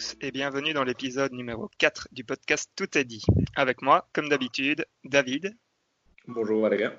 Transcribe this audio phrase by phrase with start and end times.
[0.00, 3.22] et à tous et bienvenue dans l'épisode numéro 4 du podcast Tout est dit.
[3.54, 5.54] Avec moi, comme d'habitude, David.
[6.26, 6.90] Bonjour Valérie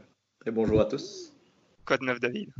[0.45, 1.33] et bonjour à tous.
[1.85, 2.51] Quoi de neuf David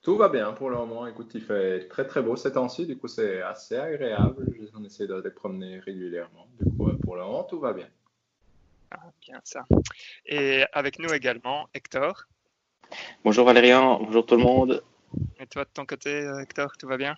[0.00, 1.06] Tout va bien pour le moment.
[1.06, 4.46] Écoute, il fait très très beau ces temps-ci, du coup c'est assez agréable.
[4.74, 6.48] On essaie de les promener régulièrement.
[6.58, 7.88] Du coup, pour le moment, tout va bien.
[8.90, 9.66] Ah, bien ça.
[10.24, 12.24] Et avec nous également, Hector.
[13.22, 14.82] Bonjour Valérian, bonjour tout le monde.
[15.40, 17.14] Et toi, de ton côté, euh, Hector, tout va bien?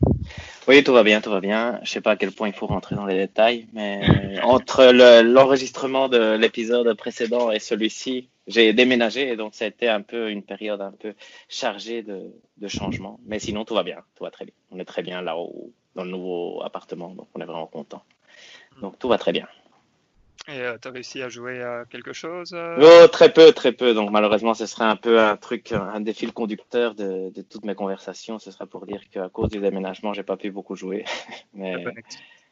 [0.69, 1.81] Oui, tout va bien, tout va bien.
[1.83, 4.01] Je sais pas à quel point il faut rentrer dans les détails, mais
[4.43, 4.85] entre
[5.23, 10.31] l'enregistrement de l'épisode précédent et celui-ci, j'ai déménagé et donc ça a été un peu
[10.31, 11.15] une période un peu
[11.49, 13.19] chargée de, de changements.
[13.25, 14.55] Mais sinon, tout va bien, tout va très bien.
[14.71, 18.03] On est très bien là-haut, dans le nouveau appartement, donc on est vraiment content.
[18.81, 19.49] Donc tout va très bien.
[20.49, 23.03] Et euh, tu as réussi à jouer à quelque chose euh?
[23.05, 23.95] Oh, Très peu, très peu.
[23.95, 27.65] Donc malheureusement, ce serait un peu un truc, un des fils conducteurs de, de, toutes
[27.65, 28.39] mes conversations.
[28.39, 31.05] Ce sera pour dire qu'à cause du déménagement, j'ai pas pu beaucoup jouer.
[31.55, 31.85] Mais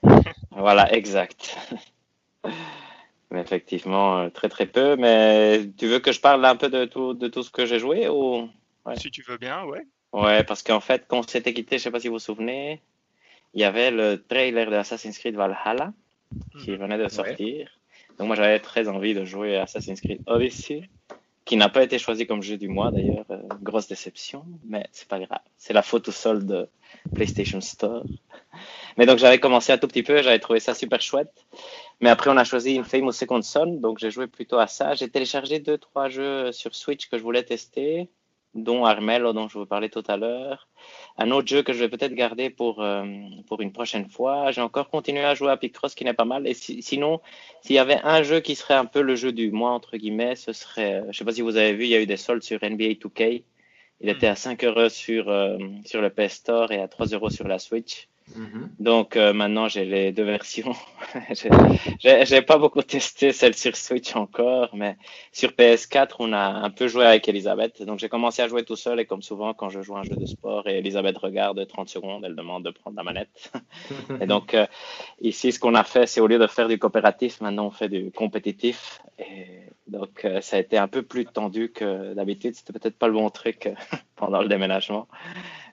[0.51, 1.57] voilà, exact.
[3.31, 4.97] Mais effectivement, euh, très très peu.
[4.97, 7.79] Mais tu veux que je parle un peu de tout, de tout ce que j'ai
[7.79, 8.49] joué ou?
[8.97, 9.87] Si tu veux bien, ouais.
[10.13, 12.81] Ouais, parce qu'en fait, quand on s'était quitté, je sais pas si vous vous souvenez,
[13.53, 15.93] il y avait le trailer de Assassin's Creed Valhalla
[16.63, 16.79] qui mhm.
[16.79, 17.78] venait de sortir.
[18.19, 20.89] Donc moi j'avais très envie de jouer à Assassin's Creed Odyssey,
[21.45, 25.09] qui n'a pas été choisi comme jeu du mois d'ailleurs, euh, grosse déception, mais c'est
[25.09, 25.41] pas grave.
[25.57, 26.69] C'est la faute au sol de
[27.15, 28.05] PlayStation Store.
[28.97, 31.47] Mais donc j'avais commencé un tout petit peu, j'avais trouvé ça super chouette.
[32.01, 34.95] Mais après on a choisi Infamous Second Son, donc j'ai joué plutôt à ça.
[34.95, 38.11] J'ai téléchargé deux trois jeux sur Switch que je voulais tester
[38.55, 40.69] dont Armel, dont je vous parlais tout à l'heure.
[41.17, 43.05] Un autre jeu que je vais peut-être garder pour, euh,
[43.47, 44.51] pour une prochaine fois.
[44.51, 46.47] J'ai encore continué à jouer à Picross, qui n'est pas mal.
[46.47, 47.21] Et sinon,
[47.63, 50.37] s'il y avait un jeu qui serait un peu le jeu du mois, entre guillemets,
[50.37, 52.07] ce serait, euh, je ne sais pas si vous avez vu, il y a eu
[52.07, 53.43] des soldes sur NBA 2K.
[54.01, 57.31] Il était à 5 euros sur, euh, sur le PS Store et à 3 euros
[57.31, 58.09] sur la Switch.
[58.37, 58.71] Mhm.
[58.79, 60.75] Donc euh, maintenant j'ai les deux versions.
[61.31, 64.97] j'ai pas beaucoup testé celle sur Switch encore, mais
[65.33, 67.83] sur PS4 on a un peu joué avec Elisabeth.
[67.83, 70.17] Donc j'ai commencé à jouer tout seul et comme souvent quand je joue un jeu
[70.17, 73.53] de sport et Elisabeth regarde 30 secondes, elle demande de prendre la manette.
[74.21, 74.67] et donc euh,
[75.21, 77.89] ici ce qu'on a fait c'est au lieu de faire du coopératif, maintenant on fait
[77.89, 79.01] du compétitif.
[79.19, 82.55] Et donc euh, ça a été un peu plus tendu que d'habitude.
[82.55, 83.71] C'était peut-être pas le bon truc
[84.17, 85.09] pendant le déménagement.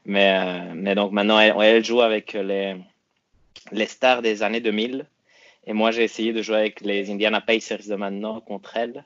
[0.06, 2.76] Mais, euh, mais donc maintenant, elle, elle, joue avec les,
[3.72, 5.06] les stars des années 2000.
[5.68, 9.04] Et moi, j'ai essayé de jouer avec les Indiana Pacers de maintenant contre elle.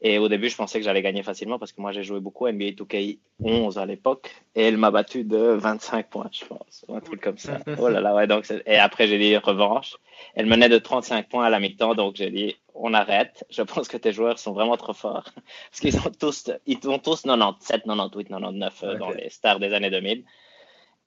[0.00, 2.46] Et au début, je pensais que j'allais gagner facilement parce que moi, j'ai joué beaucoup
[2.46, 4.30] à NBA 2K11 à l'époque.
[4.54, 6.84] Et elle m'a battu de 25 points, je pense.
[6.88, 7.58] Un truc comme ça.
[7.78, 8.26] Oh là là, ouais.
[8.26, 9.96] Donc, et après, j'ai dit revanche.
[10.34, 11.94] Elle menait de 35 points à la mi-temps.
[11.94, 13.44] Donc, j'ai dit, on arrête.
[13.50, 15.30] Je pense que tes joueurs sont vraiment trop forts.
[15.70, 19.90] Parce qu'ils ont tous, ils ont tous 97, 98, 99 dans les stars des années
[19.90, 20.24] 2000.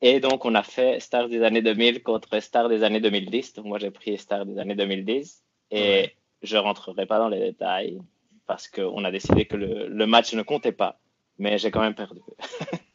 [0.01, 3.53] Et donc, on a fait Stars des années 2000 contre Stars des années 2010.
[3.53, 5.43] Donc, moi, j'ai pris Stars des années 2010.
[5.69, 8.01] Et je rentrerai pas dans les détails
[8.47, 10.99] parce qu'on a décidé que le, le, match ne comptait pas.
[11.37, 12.19] Mais j'ai quand même perdu.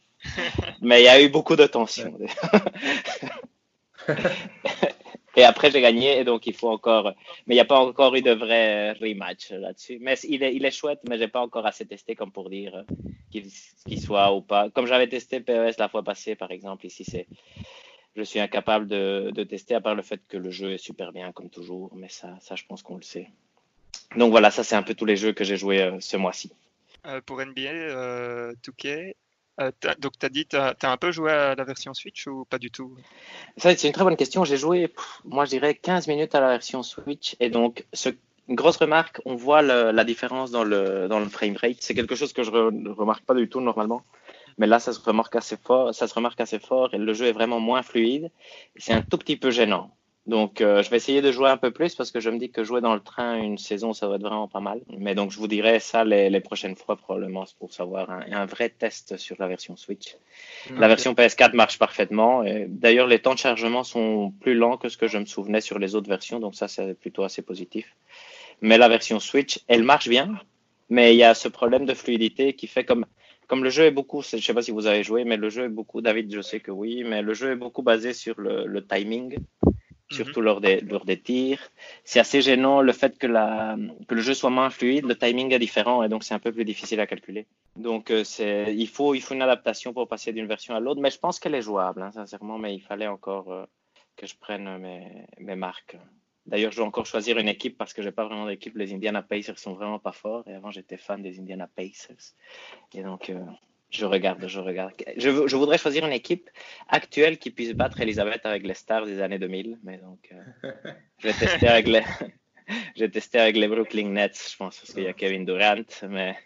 [0.80, 2.18] mais il y a eu beaucoup de tension.
[5.36, 7.12] Et après, j'ai gagné, et donc il faut encore.
[7.46, 9.98] Mais il n'y a pas encore eu de vrai rematch là-dessus.
[10.00, 12.84] Mais il est, il est chouette, mais j'ai pas encore assez testé comme pour dire
[13.30, 14.70] qu'il soit ou pas.
[14.70, 17.26] Comme j'avais testé PES la fois passée, par exemple, ici, c'est.
[18.16, 21.12] Je suis incapable de, de, tester, à part le fait que le jeu est super
[21.12, 21.92] bien, comme toujours.
[21.94, 23.28] Mais ça, ça je pense qu'on le sait.
[24.16, 26.50] Donc voilà, ça, c'est un peu tous les jeux que j'ai joués euh, ce mois-ci.
[27.06, 29.14] Euh, pour NBA euh, 2K,
[29.60, 32.44] euh, donc, tu as dit, tu as, un peu joué à la version Switch ou
[32.44, 32.96] pas du tout?
[33.56, 34.44] C'est une très bonne question.
[34.44, 34.92] J'ai joué,
[35.24, 37.36] moi, je dirais 15 minutes à la version Switch.
[37.40, 37.86] Et donc,
[38.48, 41.78] une grosse remarque, on voit la différence dans le, dans le frame rate.
[41.80, 44.02] C'est quelque chose que je ne remarque pas du tout normalement.
[44.58, 47.26] Mais là, ça se remarque assez fort, ça se remarque assez fort et le jeu
[47.26, 48.30] est vraiment moins fluide.
[48.76, 49.90] C'est un tout petit peu gênant.
[50.26, 52.50] Donc, euh, je vais essayer de jouer un peu plus parce que je me dis
[52.50, 54.80] que jouer dans le train une saison, ça va être vraiment pas mal.
[54.98, 58.44] Mais donc, je vous dirai ça les, les prochaines fois probablement pour savoir un, un,
[58.44, 60.16] vrai test sur la version Switch.
[60.76, 62.42] La version PS4 marche parfaitement.
[62.66, 65.78] D'ailleurs, les temps de chargement sont plus lents que ce que je me souvenais sur
[65.78, 66.40] les autres versions.
[66.40, 67.94] Donc, ça, c'est plutôt assez positif.
[68.60, 70.40] Mais la version Switch, elle marche bien.
[70.88, 73.06] Mais il y a ce problème de fluidité qui fait comme
[73.48, 75.66] comme le jeu est beaucoup, je sais pas si vous avez joué, mais le jeu
[75.66, 78.66] est beaucoup, David, je sais que oui, mais le jeu est beaucoup basé sur le,
[78.66, 79.38] le timing
[80.10, 81.60] surtout lors, des, lors des tirs.
[82.04, 83.76] C'est assez gênant le fait que, la,
[84.08, 86.52] que le jeu soit moins fluide, le timing est différent et donc c'est un peu
[86.52, 87.46] plus difficile à calculer.
[87.76, 91.00] Donc euh, c'est, il, faut, il faut une adaptation pour passer d'une version à l'autre,
[91.00, 93.64] mais je pense qu'elle est jouable, hein, sincèrement, mais il fallait encore euh,
[94.16, 95.96] que je prenne mes, mes marques.
[96.46, 98.76] D'ailleurs, je dois encore choisir une équipe parce que j'ai pas vraiment d'équipe.
[98.76, 102.34] Les Indiana Pacers sont vraiment pas forts et avant j'étais fan des Indiana Pacers
[102.94, 103.40] et donc euh,
[103.96, 104.92] Je regarde, je regarde.
[105.16, 106.50] Je, je, voudrais choisir une équipe
[106.88, 110.72] actuelle qui puisse battre Elisabeth avec les stars des années 2000, mais donc euh,
[111.18, 112.02] je vais tester avec les,
[112.96, 116.36] j'ai testé avec les Brooklyn Nets, je pense, parce qu'il y a Kevin Durant, mais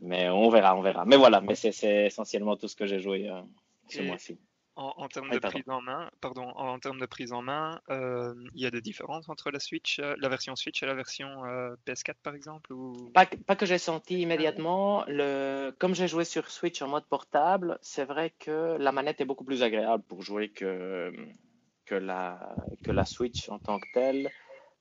[0.00, 1.04] mais on verra, on verra.
[1.04, 3.40] Mais voilà, mais c'est essentiellement tout ce que j'ai joué euh,
[3.88, 4.36] ce mois-ci.
[4.74, 8.62] En, termes de prise en main, pardon, en, termes de prise en main, euh, il
[8.62, 11.28] y a des différences entre la Switch, euh, la version Switch et la version
[11.86, 13.10] PS4 par exemple ou...
[13.12, 15.04] pas, pas, que j'ai senti immédiatement.
[15.08, 19.26] Le, comme j'ai joué sur Switch en mode portable, c'est vrai que la manette est
[19.26, 21.12] beaucoup plus agréable pour jouer que,
[21.84, 24.30] que, la, que la Switch en tant que telle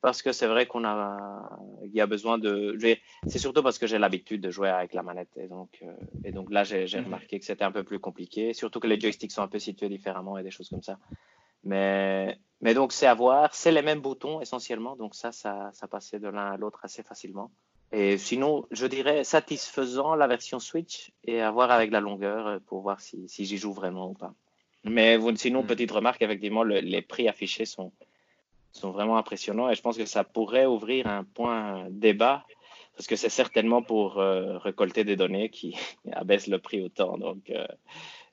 [0.02, 1.50] parce que c'est vrai qu'on a,
[1.84, 2.76] il y a besoin de,
[3.28, 5.94] c'est surtout parce que j'ai l'habitude de jouer avec la manette et donc, euh,
[6.24, 7.06] et donc là j'ai mhm.
[7.06, 9.90] remarqué que c'était un peu plus compliqué, surtout que les joysticks sont un peu situés
[9.90, 10.98] différemment et des choses comme ça.
[11.64, 15.88] Mais, mais donc c'est à voir, c'est les mêmes boutons essentiellement, donc ça, ça, ça
[15.88, 17.52] passait de l'un à l'autre assez facilement.
[17.94, 22.82] Et sinon, je dirais satisfaisant la version Switch et à voir avec la longueur pour
[22.82, 24.34] voir si, si j'y joue vraiment ou pas.
[24.84, 25.68] Mais sinon, mhm.
[25.68, 27.92] petite remarque, effectivement, les prix affichés sont,
[28.72, 32.46] sont vraiment impressionnants et je pense que ça pourrait ouvrir un point débat
[32.96, 35.76] parce que c'est certainement pour euh, récolter des données qui
[36.14, 37.18] abaissent le prix autant.
[37.18, 37.66] Donc, euh,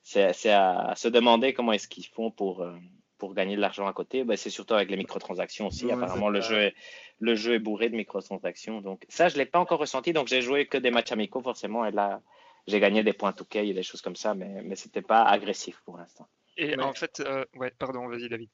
[0.02, 2.74] c'est à, se demander comment est-ce qu'ils font pour, euh,
[3.18, 4.24] pour gagner de l'argent à côté.
[4.24, 5.90] Ben, c'est surtout avec les microtransactions aussi.
[5.90, 6.74] Apparemment, le jeu, est,
[7.18, 8.80] le jeu est bourré de microtransactions.
[8.80, 10.12] Donc, ça, je ne l'ai pas encore ressenti.
[10.12, 11.84] Donc, j'ai joué que des matchs amicaux, forcément.
[11.84, 12.20] Et là,
[12.66, 15.24] j'ai gagné des points touquet et des choses comme ça, mais, mais ce n'était pas
[15.24, 16.26] agressif pour l'instant.
[16.56, 17.22] Et en fait,
[17.56, 18.48] ouais, pardon, vas-y, David.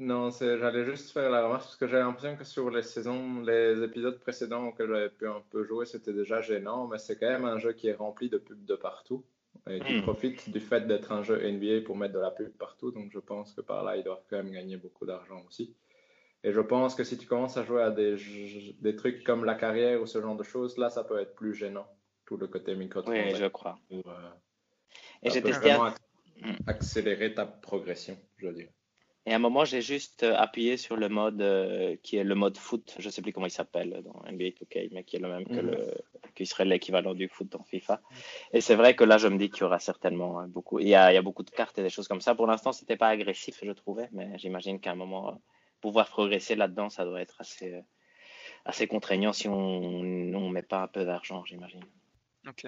[0.00, 3.82] Non, j'allais juste faire la remarque parce que j'ai l'impression que sur les saisons, les
[3.82, 7.44] épisodes précédents auxquels j'avais pu un peu jouer, c'était déjà gênant, mais c'est quand même
[7.44, 9.26] un jeu qui est rempli de pubs de partout
[9.68, 10.02] et qui hmm.
[10.02, 12.90] profite du fait d'être un jeu NBA pour mettre de la pub partout.
[12.92, 15.76] Donc je pense que par là, ils doivent quand même gagner beaucoup d'argent aussi.
[16.44, 18.16] Et je pense que si tu commences à jouer à des,
[18.80, 21.52] des trucs comme la carrière ou ce genre de choses, là, ça peut être plus
[21.52, 21.86] gênant,
[22.24, 23.78] tout le côté micro Oui, je crois.
[23.92, 24.00] Euh,
[25.22, 25.74] et j'ai testé.
[26.42, 26.52] Hmm.
[26.66, 28.70] Accélérer ta progression, je veux dire.
[29.26, 32.34] Et à un moment, j'ai juste euh, appuyé sur le mode euh, qui est le
[32.34, 32.96] mode foot.
[32.98, 35.46] Je ne sais plus comment il s'appelle dans NBA 2K, mais qui est le même
[35.46, 35.70] que mhm.
[35.70, 35.94] le,
[36.34, 38.00] qui serait l'équivalent du foot dans FIFA.
[38.52, 40.78] Et c'est vrai que là, je me dis qu'il y aura certainement beaucoup.
[40.78, 42.34] Il y, a, il y a, beaucoup de cartes et des choses comme ça.
[42.34, 45.36] Pour l'instant, c'était pas agressif, je trouvais, mais j'imagine qu'à un moment, euh,
[45.82, 47.78] pouvoir progresser là-dedans, ça doit être assez,
[48.64, 51.84] assez contraignant si on ne met pas un peu d'argent, j'imagine.
[52.48, 52.66] Ok.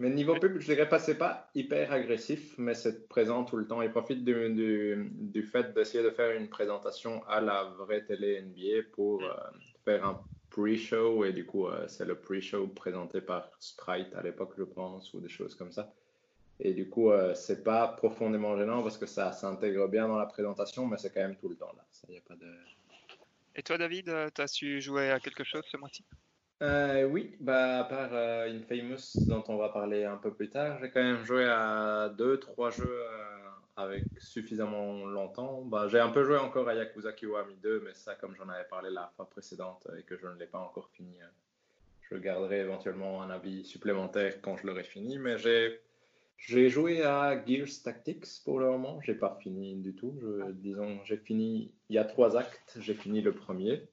[0.00, 3.66] Mais niveau pub, je dirais pas, c'est pas hyper agressif, mais c'est présent tout le
[3.66, 3.82] temps.
[3.82, 8.88] Il profite du, du, fait d'essayer de faire une présentation à la vraie télé NBA
[8.92, 9.34] pour euh,
[9.84, 11.26] faire un pre-show.
[11.26, 15.20] Et du coup, euh, c'est le pre-show présenté par Sprite à l'époque, je pense, ou
[15.20, 15.92] des choses comme ça.
[16.60, 20.26] Et du coup, euh, c'est pas profondément gênant parce que ça s'intègre bien dans la
[20.26, 21.84] présentation, mais c'est quand même tout le temps là.
[21.90, 22.50] Ça, y a pas de...
[23.54, 26.04] Et toi, David, tu as su jouer à quelque chose ce mois-ci?
[26.62, 30.78] Euh, oui, bah, à part euh, Infamous dont on va parler un peu plus tard,
[30.80, 33.48] j'ai quand même joué à deux, trois jeux euh,
[33.78, 35.62] avec suffisamment longtemps.
[35.62, 38.68] Bah, j'ai un peu joué encore à Yakuza Kiwami 2, mais ça, comme j'en avais
[38.68, 41.16] parlé la fois précédente et que je ne l'ai pas encore fini,
[42.02, 45.16] je garderai éventuellement un avis supplémentaire quand je l'aurai fini.
[45.18, 50.14] Mais j'ai, joué à Gears Tactics pour le moment, j'ai pas fini du tout.
[50.52, 53.88] Disons, j'ai fini, il y a trois actes, j'ai fini le premier.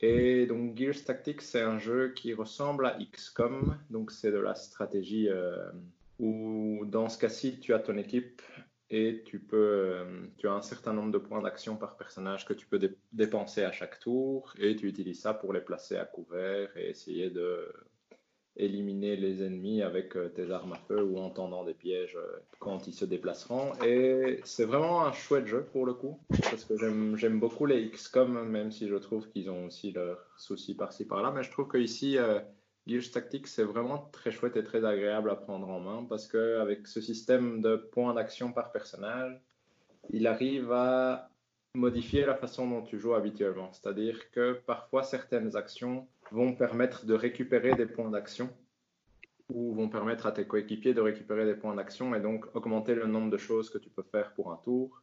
[0.00, 4.54] Et donc Gears Tactics, c'est un jeu qui ressemble à XCOM, donc c'est de la
[4.54, 5.70] stratégie euh,
[6.20, 8.40] où dans ce cas-ci, tu as ton équipe
[8.90, 12.54] et tu peux, euh, tu as un certain nombre de points d'action par personnage que
[12.54, 12.80] tu peux
[13.12, 14.54] dépenser à chaque tour.
[14.58, 17.70] Et tu utilises ça pour les placer à couvert et essayer de
[18.58, 22.38] éliminer les ennemis avec euh, tes armes à feu ou en tendant des pièges euh,
[22.58, 23.72] quand ils se déplaceront.
[23.84, 28.48] Et c'est vraiment un chouette jeu pour le coup, parce que j'aime beaucoup les XCOM,
[28.48, 31.32] même si je trouve qu'ils ont aussi leurs soucis par-ci par-là.
[31.34, 32.40] Mais je trouve qu'ici, euh,
[32.86, 36.86] Gears Tactics, c'est vraiment très chouette et très agréable à prendre en main, parce qu'avec
[36.88, 39.40] ce système de points d'action par personnage,
[40.10, 41.30] il arrive à
[41.74, 43.70] modifier la façon dont tu joues habituellement.
[43.72, 48.50] C'est-à-dire que parfois certaines actions vont permettre de récupérer des points d'action
[49.48, 53.06] ou vont permettre à tes coéquipiers de récupérer des points d'action et donc augmenter le
[53.06, 55.02] nombre de choses que tu peux faire pour un tour.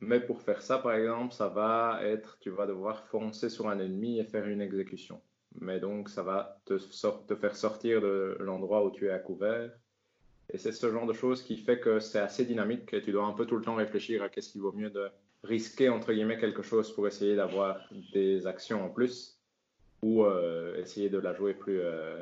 [0.00, 3.78] Mais pour faire ça, par exemple, ça va être, tu vas devoir foncer sur un
[3.78, 5.20] ennemi et faire une exécution.
[5.60, 6.76] Mais donc, ça va te,
[7.36, 9.70] faire sortir de l'endroit où tu es à couvert.
[10.52, 13.24] Et c'est ce genre de choses qui fait que c'est assez dynamique et tu dois
[13.24, 15.08] un peu tout le temps réfléchir à qu'est-ce qu'il vaut mieux de
[15.42, 19.33] risquer, entre guillemets, quelque chose pour essayer d'avoir des actions en plus
[20.04, 22.20] ou euh, essayer de la jouer plus, euh,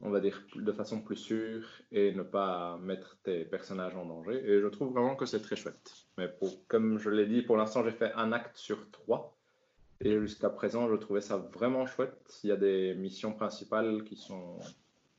[0.00, 4.40] on va dire, de façon plus sûre et ne pas mettre tes personnages en danger.
[4.50, 5.92] Et je trouve vraiment que c'est très chouette.
[6.16, 6.26] Mais
[6.68, 9.36] comme je l'ai dit, pour l'instant, j'ai fait un acte sur trois.
[10.00, 12.40] Et jusqu'à présent, je trouvais ça vraiment chouette.
[12.44, 14.58] Il y a des missions principales qui sont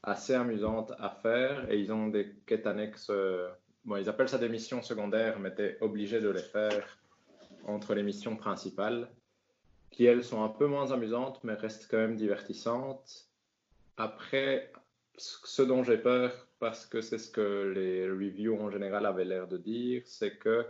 [0.02, 3.12] assez amusantes à faire et ils ont des quêtes annexes.
[3.12, 3.48] Euh,
[3.86, 6.98] bon, ils appellent ça des missions secondaires, mais tu es obligé de les faire
[7.66, 9.12] entre les missions principales,
[9.92, 13.28] qui elles sont un peu moins amusantes, mais restent quand même divertissantes.
[13.98, 14.72] Après,
[15.18, 19.48] ce dont j'ai peur, parce que c'est ce que les reviews en général avaient l'air
[19.48, 20.66] de dire, c'est que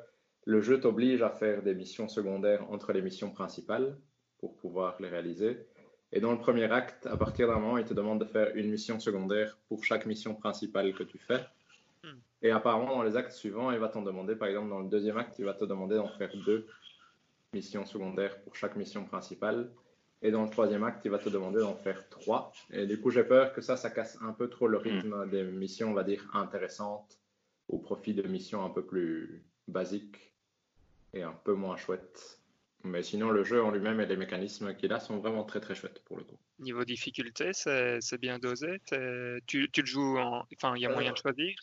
[0.46, 3.96] le jeu t'oblige à faire des missions secondaires entre les missions principales
[4.40, 5.68] pour pouvoir les réaliser.
[6.12, 8.70] Et dans le premier acte, à partir d'un moment, il te demande de faire une
[8.70, 11.46] mission secondaire pour chaque mission principale que tu fais.
[12.04, 12.18] Hmm.
[12.42, 15.18] Et apparemment, dans les actes suivants, il va t'en demander, par exemple, dans le deuxième
[15.18, 16.66] acte, il va te demander d'en faire deux
[17.54, 19.72] missions secondaires pour chaque mission principale.
[20.22, 22.52] Et dans le troisième acte, il va te demander d'en faire trois.
[22.72, 24.82] Et du coup, j'ai peur que ça, ça casse un peu trop le hmm.
[24.82, 27.20] rythme des missions, on va dire, intéressantes
[27.68, 30.34] au profit de missions un peu plus basiques
[31.14, 32.42] et un peu moins chouettes.
[32.84, 35.76] Mais sinon, le jeu en lui-même et les mécanismes qu'il a sont vraiment très très
[35.76, 36.38] chouettes pour le coup.
[36.60, 38.82] Niveau difficulté, c'est bien dosé
[39.46, 40.46] tu, tu, le joues en.
[40.56, 41.56] Enfin, il y a moyen de euh, choisir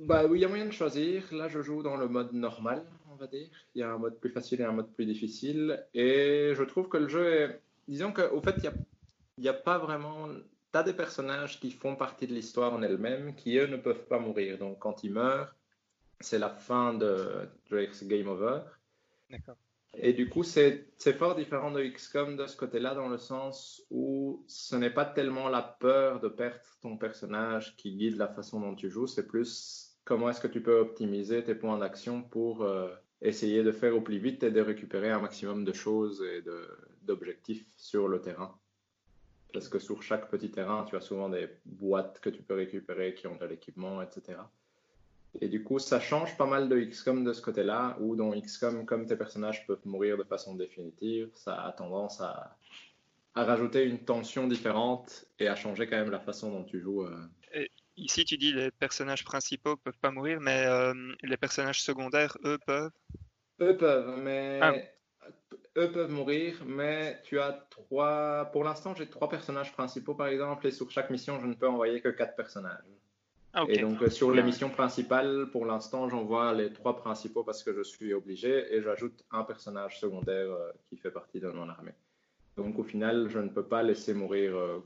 [0.00, 1.24] Bah oui, il y a moyen de choisir.
[1.32, 2.84] Là, je joue dans le mode normal,
[3.22, 3.48] on va dire.
[3.74, 5.84] Il y a un mode plus facile et un mode plus difficile.
[5.94, 7.60] Et je trouve que le jeu est.
[7.88, 8.72] Disons qu'au fait, il
[9.38, 10.28] n'y a, a pas vraiment.
[10.28, 14.06] Tu as des personnages qui font partie de l'histoire en elle-même qui, eux, ne peuvent
[14.06, 14.58] pas mourir.
[14.58, 15.54] Donc, quand ils meurent,
[16.20, 18.60] c'est la fin de Drake's Game Over.
[19.30, 19.56] D'accord.
[19.94, 20.88] Et du coup, c'est
[21.18, 25.50] fort différent de XCOM de ce côté-là, dans le sens où ce n'est pas tellement
[25.50, 29.92] la peur de perdre ton personnage qui guide la façon dont tu joues, c'est plus
[30.04, 32.88] comment est-ce que tu peux optimiser tes points d'action pour euh,
[33.22, 36.42] essayer de faire au plus vite et de récupérer un maximum de choses et
[37.02, 38.54] d'objectifs sur le terrain.
[39.52, 43.14] Parce que sur chaque petit terrain, tu as souvent des boîtes que tu peux récupérer
[43.14, 44.38] qui ont de l'équipement, etc.
[45.40, 48.84] Et du coup, ça change pas mal de XCOM de ce côté-là, où dans XCOM,
[48.84, 52.56] comme tes personnages peuvent mourir de façon définitive, ça a tendance à,
[53.34, 57.04] rajouter une tension différente et à changer quand même la façon dont tu joues.
[57.04, 57.16] Euh.
[57.96, 62.58] Ici, tu dis les personnages principaux peuvent pas mourir, mais euh, les personnages secondaires, eux,
[62.66, 62.90] peuvent?
[63.60, 64.58] Eux peuvent, mais...
[64.62, 64.74] Ah.
[65.76, 68.50] Eux peuvent mourir, mais tu as trois...
[68.52, 71.68] Pour l'instant, j'ai trois personnages principaux, par exemple, et sur chaque mission, je ne peux
[71.68, 72.84] envoyer que quatre personnages.
[73.54, 77.62] Ah, et donc, euh, sur les missions principales, pour l'instant, j'envoie les trois principaux parce
[77.62, 81.68] que je suis obligé et j'ajoute un personnage secondaire euh, qui fait partie de mon
[81.68, 81.92] armée.
[82.56, 84.78] Donc, au final, je ne peux pas laisser mourir, euh,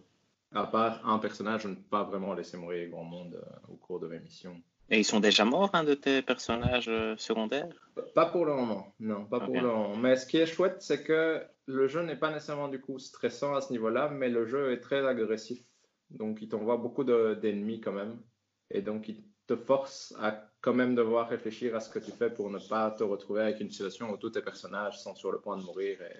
[0.54, 4.00] à part un personnage, je ne peux pas vraiment laisser mourir grand monde au cours
[4.00, 4.60] de mes missions.
[4.88, 7.68] Et ils sont déjà morts, un de tes personnages secondaires?
[8.14, 9.96] Pas pour le moment, non, pas pour le moment.
[9.96, 13.54] Mais ce qui est chouette, c'est que le jeu n'est pas nécessairement du coup stressant
[13.54, 15.60] à ce niveau-là, mais le jeu est très agressif.
[16.10, 18.20] Donc, il t'envoie beaucoup d'ennemis quand même.
[18.70, 22.30] Et donc, il te force à quand même devoir réfléchir à ce que tu fais
[22.30, 25.38] pour ne pas te retrouver avec une situation où tous tes personnages sont sur le
[25.38, 26.16] point de mourir et,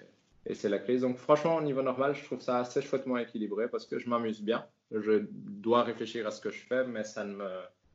[0.53, 1.01] c'est la crise.
[1.01, 4.41] Donc, franchement, au niveau normal, je trouve ça assez chouettement équilibré parce que je m'amuse
[4.41, 4.65] bien.
[4.91, 7.49] Je dois réfléchir à ce que je fais, mais ça ne me.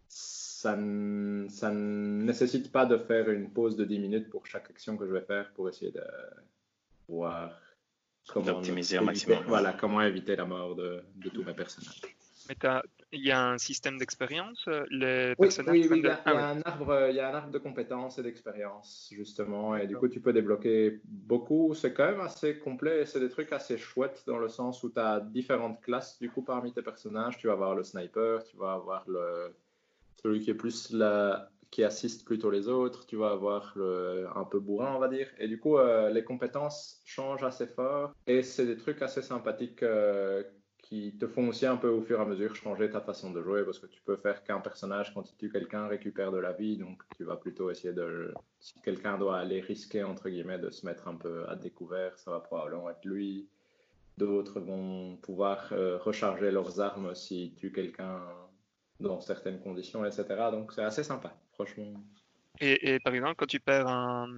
[0.08, 4.70] Ça ne, ça ne nécessite pas de faire une pause de 10 minutes pour chaque
[4.70, 6.04] action que je vais faire pour essayer de
[7.08, 7.58] voir
[8.28, 9.42] comment optimiser au maximum.
[9.48, 12.02] Voilà, comment éviter la mort de, de tous mes personnages.
[13.14, 17.16] Il y a un système d'expérience les Oui, oui, il, y a, un arbre, il
[17.16, 19.76] y a un arbre de compétences et d'expérience, justement.
[19.76, 21.74] Et du coup, tu peux débloquer beaucoup.
[21.74, 24.90] C'est quand même assez complet et c'est des trucs assez chouettes dans le sens où
[24.90, 26.18] tu as différentes classes.
[26.20, 29.54] Du coup, parmi tes personnages, tu vas avoir le sniper, tu vas avoir le,
[30.22, 34.44] celui qui est plus la, qui assiste plutôt les autres, tu vas avoir le, un
[34.44, 35.28] peu bourrin, on va dire.
[35.38, 39.82] Et du coup, euh, les compétences changent assez fort et c'est des trucs assez sympathiques.
[39.82, 40.44] Euh,
[40.92, 43.42] qui te font aussi un peu au fur et à mesure changer ta façon de
[43.42, 46.52] jouer parce que tu peux faire qu'un personnage quand tu tues quelqu'un récupère de la
[46.52, 50.68] vie donc tu vas plutôt essayer de si quelqu'un doit aller risquer entre guillemets de
[50.68, 53.48] se mettre un peu à découvert ça va probablement être lui.
[54.18, 58.20] D'autres vont pouvoir euh, recharger leurs armes si tuent quelqu'un
[59.00, 61.94] dans certaines conditions etc donc c'est assez sympa franchement.
[62.60, 64.28] Et, par exemple, quand tu perds un,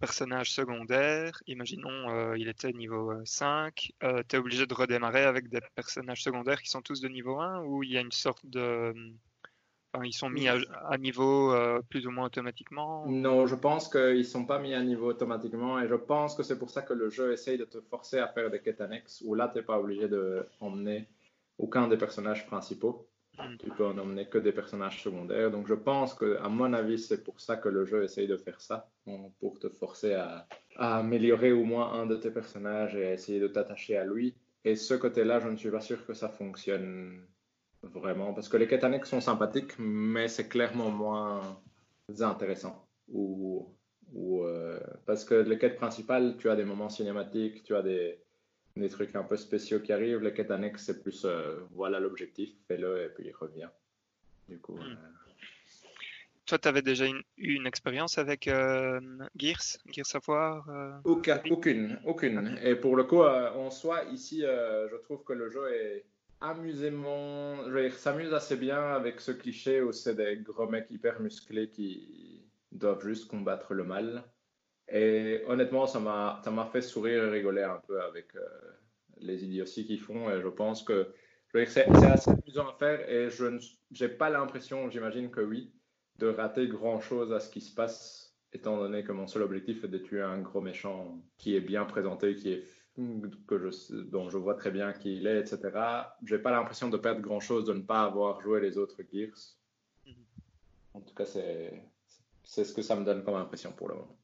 [0.00, 5.60] personnage secondaire, imaginons euh, il était niveau 5, tu es obligé de redémarrer avec des
[5.74, 8.94] personnages secondaires qui sont tous de niveau 1 ou il y a une sorte de.
[9.94, 10.56] Enfin, ils sont mis à,
[10.96, 14.82] niveau euh, plus ou moins automatiquement Non, je pense qu'ils ne sont pas mis à
[14.82, 17.78] niveau automatiquement et je pense que c'est pour ça que le jeu essaye de te
[17.82, 21.08] forcer à faire des quêtes annexes où là, tu n'es pas obligé d'emmener
[21.58, 23.06] aucun des personnages principaux.
[23.58, 25.50] Tu peux en emmener que des personnages secondaires.
[25.50, 28.36] Donc je pense que, à mon avis, c'est pour ça que le jeu essaye de
[28.36, 28.88] faire ça,
[29.40, 30.46] pour te forcer à,
[30.76, 34.34] améliorer au moins un de tes personnages et à essayer de t'attacher à lui.
[34.64, 37.26] Et ce côté-là, je ne suis pas sûr que ça fonctionne
[37.82, 41.60] vraiment, parce que les quêtes annexes sont sympathiques, mais c'est clairement moins
[42.20, 42.86] intéressant.
[43.08, 43.74] Ou
[44.14, 48.21] euh, parce que les quêtes principales, tu as des moments cinématiques, tu as des
[48.76, 50.20] des trucs un peu spéciaux qui arrivent.
[50.20, 51.26] Les quêtes annexes, c'est plus
[51.72, 53.68] voilà l'objectif, fais-le et puis il revient.
[54.48, 54.76] Du coup.
[54.76, 54.96] Hmm.
[56.46, 62.58] Toi, tu avais déjà une, une expérience avec Gears, Gears of War Aucune, aucune.
[62.62, 66.04] Et pour le coup, en soi, ici, je trouve que le jeu est
[66.42, 67.70] amusément.
[67.70, 72.42] Je s'amuse assez bien avec ce cliché où c'est des gros mecs hyper musclés qui
[72.72, 74.24] doivent juste combattre le mal.
[74.88, 78.40] Et honnêtement, ça m'a fait sourire et rigoler un peu avec euh,
[79.18, 80.30] les idioties qu'ils font.
[80.30, 81.12] Et je pense que
[81.66, 83.08] c'est assez amusant à faire.
[83.08, 83.46] Et je
[84.00, 85.72] n'ai pas l'impression, j'imagine que oui,
[86.18, 89.84] de rater grand chose à ce qui se passe, étant donné que mon seul objectif
[89.84, 92.64] est de tuer un gros méchant qui est bien présenté, qui est
[93.46, 95.60] que je, dont je vois très bien qui il est, etc.
[96.24, 99.56] J'ai pas l'impression de perdre grand chose de ne pas avoir joué les autres Gears.
[100.06, 100.14] Mhm.
[100.94, 101.84] En tout cas, c'est
[102.44, 104.18] ce que ça me donne comme impression pour le moment.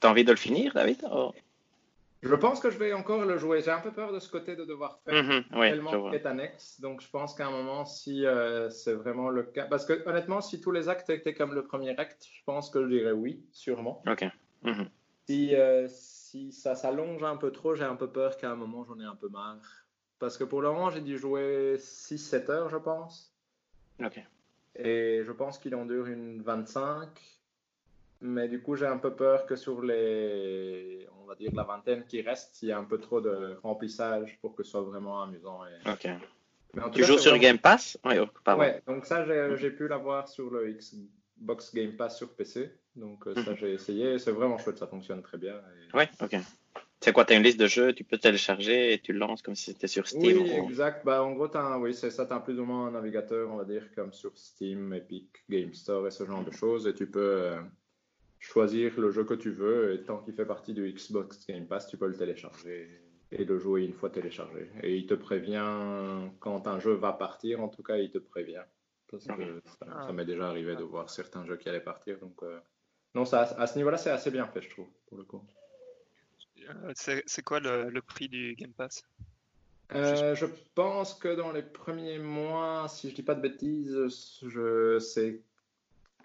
[0.00, 1.32] T'as envie de le finir, David oh.
[2.24, 3.60] Je pense que je vais encore le jouer.
[3.60, 6.80] J'ai un peu peur de ce côté de devoir faire mhm, tellement de annexes.
[6.80, 9.66] Donc, je pense qu'à un moment, si euh, c'est vraiment le cas.
[9.66, 12.82] Parce que, honnêtement, si tous les actes étaient comme le premier acte, je pense que
[12.82, 14.02] je dirais oui, sûrement.
[14.06, 14.24] Ok.
[14.62, 14.88] Mhm.
[15.26, 18.84] Si, euh, si ça s'allonge un peu trop, j'ai un peu peur qu'à un moment
[18.84, 19.84] j'en ai un peu marre.
[20.18, 23.34] Parce que pour le moment, j'ai dû jouer 6-7 heures, je pense.
[24.02, 24.18] Ok.
[24.76, 27.08] Et je pense qu'il en dure une 25.
[28.26, 32.06] Mais du coup, j'ai un peu peur que sur les, on va dire, la vingtaine
[32.06, 35.22] qui reste, il y a un peu trop de remplissage pour que ce soit vraiment
[35.22, 35.60] amusant.
[35.84, 36.08] Ok.
[36.94, 37.98] tu joues sur Game Pass?
[38.02, 39.26] Oui, oh, ouais, donc ça,
[39.56, 42.72] j'ai pu l'avoir sur le Xbox Game Pass sur PC.
[42.96, 43.56] Donc euh, ça, mhm.
[43.58, 44.18] j'ai essayé.
[44.18, 45.60] C'est vraiment chouette, ça fonctionne très bien.
[45.92, 46.38] Ouais, ok.
[47.02, 49.42] C'est quoi, tu as une liste de jeux, tu peux télécharger et tu le lances
[49.42, 51.04] comme si c'était sur Steam Oui, exact.
[51.04, 51.50] Bah, en gros,
[51.80, 54.32] oui, c'est ça, tu as plus ou moins un navigateur, on va dire, comme sur
[54.38, 56.86] Steam, Epic, Game Store et ce genre de choses.
[56.86, 57.60] Et tu peux euh,
[58.44, 59.94] choisir le jeu que tu veux.
[59.94, 62.88] Et tant qu'il fait partie du Xbox Game Pass, tu peux le télécharger
[63.32, 64.70] et le jouer une fois téléchargé.
[64.82, 68.62] Et il te prévient quand un jeu va partir, en tout cas, il te prévient.
[69.18, 69.36] ça,
[69.90, 70.12] ah.
[70.12, 72.18] m'est déjà arrivé de voir certains jeux qui allaient partir.
[72.18, 72.60] Donc, euh,
[73.14, 75.42] non, ça, à ce niveau-là, c'est assez bien fait, je trouve, pour le coup.
[76.68, 79.02] Euh, c'est quoi le, prix du Game Pass?
[79.94, 84.08] Euh, Je pense que dans les premiers mois, si je dis pas de bêtises,
[84.98, 85.42] c'est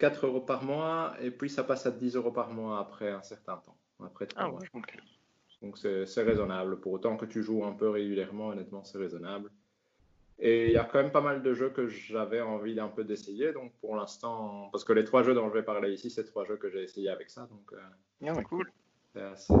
[0.00, 3.22] 4 euros par mois et puis ça passe à 10 euros par mois après un
[3.22, 3.76] certain temps.
[4.04, 4.66] Après ah, Ouais,
[5.62, 6.80] Donc c'est raisonnable.
[6.80, 9.50] Pour autant que tu joues un peu régulièrement, honnêtement, c'est raisonnable.
[10.38, 13.04] Et il y a quand même pas mal de jeux que j'avais envie d'un peu
[13.04, 13.52] d'essayer.
[13.52, 16.46] Donc pour l'instant, parce que les trois jeux dont je vais parler ici, c'est trois
[16.46, 17.46] jeux que j'ai essayé avec ça.
[17.50, 18.72] Donc euh, ah cool.
[19.12, 19.54] C'est assez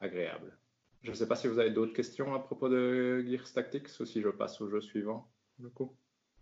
[0.00, 0.56] agréable.
[1.02, 4.06] Je ne sais pas si vous avez d'autres questions à propos de Gears Tactics ou
[4.06, 5.28] si je passe au jeu suivant.
[5.58, 5.94] Du coup.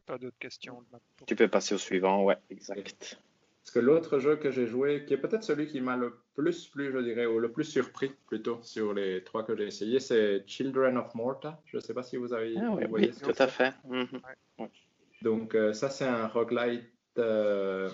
[0.06, 0.84] Pas d'autres questions.
[1.26, 3.18] Tu peux passer au suivant, ouais, exact.
[3.62, 6.66] Parce que l'autre jeu que j'ai joué, qui est peut-être celui qui m'a le plus
[6.66, 10.42] plu, je dirais, ou le plus surpris plutôt sur les trois que j'ai essayé, c'est
[10.48, 11.60] Children of Morta.
[11.66, 13.72] Je ne sais pas si vous avez ah, oui, oui, tout à fait.
[13.88, 14.66] Mhm.
[15.22, 17.88] Donc euh, ça, c'est un roguelite euh,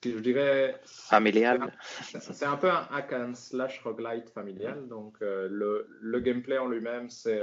[0.00, 0.80] que je dirais...
[0.84, 1.72] Familial.
[2.02, 4.88] C'est un, peu un hack and slash roguelite familial.
[4.88, 7.40] Donc euh, le, le, gameplay en lui-même, c'est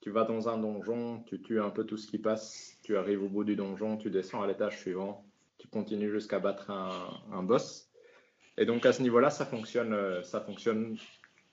[0.00, 3.24] tu vas dans un donjon, tu tues un peu tout ce qui passe, tu arrives
[3.24, 5.24] au bout du donjon, tu descends à l'étage suivant
[5.60, 7.90] tu continues jusqu'à battre un, boss.
[8.56, 10.96] Et donc à ce niveau-là, ça fonctionne, euh, ça fonctionne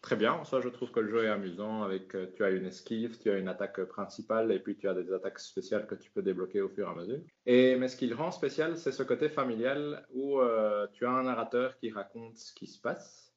[0.02, 0.34] très bien.
[0.34, 1.84] En soi, je trouve que le jeu est amusant.
[1.84, 4.94] Avec, euh, tu as une esquive, tu as une attaque principale et puis tu as
[4.94, 7.20] des attaques spéciales que tu peux débloquer au fur et à mesure.
[7.46, 11.12] Et mais ce qui le rend spécial, c'est ce côté familial où euh, tu as
[11.12, 13.34] un narrateur qui raconte ce qui se passe.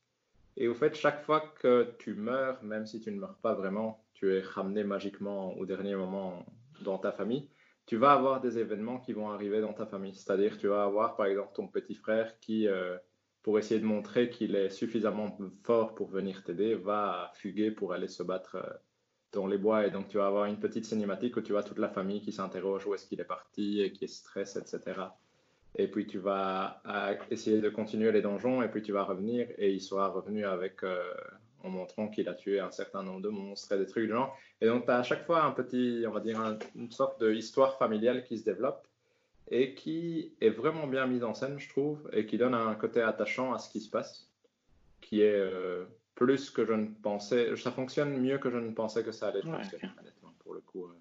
[0.56, 4.04] Et au fait, chaque fois que tu meurs, même si tu ne meurs pas vraiment,
[4.14, 6.44] tu es ramené magiquement au dernier moment
[6.82, 7.48] dans ta famille
[7.90, 10.14] tu vas avoir des événements qui vont arriver dans ta famille.
[10.14, 12.96] C'est-à-dire, tu vas avoir par exemple ton petit frère qui, euh,
[13.42, 18.06] pour essayer de montrer qu'il est suffisamment fort pour venir t'aider, va fuguer pour aller
[18.06, 18.72] se battre euh,
[19.32, 19.88] dans les bois.
[19.88, 22.30] Et donc, tu vas avoir une petite cinématique où tu vois toute la famille qui
[22.30, 25.00] s'interroge où est-ce qu'il est parti et qui est stress, etc.
[25.74, 29.48] Et puis, tu vas euh, essayer de continuer les donjons et puis tu vas revenir
[29.58, 30.84] et il sera revenu avec
[31.62, 34.36] en montrant qu'il a tué un certain nombre de monstres et des trucs de genre.
[34.60, 36.40] Et donc, tu as à chaque fois un petit, on va dire,
[36.74, 38.86] une sorte d'histoire familiale qui se développe
[39.50, 43.02] et qui est vraiment bien mise en scène, je trouve, et qui donne un côté
[43.02, 44.28] attachant à ce qui se passe,
[45.00, 47.56] qui est euh, plus que je ne pensais.
[47.56, 50.84] Ça fonctionne mieux que je ne pensais que ça allait fonctionner, honnêtement, pour le coup.
[50.84, 50.94] Euh.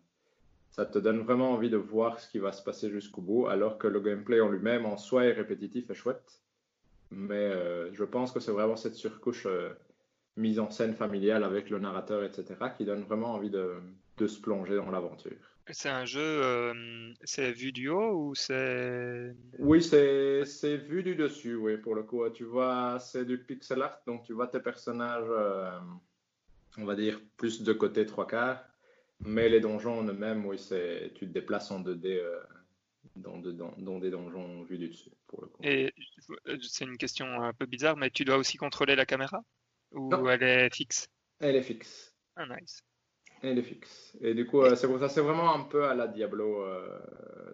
[0.72, 3.78] ça te donne vraiment envie de voir ce qui va se passer jusqu'au bout, alors
[3.78, 6.42] que le gameplay en lui-même, en soi, est répétitif et chouette.
[7.12, 9.48] Mais euh, je pense que c'est vraiment cette surcouche
[10.40, 13.76] mise en scène familiale avec le narrateur, etc., qui donne vraiment envie de,
[14.18, 15.38] de se plonger dans l'aventure.
[15.72, 19.36] C'est un jeu, euh, c'est vu du haut ou c'est...
[19.60, 22.28] Oui, c'est vu du dessus, oui, pour le coup.
[22.30, 25.70] Tu vois, c'est du pixel art, donc tu vois tes personnages euh,
[26.78, 28.64] on va dire, plus de côté trois quarts.
[29.22, 32.40] Mais les donjons en eux-mêmes, oui, c'est, tu te déplaces en 2D euh,
[33.18, 35.62] dans, dans, des donjons vus du dessus, pour le coup.
[35.64, 35.94] Et
[36.62, 39.44] c'est une question un peu bizarre, mais tu dois aussi contrôler la caméra?
[39.92, 42.14] Ou elle est fixe Elle est fixe.
[42.36, 42.84] Ah, nice.
[43.42, 44.18] Elle est fixe.
[44.22, 46.66] Et du coup, c'est pour ça, c'est vraiment un peu à la Diablo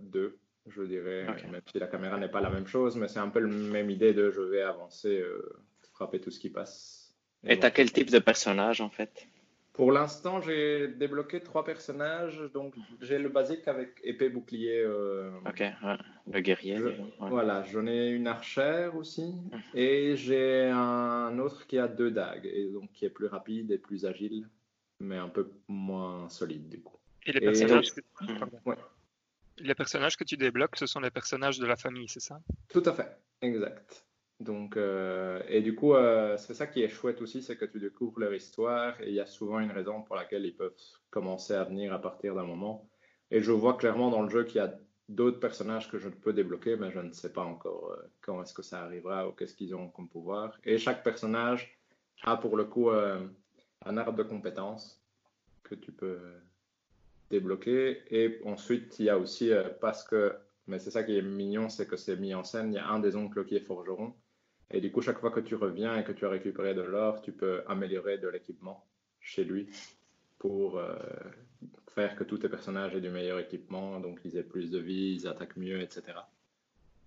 [0.02, 3.30] 2 je dirais, même si la caméra n'est pas la même chose, mais c'est un
[3.30, 7.16] peu la même idée de je vais avancer, euh, frapper tout ce qui passe.
[7.44, 9.28] Et tu as quel type de personnage en fait?
[9.76, 14.80] Pour l'instant, j'ai débloqué trois personnages, donc j'ai le basique avec épée, bouclier.
[14.80, 15.64] Euh, ok,
[16.32, 16.80] le guerrier.
[17.20, 19.62] Voilà, j'en ai une archère aussi, mhm.
[19.74, 23.78] et j'ai un autre qui a deux dagues, et donc qui est plus rapide et
[23.78, 24.48] plus agile,
[25.02, 26.98] mais un peu moins solide du coup.
[27.26, 27.92] Et les personnages
[29.58, 32.40] les personnages que tu débloques, ce sont les personnages de la famille, c'est ça?
[32.70, 34.06] Tout à fait, exact.
[34.40, 37.80] Donc, euh, et du coup, euh, c'est ça qui est chouette aussi, c'est que tu
[37.80, 40.76] découvres leur histoire et il y a souvent une raison pour laquelle ils peuvent
[41.10, 42.90] commencer à venir à partir d'un moment.
[43.32, 46.34] Et je vois clairement dans le jeu qu'il y a d'autres personnages que je peux
[46.34, 49.56] débloquer, mais je ne sais pas encore euh, quand est-ce que ça arrivera ou qu'est-ce
[49.56, 50.58] qu'ils ont comme pouvoir.
[50.66, 51.78] Et chaque personnage
[52.24, 55.02] a pour le coup un arbre de compétences
[55.64, 56.20] que tu peux
[57.30, 58.04] débloqué.
[58.12, 60.36] Et ensuite, il y a aussi, euh, parce que,
[60.68, 62.88] mais c'est ça qui est mignon, c'est que c'est mis en scène, il y a
[62.88, 64.14] un des oncles qui est forgeron.
[64.72, 67.22] Et du coup, chaque fois que tu reviens et que tu as récupéré de l'or,
[67.22, 68.84] tu peux améliorer de l'équipement
[69.20, 69.70] chez lui
[70.40, 70.96] pour euh,
[71.88, 75.18] faire que tous tes personnages aient du meilleur équipement, donc ils aient plus de vie,
[75.20, 76.04] ils attaquent mieux, etc.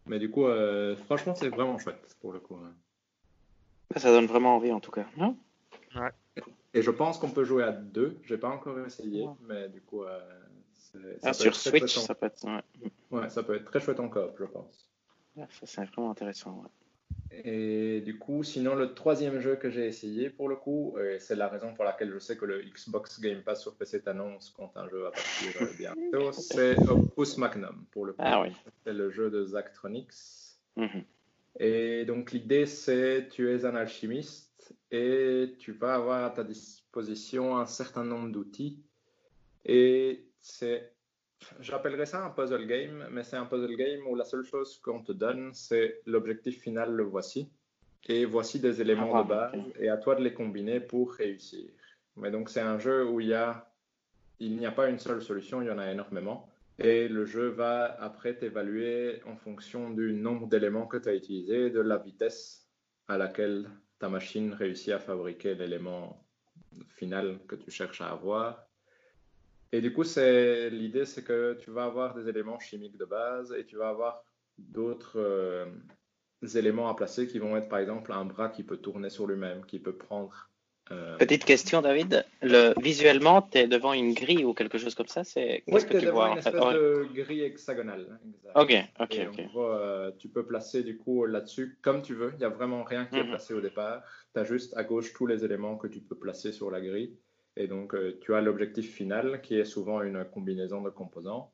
[0.07, 2.57] Mais du coup, euh, franchement, c'est vraiment chouette pour le coup.
[2.57, 2.73] Hein.
[3.97, 5.37] Ça donne vraiment envie en tout cas, non?
[5.95, 6.11] Ouais.
[6.75, 8.19] Et je pense qu'on peut jouer à deux.
[8.25, 10.21] J'ai pas encore essayé, mais du coup, euh,
[11.23, 12.45] ah, sur Switch, ça peut être.
[13.11, 13.29] Ouais.
[13.31, 14.91] ça peut être très chouette en coop, je pense.
[15.37, 16.63] ça c'est vraiment intéressant.
[17.31, 21.37] Et du coup, sinon, le troisième jeu que j'ai essayé pour le coup, et c'est
[21.37, 24.77] la raison pour laquelle je sais que le Xbox Game Pass sur PC t'annonce quand
[24.77, 28.23] un jeu va partir euh, bientôt, c'est Opus Magnum pour le coup.
[28.25, 28.49] Ah oui.
[28.85, 30.13] C'est le jeu de Zachtronics.
[30.77, 31.05] Mhm.
[31.61, 37.59] Et donc l'idée c'est tu es un alchimiste et tu vas avoir à ta disposition
[37.59, 38.81] un certain nombre d'outils.
[39.65, 40.93] Et c'est,
[41.61, 45.03] j'appellerais ça un puzzle game, mais c'est un puzzle game où la seule chose qu'on
[45.03, 47.49] te donne, c'est l'objectif final, le voici.
[48.09, 51.69] Et voici des éléments de ah, base, et à toi de les combiner pour réussir.
[52.17, 53.71] Mais donc c'est un jeu où il y a,
[54.39, 56.49] il n'y a pas une seule solution, il y en a énormément.
[56.79, 61.71] Et le jeu va après t'évaluer en fonction du nombre d'éléments que tu as utilisé,
[61.71, 62.69] de la vitesse
[63.09, 66.25] à laquelle ta machine réussit à fabriquer l'élément
[66.91, 68.68] final que tu cherches à avoir.
[69.73, 73.53] Et du coup, c'est l'idée, c'est que tu vas avoir des éléments chimiques de base
[73.53, 74.25] et tu vas avoir
[74.57, 75.67] d'autres euh,
[76.55, 79.65] éléments à placer qui vont être, par exemple, un bras qui peut tourner sur lui-même,
[79.67, 80.49] qui peut prendre
[80.91, 82.25] euh, Petite question, David.
[82.41, 85.97] Le, visuellement, tu es devant une grille ou quelque chose comme ça c'est Oui, tu
[85.97, 88.19] es devant une espèce de grille hexagonale.
[88.55, 89.47] Ok, ok, ok.
[89.57, 92.31] Euh, tu peux placer du coup là-dessus comme tu veux.
[92.35, 93.31] Il n'y a vraiment rien qui est mhm.
[93.31, 94.03] placé au départ.
[94.33, 97.15] Tu as juste à gauche tous les éléments que tu peux placer sur la grille.
[97.59, 101.53] Et donc, euh, tu as l'objectif final qui est souvent une combinaison de composants.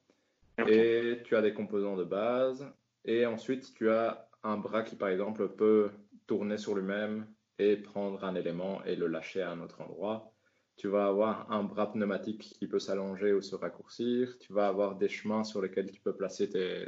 [0.69, 2.71] Et tu as des composants de base.
[3.07, 5.91] Et ensuite, tu as un bras qui, par exemple, peut
[6.27, 7.27] tourner sur lui-même
[7.59, 10.31] et prendre un élément et le lâcher à un autre endroit.
[10.77, 14.39] Tu vas avoir un bras pneumatique qui peut s'allonger ou se raccourcir.
[14.39, 16.85] Tu vas avoir des chemins sur lesquels tu peux placer tes,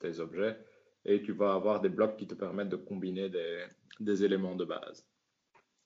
[0.00, 0.58] tes objets.
[1.06, 3.64] Et tu vas avoir des blocs qui te permettent de combiner des,
[4.00, 5.06] des éléments de base.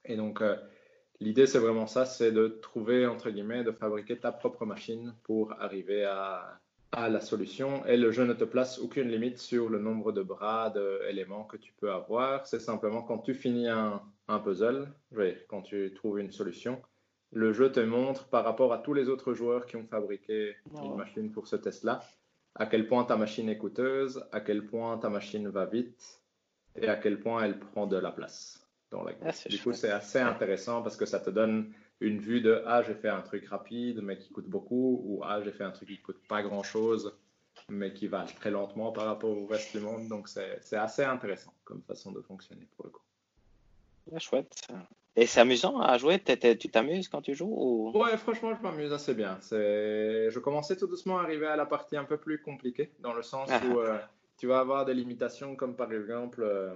[0.04, 0.56] Et donc, euh,
[1.22, 5.52] l'idée, c'est vraiment ça, c'est de trouver, entre guillemets, de fabriquer ta propre machine pour
[5.60, 6.60] arriver à
[6.92, 7.84] à la solution.
[7.86, 11.56] Et le jeu ne te place aucune limite sur le nombre de bras, d'éléments que
[11.56, 12.46] tu peux avoir.
[12.46, 14.02] C'est simplement quand tu finis un,
[14.44, 14.88] puzzle,
[15.48, 16.80] quand tu trouves une solution,
[17.32, 20.96] le jeu te montre par rapport à tous les autres joueurs qui ont fabriqué une
[20.96, 22.00] machine pour ce test-là,
[22.54, 26.20] à quel point ta machine est coûteuse, à quel point ta machine va vite
[26.76, 28.61] et à quel point elle prend de la place
[28.92, 32.40] dans la ah, Du coup, c'est assez intéressant parce que ça te donne une vue
[32.40, 35.64] de ah j'ai fait un truc rapide mais qui coûte beaucoup ou ah j'ai fait
[35.64, 37.16] un truc qui coûte pas grand chose
[37.68, 41.54] mais qui va très lentement par rapport au reste du monde donc c'est assez intéressant
[41.64, 44.18] comme façon de fonctionner pour le coup.
[44.18, 44.68] chouette.
[45.14, 46.18] Et c'est amusant à jouer?
[46.18, 47.92] Tu t'amuses quand tu joues ou...
[47.94, 49.38] Ouais, franchement, je m'amuse assez bien.
[49.50, 53.22] Je commençais tout doucement à arriver à la partie un peu plus compliquée, dans le
[53.22, 53.60] sens ah.
[53.66, 53.98] où euh,
[54.42, 56.74] tu vas avoir des limitations comme par exemple, euh,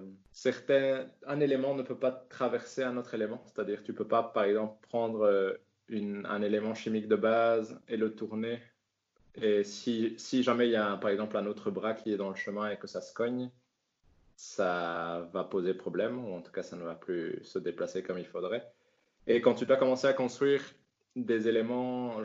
[1.26, 3.42] un élément ne peut pas traverser un autre élément.
[3.44, 5.52] C'est-à-dire, tu peux pas, par exemple, prendre euh,
[5.90, 8.60] un élément chimique de base et le tourner.
[9.34, 12.36] Et si, jamais il y a, par exemple, un autre bras qui est dans le
[12.36, 13.50] chemin et que ça se cogne,
[14.36, 18.20] ça va poser problème, ou en tout cas, ça ne va plus se déplacer comme
[18.20, 18.64] il faudrait.
[19.26, 20.62] Et quand tu dois commencer à construire
[21.16, 22.22] des éléments,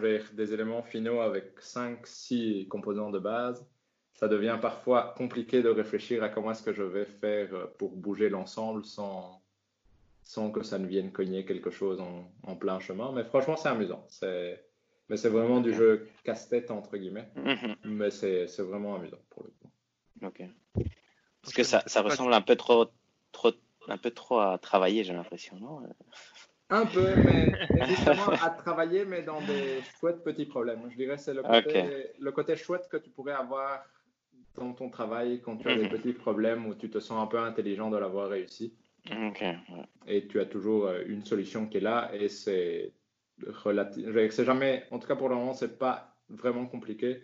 [0.84, 3.66] finaux avec 5, 6 composants de base,
[4.14, 8.30] ça devient parfois compliqué de réfléchir à comment est-ce que je vais faire pour bouger
[8.30, 9.42] l'ensemble sans,
[10.24, 12.02] sans que ça ne vienne cogner quelque chose
[12.44, 13.12] en, plein chemin.
[13.12, 14.06] Mais franchement, c'est amusant.
[14.10, 14.64] C'est,
[15.10, 17.30] mais c'est vraiment du jeu casse-tête, entre guillemets.
[17.36, 17.76] Mhm.
[17.86, 19.72] Mais c'est, c'est vraiment amusant pour le coup.
[20.24, 20.44] Ok.
[21.42, 22.88] Parce que ça, ça ressemble un peu trop,
[23.32, 23.52] trop,
[23.88, 25.82] un peu trop à travailler, j'ai l'impression, non
[26.72, 27.52] un peu, mais
[27.88, 30.80] justement à travailler, mais dans des chouettes petits problèmes.
[30.90, 33.84] Je dirais c'est le côté, le côté chouette que tu pourrais avoir
[34.56, 35.90] dans ton travail quand tu as des mhm.
[35.90, 38.74] petits problèmes où tu te sens un peu intelligent de l'avoir réussi.
[40.08, 42.94] Et tu as toujours euh, une solution qui est là et c'est.
[44.30, 47.24] C'est jamais, en tout cas pour le moment, c'est pas vraiment compliqué.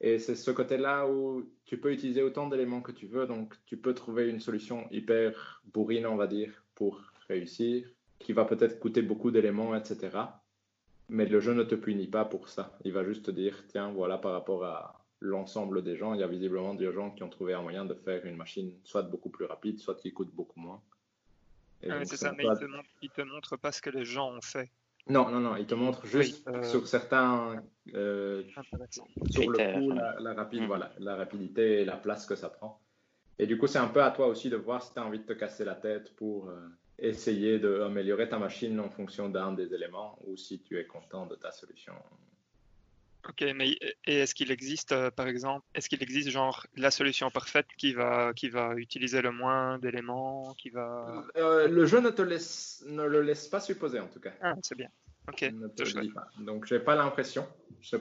[0.00, 3.76] Et c'est ce côté-là où tu peux utiliser autant d'éléments que tu veux, donc tu
[3.76, 7.86] peux trouver une solution hyper bourrine, on va dire, pour réussir
[8.18, 10.16] qui va peut-être coûter beaucoup d'éléments, etc.
[11.08, 12.76] Mais le jeu ne te punit pas pour ça.
[12.84, 16.22] Il va juste te dire, tiens, voilà, par rapport à l'ensemble des gens, il y
[16.22, 19.30] a visiblement des gens qui ont trouvé un moyen de faire une machine soit beaucoup
[19.30, 20.80] plus rapide, soit qui coûte beaucoup moins.
[21.88, 24.40] Ah c'est ça, mais il, te montre, te montre pas ce que les gens ont
[24.40, 24.70] fait.
[25.08, 27.62] Non, non, non, il te montre juste euh, sur certains.
[27.94, 28.42] Euh,
[29.30, 30.66] sur le coup, la, rapide, mm.
[30.66, 32.80] voilà, la rapidité et la place que ça prend.
[33.38, 35.20] Et du coup, c'est un peu à toi aussi de voir si tu as envie
[35.20, 36.48] de te casser la tête pour.
[36.48, 41.26] Euh, essayer d'améliorer ta machine en fonction d'un des éléments ou si tu es content
[41.26, 41.94] de ta solution.
[43.28, 47.66] Ok, mais est-ce qu'il existe, euh, par exemple, est-ce qu'il existe genre la solution parfaite
[47.76, 51.24] qui va, qui va utiliser le moins d'éléments, qui va...
[51.36, 54.32] Euh, le jeu ne te laisse, ne le laisse pas supposer en tout cas.
[54.40, 54.88] Ah, c'est bien.
[55.28, 55.42] Ok.
[55.42, 56.26] Ne te le pas.
[56.38, 57.46] Donc j'ai pas l'impression.
[57.80, 57.98] J'ai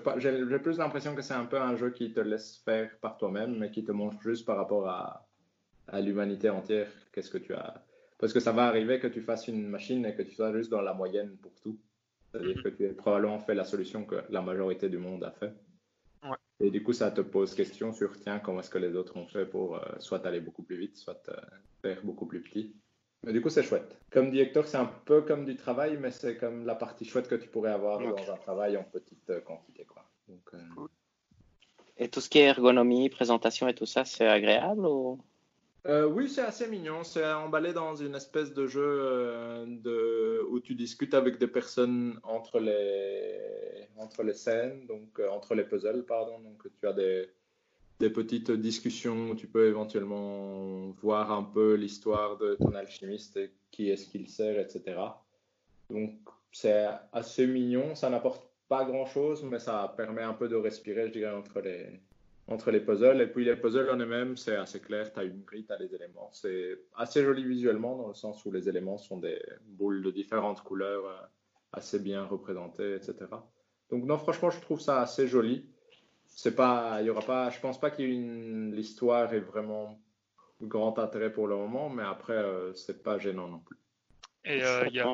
[0.59, 3.69] plus l'impression que c'est un peu un jeu qui te laisse faire par toi-même, mais
[3.69, 5.27] qui te montre juste par rapport à,
[5.89, 7.83] à l'humanité entière qu'est-ce que tu as
[8.19, 10.71] parce que ça va arriver que tu fasses une machine et que tu sois juste
[10.71, 11.77] dans la moyenne pour tout.
[12.37, 15.53] C'est-à-dire que tu as probablement fait la solution que la majorité du monde a fait.
[16.59, 19.27] Et du coup, ça te pose question sur tiens, comment est-ce que les autres ont
[19.27, 21.35] fait pour euh, soit aller beaucoup plus vite, soit euh,
[21.83, 22.75] faire beaucoup plus petit.
[23.23, 23.99] Mais du coup, c'est chouette.
[24.11, 27.27] Comme dit Hector, c'est un peu comme du travail, mais c'est comme la partie chouette
[27.27, 29.85] que tu pourrais avoir dans un travail en petite euh, quantité.
[29.85, 30.03] Quoi.
[31.97, 35.19] Et tout ce qui est ergonomie, présentation et tout ça, c'est agréable ou?
[35.87, 37.03] Euh, oui, c'est assez mignon.
[37.03, 42.59] C'est emballé dans une espèce de jeu euh, où tu discutes avec des personnes entre
[42.59, 46.39] les, entre les scènes, donc euh, entre les puzzles, pardon.
[46.39, 47.29] Donc tu as des,
[47.99, 53.39] des petites discussions où tu peux éventuellement voir un peu l'histoire de ton alchimiste
[53.71, 54.99] qui est-ce qu'il sert, etc.
[55.89, 56.19] Donc
[56.51, 57.95] c'est assez mignon.
[57.95, 62.01] Ça n'apporte pas grand-chose, mais ça permet un peu de respirer, je dirais, entre les,
[62.47, 63.21] entre les puzzles.
[63.21, 65.11] Et puis les puzzles en eux-mêmes, c'est assez clair.
[65.11, 66.29] Tu as une grille, tu as les éléments.
[66.31, 70.61] C'est assez joli visuellement dans le sens où les éléments sont des boules de différentes
[70.61, 71.25] couleurs euh,
[71.73, 73.15] assez bien représentées, etc.
[73.89, 75.69] Donc non, franchement, je trouve ça assez joli.
[76.25, 79.99] C'est pas, il y aura pas, je pense pas qu'il ait une, l'histoire est vraiment
[80.61, 83.77] grand intérêt pour le moment, mais après, euh, c'est pas gênant non plus.
[84.45, 85.13] Et euh, il y a,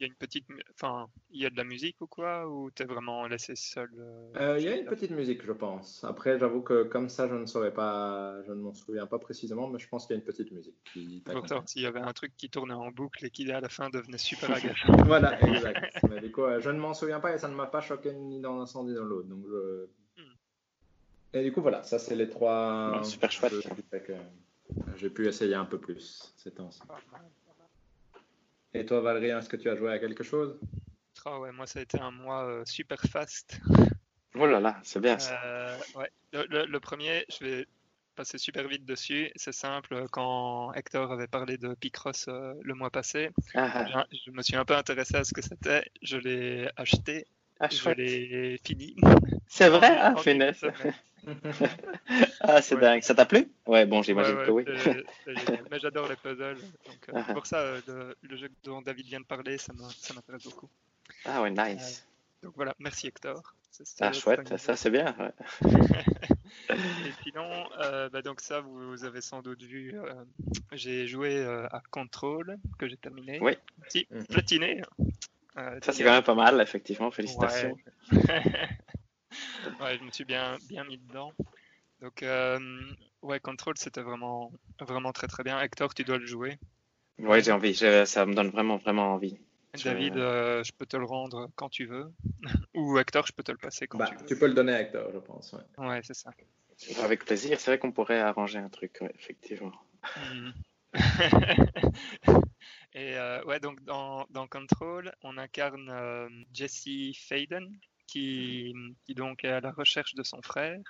[0.00, 2.84] y a une petite, enfin, il y a de la musique ou quoi, ou t'es
[2.84, 6.04] vraiment laissé seul euh, euh, Il y a une petite musique, je pense.
[6.04, 9.68] Après, j'avoue que comme ça, je ne saurais pas, je ne m'en souviens pas précisément,
[9.68, 10.76] mais je pense qu'il y a une petite musique.
[10.92, 13.68] Qui Pourtant, s'il y avait un truc qui tournait en boucle et qui à la
[13.68, 14.96] fin devenait super agaçant.
[15.04, 15.98] voilà, exact.
[16.08, 18.40] mais du coup, je ne m'en souviens pas et ça ne m'a pas choqué ni
[18.40, 19.28] dans l'un ni dans l'autre.
[19.28, 20.22] Donc, hmm.
[21.34, 23.00] Et du coup, voilà, ça c'est les trois.
[23.04, 23.52] super chouette.
[24.96, 26.80] J'ai pu essayer un peu plus ces temps-ci.
[28.74, 30.58] Et toi, Valérie, est-ce que tu as joué à quelque chose?
[31.26, 33.60] Oh, ouais, Moi, ça a été un mois euh, super fast.
[34.36, 35.42] Oh là là, c'est bien ça.
[35.44, 36.08] Euh, ouais.
[36.32, 37.66] le, premier, je vais
[38.14, 39.30] passer super vite dessus.
[39.34, 44.06] C'est simple, quand Hector avait parlé de Picross euh, le mois passé, ah, ah.
[44.24, 45.84] je, me suis un peu intéressé à ce que c'était.
[46.02, 47.26] Je l'ai acheté,
[47.58, 48.94] ah, je l'ai fini.
[49.48, 50.64] C'est vrai, hein, finesse.
[52.40, 53.02] Ah, c'est dingue.
[53.02, 53.50] Ça t'a plu?
[53.66, 54.64] Ouais, bon, j'imagine que oui.
[55.70, 56.58] Mais j'adore les puzzles.
[56.86, 57.32] Donc, euh, ah.
[57.32, 60.68] pour ça, euh, le, jeu dont David vient de parler, ça m'intéresse beaucoup.
[61.24, 62.06] Ah ouais, nice.
[62.42, 63.54] Euh, donc voilà, merci Hector.
[64.00, 65.14] ah, chouette, ça c'est bien.
[66.70, 67.66] Et sinon,
[68.12, 69.94] bah, donc ça, vous, avez sans doute vu,
[70.72, 73.38] j'ai joué à Control, que j'ai terminé.
[73.40, 73.52] Oui.
[73.88, 74.26] Si, mhm.
[74.26, 74.82] platiné.
[75.54, 77.76] ça c'est quand même pas mal, effectivement, félicitations.
[79.80, 81.32] ouais, je me suis bien, bien mis dedans.
[82.00, 82.58] Donc, euh,
[83.22, 85.60] ouais, Control, c'était vraiment, vraiment très très bien.
[85.60, 86.58] Hector, tu dois le jouer.
[87.18, 87.74] Ouais, j'ai envie.
[87.74, 89.36] ça me donne vraiment, vraiment envie.
[89.84, 90.18] David, je...
[90.18, 92.10] Euh, je peux te le rendre quand tu veux.
[92.74, 94.26] Ou Hector, je peux te le passer quand bah, tu veux.
[94.26, 95.52] Tu peux le donner à Hector, je pense.
[95.52, 96.30] Ouais, ouais c'est ça.
[97.02, 97.60] Avec plaisir.
[97.60, 99.72] C'est vrai qu'on pourrait arranger un truc, effectivement.
[100.16, 100.54] Mhm.
[102.94, 107.70] Et euh, ouais, donc dans, dans Control, on incarne Jesse Faden,
[108.10, 108.74] qui,
[109.10, 110.80] donc est à la recherche de son frère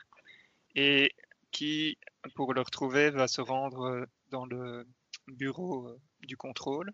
[0.74, 1.14] et
[1.50, 1.98] qui,
[2.35, 4.87] pour le retrouver, va se rendre dans le
[5.28, 6.92] bureau du contrôle.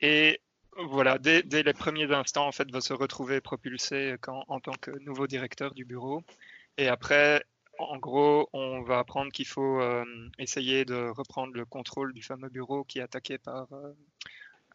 [0.00, 0.40] Et
[0.76, 4.90] voilà, dès, les premiers instants, en fait, va se retrouver propulsé quand, en tant que
[5.00, 6.22] nouveau directeur du bureau.
[6.78, 7.44] Et après,
[7.78, 10.04] en gros, on va apprendre qu'il faut euh,
[10.38, 13.92] essayer de reprendre le contrôle du fameux bureau qui est attaqué par euh,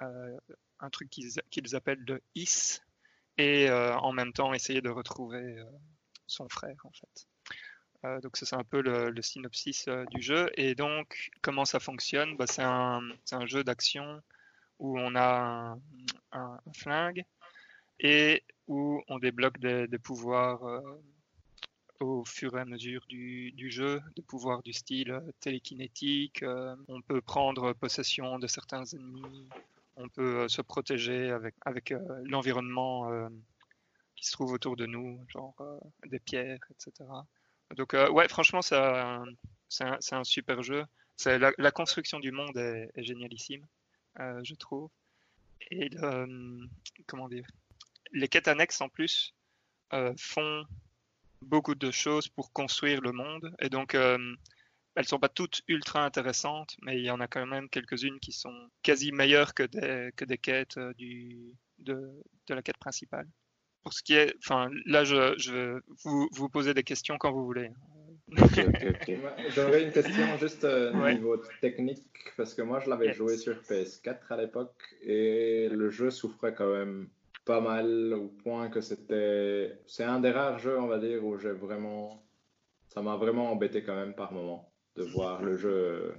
[0.02, 0.38] euh,
[0.80, 2.82] un truc qu'ils appellent le IS,
[3.38, 5.64] et en même temps essayer de retrouver
[6.28, 8.22] son frère, en fait.
[8.22, 10.50] donc c'est un peu le, synopsis du jeu.
[10.56, 12.38] Et donc, comment ça fonctionne?
[12.38, 14.22] Bah, C'est un, un, jeu d'action
[14.80, 15.78] où on a
[16.32, 17.24] un, flingue
[18.00, 20.82] et où on débloque des, pouvoirs euh,
[22.00, 26.44] au fur et à mesure du, jeu, des pouvoirs du style euh, télékinétique.
[26.44, 29.50] Euh, on peut prendre possession de certains ennemis.
[29.98, 33.30] On peut se protéger avec, avec l'environnement
[34.16, 35.56] qui se trouve autour de nous, genre
[36.06, 37.10] des pierres, etc.
[37.76, 39.26] Donc ouais, franchement, c'est un,
[39.82, 40.86] un, super jeu.
[41.26, 43.66] La, construction du monde est génialissime.
[44.20, 44.90] Euh, je trouve.
[45.72, 46.66] Et euh,
[47.08, 47.48] comment dire,
[48.12, 49.34] les quêtes annexes en plus
[49.94, 50.66] euh, font
[51.42, 53.54] beaucoup de choses pour construire le monde.
[53.60, 53.98] Et donc,
[54.96, 58.32] elles sont pas toutes ultra intéressantes, mais il y en a quand même quelques-unes qui
[58.32, 62.12] sont quasi meilleures que des, que des quêtes du, de,
[62.48, 63.28] de la quête principale.
[63.84, 67.46] Pour ce qui est, enfin, là, je, je vous, vous poser des questions quand vous
[67.46, 67.70] voulez.
[69.50, 73.54] J'aurais une question juste au euh, niveau technique, parce que moi je l'avais joué sur
[73.54, 77.08] PS4 à l'époque et le jeu souffrait quand même
[77.46, 79.78] pas mal au point que c'était.
[79.86, 82.26] C'est un des rares jeux, on va dire, où j'ai vraiment.
[82.88, 86.16] Ça m'a vraiment embêté quand même par moment de voir le jeu,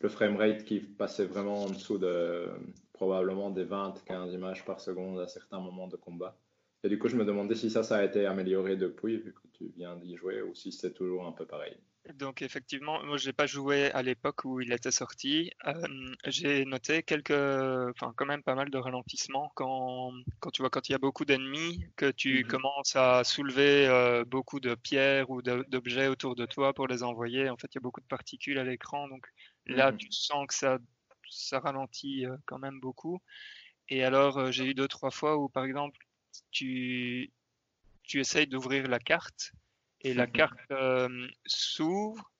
[0.00, 2.48] le framerate qui passait vraiment en dessous de
[2.92, 6.36] probablement des 20-15 images par seconde à certains moments de combat.
[6.84, 9.48] Et du coup, je me demandais si ça, ça a été amélioré depuis, vu que
[9.52, 11.76] tu viens d'y jouer, ou si c'est toujours un peu pareil.
[12.14, 15.50] Donc effectivement, moi j'ai pas joué à l'époque où il était sorti.
[15.66, 15.74] Euh,
[16.26, 20.88] j'ai noté quelques, enfin quand même pas mal de ralentissements quand, quand tu vois quand
[20.88, 22.50] il y a beaucoup d'ennemis, que tu mhm.
[22.50, 27.50] commences à soulever euh, beaucoup de pierres ou d'objets autour de toi pour les envoyer.
[27.50, 29.26] En fait, il y a beaucoup de particules à l'écran, donc
[29.66, 29.98] là mhm.
[29.98, 30.78] tu sens que ça,
[31.28, 33.20] ça ralentit euh, quand même beaucoup.
[33.90, 35.98] Et alors j'ai eu deux trois fois où par exemple
[36.50, 37.32] tu,
[38.02, 39.52] tu essayes d'ouvrir la carte
[40.02, 40.32] et la mhm.
[40.32, 42.30] carte euh, s'ouvre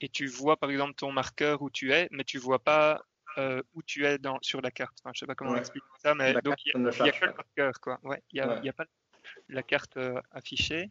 [0.00, 3.02] et tu vois par exemple ton marqueur où tu es, mais tu vois pas
[3.36, 4.96] euh, où tu es dans, sur la carte.
[5.02, 7.80] Enfin, je sais pas comment expliquer ça, mais donc il n'y a, que le marqueur,
[7.80, 7.98] quoi.
[8.02, 8.86] Ouais, il n'y a, pas
[9.48, 10.90] la carte euh, affichée.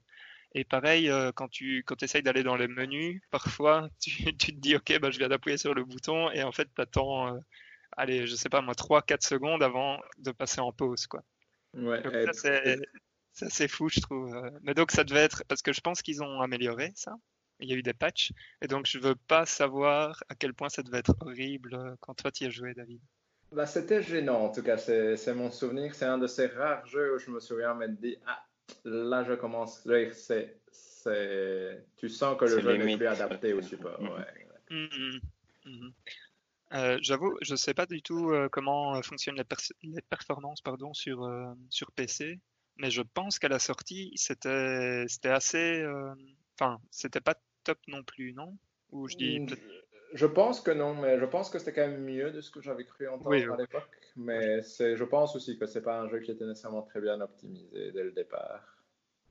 [0.54, 4.76] Et pareil, quand tu quand essayes d'aller dans les menus, parfois tu, tu te dis
[4.76, 7.38] ok, bah, je viens d'appuyer sur le bouton et en fait tu attends,
[7.96, 11.08] allez, je sais pas moi, 3-4 secondes avant de passer en pause.
[11.08, 11.24] quoi.
[11.74, 12.02] Ouais,
[12.34, 12.60] ça,
[13.50, 14.36] c'est fou, je trouve.
[14.64, 15.44] Mais donc, ça devait être.
[15.48, 17.16] Parce que je pense qu'ils ont amélioré ça.
[17.60, 18.32] Il y a eu des patchs.
[18.62, 22.32] Et donc, je veux pas savoir à quel point ça devait être horrible quand toi,
[22.32, 23.02] tu y as joué, David.
[23.52, 24.78] Bah, c'était gênant, en tout cas.
[24.78, 25.96] C'est mon souvenir.
[25.96, 28.46] C'est un de ces rares jeux où je me souviens m'être dit Ah,
[28.84, 29.88] là, je commence.
[30.12, 30.60] C'est.
[31.96, 34.02] Tu sens que le jeu n'est plus adapté au support.
[34.02, 34.48] Ouais.
[34.70, 34.88] Mmh,
[35.66, 35.92] mmh, mmh.
[36.74, 39.42] Euh, j'avoue, je ne sais pas du tout euh, comment euh, fonctionnent
[39.84, 41.30] les, performances pardon, sur,
[41.70, 42.40] sur PC,
[42.80, 45.86] mais je pense qu'à la sortie, c'était assez.
[46.54, 48.58] Enfin, c'était pas top non plus, non?
[48.92, 49.40] Ou je dis.
[49.40, 49.56] Mm,
[50.14, 52.62] je pense que non, mais je pense que c'était quand même mieux de ce que
[52.62, 53.98] j'avais cru entendre à l'époque.
[54.16, 57.92] Mais je pense aussi que c'est pas un jeu qui était nécessairement très bien optimisé
[57.92, 58.64] dès le départ.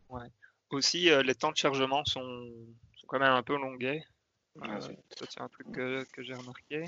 [0.08, 0.28] Ouais.
[0.70, 2.50] Aussi, les temps de chargement sont,
[2.96, 4.04] sont, quand même un peu longuets.
[5.28, 6.84] c'est un truc que, que j'ai remarqué.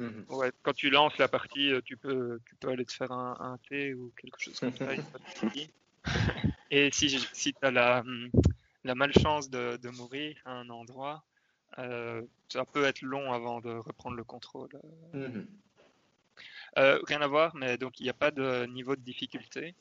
[0.00, 0.24] Mhm.
[0.30, 3.36] Ouais, quand tu lances la partie, euh, tu peux, tu peux aller te faire un,
[3.38, 4.92] un thé ou quelque chose comme ça.
[6.70, 8.30] Et si, si tu as la, hum,
[8.84, 11.22] la malchance de, de, mourir à un endroit,
[11.78, 14.70] euh, ça peut être long avant de reprendre le contrôle.
[15.12, 15.46] Mhm.
[16.78, 19.74] Euh, rien à voir, mais donc il n'y a pas de niveau de difficulté.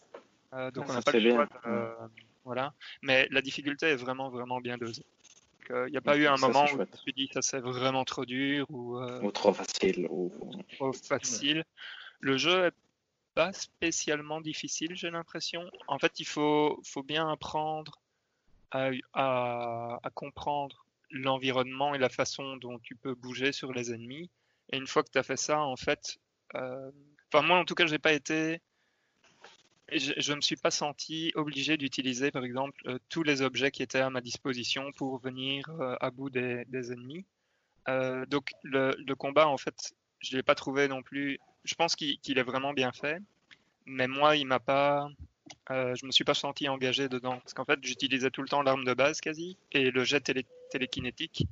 [0.54, 1.46] Euh, donc ah, on n'a pas le choix.
[1.46, 1.96] De,
[2.44, 2.74] voilà.
[3.04, 5.06] Mais la difficulté est vraiment, vraiment bien dosée.
[5.70, 8.26] Il n'y a pas eu un moment où me suis dit ça c'est vraiment trop
[8.26, 10.08] dur ou, euh, trop facile.
[10.10, 10.32] Ou...
[10.74, 11.64] Trop facile.
[12.20, 12.74] Le jeu est
[13.36, 15.70] pas spécialement difficile, j'ai l'impression.
[15.88, 18.02] En fait, il faut, faut bien apprendre
[18.72, 24.30] à, à, à comprendre l'environnement et la façon dont tu peux bouger sur les ennemis.
[24.72, 26.18] Et une fois que tu as fait ça, en fait,
[26.56, 26.92] euh...
[27.32, 28.62] enfin moi en tout cas, j'ai pas été
[29.98, 33.84] je ne me suis pas senti obligé d'utiliser, par exemple, euh, tous les objets qui
[33.84, 37.26] étaient à ma disposition pour venir euh, à bout des, ennemis.
[37.88, 41.96] Euh, donc le, combat, en fait, je ne l'ai pas trouvé non plus je pense
[41.96, 43.22] qu'il est vraiment bien fait,
[43.86, 45.10] mais moi, il m'a pas,
[45.72, 48.62] euh, je me suis pas senti engagé dedans parce qu'en fait, j'utilisais tout le temps
[48.62, 51.46] l'arme de base quasi et le jet télé télékinétique.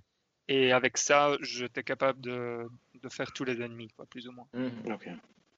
[0.47, 2.67] Et avec ça, j'étais capable de,
[3.01, 4.47] de, faire tous les ennemis, quoi, plus ou moins.
[4.53, 4.97] Mhm.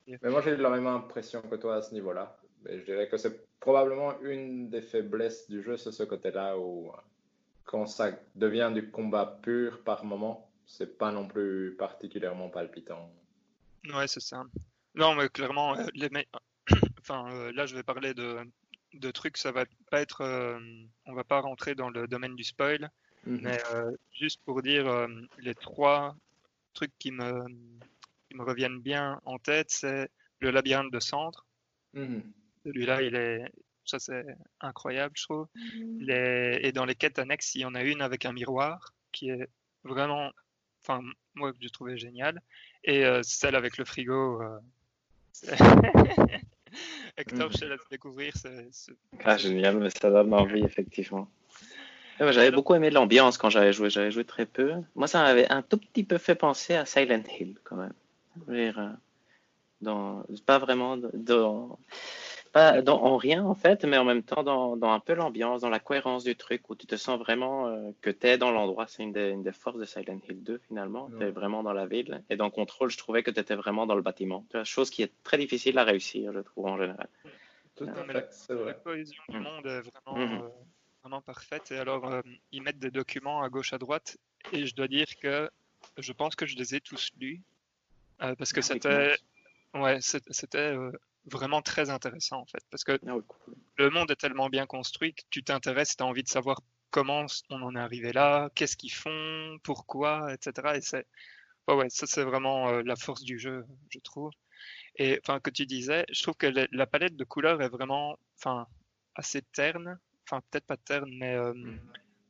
[0.08, 2.36] Mais moi, j'ai eu la même impression que toi à ce niveau-là.
[2.66, 6.92] Je dirais que c'est probablement une des faiblesses du jeu, c'est ce côté-là où,
[7.66, 13.12] quand ça devient du combat pur par moment, c'est pas non plus particulièrement palpitant.
[13.94, 14.44] Ouais, c'est ça.
[14.96, 16.10] Non, mais clairement, euh, les
[17.00, 18.40] enfin, euh, là, je vais parler de,
[18.94, 20.60] de trucs, ça va pas être, euh,
[21.06, 22.90] on va pas rentrer dans le domaine du spoil,
[23.26, 23.42] mhm.
[23.42, 23.60] mais
[24.14, 25.08] juste pour dire
[25.38, 26.16] les trois
[26.74, 27.46] trucs qui me,
[28.28, 31.46] qui me reviennent bien en tête, c'est le labyrinthe de cendres.
[31.94, 32.24] Mhm.
[32.74, 33.52] Celui-là, il est,
[33.86, 34.26] ça c'est
[34.62, 35.48] incroyable, je trouve.
[35.56, 36.00] Mhm.
[36.02, 36.60] Les...
[36.64, 39.48] Et dans les quêtes annexes, il y en a une avec un miroir qui est
[39.84, 40.32] vraiment,
[40.84, 41.02] enfin,
[41.36, 42.42] moi que je trouvais génial.
[42.84, 44.42] Et euh, celle avec le frigo.
[44.42, 44.60] Euh...
[47.18, 47.54] Hector, mhm.
[47.54, 48.34] je te laisse découvrir.
[49.24, 51.30] Ah, génial, mais ça donne envie, effectivement.
[52.20, 53.90] J'avais beaucoup aimé l'ambiance quand j'avais joué.
[53.90, 54.74] J'avais joué très peu.
[54.96, 57.94] Moi, ça m'avait un tout petit peu fait penser à Silent Hill, quand même.
[58.50, 58.90] Euh,
[59.82, 61.80] dans, pas vraiment dans,
[62.52, 65.62] pas dans, en rien en fait, mais en même temps dans, dans un peu l'ambiance,
[65.62, 68.52] dans la cohérence du truc, où tu te sens vraiment euh, que tu es dans
[68.52, 68.88] l'endroit.
[68.88, 71.10] C'est une, une, des forces de Silent Hill 2 finalement.
[71.18, 72.24] Tu es vraiment dans la ville.
[72.30, 74.46] Et dans Control, je trouvais que tu étais vraiment dans le bâtiment.
[74.64, 77.08] Chose qui est très difficile à réussir, je trouve en général.
[77.76, 79.42] Tout à fait, la, cohésion du mm.
[79.42, 80.44] monde est vraiment, mm-hmm.
[80.44, 80.50] euh,
[81.02, 81.72] vraiment parfaite.
[81.72, 82.22] Et alors, euh,
[82.52, 84.18] ils mettent des documents à gauche à droite.
[84.52, 85.50] Et je dois dire que
[85.98, 87.42] je pense que je les ai tous lus.
[88.18, 89.16] parce que ah, c'était
[89.76, 90.76] ouais, c'était
[91.26, 93.18] vraiment très intéressant en fait, parce que ah
[93.78, 96.62] le monde est tellement bien construit que tu t'intéresses, tu as envie de savoir
[96.92, 100.76] comment on en est arrivé là, qu'est-ce qu'ils font, pourquoi, etc.
[100.76, 101.06] Et c'est,
[101.68, 104.32] ouais, ça c'est vraiment euh, la force du jeu, je trouve.
[104.96, 108.68] Et enfin, que tu disais, je trouve que la palette de couleurs est vraiment, enfin,
[109.16, 111.80] assez terne, enfin peut-être pas terne, mais euh, mm.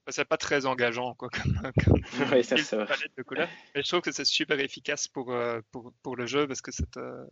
[0.09, 3.49] c'est pas très engageant quoi, comme, comme oui, ça, palette de couleurs.
[3.73, 6.71] Mais je trouve que c'est super efficace pour, euh, pour, pour le jeu parce que
[6.71, 7.25] c'est, enfin,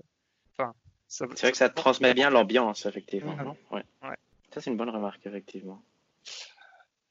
[1.08, 3.55] c'est vrai que ça transmet bien l'ambiance, effectivement.
[3.72, 3.84] Ouais.
[4.51, 5.82] Ça, c'est une bonne remarque, effectivement.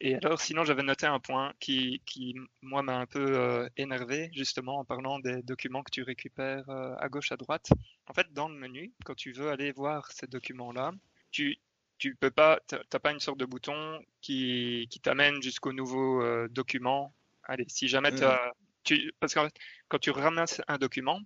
[0.01, 4.30] Et alors, sinon, j'avais noté un point qui, qui moi, m'a un peu euh, énervé,
[4.34, 7.70] justement, en parlant des documents que tu récupères euh, à gauche, à droite.
[8.07, 10.92] En fait, dans le menu, quand tu veux aller voir ces documents-là,
[11.30, 11.59] tu
[11.99, 16.47] tu peux pas, t'as pas une sorte de bouton qui, qui t'amène jusqu'au nouveau euh,
[16.49, 17.14] document.
[17.44, 18.22] Allez, si jamais mmh.
[18.24, 18.53] as,
[18.84, 19.40] tu, parce que
[19.88, 21.20] quand tu ramasses un document,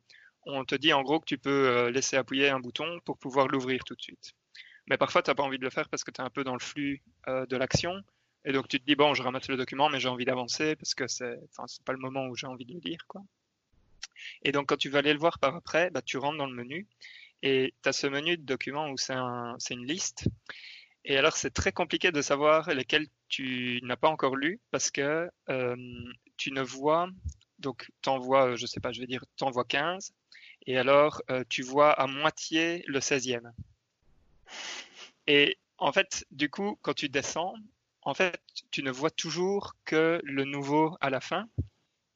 [0.47, 3.49] on te dit en gros que tu peux euh, laisser appuyer un bouton pour pouvoir
[3.49, 4.32] l'ouvrir tout de suite.
[4.86, 6.45] Mais parfois, tu n'as pas envie de le faire parce que tu es un peu
[6.45, 8.03] dans le flux euh, de l'action.
[8.45, 10.95] Et donc, tu te dis, bon, je ramasse le document, mais j'ai envie d'avancer parce
[10.95, 13.07] que c'est enfin, pas le moment où j'ai envie de le lire.
[13.07, 13.22] Quoi.
[14.43, 16.55] Et donc, quand tu vas aller le voir par après, bah, tu rentres dans le
[16.55, 16.86] menu
[17.43, 20.28] et tu as ce menu de documents où c'est un, une liste.
[21.05, 25.30] Et alors, c'est très compliqué de savoir lesquels tu n'as pas encore lu parce que
[25.49, 25.76] euh,
[26.36, 27.09] tu ne vois,
[27.59, 30.12] donc tu envoies, je sais pas, je vais dire, tu envoies 15
[30.66, 33.50] et alors euh, tu vois à moitié le 16e.
[35.26, 37.54] Et en fait, du coup, quand tu descends,
[38.02, 38.40] en fait,
[38.70, 41.48] tu ne vois toujours que le nouveau à la fin.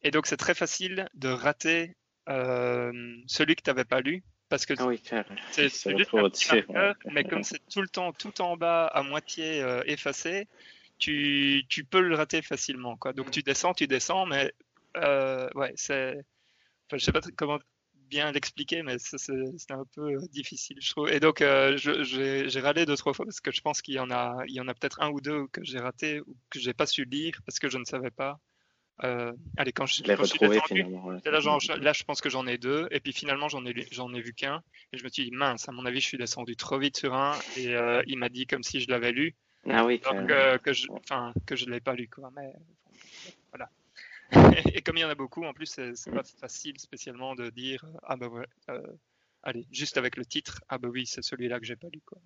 [0.02, 1.96] Et donc, c'est très facile de rater
[2.28, 4.22] euh, celui que tu n'avais pas lu.
[4.50, 4.84] Parce que ah
[5.50, 9.82] c'est petit marqueur, mais comme c'est tout le temps tout en bas à moitié euh,
[9.86, 10.46] effacé,
[10.98, 12.96] tu, tu, peux le rater facilement.
[12.96, 13.14] Quoi.
[13.14, 14.52] Donc, tu descends, tu descends, mais
[14.94, 16.24] ouais, c'est.
[16.86, 17.58] Enfin, je sais pas comment
[18.08, 21.10] bien l'expliquer, mais c'est un peu euh, difficile, je trouve.
[21.10, 24.10] Et donc, euh, j'ai râlé deux, trois fois parce que je pense qu'il y en
[24.10, 26.74] a, il y en a peut-être un ou deux que j'ai raté ou que j'ai
[26.74, 28.38] pas su lire parce que je ne savais pas.
[29.02, 30.02] Euh, allez, quand je, je
[31.28, 31.40] là,
[31.76, 34.34] là, je pense que j'en ai deux, et puis finalement, j'en ai, j'en ai vu
[34.34, 36.96] qu'un, et je me suis dit, mince, à mon avis, je suis descendu trop vite
[36.96, 37.74] sur un, et
[38.06, 39.34] il m'a dit comme si je l'avais lu.
[39.68, 42.30] Ah oui, que, je, enfin, que je l'ai pas lu, quoi.
[42.36, 42.52] Mais
[43.50, 43.68] voilà.
[44.32, 47.84] Et comme il y en a beaucoup, en plus, c'est pas facile spécialement de dire
[48.02, 48.80] ah bah ouais, euh,
[49.42, 52.18] allez, juste avec le titre, ah bah oui, c'est celui-là que j'ai pas lu quoi.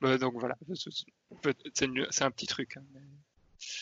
[0.00, 2.76] Bah, donc voilà, c'est un petit truc.
[2.76, 2.84] Hein,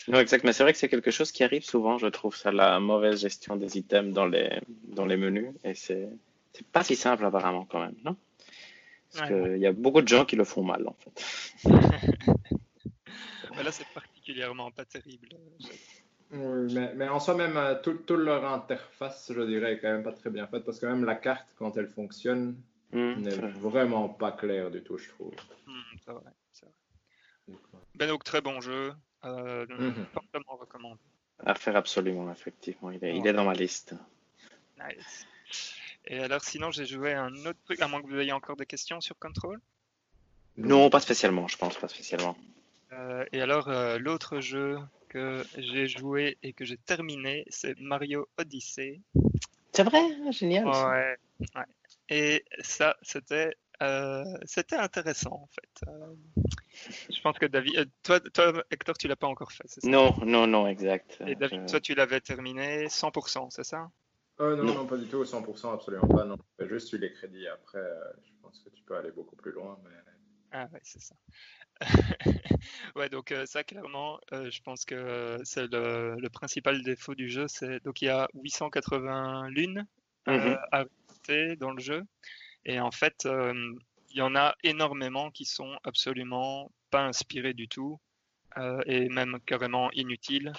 [0.09, 2.53] non, exact, mais c'est vrai que c'est quelque chose qui arrive souvent, je trouve, ça,
[2.53, 6.11] la mauvaise gestion des items dans les, dans les menus, et c'est
[6.73, 8.17] pas si simple apparemment quand même, non?
[9.13, 11.65] Parce qu'il y a beaucoup de gens qui le font mal en fait.
[13.63, 15.29] là, c'est particulièrement pas terrible.
[16.33, 19.91] Oui, mais, mais, en soi, même euh, toute tout leur interface, je dirais, est quand
[19.91, 22.57] même pas très bien faite parce que même la carte, quand elle fonctionne,
[22.93, 25.33] hmm, n'est vraiment pas claire du tout, je trouve.
[25.67, 25.73] Mmh,
[26.05, 27.59] c'est vrai, vrai.
[27.97, 28.93] Ben donc, très bon jeu.
[29.25, 30.07] Euh, mmh.
[30.15, 31.01] Fortement recommandé.
[31.45, 32.91] À faire absolument, effectivement.
[32.91, 33.95] Il est, il est dans ma liste.
[34.79, 35.27] Nice.
[36.07, 38.67] Et alors, sinon, j'ai joué un autre truc, à moins que vous ayez encore des
[38.67, 39.61] questions sur Control?
[40.57, 42.37] Non, pas spécialement, je pense, pas spécialement.
[42.93, 44.79] Euh, et alors, euh, l'autre jeu
[45.11, 49.03] que j'ai joué et que j'ai terminé, c'est Mario Odyssey.
[49.73, 50.67] C'est vrai, ah, génial.
[50.67, 51.17] Ouais,
[51.57, 51.65] ouais.
[52.09, 55.91] Et ça, c'était euh, c'était intéressant en fait.
[57.11, 59.89] je pense que David, toi, toi, Hector, tu l'as pas encore fait, c'est ça?
[59.89, 61.19] Non, non, non, exact.
[61.27, 63.91] Et David, toi, tu l'avais terminé 100%, c'est ça?
[64.39, 66.25] Non, non, pas du tout, 100%, absolument pas.
[66.25, 67.47] Non, juste eu les crédits.
[67.47, 67.83] Après,
[68.23, 69.79] je pense que tu peux aller beaucoup plus loin.
[69.85, 69.91] Mais...
[70.53, 71.15] Ah ouais, c'est ça.
[72.97, 77.47] ouais, donc euh, ça clairement, euh, je pense que c'est le, principal défaut du jeu.
[77.49, 79.87] C'est donc il y a 880 lunes
[80.29, 80.59] euh, mm-hmm.
[80.73, 82.03] à visiter dans le jeu,
[82.65, 87.99] et en fait, il y en a énormément qui sont absolument pas inspirés du tout,
[88.87, 90.53] et même carrément inutiles,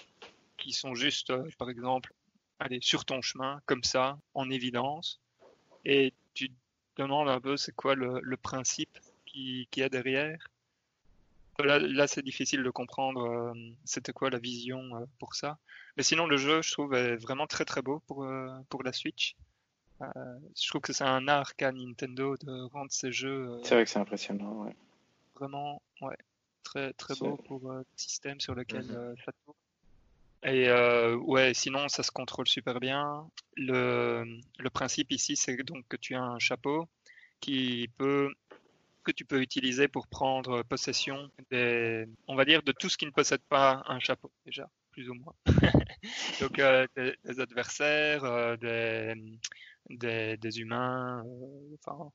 [0.58, 2.14] qui sont juste, par exemple,
[2.60, 5.20] aller sur ton chemin comme ça, en évidence,
[5.86, 10.51] et tu te demandes un peu c'est quoi le, le principe qui, qui, a derrière.
[11.64, 13.54] Là, c'est difficile de comprendre euh,
[13.86, 15.58] c'était quoi la vision euh, pour ça.
[15.98, 18.94] Mais sinon, le jeu, je trouve, est vraiment très très beau pour, euh, pour la
[18.94, 19.36] Switch.
[20.00, 23.60] je trouve que c'est un art qu'a Nintendo de rendre ces jeux.
[23.64, 24.76] c'est vrai que c'est impressionnant, ouais.
[25.36, 26.18] Vraiment, ouais.
[26.64, 29.16] Très très beau pour le système sur lequel mhm.
[29.26, 29.58] ça tourne.
[30.44, 30.72] Et
[31.16, 33.28] ouais, sinon, ça se contrôle super bien.
[33.58, 34.26] Le,
[34.58, 36.88] le principe ici, c'est donc que tu as un chapeau
[37.42, 38.32] qui peut
[39.04, 41.30] que tu peux utiliser pour prendre possession
[42.28, 45.16] on va dire, de tout ce qui ne possède pas un chapeau, déjà, plus ou
[45.16, 45.36] moins.
[46.42, 52.12] Donc, euh, des, adversaires, euh, des, des, humains, euh, enfin,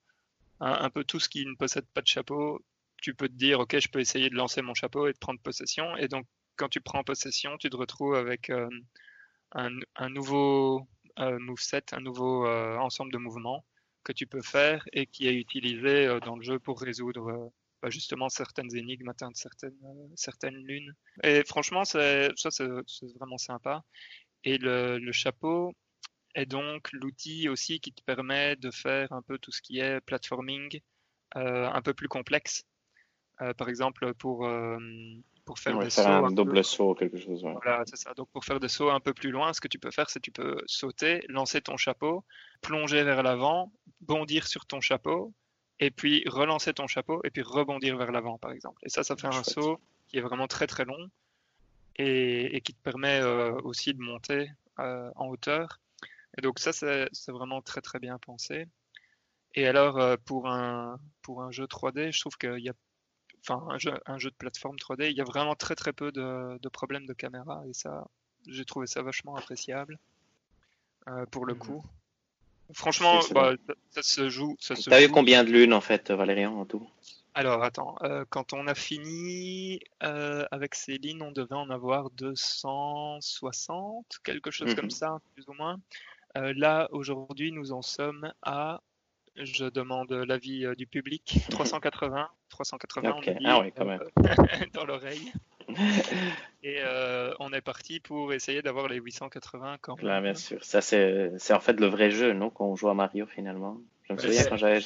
[0.60, 2.64] un, peu tout ce qui ne possède pas de chapeau.
[3.02, 5.40] Tu peux te dire, OK, je peux essayer de lancer mon chapeau et de prendre
[5.40, 5.96] possession.
[5.96, 6.26] Et donc,
[6.56, 8.70] quand tu prends possession, tu te retrouves avec un,
[9.52, 13.64] un, nouveau moveset, un nouveau ensemble de mouvements
[14.06, 17.48] que tu peux faire et qui est utilisé euh, dans le jeu pour résoudre euh,
[17.82, 20.94] bah, justement certaines énigmes, atteindre certaines, euh, certaines lunes.
[21.24, 22.68] Et franchement, ça c'est
[23.18, 23.82] vraiment sympa.
[24.44, 25.72] Et le, le chapeau
[26.36, 30.00] est donc l'outil aussi qui te permet de faire un peu tout ce qui est
[30.02, 30.80] platforming
[31.34, 32.64] un peu plus complexe.
[33.58, 34.48] par exemple, pour
[35.46, 36.02] pour faire des sauts.
[36.02, 37.42] un, double saut quelque chose.
[37.42, 38.12] Voilà, c'est ça.
[38.14, 40.20] Donc pour faire des sauts un peu plus loin, ce que tu peux faire, c'est
[40.20, 42.24] tu peux sauter, lancer ton chapeau,
[42.60, 45.32] plonger vers l'avant, bondir sur ton chapeau,
[45.78, 48.78] et puis relancer ton chapeau, et puis rebondir vers l'avant, par exemple.
[48.84, 51.08] Et ça, ça fait un saut qui est vraiment très très long
[51.94, 55.80] et, qui te permet euh, aussi de monter euh, en hauteur.
[56.36, 58.66] Et donc ça, c'est vraiment très très bien pensé.
[59.54, 62.74] Et alors, euh, pour, un, pour un jeu 3D, je trouve qu'il y a
[63.48, 66.12] enfin un jeu, un jeu de plateforme 3D, il y a vraiment très très peu
[66.12, 68.06] de, problèmes de caméra et ça,
[68.46, 69.98] j'ai trouvé ça vachement appréciable
[71.08, 71.60] euh, pour le mhm.
[71.60, 71.84] coup.
[72.72, 73.52] Franchement, bah,
[73.90, 74.56] ça, se joue.
[74.86, 76.88] T'as eu combien de lunes en fait, Valérian, en tout?
[77.34, 84.18] Alors attends, euh, quand on a fini euh, avec Céline, on devait en avoir 260,
[84.24, 84.90] quelque chose comme mhm.
[84.90, 85.78] ça, plus ou moins.
[86.34, 88.80] là, aujourd'hui, nous en sommes à
[89.36, 91.38] je demande l'avis euh, du public.
[91.50, 92.28] 380.
[92.48, 94.00] 380 ah ouais, quand même.
[94.72, 95.32] dans l'oreille.
[96.62, 100.22] Et euh, on est parti pour essayer d'avoir les 880 quand même.
[100.22, 100.64] bien sûr.
[100.64, 103.78] Ça, c'est en fait le vrai jeu, non Qu'on joue à Mario finalement.
[104.08, 104.80] Je me souviens quand j'avais.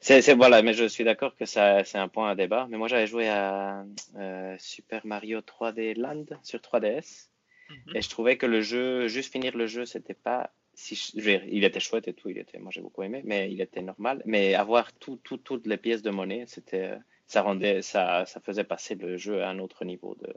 [0.00, 2.66] C'est voilà, mais je suis d'accord que c'est un point à débat.
[2.70, 3.84] Mais moi, j'avais joué à
[4.16, 7.28] euh, Super Mario 3D Land sur 3DS.
[7.70, 7.96] Mhm.
[7.96, 11.80] Et je trouvais que le jeu, juste finir le jeu, c'était pas si il était
[11.80, 14.22] chouette et tout, il était, moi j'ai beaucoup aimé, mais il était normal.
[14.24, 18.64] Mais avoir tout, tout, toutes les pièces de monnaie, c'était, ça rendait, ça, ça faisait
[18.64, 20.34] passer le jeu à un autre niveau de,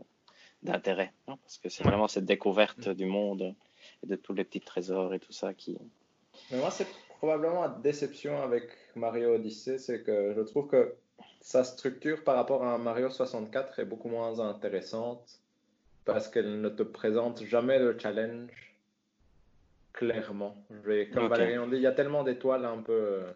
[0.63, 3.55] d'intérêt, parce que c'est vraiment cette découverte du monde
[4.03, 5.77] et de tous les petits trésors et tout ça qui.
[6.51, 8.63] Mais moi, c'est probablement la déception avec
[8.95, 10.95] Mario Odyssey, c'est que je trouve que
[11.41, 15.39] sa structure par rapport à Mario 64 est beaucoup moins intéressante
[16.05, 18.66] parce qu'elle ne te présente jamais le challenge
[19.97, 20.55] clairement.
[21.13, 22.93] comme Valérie on dit, il y a tellement d'étoiles un peu.
[22.93, 23.31] Euh,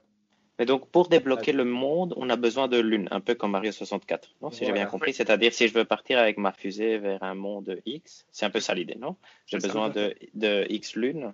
[0.59, 3.71] Mais donc, pour débloquer le monde, on a besoin de lune, un peu comme Mario
[3.71, 7.23] 64, non Si j'ai bien compris, c'est-à-dire si je veux partir avec ma fusée vers
[7.23, 9.15] un monde X, c'est un peu ça l'idée, non?
[9.47, 11.33] J'ai besoin de, de, X lunes.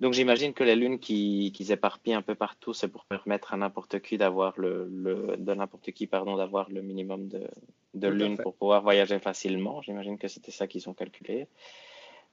[0.00, 3.56] Donc j'imagine que les lunes qui, qui s'éparpillent un peu partout, c'est pour permettre à
[3.56, 7.48] n'importe qui d'avoir le, le, de n'importe qui pardon d'avoir le minimum de,
[7.94, 9.82] de lunes pour pouvoir voyager facilement.
[9.82, 11.48] J'imagine que c'était ça qu'ils ont calculé.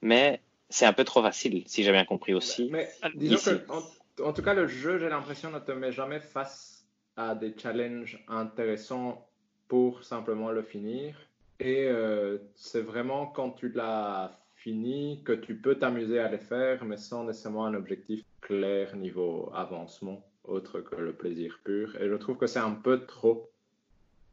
[0.00, 2.68] Mais c'est un peu trop facile, si j'ai bien compris aussi.
[2.70, 6.84] Mais, disons que, en, tout cas, le jeu, j'ai l'impression, ne te met jamais face
[7.16, 9.28] à des challenges intéressants
[9.68, 11.16] pour simplement le finir.
[11.60, 16.84] Et euh, c'est vraiment quand tu l'as fini que tu peux t'amuser à les faire,
[16.84, 21.96] mais sans nécessairement un objectif clair niveau avancement, autre que le plaisir pur.
[22.00, 23.50] Et je trouve que c'est un peu trop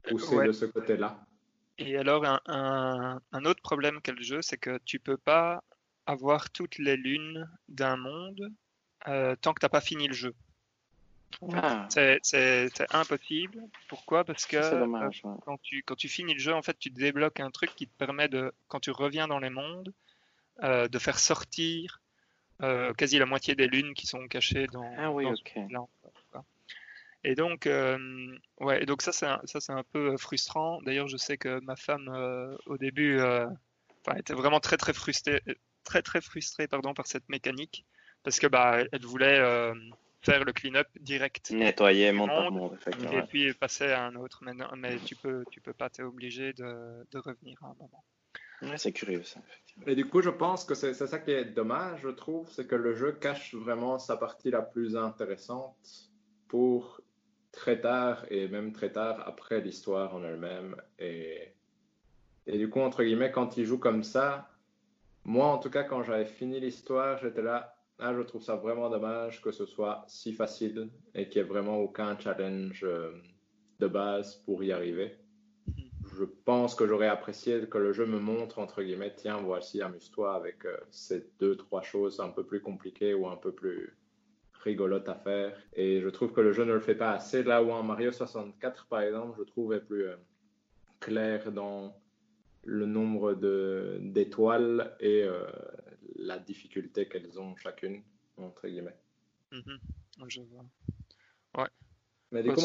[0.04, 1.20] poussé de ce côté-là.
[1.78, 5.64] Et alors, un, un, autre problème qu'a le jeu, c'est que tu peux pas
[6.06, 8.52] avoir toutes les lunes d'un monde
[9.08, 10.34] euh, tant que tu n'as pas fini le jeu.
[11.54, 11.88] Ah.
[11.90, 12.22] C'est
[12.92, 13.60] impossible.
[13.90, 14.24] Pourquoi?
[14.24, 15.10] Parce que euh,
[15.46, 17.98] quand, tu, quand tu finis le jeu, en fait, tu débloques un truc qui te
[17.98, 19.94] permet de, quand tu reviens dans les mondes,
[20.64, 22.00] euh, de faire sortir
[22.98, 24.90] quasi la moitié des lunes qui sont cachées dans.
[24.98, 25.26] Ah oui,
[27.26, 30.82] et donc, euh, ouais, donc ça, c'est un, ça, c'est un peu frustrant.
[30.82, 32.08] D'ailleurs, je sais que ma femme,
[32.66, 33.20] au début,
[34.18, 35.42] était vraiment très, très frustrée,
[35.84, 37.86] très, très frustrée, pardon, par cette mécanique,
[38.24, 39.74] parce que bah, elle voulait
[40.24, 41.52] faire le clean-up direct.
[41.52, 43.12] Nettoyer monde par monde, effectivement.
[43.12, 44.40] Et puis passer à un autre.
[44.44, 48.04] Mais, mais tu peux, tu peux pas, t'es obligé de, de, revenir à un moment.
[48.62, 49.42] Ouais, c'est curieux ça.
[49.48, 49.84] Effectivement.
[49.88, 52.66] Et du coup, je pense que c'est, c'est ça qui est dommage, je trouve, c'est
[52.66, 56.10] que le jeu cache vraiment sa partie la plus intéressante
[56.48, 57.02] pour
[57.52, 60.78] très tard et même très tard après l'histoire en elle-même.
[60.98, 61.54] Et,
[62.48, 64.50] et du coup, entre guillemets, quand il joue comme ça,
[65.26, 68.90] moi en tout cas, quand j'avais fini l'histoire, j'étais là, ah, je trouve ça vraiment
[68.90, 73.12] dommage que ce soit si facile et qu'il n'y ait vraiment aucun challenge euh,
[73.80, 75.18] de base pour y arriver.
[76.18, 80.36] Je pense que j'aurais apprécié que le jeu me montre, entre guillemets, tiens, voici, amuse-toi
[80.36, 83.96] avec euh, ces deux, trois choses un peu plus compliquées ou un peu plus
[84.64, 85.58] rigolote à faire.
[85.74, 87.44] Et je trouve que le jeu ne le fait pas assez.
[87.44, 90.16] Là où en Mario 64, par exemple, je trouve est plus euh,
[91.00, 91.96] clair dans
[92.66, 93.34] le nombre
[94.00, 95.46] d'étoiles et euh,
[96.16, 98.02] la difficulté qu'elles ont chacune,
[98.38, 98.96] entre guillemets.
[99.52, 99.80] Mhm.
[100.28, 100.66] Je vois.
[101.58, 101.70] Ouais.
[102.32, 102.62] Mais du coup,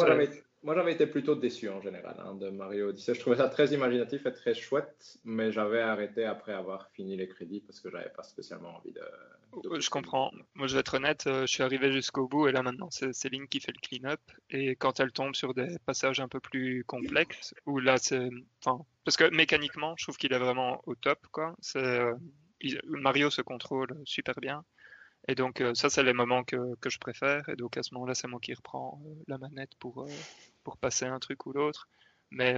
[0.62, 3.14] moi j'avais été plutôt déçu en général hein, de Mario Odyssey.
[3.14, 7.28] Je trouvais ça très imaginatif et très chouette, mais j'avais arrêté après avoir fini les
[7.28, 9.02] crédits parce que j'avais pas spécialement envie de.
[9.78, 10.30] Je comprends.
[10.54, 13.12] Moi je vais être honnête, euh, je suis arrivé jusqu'au bout et là maintenant c'est
[13.12, 14.20] Céline qui fait le clean-up.
[14.50, 18.28] Et quand elle tombe sur des passages un peu plus complexes, où là c'est.
[18.64, 21.26] Enfin, parce que mécaniquement, je trouve qu'il est vraiment au top.
[21.32, 21.56] Quoi.
[21.76, 22.14] Euh,
[22.88, 24.64] Mario se contrôle super bien.
[25.26, 27.48] Et donc, euh, ça, c'est les moments que, que, je préfère.
[27.48, 30.08] Et donc, à ce moment-là, c'est moi qui reprends la manette pour,
[30.64, 31.88] pour passer un truc ou l'autre.
[32.30, 32.54] Mais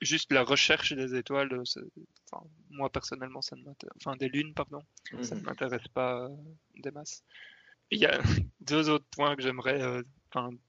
[0.00, 1.62] juste la recherche des étoiles,
[2.30, 3.96] enfin, moi, personnellement, ça ne m'intéresse...
[3.96, 4.82] Enfin, des lunes, pardon.
[5.22, 5.46] Ça ne mhm.
[5.46, 6.28] m'intéresse pas
[6.76, 7.22] des masses.
[7.90, 8.20] Il y a
[8.60, 10.02] deux autres points que j'aimerais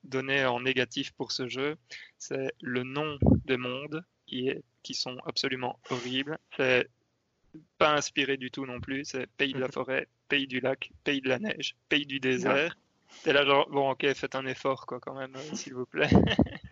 [0.04, 1.78] donner en négatif pour ce jeu.
[2.18, 6.38] C'est le nom des mondes qui, est, qui sont absolument horribles.
[6.58, 6.90] C'est
[7.78, 9.06] pas inspiré du tout non plus.
[9.06, 9.74] C'est Pays de la mhm.
[9.74, 12.76] forêt, Pays du lac, Pays de la neige, Pays du désert.
[13.26, 16.10] Et là, genre, bon, ok, faites un effort, quoi, quand même, euh, s'il vous plaît.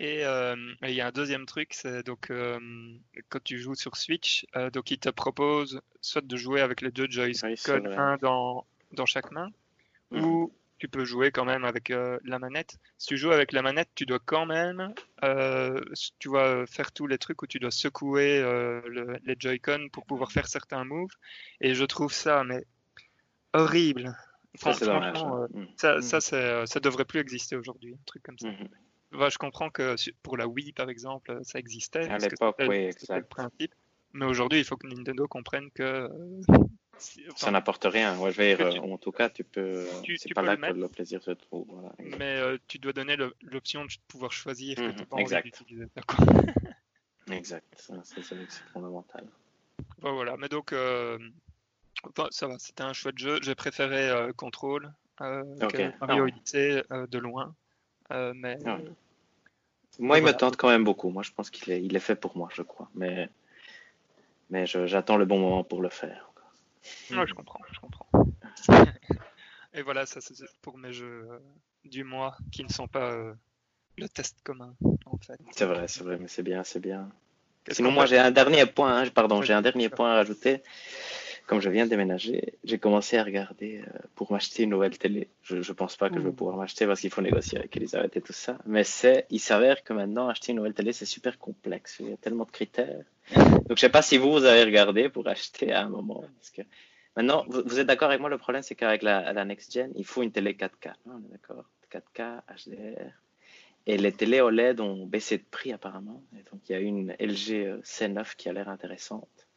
[0.00, 2.58] Euh, et il y a un deuxième truc, c'est donc euh,
[3.28, 7.06] quand tu joues sur Switch, donc il te propose soit de jouer avec les deux
[7.08, 9.50] Joy-Con, un dans, dans chaque main,
[10.10, 10.24] mhm.
[10.24, 12.78] ou tu peux jouer quand même avec euh, la manette.
[12.96, 15.78] Si tu joues avec la manette, tu dois quand même, euh,
[16.18, 18.80] tu vas faire tous les trucs où tu dois secouer euh,
[19.24, 21.12] les Joy-Con pour pouvoir faire certains moves.
[21.60, 22.64] Et je trouve ça, mais
[23.52, 24.16] horrible.
[24.54, 25.46] Ça, franchement,
[25.76, 26.02] ça, mm.
[26.02, 26.20] ça,
[26.66, 28.48] ça, devrait plus exister aujourd'hui, un truc comme ça.
[29.12, 29.30] Mm-hmm.
[29.30, 32.08] je comprends que pour la Wii, par exemple, ça existait.
[32.08, 33.74] À l'époque, oui, le principe.
[34.12, 36.08] Mais aujourd'hui, il faut que Nintendo comprenne que
[37.36, 38.18] ça n'apporte rien.
[38.18, 39.86] Ouais, je vais dire, en tout cas, tu peux.
[40.18, 41.68] C'est pas là que le plaisir se trouve.
[41.98, 45.62] mais euh, tu dois donner l'option de pouvoir choisir que tu pas exact.
[47.30, 48.22] exact, c'est
[48.72, 49.26] fondamental.
[49.98, 51.18] Bon, voilà, mais donc, euh,
[52.30, 53.38] ça va, c'était un chouette jeu.
[53.42, 55.90] J'ai préféré euh, Control, okay.
[56.00, 57.54] Mario Odyssey de loin.
[58.34, 58.58] Mais.
[58.66, 58.78] Ah
[59.98, 61.10] moi, il me tente quand même beaucoup.
[61.10, 62.88] Moi, je pense qu'il est, il est fait pour moi, je crois.
[62.94, 63.28] Mais,
[64.48, 66.30] mais j'attends le bon moment pour le faire.
[67.10, 68.08] Ouais, je comprends, je comprends.
[69.74, 71.38] Et voilà, ça c'est pour mes jeux euh,
[71.84, 73.34] du mois qui ne sont pas euh,
[73.98, 75.38] le test commun, en fait.
[75.52, 77.08] C'est vrai, c'est vrai, mais c'est bien, c'est bien.
[77.70, 80.62] Sinon, moi j'ai un dernier point, hein, pardon, j'ai un dernier point à rajouter.
[81.50, 85.26] Comme je viens de déménager, j'ai commencé à regarder euh, pour m'acheter une nouvelle télé.
[85.42, 86.36] Je ne pense pas que je vais mmh.
[86.36, 88.56] pouvoir m'acheter parce qu'il faut négocier avec Elisabeth et tout ça.
[88.66, 91.96] Mais c'est, il s'avère que maintenant, acheter une nouvelle télé, c'est super complexe.
[91.98, 93.02] Il y a tellement de critères.
[93.34, 96.22] Donc, je sais pas si vous, vous avez regardé pour acheter à un moment.
[96.38, 96.62] Parce que
[97.16, 100.04] maintenant, vous, êtes d'accord avec moi, le problème, c'est qu'avec la, la, next gen, il
[100.04, 100.92] faut une télé 4K.
[101.06, 101.64] On est d'accord?
[101.92, 103.10] 4K, HDR.
[103.86, 106.22] Et les télés OLED ont baissé de prix apparemment.
[106.34, 109.48] Et donc, il y a une LG euh, C9 qui a l'air intéressante.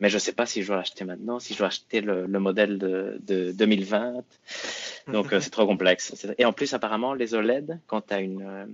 [0.00, 2.26] Mais je ne sais pas si je dois l'acheter maintenant, si je dois acheter le,
[2.26, 4.22] le modèle de, de, 2020.
[5.08, 6.26] Donc, euh, c'est trop complexe.
[6.38, 8.66] Et en plus, apparemment, les OLED, quand tu as une, euh,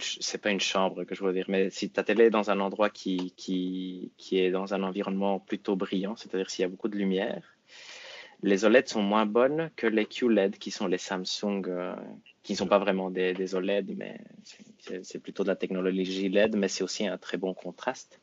[0.00, 2.60] c'est pas une chambre que je veux dire, mais si ta télé est dans un
[2.60, 6.88] endroit qui, qui, qui est dans un environnement plutôt brillant, c'est-à-dire s'il y a beaucoup
[6.88, 7.42] de lumière,
[8.42, 11.94] les OLED sont moins bonnes que les QLED, qui sont les Samsung, euh,
[12.42, 14.18] qui ne sont pas vraiment des, des OLED, mais
[15.02, 18.18] c'est plutôt de la technologie LED, mais c'est aussi un très bon contraste.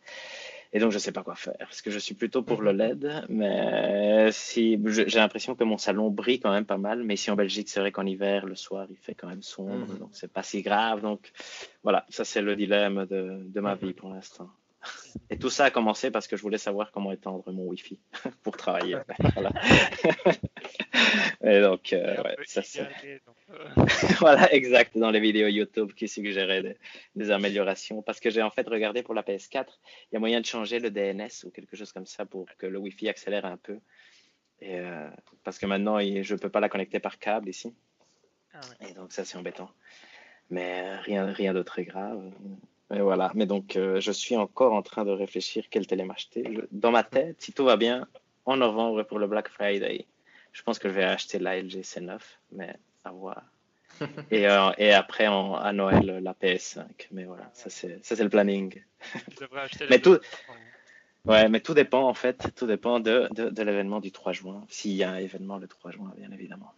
[0.74, 2.74] Et donc, je ne sais pas quoi faire, parce que je suis plutôt pour le
[2.74, 2.78] mhm.
[2.78, 7.04] LED, mais si j'ai l'impression que mon salon brille quand même pas mal.
[7.04, 9.94] Mais ici en Belgique, c'est vrai qu'en hiver, le soir, il fait quand même sombre,
[9.94, 10.00] mhm.
[10.00, 11.02] donc c'est pas si grave.
[11.02, 11.32] Donc,
[11.84, 13.82] voilà, ça c'est le dilemme de, de ma mhm.
[13.82, 14.50] vie pour l'instant.
[15.30, 18.00] Et tout ça a commencé parce que je voulais savoir comment étendre mon Wi-Fi
[18.44, 18.98] pour travailler.
[19.34, 19.52] voilà.
[21.44, 22.82] Et donc, euh, ouais, ça c'est.
[22.82, 23.68] Euh.
[24.20, 26.78] voilà, exact, dans les vidéos YouTube qui suggéraient
[27.16, 28.02] des, améliorations.
[28.02, 29.66] Parce que j'ai en fait regardé pour la PS4,
[30.12, 32.66] il y a moyen de changer le DNS ou quelque chose comme ça pour que
[32.66, 33.80] le Wi-Fi accélère un peu.
[34.60, 35.10] Et, euh,
[35.44, 37.76] parce que maintenant, je ne peux pas la connecter par câble ici.
[38.54, 39.70] Ah Et donc, ça, c'est embêtant.
[40.50, 42.32] Mais rien, rien de très grave.
[42.94, 43.32] Et voilà.
[43.36, 46.44] Mais donc, euh, je suis encore en train de réfléchir quelle télé m'acheter.
[46.72, 48.08] Dans ma tête, si tout va bien,
[48.46, 50.06] en novembre pour le Black Friday,
[50.54, 52.20] je pense que je vais acheter la LG C9,
[52.52, 53.44] mais à voir.
[54.32, 56.86] et, euh, et après, à Noël, la PS5.
[57.12, 58.82] Mais voilà, ça c'est le planning.
[59.90, 60.20] mais tout,
[61.26, 64.66] ouais, mais tout dépend en fait, tout dépend de, de, de l'événement du 3 juin.
[64.70, 66.74] S'il y a un événement le 3 juin, bien évidemment.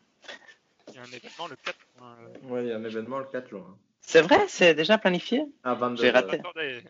[0.88, 2.18] Il y a un événement le 4 juin.
[2.22, 2.38] Euh.
[2.44, 3.78] Oui, il y a un événement le 4 juin.
[4.10, 6.42] C'est vrai, c'est déjà planifié ah, J'ai raté.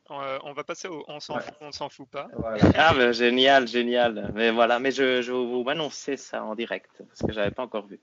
[0.10, 2.30] Euh, on va passer au on s'en fout, on s'en fout pas.
[2.76, 4.32] Ah, mais génial, génial.
[4.34, 7.64] Mais voilà, mais je, je vais vous annoncer ça en direct parce que j'avais pas
[7.64, 8.00] encore vu.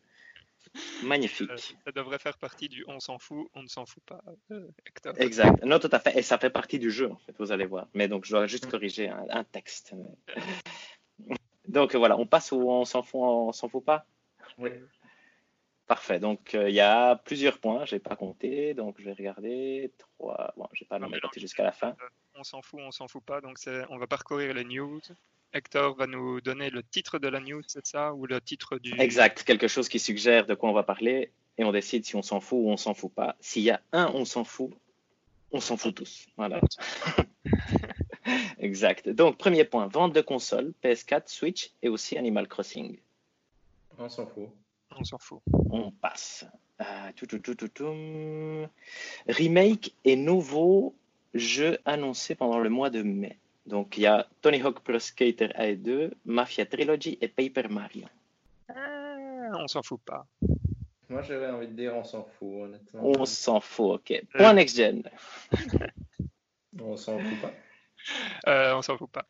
[1.03, 1.51] Magnifique.
[1.51, 4.69] Euh, ça devrait faire partie du on s'en fout, on ne s'en fout pas, euh,
[5.17, 5.65] Exact.
[5.65, 6.19] Non, tout à fait.
[6.19, 7.87] Et ça fait partie du jeu, en fait, vous allez voir.
[7.95, 9.95] Mais donc, je dois juste corriger un, texte.
[11.69, 14.05] donc, voilà, on passe au on s'en fout, on s'en fout pas?
[14.59, 14.73] Oui.
[15.87, 16.19] Parfait.
[16.19, 17.85] Donc, euh, il y a plusieurs points.
[17.85, 18.75] Je n'ai pas compté.
[18.75, 19.93] Donc, je vais regarder.
[19.99, 20.53] Trois.
[20.57, 21.95] Bon, je n'ai pas noté jusqu'à la fin.
[22.35, 23.41] On s'en fout, on s'en fout pas.
[23.41, 23.59] Donc,
[23.91, 25.01] on va parcourir les news.
[25.53, 28.13] Hector va nous donner le titre de la news, c'est ça?
[28.13, 29.01] Ou le titre du.
[29.01, 29.45] Exact.
[29.45, 31.31] Quelque chose qui suggère de quoi on va parler.
[31.57, 33.37] Et on décide si on s'en fout ou on s'en fout pas.
[33.41, 34.73] S'il y a un on s'en fout,
[35.53, 36.27] on s'en fout tous.
[36.37, 36.61] Voilà.
[38.59, 39.09] exact.
[39.09, 42.99] Donc, premier point vente de consoles, PS4, Switch et aussi Animal Crossing.
[43.99, 44.51] On s'en fout
[44.99, 45.41] on s'en fout.
[45.71, 46.45] On passe.
[46.81, 48.67] Euh,
[49.29, 50.95] Remake et nouveau
[51.35, 53.39] jeu annoncé pendant le mois de mai.
[53.67, 57.69] Donc il y a Tony Hawk Pro Skater 1 et 2, Mafia Trilogy et Paper
[57.69, 58.07] Mario.
[58.71, 60.27] Euh, on s'en fout pas.
[61.09, 63.01] Moi j'aurais envie de dire on s'en fout honnêtement.
[63.03, 64.11] On s'en fout, ok.
[64.13, 64.39] Euh.
[64.39, 65.03] Point next gen.
[66.81, 67.53] on s'en fout pas.
[68.49, 69.27] Euh, on s'en fout pas.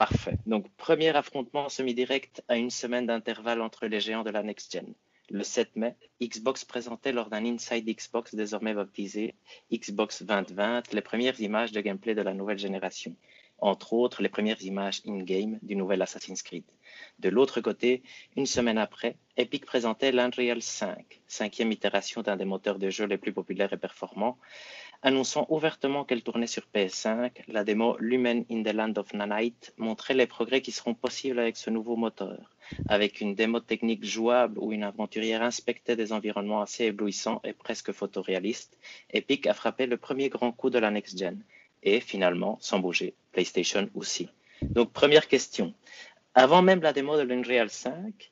[0.00, 0.38] Parfait.
[0.46, 4.94] Donc, premier affrontement semi-direct à une semaine d'intervalle entre les géants de la Next Gen.
[5.28, 9.34] Le 7 mai, Xbox présentait lors d'un Inside Xbox désormais baptisé
[9.70, 13.14] Xbox 2020 les premières images de gameplay de la nouvelle génération,
[13.58, 16.64] entre autres les premières images in-game du nouvel Assassin's Creed.
[17.18, 18.02] De l'autre côté,
[18.38, 23.18] une semaine après, Epic présentait l'Unreal 5, cinquième itération d'un des moteurs de jeu les
[23.18, 24.38] plus populaires et performants,
[25.02, 30.12] Annonçant ouvertement qu'elle tournait sur PS5, la démo Lumen in the Land of Nanite montrait
[30.12, 32.54] les progrès qui seront possibles avec ce nouveau moteur.
[32.86, 37.92] Avec une démo technique jouable où une aventurière inspectait des environnements assez éblouissants et presque
[37.92, 38.76] photoréalistes,
[39.10, 41.42] Epic a frappé le premier grand coup de la next-gen.
[41.82, 44.28] Et finalement, sans bouger, PlayStation aussi.
[44.60, 45.72] Donc première question.
[46.34, 48.30] Avant même la démo de l'Unreal 5,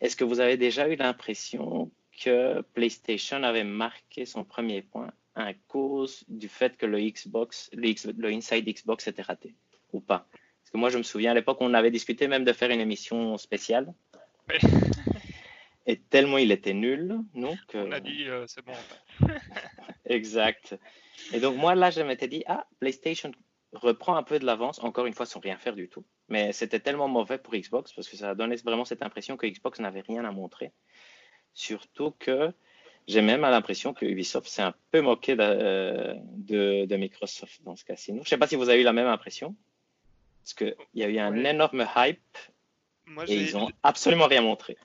[0.00, 5.54] est-ce que vous avez déjà eu l'impression que PlayStation avait marqué son premier point à
[5.68, 9.54] cause du fait que le Xbox, le, Inside Xbox était raté
[9.92, 10.26] ou pas
[10.60, 12.80] Parce que moi, je me souviens à l'époque, on avait discuté même de faire une
[12.80, 13.92] émission spéciale.
[15.86, 17.18] Et tellement il était nul,
[17.66, 17.78] que...
[17.78, 18.74] On a dit, euh, c'est bon.
[20.04, 20.76] exact.
[21.32, 23.32] Et donc, moi, là, je m'étais dit, ah, PlayStation
[23.72, 26.04] reprend un peu de l'avance, encore une fois, sans rien faire du tout.
[26.28, 29.80] Mais c'était tellement mauvais pour Xbox parce que ça donnait vraiment cette impression que Xbox
[29.80, 30.72] n'avait rien à montrer.
[31.54, 32.52] Surtout que
[33.08, 36.14] j'ai même l'impression que Ubisoft s'est un peu moqué de,
[36.84, 38.12] de, Microsoft dans ce cas-ci.
[38.12, 39.56] Je ne sais pas si vous avez eu la même impression.
[40.42, 42.38] Parce qu'il y a eu un énorme hype
[43.26, 44.76] et ils n'ont absolument rien montré.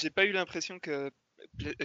[0.00, 1.10] J'ai pas eu l'impression que,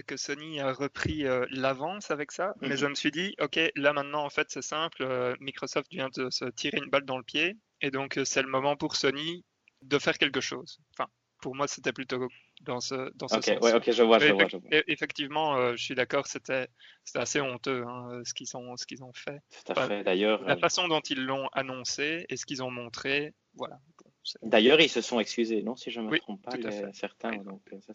[0.06, 2.76] que Sony a repris euh, l'avance avec ça, mais mhm.
[2.76, 6.30] je me suis dit, ok, là maintenant en fait c'est simple, euh, Microsoft vient de
[6.30, 9.44] se tirer une balle dans le pied, et donc euh, c'est le moment pour Sony
[9.82, 10.78] de faire quelque chose.
[10.92, 11.08] Enfin,
[11.40, 12.28] pour moi c'était plutôt
[12.62, 13.74] dans ce, dans ce sens.
[13.74, 14.46] ok, je vois, je vois,
[14.86, 16.68] Effectivement, euh, je suis d'accord, c'était
[17.14, 19.40] assez honteux hein, ce qu'ils ont, qu'ils ont fait.
[19.64, 20.42] Tout à fait, d'ailleurs.
[20.44, 23.78] La euh, façon dont ils l'ont annoncé et ce qu'ils ont montré, voilà.
[24.42, 26.52] D'ailleurs, ils se sont excusés, non Si je ne me trompe pas,
[26.92, 27.36] certains.
[27.36, 27.94] Donc, euh, ça,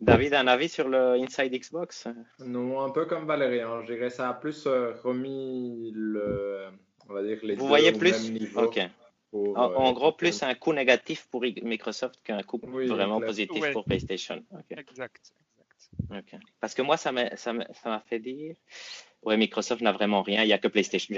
[0.00, 2.06] David, un avis sur le Inside Xbox?
[2.38, 3.62] Non, un peu comme Valérie.
[3.62, 3.82] Hein.
[3.86, 6.66] Je dirais ça a plus remis le,
[7.08, 8.30] on va dire les Vous voyez plus?
[8.30, 8.70] niveau.
[9.32, 14.44] En, gros, plus un coût négatif pour Microsoft qu'un coût vraiment positif pour PlayStation.
[14.70, 15.32] Exact.
[16.60, 18.56] Parce que moi, ça m'a fait dire,
[19.22, 21.14] ouais, Microsoft n'a vraiment rien, il n'y a que PlayStation.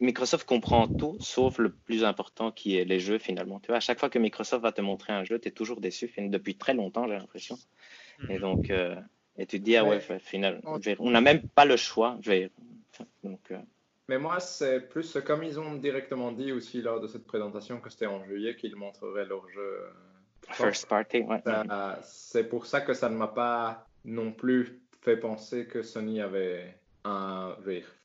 [0.00, 3.60] Microsoft comprend tout, sauf le plus important qui est les jeux finalement.
[3.60, 5.80] Tu vois, à chaque fois que Microsoft va te montrer un jeu, tu es toujours
[5.80, 7.56] déçu, depuis très longtemps, j'ai l'impression.
[8.28, 8.40] Et mhm.
[8.40, 8.96] donc, euh,
[9.36, 12.18] et tu te dis, ah ouais, finalement, on n'a même pas le choix.
[13.24, 13.58] donc, euh,
[14.12, 17.88] mais moi, c'est plus comme ils ont directement dit aussi lors de cette présentation que
[17.88, 19.88] c'était en juillet qu'ils montreraient leur jeu.
[20.50, 21.42] First party, ouais.
[22.02, 26.76] C'est pour ça que ça ne m'a pas non plus fait penser que Sony avait
[27.04, 27.56] un,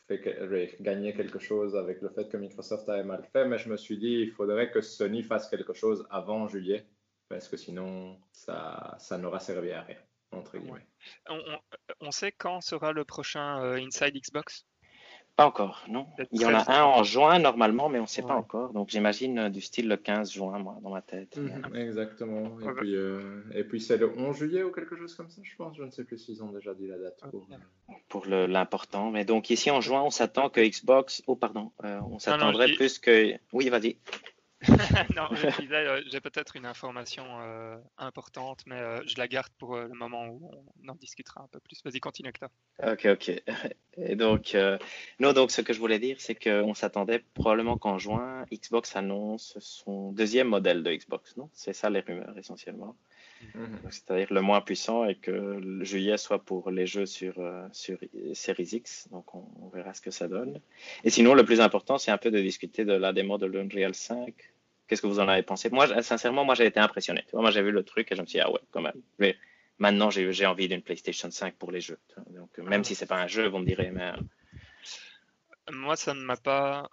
[0.08, 3.76] fait, gagné quelque chose avec le fait que Microsoft avait mal fait, mais je me
[3.76, 6.86] suis dit il faudrait que Sony fasse quelque chose avant juillet,
[7.28, 9.98] parce que sinon ça, ça n'aura servi à rien.
[10.32, 10.88] Entre guillemets.
[12.00, 14.66] On, sait quand sera le prochain euh, Inside Xbox?
[15.38, 16.08] Pas encore, non.
[16.32, 18.74] Il y en a un en juin normalement, mais on ne sait pas encore.
[18.74, 21.38] Donc j'imagine euh, du style le 15 juin, moi, dans ma tête.
[21.38, 22.60] Mhm, exactement.
[22.60, 25.56] Et puis, euh, et puis c'est le 11 juillet ou quelque chose comme ça, je
[25.56, 25.78] pense.
[25.78, 27.22] Je ne sais plus s'ils ont déjà dit la date.
[28.10, 29.12] Pour, l'important.
[29.12, 31.22] Mais donc ici en juin, on s'attend que Xbox.
[31.28, 31.72] Oh, pardon.
[31.84, 33.34] Euh, on s'attendrait plus que.
[33.54, 33.98] Oui, vas-y.
[35.16, 39.90] non, euh, j'ai peut-être une information euh, importante, mais euh, je la garde pour le
[39.90, 40.52] moment où
[40.84, 41.80] on en discutera un peu plus.
[41.86, 42.50] Vas-y, continue, Hector.
[42.82, 43.42] Ok, ok.
[43.98, 44.58] Et donc,
[45.20, 49.58] non, donc ce que je voulais dire, c'est qu'on s'attendait probablement qu'en juin, Xbox annonce
[49.60, 51.50] son deuxième modèle de Xbox, non?
[51.54, 52.96] C'est ça les rumeurs essentiellement.
[53.56, 53.80] Mhm.
[53.90, 57.36] C'est-à-dire le moins puissant et que le juillet soit pour les jeux sur,
[57.72, 57.98] sur
[58.34, 59.08] Series X.
[59.12, 60.60] Donc, on, on, verra ce que ça donne.
[61.04, 63.94] Et sinon, le plus important, c'est un peu de discuter de la démo de l'Unreal
[63.94, 64.34] 5
[64.88, 65.70] Qu'est-ce que vous en avez pensé?
[65.70, 67.26] Moi, sincèrement, moi, j'ai été impressionné.
[67.34, 68.94] moi, j'ai vu le truc et je me suis dit, ah ouais, quand même.
[69.20, 69.36] Mais
[69.80, 72.00] maintenant, j'ai envie d'une PlayStation 5 pour les jeux.
[72.30, 74.12] Donc, même si c'est pas un jeu, vous me direz, mais.
[74.12, 76.90] Euh, moi, ça ne m'a pas.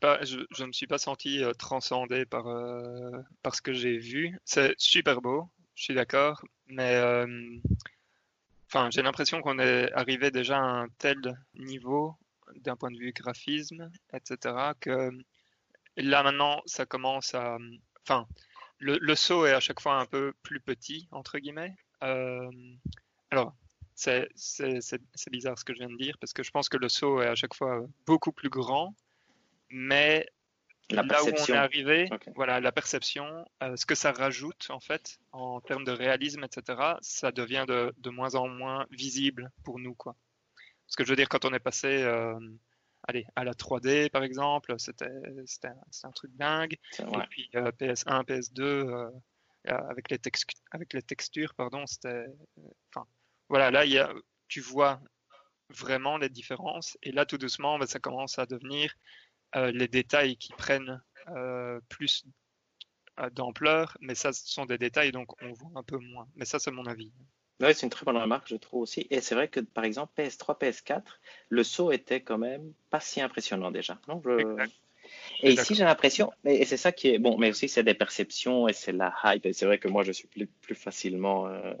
[0.00, 4.38] Pas, je, ne suis pas senti euh, transcendé par, euh, ce que j'ai vu.
[4.44, 7.00] C'est super beau, je suis d'accord, mais
[8.66, 11.16] enfin, j'ai l'impression qu'on est arrivé déjà à un tel
[11.54, 12.16] niveau
[12.56, 15.10] d'un point de vue graphisme, etc., que
[15.96, 17.58] là maintenant, ça commence à.
[18.02, 18.26] Enfin,
[18.78, 21.76] le, saut est à chaque fois un peu plus petit, entre guillemets.
[22.02, 22.50] Euh,
[23.30, 23.54] alors,
[23.94, 24.28] c'est
[25.30, 27.28] bizarre ce que je viens de dire, parce que je pense que le saut est
[27.28, 28.94] à chaque fois beaucoup plus grand,
[29.72, 30.26] mais
[30.90, 35.18] là où on est arrivé, voilà, la perception, euh, ce que ça rajoute en fait
[35.32, 39.94] en termes de réalisme, etc., ça devient de, de moins en moins visible pour nous,
[39.94, 40.16] quoi.
[40.86, 42.38] Parce que je veux dire, quand on est passé euh,
[43.04, 46.76] allez, à la 3D par exemple, c'était un, truc dingue.
[46.98, 49.10] Et puis PS1, euh, PS2, euh,
[49.64, 50.18] avec, les
[50.70, 52.26] avec les textures, pardon, c'était.
[52.94, 53.06] Enfin,
[53.48, 54.12] voilà, là, y a,
[54.48, 55.00] tu vois
[55.70, 56.98] vraiment les différences.
[57.02, 58.92] Et là, tout doucement, ben, ça commence à devenir
[59.54, 61.02] les détails qui prennent
[61.88, 62.24] plus
[63.32, 66.26] d'ampleur, mais ça, ce sont des détails, donc on voit un peu moins.
[66.36, 67.12] Mais ça, c'est mon avis.
[67.60, 69.06] Oui, c'est une très bonne remarque, je trouve aussi.
[69.10, 71.02] Et c'est vrai que, par exemple, PS3, PS4,
[71.48, 74.00] le saut était quand même pas si impressionnant déjà.
[74.08, 74.20] Non?
[75.42, 78.66] Et ici, j'ai l'impression, et c'est ça qui est bon, mais aussi c'est des perceptions
[78.68, 79.46] et c'est la hype.
[79.46, 81.74] Et c'est vrai que moi, je suis plus, plus facilement euh,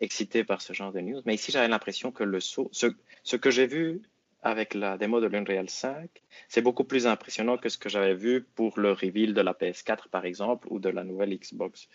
[0.00, 1.20] excité par ce genre de news.
[1.26, 2.86] Mais ici, j'avais l'impression que le saut, ce,
[3.22, 4.00] ce que j'ai vu
[4.42, 6.08] avec la démo de l'Unreal 5,
[6.48, 10.08] c'est beaucoup plus impressionnant que ce que j'avais vu pour le reveal de la PS4,
[10.10, 11.88] par exemple, ou de la nouvelle Xbox.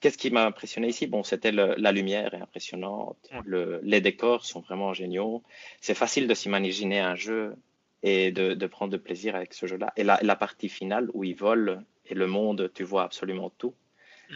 [0.00, 1.06] Qu'est-ce qui m'a impressionné ici?
[1.06, 5.44] Bon, c'était la lumière est impressionnante, les décors sont vraiment géniaux.
[5.80, 7.54] C'est facile de s'imaginer un jeu
[8.02, 9.92] et de, prendre de plaisir avec ce jeu-là.
[9.96, 13.74] Et la, partie finale où il vole et le monde, tu vois absolument tout.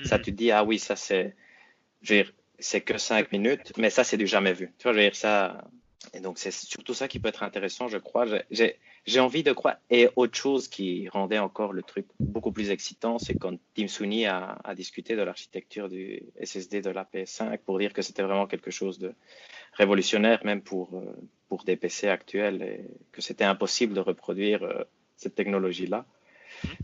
[0.04, 0.24] Ça, mhm.
[0.24, 1.34] tu te dis, ah oui, ça c'est,
[2.60, 4.72] c'est que cinq minutes, mais ça c'est du jamais vu.
[4.78, 5.64] Tu vois, je veux dire, ça,
[6.14, 8.26] et donc, c'est surtout ça qui peut être intéressant, je crois.
[8.50, 9.76] J'ai envie de croire.
[9.90, 14.26] Et autre chose qui rendait encore le truc beaucoup plus excitant, c'est quand Tim Sweeney
[14.26, 18.70] a, discuté de l'architecture du SSD de la PS5 pour dire que c'était vraiment quelque
[18.70, 19.14] chose de
[19.74, 21.04] révolutionnaire, même pour, euh,
[21.48, 22.80] pour des PC actuels, et
[23.12, 24.84] que c'était impossible de reproduire euh,
[25.16, 26.06] cette technologie-là.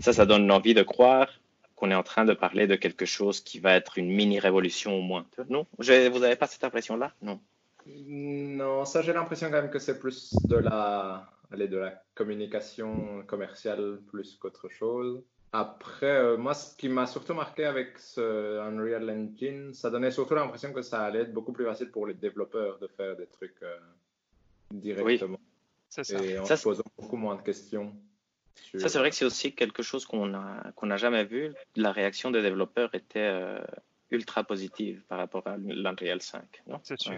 [0.01, 1.41] Ça, ça donne envie de croire
[1.75, 5.01] qu'on est en train de parler de quelque chose qui va être une mini-révolution au
[5.01, 5.27] moins.
[5.49, 5.67] Non?
[5.79, 7.13] Vous n'avez pas cette impression-là?
[7.23, 7.41] Non.
[7.87, 13.23] Non, ça j'ai l'impression quand même que c'est plus de la, allez, de la communication
[13.27, 15.23] commerciale plus qu'autre chose.
[15.55, 20.35] Après, euh, moi, ce qui m'a surtout marqué avec ce Unreal Engine, ça donnait surtout
[20.35, 23.63] l'impression que ça allait être beaucoup plus facile pour les développeurs de faire des trucs
[23.63, 23.77] euh,
[24.73, 25.37] directement.
[25.37, 26.25] Oui, ça.
[26.25, 27.95] Et en se posant beaucoup moins de questions.
[28.79, 31.53] Ça, c'est vrai que c'est aussi quelque chose qu'on n'a qu'on jamais vu.
[31.77, 33.61] La réaction des développeurs était euh,
[34.11, 36.63] ultra positive par rapport à l'Unreal 5.
[36.83, 37.13] C'est sûr.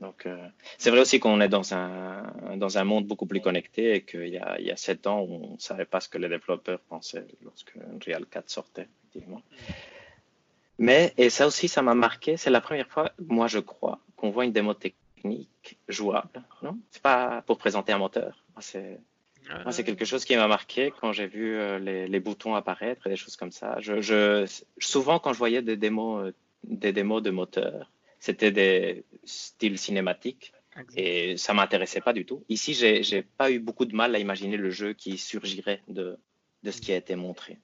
[0.00, 2.22] Donc, euh, c'est vrai aussi qu'on est dans un,
[2.56, 5.20] dans un monde beaucoup plus connecté et qu'il y a, il y a 7 ans,
[5.20, 9.42] on ne savait pas ce que les développeurs pensaient lorsque Unreal 4 sortait, effectivement.
[10.78, 14.30] Mais, et ça aussi, ça m'a marqué, c'est la première fois, moi je crois, qu'on
[14.30, 16.44] voit une démo technique jouable.
[16.62, 16.78] Non?
[16.90, 18.44] C'est pas pour présenter un moteur.
[18.60, 19.00] C'est
[19.64, 23.06] moi, c'est quelque chose qui m'a marqué quand j'ai vu euh, les, les, boutons apparaître
[23.06, 23.76] et des choses comme ça.
[23.80, 24.46] Je, je,
[24.78, 26.34] souvent, quand je voyais des démos, euh,
[26.64, 30.52] des démos de moteurs, c'était des styles cinématiques
[30.96, 32.44] et ça m'intéressait pas du tout.
[32.48, 36.18] Ici, j'ai pas eu beaucoup de mal à imaginer le jeu qui surgirait de,
[36.62, 37.58] de ce qui a été montré.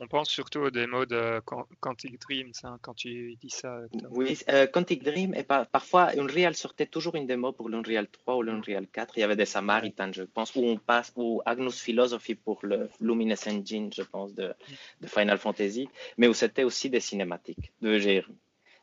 [0.00, 1.40] On pense surtout aux démos de
[1.80, 2.50] Quantic Dream,
[2.82, 3.78] quand tu dis ça.
[4.10, 8.42] Oui, euh, Quantic Dream, et parfois Unreal sortait toujours une démo pour l'Unreal 3 ou
[8.42, 9.16] l'Unreal 4.
[9.16, 12.88] Il y avait des Samaritains, je pense, où on passe, ou Agnus Philosophy pour le
[13.00, 14.52] Luminous Engine, je pense, de,
[15.00, 15.88] de Final Fantasy,
[16.18, 17.96] mais où c'était aussi des cinématiques de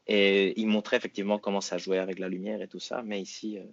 [0.07, 3.01] et il montrait effectivement comment ça jouait avec la lumière et tout ça.
[3.03, 3.63] Mais ici, euh,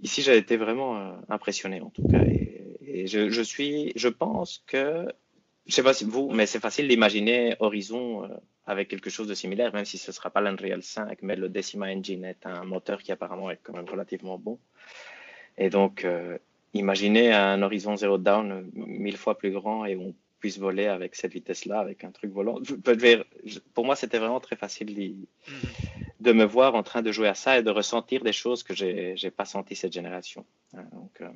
[0.00, 2.22] ici j'ai été vraiment euh, impressionné en tout cas.
[2.22, 2.48] Et,
[3.06, 5.06] je, suis, je pense que,
[5.66, 8.28] je sais pas si vous, mais c'est facile d'imaginer Horizon euh,
[8.66, 11.48] avec quelque chose de similaire, même si ce ne sera pas l'Unreal 5, mais le
[11.48, 14.58] Decima Engine est un moteur qui apparemment est quand même relativement bon.
[15.58, 16.06] Et donc,
[16.74, 21.32] imaginez un Horizon Zero Down mille fois plus grand et on puisse voler avec cette
[21.32, 22.58] vitesse-là, avec un truc volant.
[23.74, 25.24] Pour moi, c'était vraiment très facile mhm.
[26.18, 28.74] de me voir en train de jouer à ça et de ressentir des choses que
[28.74, 30.44] j'ai n'ai pas senti cette génération.
[30.74, 31.28] Hein, donc, euh,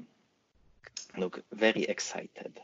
[1.19, 2.55] donc very excited.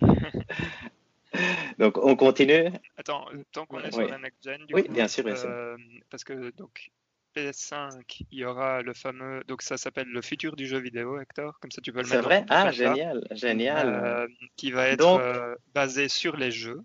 [1.78, 2.72] donc, on continue.
[2.96, 5.48] Attends, tant qu'on est sur la next gen, oui, bien sûr, bien sûr.
[5.48, 5.76] Euh,
[6.10, 6.90] parce que donc
[7.36, 9.42] PS5, il y aura le fameux.
[9.46, 11.58] Donc, ça s'appelle le futur du jeu vidéo, Hector.
[11.60, 12.16] Comme ça, tu peux le mettre.
[12.16, 12.44] C'est vrai?
[12.48, 13.88] Ah, génial, génial.
[13.88, 14.26] Euh,
[14.56, 16.82] qui va être euh, basé sur les jeux.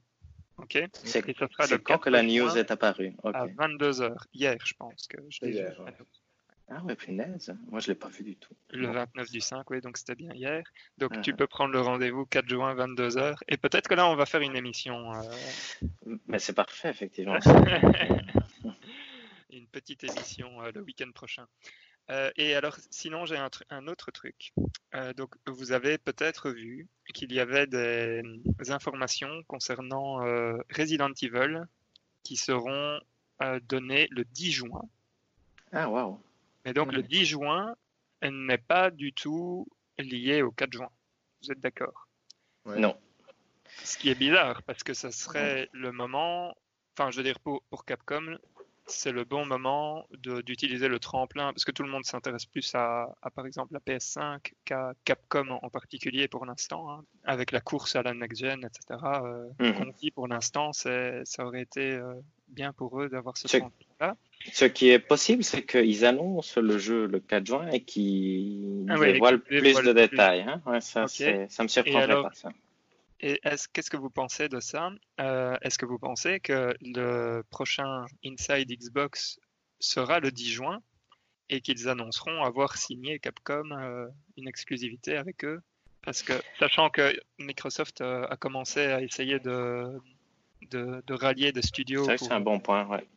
[0.58, 0.82] Ok?
[1.04, 1.22] C'est
[1.84, 3.14] quand que la news est apparue?
[3.24, 5.66] À 22h, hier, je pense que je l'ai
[6.70, 7.54] Ah ouais, punaise.
[7.70, 8.54] Moi, je ne l'ai pas vu du tout.
[8.70, 10.64] Le 29 du 5, oui, donc c'était bien hier.
[10.98, 11.38] Donc, tu ah.
[11.38, 13.36] peux prendre le rendez-vous 4 juin, 22h.
[13.48, 15.14] Et peut-être que là, on va faire une émission.
[15.14, 15.22] Euh.
[16.28, 17.40] Mais c'est parfait, effectivement.
[19.58, 21.46] une petite émission euh, le week-end prochain.
[22.10, 24.54] Euh, et alors, sinon, j'ai un, autre truc.
[24.94, 28.22] Euh, donc, vous avez peut-être vu qu'il y avait des,
[28.70, 30.18] informations concernant
[30.76, 31.62] Resident Evil
[32.24, 33.00] qui seront
[33.64, 34.82] données le 10 juin.
[35.72, 36.20] Ah, waouh!
[36.66, 37.76] Mais donc, le 10 juin
[38.22, 40.90] n'est pas du tout lié au 4 juin.
[41.42, 42.08] Vous êtes d'accord?
[42.66, 42.98] Non.
[43.84, 46.56] Ce qui est bizarre, parce que ça serait le moment,
[46.96, 48.38] enfin, je veux dire, pour, pour Capcom,
[48.86, 50.06] c'est le bon moment
[50.46, 54.54] d'utiliser le tremplin, parce que tout le monde s'intéresse plus à, par exemple, la PS5
[54.66, 57.04] qu'à Capcom en, particulier pour l'instant, hein.
[57.24, 59.00] avec la course à la next-gen, etc.
[59.24, 59.94] Euh, mhm.
[60.14, 62.14] pour l'instant, ça aurait été euh,
[62.50, 64.16] bien pour eux d'avoir ce, tremplin-là.
[64.52, 69.00] Ce qui est possible, c'est qu'ils annoncent le jeu le 4 juin et qu'ils ah
[69.00, 70.42] dévoilent plus de détails.
[70.42, 70.82] Hein.
[70.82, 72.50] ça, ça me surprendrait pas, ça.
[73.26, 73.40] Et
[73.72, 74.92] qu'est-ce que vous pensez de ça?
[75.22, 79.40] Euh, Est-ce que vous pensez que le prochain Inside Xbox
[79.80, 80.82] sera le 10 juin
[81.50, 85.62] et qu'ils annonceront avoir signé Capcom euh, une exclusivité avec eux?
[86.02, 90.02] Parce que, sachant que Microsoft euh, a commencé à essayer de,
[90.72, 92.06] de, rallier des studios.
[92.18, 93.08] C'est un bon point, ouais.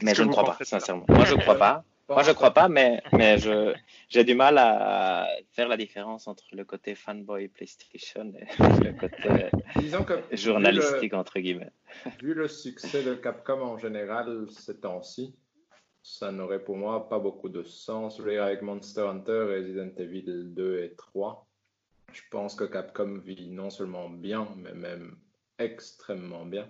[0.00, 1.04] Mais je ne crois pas, sincèrement.
[1.06, 1.84] Moi, je ne crois pas.
[2.10, 3.72] Moi, je crois pas, mais, mais je,
[4.08, 8.46] j'ai du mal à faire la différence entre le côté fanboy PlayStation et
[8.84, 9.48] le côté
[10.32, 11.70] journalistique, entre guillemets.
[12.20, 15.36] Vu le succès de Capcom en général ces temps-ci,
[16.02, 18.18] ça n'aurait pour moi pas beaucoup de sens.
[18.18, 21.46] Je avec Monster Hunter, Resident Evil 2 et 3,
[22.12, 25.16] je pense que Capcom vit non seulement bien, mais même
[25.60, 26.68] extrêmement bien.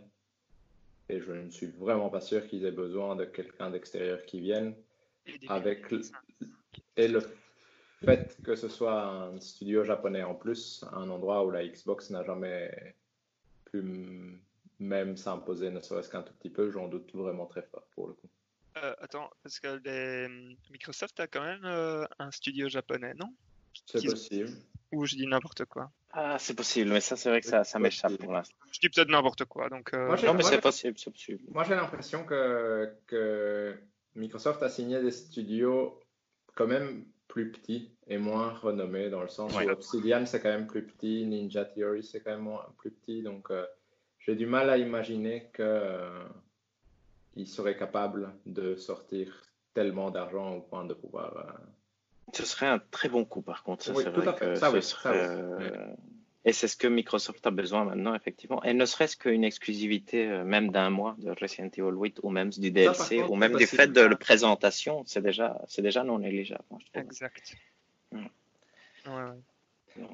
[1.08, 4.74] Et je ne suis vraiment pas sûr qu'ils aient besoin de quelqu'un d'extérieur qui vienne
[5.48, 5.92] avec
[6.96, 7.20] et le
[8.04, 12.24] fait que ce soit un studio japonais en plus, un endroit où la Xbox n'a
[12.24, 12.94] jamais
[13.70, 14.40] pu
[14.78, 18.14] même s'imposer, ne serait-ce qu'un tout petit peu, j'en doute vraiment très fort pour le
[18.14, 18.28] coup.
[18.78, 20.28] Euh, attends, parce que
[20.70, 23.34] Microsoft a quand même euh, un studio japonais, non?
[23.86, 24.50] C'est possible.
[24.92, 25.90] Ou je dis n'importe quoi.
[26.12, 28.56] Ah, c'est possible, mais ça, c'est vrai que ça, ça m'échappe pour l'instant.
[28.72, 29.94] Je dis peut-être n'importe quoi, donc.
[29.94, 31.40] Euh, non, mais c'est possible, c'est possible.
[31.48, 33.78] Moi, j'ai l'impression que, que
[34.14, 35.98] Microsoft a signé des studios
[36.54, 40.66] quand même plus petits et moins renommés dans le sens où Obsidian c'est quand même
[40.66, 43.64] plus petit, Ninja Theory c'est quand même moins, plus petit, donc euh,
[44.18, 46.24] j'ai du mal à imaginer qu'ils euh,
[47.46, 49.32] seraient capables de sortir
[49.74, 51.36] tellement d'argent au point de pouvoir.
[51.36, 53.84] Euh, ce serait un très bon coup par contre.
[53.84, 54.56] Ça, oui, tout à fait.
[54.56, 55.96] Ça, ce, serait,
[56.44, 58.62] Et c'est ce que Microsoft a besoin maintenant, effectivement.
[58.64, 62.48] Et ne serait-ce qu'une exclusivité, euh, même d'un mois de Resident Evil 8, ou même
[62.48, 66.64] du DLC, ou même du fait de la présentation, c'est déjà, c'est déjà non négligeable.
[66.94, 67.54] Exact.
[68.12, 68.26] Mm.
[69.06, 69.40] Ouais, ouais.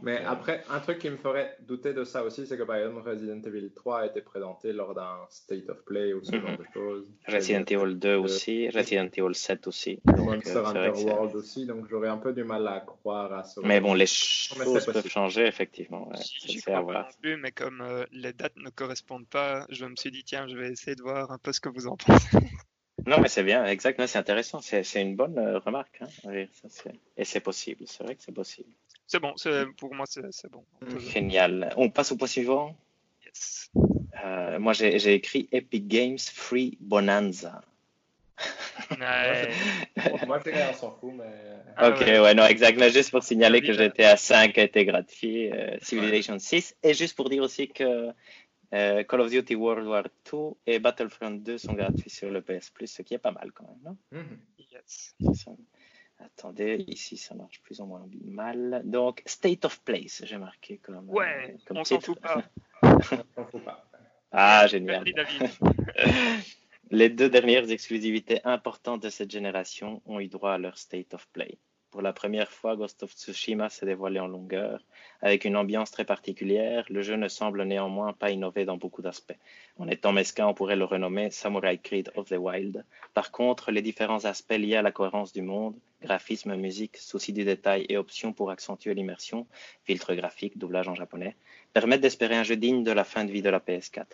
[0.03, 3.09] Mais après, un truc qui me ferait douter de ça aussi, c'est que par exemple
[3.09, 6.43] Resident Evil 3 a été présenté lors d'un State of Play ou ce Mhm.
[6.47, 7.07] genre de choses.
[7.29, 10.01] Resident Evil 2 aussi, Resident Evil 7 aussi.
[10.05, 13.43] Monster Donc, euh, Hunter World aussi, donc j'aurais un peu du mal à croire à
[13.45, 13.61] ce.
[13.61, 15.11] Mais bon, les choses peuvent possible.
[15.11, 16.09] changer, effectivement.
[16.09, 17.05] Ouais, ça, à pas voir.
[17.07, 20.47] non plus, mais comme euh, les dates ne correspondent pas, je me suis dit, tiens,
[20.49, 22.29] je vais essayer de voir un peu ce que vous en pensez.
[23.07, 24.61] Non, mais c'est bien, exactement, c'est intéressant.
[24.61, 26.01] C'est une bonne euh, remarque.
[26.01, 26.09] Hein.
[26.69, 28.71] Ça, Et c'est possible, c'est vrai que c'est possible.
[29.07, 30.65] C'est bon, c'est- pour moi, c'est c'est bon.
[30.83, 31.73] On Génial.
[31.77, 32.77] On passe au point suivant.
[33.25, 33.71] Yes.
[34.25, 37.61] Euh, moi, j'ai écrit Epic Games Free Bonanza.
[38.91, 39.49] Ouais.
[40.27, 41.25] Moi, dirais, on s'en fout, mais.
[41.77, 42.19] Ah ok, ouais.
[42.21, 42.35] ouais.
[42.35, 42.79] non, exact.
[42.79, 46.77] Mais juste pour signaler que j'étais à 5 a été gratifié, euh, Civilization 6.
[46.83, 48.11] Et juste pour dire aussi que
[48.75, 52.69] euh, Call of Duty World War 2 et Battlefront 2 sont gratuits sur le PS
[52.71, 53.79] Plus, ce qui est pas mal quand même.
[53.85, 53.97] non?
[54.13, 54.39] Mhm.
[54.71, 55.15] Yes.
[56.19, 58.83] Attendez, ici ça marche plus ou moins mal.
[58.85, 61.09] Donc, State of Place, j'ai marqué comme.
[61.11, 62.43] euh, Ouais, comme on s'en fout pas.
[62.83, 63.17] On s'en
[63.51, 63.85] fout pas.
[64.33, 65.05] Ah, génial.
[65.15, 65.51] Merci David.
[66.91, 71.27] Les deux dernières exclusivités importantes de cette génération ont eu droit à leur State of
[71.33, 71.59] Play.
[71.97, 74.85] Pour la première fois, Ghost of Tsushima s'est dévoilé en longueur.
[75.23, 79.39] Avec une ambiance très particulière, le jeu ne semble néanmoins pas innover dans beaucoup d'aspects.
[79.79, 82.85] En étant mesquin, on pourrait le renommer Samurai Creed of the Wild.
[83.15, 87.45] Par contre, les différents aspects liés à la cohérence du monde, graphisme, musique, souci du
[87.45, 89.47] détail et options pour accentuer l'immersion,
[89.85, 91.35] filtre graphique, doublage en japonais,
[91.73, 94.05] permettent d'espérer un jeu digne de la fin de vie de la PS4.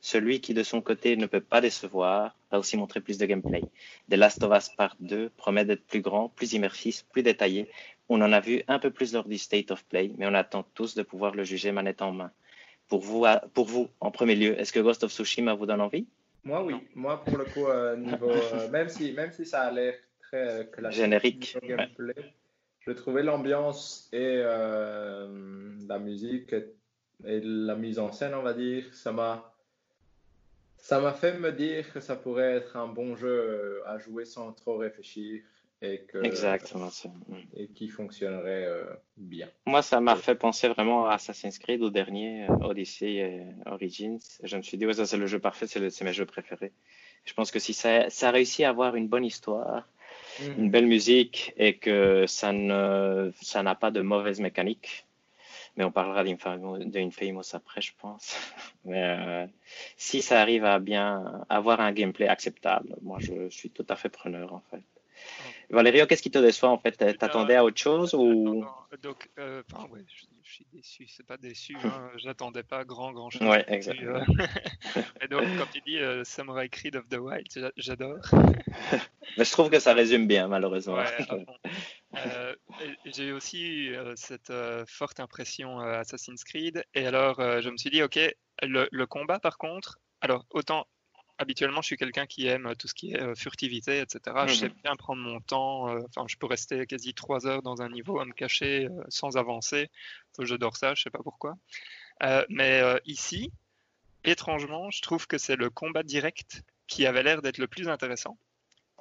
[0.00, 3.62] Celui qui, de son côté, ne peut pas décevoir, a aussi montré plus de gameplay.
[4.10, 7.68] The Last of Us Part 2 promet d'être plus grand, plus immersif, plus détaillé.
[8.08, 10.64] On en a vu un peu plus lors du State of Play, mais on attend
[10.74, 12.30] tous de pouvoir le juger manette en main.
[12.88, 15.80] Pour vous, à- pour vous en premier lieu, est-ce que Ghost of Tsushima vous donne
[15.80, 16.06] envie?
[16.44, 16.76] Moi, oui.
[16.94, 20.60] Moi, pour le coup, euh, niveau, euh, même, si, même si ça a l'air très
[20.60, 21.56] euh, classique, Générique,
[22.86, 26.66] je trouvais l'ambiance et euh, la musique et,
[27.24, 29.55] et la mise en scène, on va dire, ça m'a
[30.78, 34.24] ça m'a fait me dire que ça pourrait être un bon jeu euh, à jouer
[34.24, 35.42] sans trop réfléchir
[35.82, 37.08] et que Exactement ça.
[37.28, 37.34] Mm.
[37.54, 38.84] et qui fonctionnerait euh,
[39.16, 39.48] bien.
[39.66, 44.18] Moi, ça m'a fait penser vraiment à Assassin's Creed, au dernier, euh, Odyssey et Origins.
[44.42, 46.26] Je me suis dit, ouais, ça c'est le jeu parfait, c'est le- c'est mes jeux
[46.26, 46.72] préférés.
[47.24, 49.88] Je pense que si ça, ça réussit à avoir une bonne histoire,
[50.56, 55.05] une belle musique et que ça ne ça n'a pas de mauvaise mécanique.
[55.76, 58.36] Mais on parlera d'Infamous après, je pense.
[58.84, 59.46] Mais euh,
[59.96, 64.08] si ça arrive à bien avoir un gameplay acceptable, moi je suis tout à fait
[64.08, 64.82] preneur en fait.
[65.70, 66.92] Valério, qu'est-ce qui te déçoit en fait?
[67.18, 71.26] T'attendais à autre chose ou Attends, donc, euh, enfin, ouais, je, je suis déçu, c'est
[71.26, 73.42] pas déçu, hein, j'attendais pas grand grand chose.
[73.42, 74.20] Ouais, exactement.
[75.20, 78.18] et donc, quand tu dis euh, Samurai Creed of the Wild, j'a- j'adore.
[79.36, 80.94] Mais je trouve que ça résume bien malheureusement.
[80.96, 81.44] Ouais.
[82.16, 82.54] Euh,
[83.04, 87.68] J'ai aussi eu euh, cette euh, forte impression euh, Assassin's Creed, et alors euh, je
[87.68, 88.18] me suis dit, ok,
[88.62, 90.86] le, le combat par contre, alors autant
[91.38, 94.20] habituellement je suis quelqu'un qui aime tout ce qui est euh, furtivité, etc.
[94.46, 94.74] Je sais Mhm.
[94.82, 98.18] bien prendre mon temps, euh, enfin je peux rester quasi trois heures dans un niveau
[98.20, 99.88] à me cacher euh, sans avancer,
[100.38, 101.56] j'adore ça, je sais pas pourquoi.
[102.22, 103.52] Euh, mais euh, ici,
[104.24, 108.38] étrangement, je trouve que c'est le combat direct qui avait l'air d'être le plus intéressant.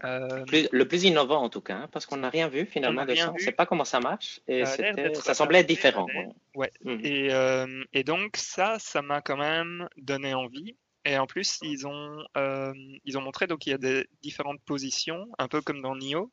[0.04, 3.04] Euh, Plus- le plus innovant en tout cas, hein, parce qu'on n'a rien vu finalement
[3.04, 3.30] On de ça.
[3.32, 6.02] On ne sait pas comment ça marche et Ça semblait être différent.
[6.08, 6.34] moderne.
[6.56, 6.70] ouais.
[6.84, 6.96] Ouais.
[6.96, 7.06] Mhm.
[7.06, 10.76] Et, euh, et donc ça, ça m'a quand même donné envie.
[11.06, 12.74] Et en plus, ils ont, euh,
[13.06, 16.32] ils ont montré donc il y a des différentes positions, un peu comme dans Nioh,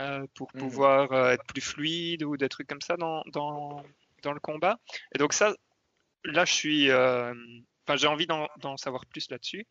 [0.00, 0.60] euh, pour Mhm.
[0.60, 3.84] pouvoir euh, être plus fluide ou des trucs comme ça dans, dans,
[4.22, 4.80] dans le combat.
[5.14, 5.54] Et donc ça,
[6.24, 9.64] là, je suis, enfin, j'ai envie d'en savoir plus là-dessus.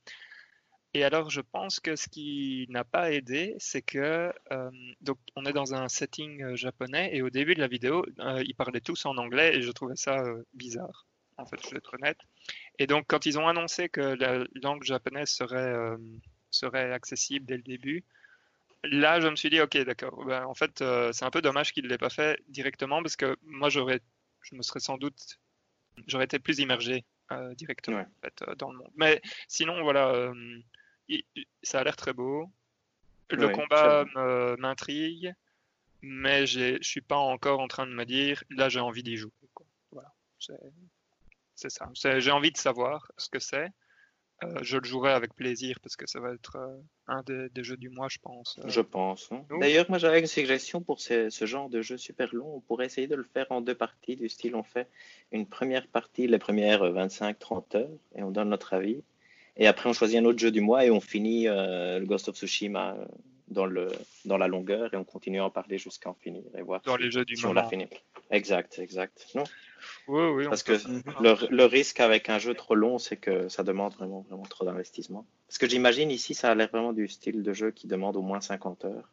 [0.96, 4.32] Et alors, je pense que ce qui n'a pas aidé, c'est que
[5.02, 8.06] donc on est dans un setting japonais et au début de la vidéo,
[8.46, 10.24] ils parlaient tous en anglais et je trouvais ça
[10.54, 11.08] bizarre.
[11.38, 12.20] En fait, je vais être honnête.
[12.80, 15.98] Et donc, quand ils ont annoncé que la langue japonaise serait euh,
[16.52, 18.04] serait accessible dès le début,
[18.84, 20.26] là, je me suis dit, ok, d'accord.
[20.26, 23.16] Ben, en fait, euh, c'est un peu dommage qu'ils ne l'aient pas fait directement parce
[23.16, 24.02] que moi, j'aurais,
[24.42, 25.40] je me serais sans doute,
[26.08, 28.04] j'aurais été plus immergé euh, directement Ouais.
[28.06, 28.92] en fait, dans le monde.
[28.96, 30.32] Mais sinon, voilà,
[31.08, 32.52] il- il- ça a l'air très beau.
[33.30, 34.06] Le combat
[34.58, 35.34] m'intrigue,
[36.02, 39.32] mais je suis pas encore en train de me dire, là, j'ai envie d'y jouer.
[39.54, 39.66] quoi.
[39.92, 40.54] Voilà, c'est
[41.56, 41.90] c'est ça.
[41.96, 43.70] C'est- J'ai envie de savoir ce que c'est.
[44.44, 46.78] euh, je le jouerai avec plaisir parce que ça va être euh,
[47.08, 48.60] un des, jeux du mois, je pense.
[48.66, 49.32] Je pense.
[49.32, 49.46] Hein.
[49.62, 52.56] D'ailleurs, moi j'avais une suggestion pour ce, genre de jeu super long.
[52.56, 54.88] On pourrait essayer de le faire en deux parties, du style on fait
[55.32, 59.04] une première partie, les premières 25-30 heures, et on donne notre avis.
[59.56, 62.36] Et après, on choisit un autre jeu du mois et on finit le Ghost of
[62.36, 62.98] Tsushima
[63.54, 63.88] dans, le,
[64.26, 66.98] dans la longueur et on continue à en parler jusqu'à en finir et voir dans
[66.98, 67.88] les jeux du si on l'a fini.
[68.32, 69.28] Exact, exact.
[69.36, 69.44] Non?
[70.08, 73.64] Oui, oui, Parce que le, le, risque avec un jeu trop long, c'est que ça
[73.64, 75.26] demande vraiment, vraiment trop d'investissement.
[75.48, 78.22] Parce que j'imagine ici, ça a l'air vraiment du style de jeu qui demande au
[78.22, 79.10] moins 50 heures.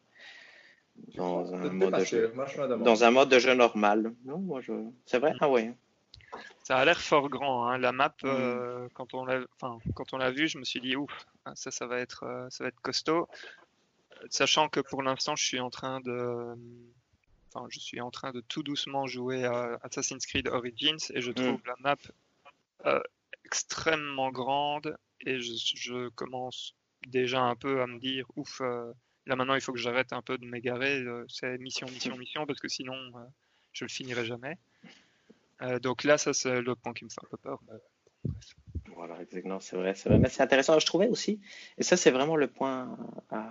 [1.15, 2.33] Dans un, mode de jeu,
[2.79, 4.13] dans un mode de jeu normal.
[4.25, 4.73] Non, moi je...
[5.05, 5.33] C'est vrai?
[5.39, 5.71] Ah oui.
[6.63, 7.67] Ça a l'air fort grand.
[7.67, 7.77] Hein.
[7.77, 8.27] La map, mm.
[8.27, 11.71] euh, quand on l'a, enfin, quand on l'a vu, je me suis dit ouf, ça,
[11.71, 13.27] ça va être, euh, ça va être costaud.
[14.29, 16.55] Sachant que pour l'instant, je suis en train de,
[17.53, 21.31] enfin, je suis en train de tout doucement jouer à Assassin's Creed Origins et je
[21.31, 21.61] trouve mm.
[21.65, 21.97] la map
[22.85, 23.01] euh,
[23.45, 26.75] extrêmement grande et je, commence
[27.07, 28.91] déjà un peu à me dire ouf, euh,
[29.25, 32.45] là maintenant il faut que j'arrête un peu de m'égarer, euh, c'est mission, mission, mission
[32.45, 32.95] parce que sinon
[33.73, 34.57] je le finirai jamais.
[35.81, 37.59] donc là, ça c'est le point qui me fait un peu peur.
[39.03, 40.19] Voilà, exactement, c'est vrai, c'est vrai.
[40.19, 40.77] Mais c'est intéressant.
[40.77, 41.39] Je trouvais aussi,
[41.79, 42.95] et ça, c'est vraiment le point
[43.31, 43.49] à,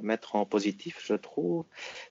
[0.00, 1.64] mettre en positif, je trouve.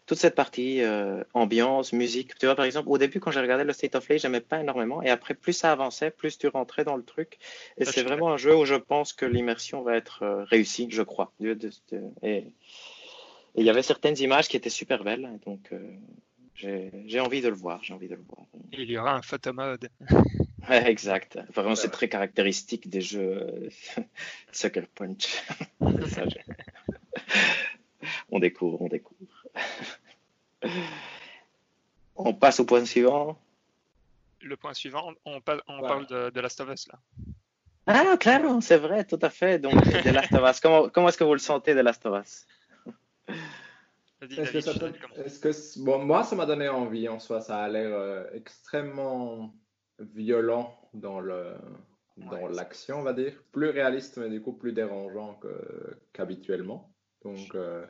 [0.06, 2.36] Toute cette partie euh, ambiance, musique.
[2.36, 4.62] Tu vois, par exemple, au début, quand j'ai regardé le State of Play, j'aimais pas
[4.62, 5.02] énormément.
[5.04, 7.38] Et après, plus ça avançait, plus tu rentrais dans le truc.
[7.78, 11.02] Et c'est vraiment un jeu où je pense que l'immersion va être euh, réussie, je
[11.02, 11.34] crois.
[12.22, 12.46] Et
[13.56, 15.38] il y avait certaines images qui étaient super belles.
[15.46, 15.80] Donc, euh,
[16.56, 17.84] j'ai envie de le voir.
[17.84, 18.48] J'ai envie de le voir.
[18.72, 19.90] Il y aura un photo mode.
[20.70, 21.40] exact.
[21.54, 24.04] Vraiment, c'est très caractéristique des jeux euh,
[24.52, 25.44] Sucker Punch.
[28.32, 29.48] on découvre, on découvre.
[32.16, 33.40] on passe au point suivant.
[34.42, 35.62] Le point suivant, on, parle
[36.08, 37.00] de, de, Last of Us là.
[37.88, 39.60] Ah, clairement, c'est vrai, tout à fait.
[39.60, 40.60] Donc, de Last of Us.
[40.60, 42.48] Comment, comment est-ce que vous le sentez de Last of Us?
[44.22, 47.42] Est-ce que, bon, moi, ça m'a donné envie en soi.
[47.42, 49.52] Ça a l'air euh, extrêmement
[50.00, 51.56] violent dans le
[52.18, 53.34] dans l'action, on va dire.
[53.52, 55.40] Plus réaliste, mais du coup plus dérangeant
[56.14, 56.94] qu'habituellement.
[57.24, 57.86] Donc, euh,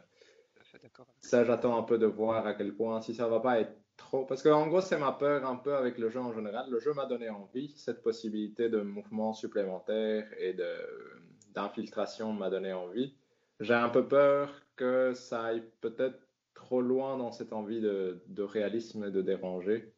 [1.19, 4.25] ça, j'attends un peu de voir à quel point, si ça va pas être trop.
[4.25, 6.69] Parce qu'en gros, c'est ma peur un peu avec le jeu en général.
[6.69, 7.73] Le jeu m'a donné envie.
[7.77, 10.55] Cette possibilité de mouvement supplémentaire et
[11.53, 13.15] d'infiltration m'a donné envie.
[13.59, 16.19] J'ai un peu peur que ça aille peut-être
[16.53, 19.90] trop loin dans cette envie de, de réalisme et de déranger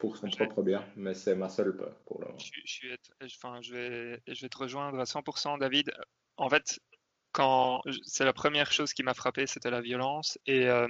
[0.00, 2.38] pour son propre bien, mais c'est ma seule peur pour le moment.
[2.38, 5.92] Je, enfin, je, vais, je vais te rejoindre à 100%, David.
[6.38, 6.80] En fait,
[7.32, 10.38] quand c'est la première chose qui m'a frappé, c'était la violence.
[10.46, 10.88] Et euh,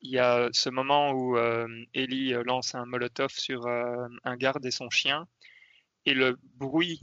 [0.00, 4.66] il y a ce moment où euh, Ellie lance un molotov sur euh, un garde
[4.66, 5.28] et son chien,
[6.04, 7.00] et le bruit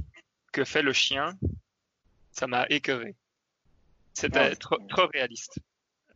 [0.52, 1.38] que fait le chien,
[2.32, 3.16] ça m'a écœuré.
[4.14, 5.58] C'était ah, trop, trop, réaliste.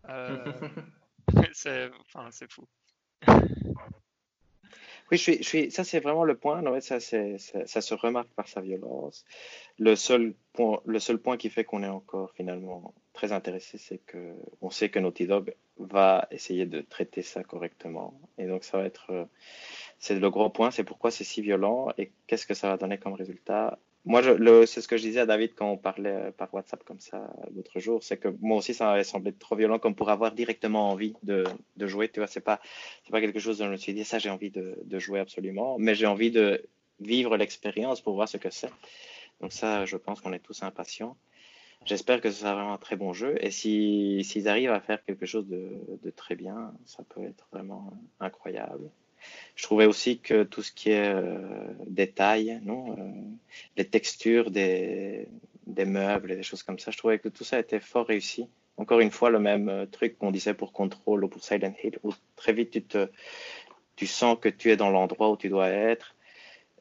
[1.53, 2.67] c'est enfin, fou.
[5.09, 6.65] Oui, je suis, je suis, ça c'est vraiment le point.
[6.65, 7.17] En fait, ça, ça,
[7.65, 9.23] ça, se remarque par sa violence.
[9.79, 13.99] Le seul point, le seul point qui fait qu'on est encore finalement très intéressé, c'est
[13.99, 18.19] que on sait que Naughty Dog va essayer de traiter ça correctement.
[18.37, 19.29] Et donc ça va être,
[19.99, 20.71] c'est le gros point.
[20.71, 23.79] C'est pourquoi c'est si violent et qu'est-ce que ça va donner comme résultat?
[24.07, 24.21] Moi,
[24.65, 27.79] c'est ce que je disais à David quand on parlait par WhatsApp comme ça l'autre
[27.79, 31.13] jour, c'est que moi aussi, ça m'avait semblé trop violent comme pour avoir directement envie
[31.23, 31.43] de,
[31.75, 32.07] de jouer.
[32.07, 32.61] Tu vois, c'est pas,
[33.11, 35.77] pas quelque chose dont je me suis dit, ça, j'ai envie de, de, jouer absolument,
[35.77, 36.63] mais j'ai envie de
[37.01, 38.71] vivre l'expérience pour voir ce que c'est.
[39.41, 41.17] Donc ça, je pense qu'on est tous impatients.
[41.85, 43.35] J'espère que ce sera vraiment un très bon jeu.
[43.41, 45.69] Et s'ils arrivent à faire quelque chose de,
[46.01, 48.89] de très bien, ça peut être vraiment incroyable.
[49.57, 51.39] Je trouvais aussi que tout ce qui est euh,
[51.87, 53.11] détail, non, euh,
[53.75, 55.27] les textures des,
[55.65, 58.47] meubles et des choses comme ça, je trouvais que tout ça était fort réussi.
[58.77, 61.97] Encore une fois, le même euh, truc qu'on disait pour Control ou pour Silent Hill,
[62.03, 63.09] où très vite tu, te,
[63.95, 66.15] tu sens que tu es dans l'endroit où tu dois être.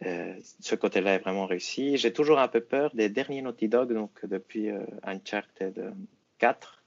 [0.03, 1.97] ce côté-là est vraiment réussi.
[1.97, 4.69] J'ai toujours un peu peur des derniers Naughty Dog, donc depuis
[5.03, 5.95] Uncharted
[6.39, 6.83] 4.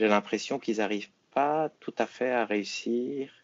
[0.00, 3.37] J'ai l'impression qu'ils n'arrivent pas tout à fait à réussir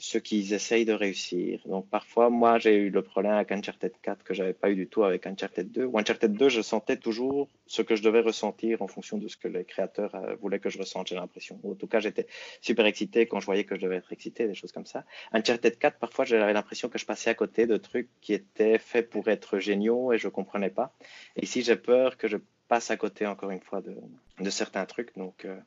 [0.00, 1.60] ce qu'ils essayent de réussir.
[1.66, 4.86] Donc parfois, moi, j'ai eu le problème avec Uncharted 4 que j'avais pas eu du
[4.88, 5.84] tout avec Uncharted 2.
[5.84, 9.36] Ou Uncharted 2, je sentais toujours ce que je devais ressentir en fonction de ce
[9.36, 11.60] que les créateurs euh, voulaient que je ressente, j'ai l'impression.
[11.64, 12.26] En tout cas, j'étais
[12.62, 15.04] super excité quand je voyais que je devais être excité, des choses comme ça.
[15.32, 19.10] Uncharted 4, parfois, j'avais l'impression que je passais à côté de trucs qui étaient faits
[19.10, 20.94] pour être géniaux et je comprenais pas.
[21.36, 23.94] Ici, j'ai peur que je passe à côté, encore une fois, de,
[24.40, 25.14] de certains trucs.
[25.18, 25.60] Donc, euh,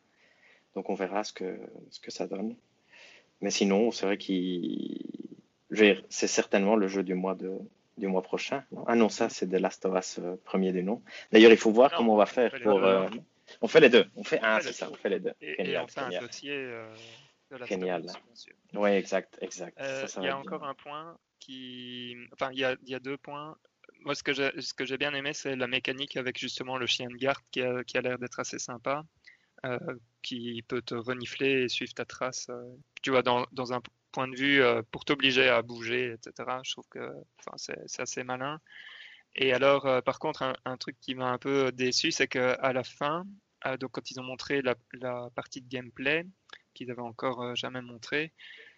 [0.73, 1.59] donc on verra ce que,
[1.91, 2.55] ce que ça donne.
[3.43, 5.01] Mais sinon, c'est vrai qu'il.
[6.09, 7.51] C'est certainement le jeu du mois de,
[7.97, 8.63] du mois prochain.
[8.87, 11.01] ah non, ça c'est de Last of Us premier du nom.
[11.31, 12.81] D'ailleurs, il faut voir comment on va faire pour.
[13.61, 14.05] on fait les deux.
[14.15, 14.89] On fait un, c'est ça.
[14.89, 15.33] On fait les deux.
[15.41, 16.55] Et, génial, on fait un dossier.
[16.55, 18.05] de Last génial.
[18.73, 19.77] Oui, exact, exact.
[20.17, 23.57] Il y a encore un point qui, enfin, il y a, y a deux points
[24.05, 24.51] moi, ce que j'ai,
[24.81, 27.97] j'ai bien aimé, c'est la mécanique avec justement le chien de garde qui a, qui
[27.97, 29.22] a l'air d'être assez sympa, euh,
[30.21, 32.47] qui peut te renifler et suivre ta trace.
[32.49, 33.81] Euh, tu vois, dans, un
[34.11, 36.59] point de vue euh, pour t'obliger à bouger, etc.
[36.63, 37.11] Je trouve que
[37.57, 38.59] c'est, assez malin.
[39.35, 43.25] Et alors, par contre, un, truc qui m'a un peu déçu, c'est qu'à la fin,
[43.79, 44.75] donc quand ils ont montré la,
[45.31, 46.27] partie de gameplay
[46.75, 48.31] qu'ils avaient encore jamais montré,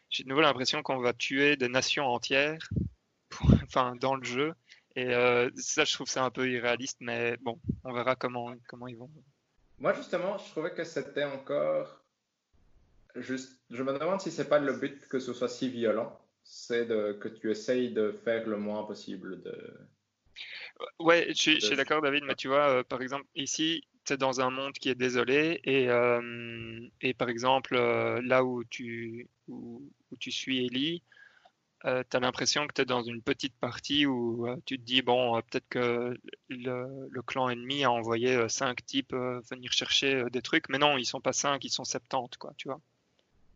[0.09, 2.69] j'ai de nouveau l'impression qu'on va tuer des nations entières,
[3.63, 4.53] enfin dans le jeu,
[4.95, 8.87] et euh, ça, je trouve c'est un peu irréaliste, mais bon, on verra comment, comment
[8.87, 9.11] ils vont.
[9.79, 12.01] Moi, justement, je trouvais que c'était encore.
[13.15, 16.87] Juste, je me demande si c'est pas le but que ce soit si violent, c'est
[16.87, 19.79] que tu essayes de faire le moins possible de.
[20.99, 24.41] Ouais, je suis, d'accord, David, mais tu vois, euh, par exemple, ici, tu es dans
[24.41, 29.81] un monde qui est désolé, et, euh, et par exemple, là où tu, où,
[30.11, 31.01] où tu suis Ellie,
[31.83, 34.83] euh, tu as l'impression que tu es dans une petite partie où euh, tu te
[34.83, 36.17] dis, bon, euh, peut-être que
[36.49, 41.21] le, clan ennemi a envoyé cinq types venir chercher des trucs, mais non, ils sont
[41.21, 42.79] pas cinq, ils sont 70, quoi, tu vois.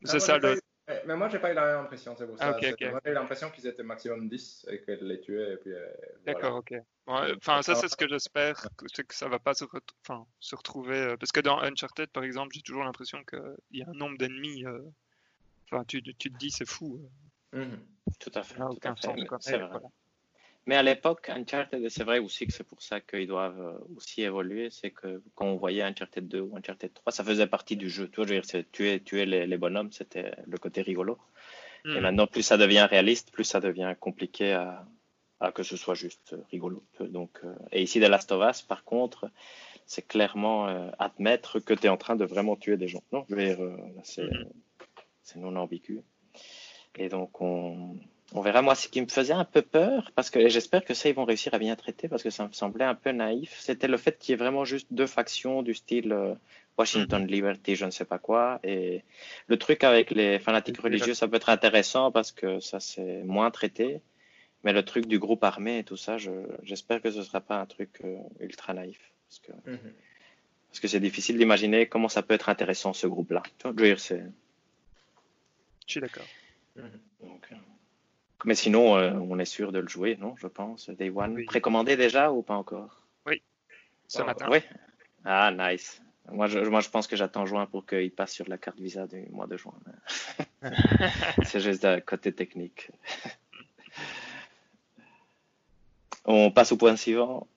[0.03, 0.59] Ah, c'est ça le.
[1.05, 2.55] Mais moi, j'ai pas eu la même impression, c'est pour ça.
[2.55, 5.57] Ah, j'ai eu l'impression qu'ils étaient maximum 10 et qu'elle les tuait.
[5.57, 5.71] Puis,
[6.25, 6.73] D'accord, ok.
[7.05, 9.65] Enfin, ça, c'est ce que j'espère, c'est que ça va pas se,
[10.03, 11.15] enfin, se retrouver.
[11.19, 14.65] Parce que dans Uncharted, par exemple, j'ai toujours l'impression qu'il y a un nombre d'ennemis.
[15.65, 17.07] Enfin, tu, tu, te dis, c'est fou.
[17.53, 17.79] Mhm.
[18.19, 18.57] Tout à fait.
[20.69, 24.21] Mais à l'époque, Uncharted, c'est vrai aussi que c'est pour ça qu'ils doivent euh, aussi
[24.21, 24.69] évoluer.
[24.69, 28.07] C'est que quand on voyait Uncharted 2 ou Uncharted 3, ça faisait partie du jeu.
[28.07, 31.17] Tu vois, je veux dire, tuer, tuer les, les bonhommes, c'était le côté rigolo.
[31.85, 32.01] Et mhm.
[32.01, 34.85] maintenant, plus ça devient réaliste, plus ça devient compliqué à,
[35.39, 36.83] à que ce soit juste rigolo.
[36.99, 39.31] Donc, euh, et ici, The Last of Us, par contre,
[39.87, 43.01] c'est clairement euh, admettre que tu es en train de vraiment tuer des gens.
[43.11, 43.59] Non, je veux dire,
[44.03, 44.23] c'est
[45.35, 45.41] mhm.
[45.41, 46.03] non ambigu.
[46.97, 47.97] Et donc, on,
[48.33, 48.61] on, verra.
[48.61, 51.25] Moi, ce qui me faisait un peu peur, parce que j'espère que ça, ils vont
[51.25, 54.17] réussir à bien traiter, parce que ça me semblait un peu naïf, c'était le fait
[54.17, 56.33] qu'il y ait vraiment juste deux factions du style euh,
[56.79, 57.31] Washington mm-hmm.
[57.31, 58.59] Liberty, je ne sais pas quoi.
[58.63, 59.03] Et
[59.47, 63.51] le truc avec les fanatiques religieux, ça peut être intéressant parce que ça, c'est moins
[63.51, 64.01] traité.
[64.63, 66.17] Mais le truc du groupe armé et tout ça,
[66.63, 68.99] j'espère que ce ne sera pas un truc euh, ultra naïf.
[69.27, 69.93] Parce que mm-hmm.
[70.69, 73.43] parce que c'est difficile d'imaginer comment ça peut être intéressant, ce groupe-là.
[73.63, 73.69] Je
[75.85, 76.25] Je suis d'accord.
[77.21, 77.55] Donc, euh,
[78.45, 80.89] mais sinon, euh, on est sûr de le jouer, non Je pense.
[80.89, 81.45] Day One.
[81.45, 83.01] Précommandé déjà ou pas encore?
[83.25, 83.41] Oui,
[84.07, 84.47] ce matin.
[84.51, 84.59] Oui.
[85.25, 86.01] Ah, nice.
[86.31, 89.07] Moi je, moi, je pense que j'attends juin pour qu'il passe sur la carte Visa
[89.07, 89.73] du mois de juin.
[91.43, 92.91] C'est juste un côté technique.
[96.25, 97.47] on passe au point suivant.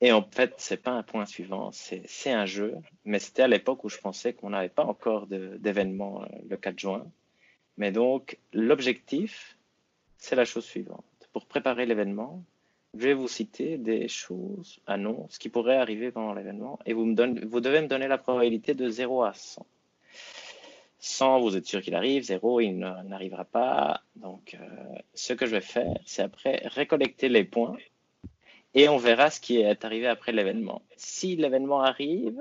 [0.00, 2.74] Et en fait, c'est pas un point suivant, c'est un jeu.
[3.04, 6.78] Mais c'était à l'époque où je pensais qu'on n'avait pas encore d'événement euh, le 4
[6.78, 7.06] juin.
[7.76, 9.56] Mais donc, l'objectif,
[10.18, 11.04] c'est la chose suivante.
[11.32, 12.44] Pour préparer l'événement,
[12.94, 17.80] je vais vous citer des choses, annonces qui pourraient arriver pendant l'événement et vous, devez
[17.80, 19.66] me donner la probabilité de 0 à 100.
[20.98, 24.02] 100, vous êtes sûr qu'il arrive, 0, il n'arrivera pas.
[24.16, 27.76] Donc, euh, ce que je vais faire, c'est après récollecter les points
[28.74, 30.82] et on verra ce qui est arrivé après l'événement.
[30.96, 32.40] Si l'événement arrive,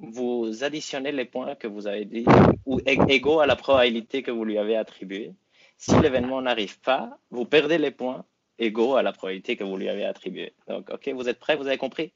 [0.00, 2.24] vous additionnez les points que vous avez dit
[2.66, 5.32] ou égaux à la probabilité que vous lui avez attribuée.
[5.76, 8.24] Si l'événement n'arrive pas, vous perdez les points
[8.58, 10.54] égaux à la probabilité que vous lui avez attribuée.
[10.68, 11.56] Donc, ok, vous êtes prêts?
[11.56, 12.12] Vous avez compris?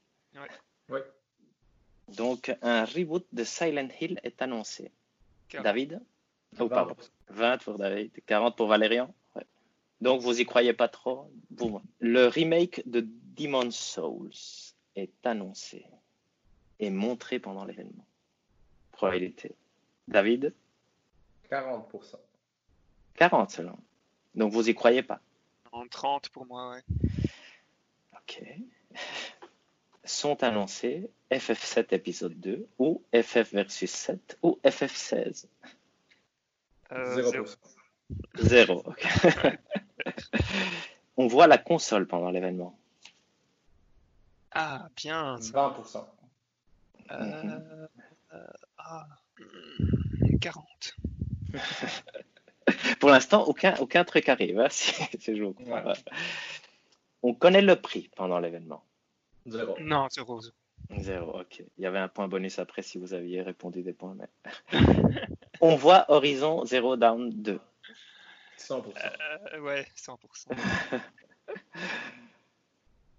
[0.90, 0.98] Oui.
[2.08, 4.90] Donc, un reboot de Silent Hill est annoncé.
[5.62, 6.00] David?
[6.58, 6.96] Oh, pardon.
[7.28, 9.14] 20 pour David, 40 pour Valérian.
[10.00, 11.30] Donc, vous y croyez pas trop?
[12.00, 13.06] Le remake de
[13.36, 14.30] Demon's Souls
[14.96, 15.86] est annoncé
[16.84, 18.04] et montré pendant l'événement
[18.92, 19.54] Probabilité.
[20.06, 20.54] David
[21.50, 22.16] 40%.
[23.14, 23.78] 40 seulement.
[24.34, 25.20] Donc vous y croyez pas?
[25.72, 26.82] En 30 pour moi, ouais.
[28.14, 28.42] Ok.
[30.04, 35.46] Sont annoncés FF7 épisode 2 ou FF versus 7 ou FF16
[36.92, 37.56] euh, 0%.
[38.36, 38.82] 0.
[38.84, 39.06] ok.
[41.16, 42.76] On voit la console pendant l'événement.
[44.50, 45.36] Ah, bien.
[45.36, 46.04] 20%.
[47.10, 47.86] Euh,
[48.32, 48.46] euh,
[48.78, 49.06] ah,
[50.40, 50.96] 40.
[53.00, 54.58] Pour l'instant, aucun, aucun truc arrive.
[54.58, 54.68] Hein,
[57.22, 58.84] On connaît le prix pendant l'événement.
[59.46, 59.76] Zéro.
[59.80, 60.40] Non, zéro.
[60.98, 61.62] Zéro, ok.
[61.78, 64.14] Il y avait un point bonus après si vous aviez répondu des points.
[64.14, 64.28] Mais...
[65.60, 67.60] On voit Horizon Zero Down 2.
[68.58, 68.82] 100%.
[69.52, 70.48] Euh, ouais, 100%.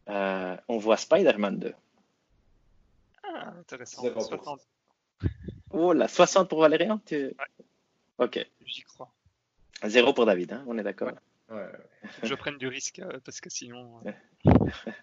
[0.07, 1.74] Euh, on voit Spider-Man 2.
[3.38, 4.02] Ah, intéressant.
[4.03, 4.22] 0%.
[4.28, 4.62] 60,
[5.72, 7.36] Oh là, 60 pour Valérian tu...
[8.18, 8.45] Ok.
[8.66, 9.12] j'y crois.
[9.86, 11.12] Zéro pour David, hein, on est d'accord.
[11.49, 11.72] Ouais, ouais.
[12.24, 14.12] Je prenne du risque euh, parce que sinon, euh,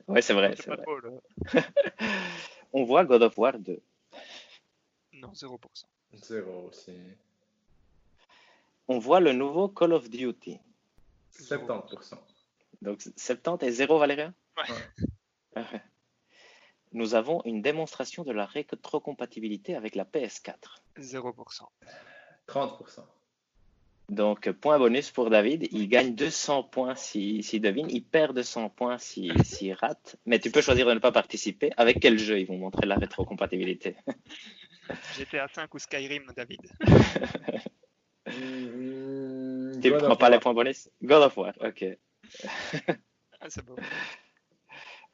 [0.09, 0.83] Ouais, c'est vrai, pas vrai.
[0.83, 1.21] drôle.
[2.73, 3.81] On voit God of War 2.
[5.13, 5.59] Non, 0%.
[6.15, 6.97] Zéro aussi.
[8.89, 10.59] On voit le nouveau Call of Duty.
[11.39, 12.17] 70%.
[12.81, 14.33] Donc 70 et 0 Valérian?
[14.57, 15.63] Ouais.
[16.93, 20.55] Nous avons une démonstration de la rétrocompatibilité avec la PS4.
[20.99, 21.63] 0%.
[22.49, 23.01] 30%.
[24.09, 25.69] Donc, point bonus pour David.
[25.73, 27.89] Il gagne 200 points s'il si, devine.
[27.89, 29.33] Il perd 200 points s'il
[29.75, 30.17] rate.
[30.27, 31.71] Mais tu peux choisir de ne pas participer.
[31.77, 33.97] Avec quel jeu ils vont montrer la rétrocompatibilité?
[35.17, 36.61] GTA 5 ou Skyrim, David.
[38.27, 40.41] Mmh, Tu ne God prends of pas les War.
[40.41, 40.91] points bonus?
[41.03, 41.85] God of War, ok.
[43.41, 43.77] Ah, c'est beau.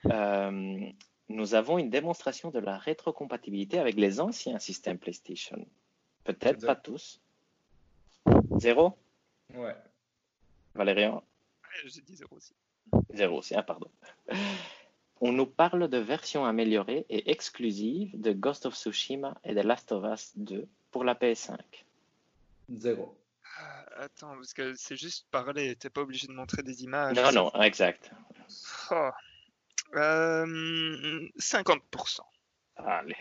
[0.07, 0.91] Euh,
[1.29, 5.67] nous avons une démonstration de la rétrocompatibilité avec les anciens systèmes PlayStation.
[6.25, 6.73] Peut-être Zéro.
[6.73, 7.21] pas tous.
[8.59, 8.97] Zéro
[9.55, 9.77] Ouais.
[10.75, 11.23] Valérian
[11.85, 12.55] J'ai dit 0 aussi.
[13.15, 13.91] Zéro aussi, ah, pardon.
[15.21, 19.93] On nous parle de versions améliorées et exclusives de Ghost of Tsushima et de Last
[19.93, 21.59] of Us 2 pour la PS5.
[22.73, 23.17] Zéro.
[23.59, 27.17] Ah, Attends, parce que c'est juste parler, t'es pas obligé de montrer des images.
[27.17, 28.13] Non, non, exact.
[28.91, 29.11] Oh.
[29.95, 32.21] Euh, 50%.
[32.77, 33.17] Allez.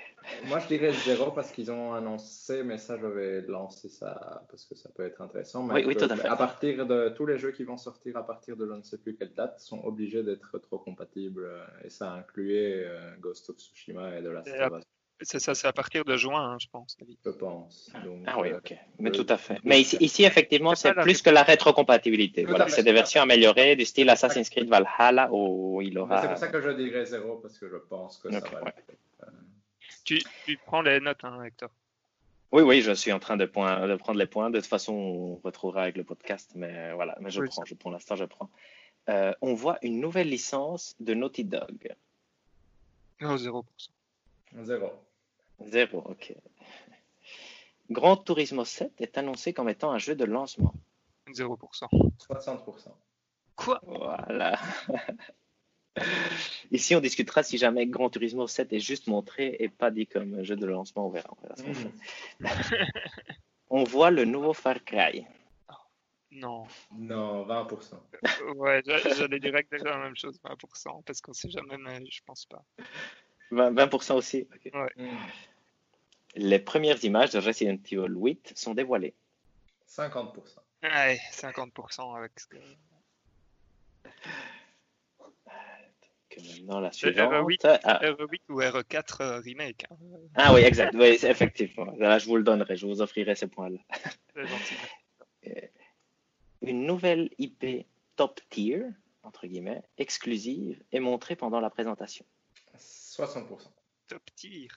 [0.45, 4.65] Moi, je dirais zéro parce qu'ils ont annoncé, mais ça, je vais lancer ça parce
[4.65, 5.63] que ça peut être intéressant.
[5.63, 6.27] Mais Oui, oui, que- tout à fait.
[6.37, 9.15] partir de tous les jeux qui vont sortir à partir de je ne sais plus
[9.15, 14.17] quelle date sont obligés d'être trop compatibles euh, et ça incluait euh, Ghost of Tsushima
[14.17, 14.83] et de la ap-
[15.21, 17.17] C'est ça, c'est à partir de juin, hein, je pense, David.
[17.25, 17.89] je pense.
[18.05, 18.75] Donc, Ah oui, euh, ok.
[18.99, 19.57] Mais euh, tout à fait.
[19.63, 22.45] Mais ici, ici effectivement, C'est plus que la rétrocompatibilité.
[22.45, 26.21] Voilà, c'est des versions améliorées du style Assassin's Creed Valhalla où il aura.
[26.21, 28.63] C'est pour ça que je dirais zéro parce que je pense que ça Ok, va.
[28.63, 28.73] ouais.
[30.03, 31.69] Tu, tu prends les notes, hein, Hector.
[32.51, 34.49] Oui, oui, je suis en train de, point- de prendre les points.
[34.49, 37.73] De toute façon, on retrouvera avec le podcast, mais voilà, mais je Oui, prends, je,
[37.75, 38.49] pour l'instant, je prends.
[39.09, 41.93] Euh, on voit une nouvelle licence de Naughty Dog.
[43.19, 43.63] Non, 0%.
[44.61, 44.93] Zéro.
[45.65, 46.35] Zéro, ok.
[47.89, 50.73] Grand Turismo 7 est annoncé comme étant un jeu de lancement.
[51.27, 51.87] 0%.
[52.19, 52.91] 60%.
[53.55, 53.81] Quoi?
[53.85, 54.59] Voilà.
[56.71, 60.35] Ici, on discutera si jamais Grand Turismo 7 est juste montré et pas dit comme
[60.35, 61.07] un jeu de lancement.
[61.07, 61.29] On verra.
[61.41, 61.55] on verra.
[61.63, 62.85] Mhm.
[63.69, 65.25] On voit le nouveau Far Cry.
[66.31, 66.67] Non.
[66.91, 67.95] Non, 20%.
[68.13, 72.05] Euh, Ouais, j'a- j'allais direct dire la même chose, 20%, parce qu'on sait jamais, mais
[72.05, 72.63] je pense pas.
[73.51, 74.47] 20%, 20% aussi.
[74.95, 75.17] Mhm.
[76.35, 79.15] Les premières images de Resident Evil 8 sont dévoilées.
[79.87, 80.59] 50%.
[80.83, 82.57] Ouais, 50% avec ce que.
[86.29, 87.31] Que maintenant, la C'est suivante.
[87.33, 87.79] RE8.
[87.83, 89.85] Ah, RE8 ou RE4 euh, remake.
[89.89, 89.95] hein.
[90.35, 90.93] ah oui, exact.
[90.95, 91.85] Oui, c'est- effectivement.
[91.97, 92.75] Là, je vous le donnerai.
[92.75, 93.79] Je vous offrirai ces points-là.
[94.35, 94.75] C'est gentil.
[96.61, 97.85] Une nouvelle IP
[98.17, 98.83] top tier,
[99.23, 102.25] entre guillemets, exclusive, est montrée pendant la présentation.
[103.17, 103.47] 60%.
[104.07, 104.67] Top tier.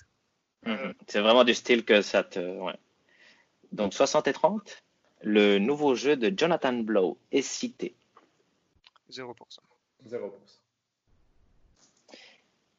[0.66, 0.94] Mhm.
[1.06, 2.38] C'est vraiment du style que ça te.
[2.38, 2.78] ouais.
[3.72, 4.82] Donc 60 et 30,
[5.22, 7.94] le nouveau jeu de Jonathan Blow est cité.
[9.10, 9.34] 0%.
[10.06, 10.32] 0%.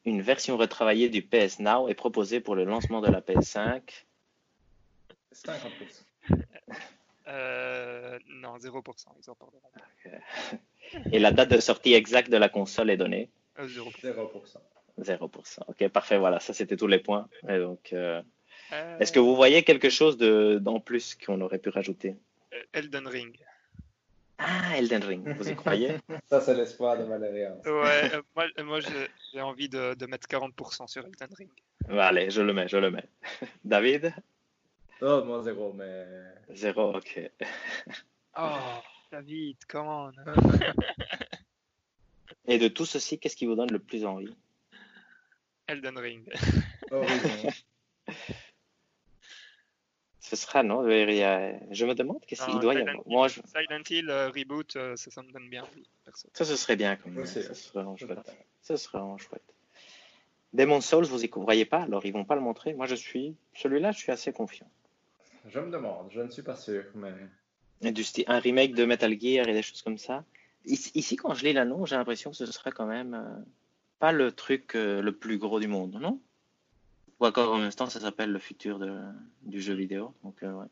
[0.06, 3.82] Une version retravaillée du PS Now est proposée pour le lancement de la PS5.
[5.34, 6.04] 50%.
[7.28, 9.06] Euh, non, 0%.
[9.20, 11.00] Ils en parleront pas.
[11.12, 13.30] Et la date de sortie exacte de la console est donnée.
[13.60, 14.02] Euh, 0%.
[14.02, 14.58] 0%.
[15.04, 15.60] 0%.
[15.68, 17.28] Ok, parfait, voilà, ça c'était tous les points.
[17.48, 18.22] Et donc, euh,
[18.74, 22.16] Euh, est-ce que vous voyez quelque chose de, d'en plus qu'on aurait pu rajouter?
[22.74, 23.36] Elden Ring.
[24.38, 25.98] Ah, Elden Ring, vous y croyez?
[26.30, 27.58] Ça, c'est l'espoir de Valérian.
[27.66, 31.50] Ouais, euh, moi, moi j'ai j'ai envie de, de mettre 40% sur Elden Ring.
[31.88, 33.10] Bah, Allez, je le mets, je le mets.
[33.66, 34.14] David?
[35.02, 36.06] Oh, moi, zéro, mais.
[36.54, 37.30] Zéro, ok.
[38.38, 38.80] Oh,
[39.12, 40.12] David, comment
[42.46, 44.34] Et de tout ceci, qu'est-ce qui vous donne le plus envie?
[45.68, 46.30] Elden Ring.
[46.92, 47.50] Horizon.
[50.32, 51.20] Ce sera, non y
[51.72, 53.08] Je me demande qu'est-ce qu'il doit y Silent avoir.
[53.08, 53.42] Moi, je...
[53.46, 56.30] Silent Hill euh, reboot, euh, ça, ça me donne bien envie, perso.
[56.34, 57.24] ça, ce serait bien quand même.
[57.24, 58.20] Aussi, Ça serait vraiment chouette.
[58.62, 59.44] Ça serait vraiment chouette.
[60.54, 62.74] Demon's Souls, vous y croyez pas, alors ils vont pas le montrer.
[62.74, 63.36] Moi, je suis.
[63.56, 64.70] Celui-là, je suis assez confiant.
[65.50, 67.14] Je me demande, je ne suis pas sûr, mais.
[67.82, 70.24] Et du style, un remake de Metal Gear et des choses comme ça.
[70.64, 73.44] Ici, quand je lis l'annonce, j'ai l'impression que ce serait quand même euh,
[74.02, 76.20] pas le truc euh, le plus gros du monde, non?
[77.20, 79.00] Ou encore en instant, ça s'appelle le futur de,
[79.44, 80.14] du jeu vidéo.
[80.24, 80.66] Donc, euh, ouais.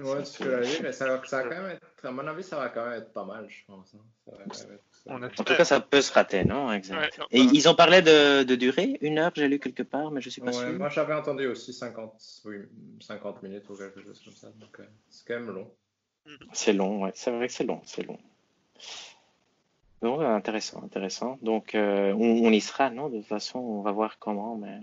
[0.00, 2.56] Ouais, ce que j'allais dire, ça, ça va quand même être, à mon avis, ça
[2.56, 3.94] va quand même être pas mal, je pense.
[3.94, 4.00] Hein.
[5.06, 6.72] en tout cas, ça peut se rater, non?
[6.72, 7.20] Exact.
[7.30, 10.30] Et ils ont parlé de, de, durée, une heure, j'ai lu quelque part, mais je
[10.30, 10.72] suis pas ouais, sûr.
[10.72, 12.14] Moi, j'avais entendu aussi 50,
[12.46, 12.56] oui,
[13.00, 15.70] 50 minutes ou quelque chose comme ça, donc euh, c'est quand même long.
[16.52, 18.18] C'est long, ouais, c'est vrai que c'est long, c'est long.
[20.02, 21.38] Non, intéressant, intéressant.
[21.42, 24.78] Donc, euh, on, y sera, non De toute façon, on va voir comment, mais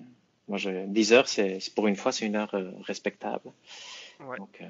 [0.47, 3.51] moi, je, 10 heures, c'est pour une fois, c'est une heure euh, respectable.
[4.37, 4.61] Donc,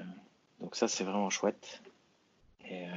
[0.60, 1.82] donc ça, c'est vraiment chouette.
[2.68, 2.92] Et euh,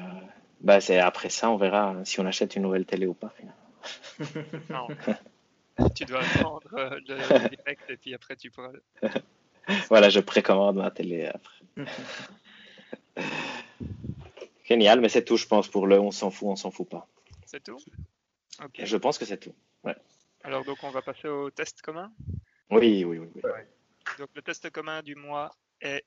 [0.61, 3.33] bah, c'est après ça, on verra hein, si on achète une nouvelle télé ou pas
[3.35, 3.57] finalement.
[4.69, 5.89] non.
[5.95, 8.71] tu dois attendre euh, le direct et puis après tu pourras.
[9.89, 11.55] voilà, je précommande ma télé après.
[14.65, 17.07] Génial, mais c'est tout, je pense, pour le on s'en fout, on s'en fout pas.
[17.53, 17.77] C'est tout.
[18.79, 19.53] Je pense que c'est tout.
[19.83, 19.95] Ouais.
[20.43, 22.11] Alors, donc, on va passer au test commun
[22.71, 23.29] Oui, oui, oui.
[23.35, 23.51] oui.
[24.17, 26.03] Donc, le test commun du mois est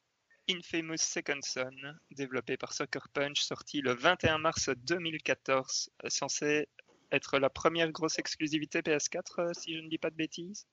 [0.51, 1.71] Infamous Second Son,
[2.11, 6.69] développé par Sucker Punch, sorti le 21 mars 2014, censé
[7.13, 10.67] être la première grosse exclusivité PS4, euh, si je ne dis pas de bêtises?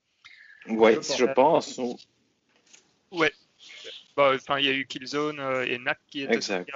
[0.67, 1.79] Ouais, je pense.
[3.11, 3.31] Ouais.
[4.17, 6.71] Bah, enfin, il y a eu Killzone euh, et NAC qui étaient exact.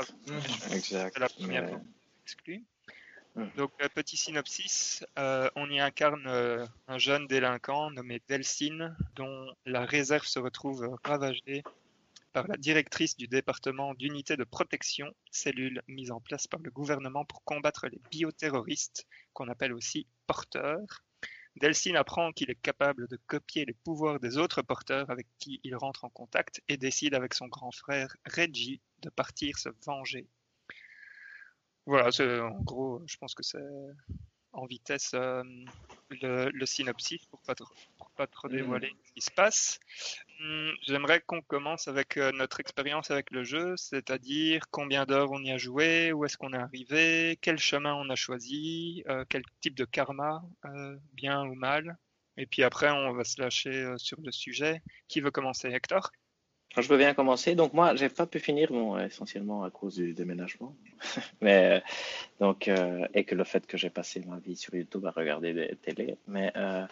[0.72, 1.18] exact.
[1.18, 1.82] la première
[2.24, 2.64] exclue.
[3.38, 3.50] Hmm.
[3.56, 6.28] Donc, petit synopsis, euh, on y incarne
[6.88, 11.64] un jeune délinquant nommé Delcine, dont la réserve se retrouve ravagée
[12.34, 17.26] par la directrice du département d'unité de protection, cellule mise en place par le gouvernement
[17.26, 21.04] pour combattre les bioterroristes, qu'on appelle aussi porteurs.
[21.56, 25.76] Delcine apprend qu'il est capable de copier les pouvoirs des autres porteurs avec qui il
[25.76, 30.28] rentre en contact et décide avec son grand frère Reggie de partir se venger.
[31.88, 32.10] Voilà,
[32.44, 33.64] en gros, je pense que c'est
[34.52, 35.42] en vitesse euh,
[36.10, 37.74] le, synopsis pour pas trop,
[38.18, 39.80] pas trop dévoiler ce qui se passe.
[40.42, 45.42] Hum, j'aimerais qu'on commence avec euh, notre expérience avec le jeu, c'est-à-dire combien d'heures on
[45.42, 49.44] y a joué, où est-ce qu'on est arrivé, quel chemin on a choisi, euh, quel
[49.62, 50.44] type de karma,
[51.14, 51.98] bien ou mal.
[52.36, 54.82] Et puis après, on va se lâcher sur le sujet.
[55.08, 56.12] Qui veut commencer, Hector?
[56.82, 57.56] Je veux bien commencer.
[57.56, 60.76] Donc moi, j'ai pas pu finir, bon, essentiellement à cause du déménagement,
[61.42, 61.80] mais euh,
[62.40, 65.54] donc euh, et que le fait que j'ai passé ma vie sur YouTube à regarder
[65.54, 66.18] des télés.
[66.28, 66.86] Mais euh,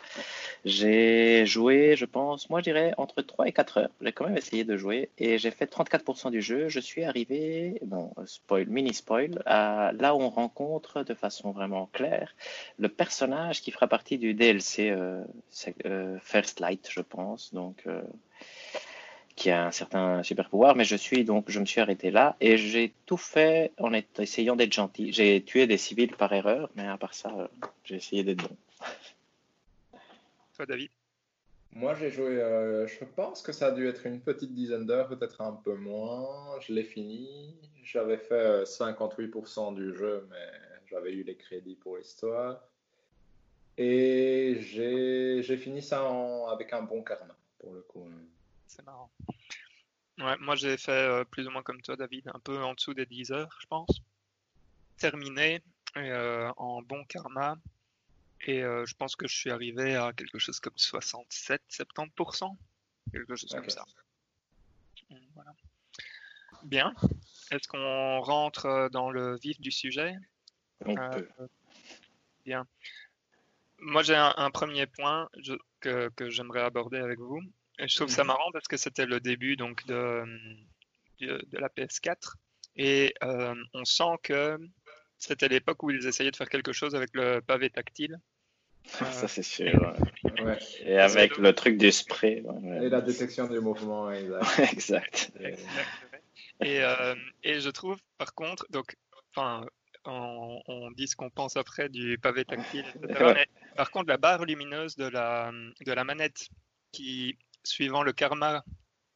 [0.64, 3.90] j'ai joué, je pense, moi je dirais entre 3 et 4 heures.
[4.02, 6.70] J'ai quand même essayé de jouer et j'ai fait 34% du jeu.
[6.70, 12.36] Je suis arrivé, bon, spoil, mini spoil, là où on rencontre de façon vraiment claire
[12.78, 14.96] le personnage qui fera partie du DLC
[16.22, 17.54] First Light, je pense.
[17.54, 17.86] Donc
[19.36, 22.38] qui a un certain super pouvoir, mais je suis donc, je me suis arrêté là
[22.40, 25.12] et j'ai tout fait en essayant d'être gentil.
[25.12, 27.48] J'ai tué des civils par erreur, mais à part ça, euh,
[27.84, 28.56] j'ai essayé d'être bon.
[30.56, 30.90] Toi, David?
[31.74, 35.10] Moi, j'ai joué, euh, je pense que ça a dû être une petite dizaine d'heures,
[35.10, 36.58] peut-être un peu moins.
[36.62, 37.54] Je l'ai fini.
[37.84, 40.48] J'avais fait 58% euh, du jeu, mais
[40.88, 42.62] j'avais eu les crédits pour l'histoire.
[43.78, 46.10] Et j'ai fini ça
[46.50, 48.08] avec un bon karma, pour le coup
[48.68, 49.12] c'est marrant.
[50.18, 52.94] Ouais, moi j'ai fait euh, plus ou moins comme toi, David, un peu en dessous
[52.94, 54.02] des 10 heures, je pense.
[54.98, 55.62] Terminé
[55.98, 57.58] euh, en bon karma.
[58.48, 62.56] Et euh, je pense que je suis arrivé à quelque chose comme 67-70%.
[63.12, 63.84] Quelque chose comme ça.
[65.34, 65.54] Voilà.
[66.64, 66.94] Bien.
[67.52, 70.16] Est-ce qu'on rentre dans le vif du sujet?
[72.46, 72.66] Bien.
[73.80, 75.30] Moi j'ai un, premier point
[75.82, 77.42] que j'aimerais aborder avec vous
[77.80, 80.24] je trouve ça marrant parce que c'était le début donc de,
[81.20, 82.36] de, la PS4
[82.76, 84.58] et euh, on sent que
[85.18, 88.20] c'était l'époque où ils essayaient de faire quelque chose avec le pavé tactile.
[88.86, 89.96] ça euh, c'est sûr.
[90.44, 90.58] Ouais.
[90.82, 92.44] Et avec le truc du spray.
[92.82, 94.60] Et la détection du mouvement, exact.
[94.72, 95.32] exact.
[96.62, 98.96] Et, euh, et, je trouve par contre, donc,
[99.32, 99.66] enfin,
[100.06, 104.46] on, on, dit ce qu'on pense après du pavé tactile, Mais, par contre, la barre
[104.46, 105.52] lumineuse de la,
[105.86, 106.50] de la manette
[106.92, 108.64] qui suivant le karma.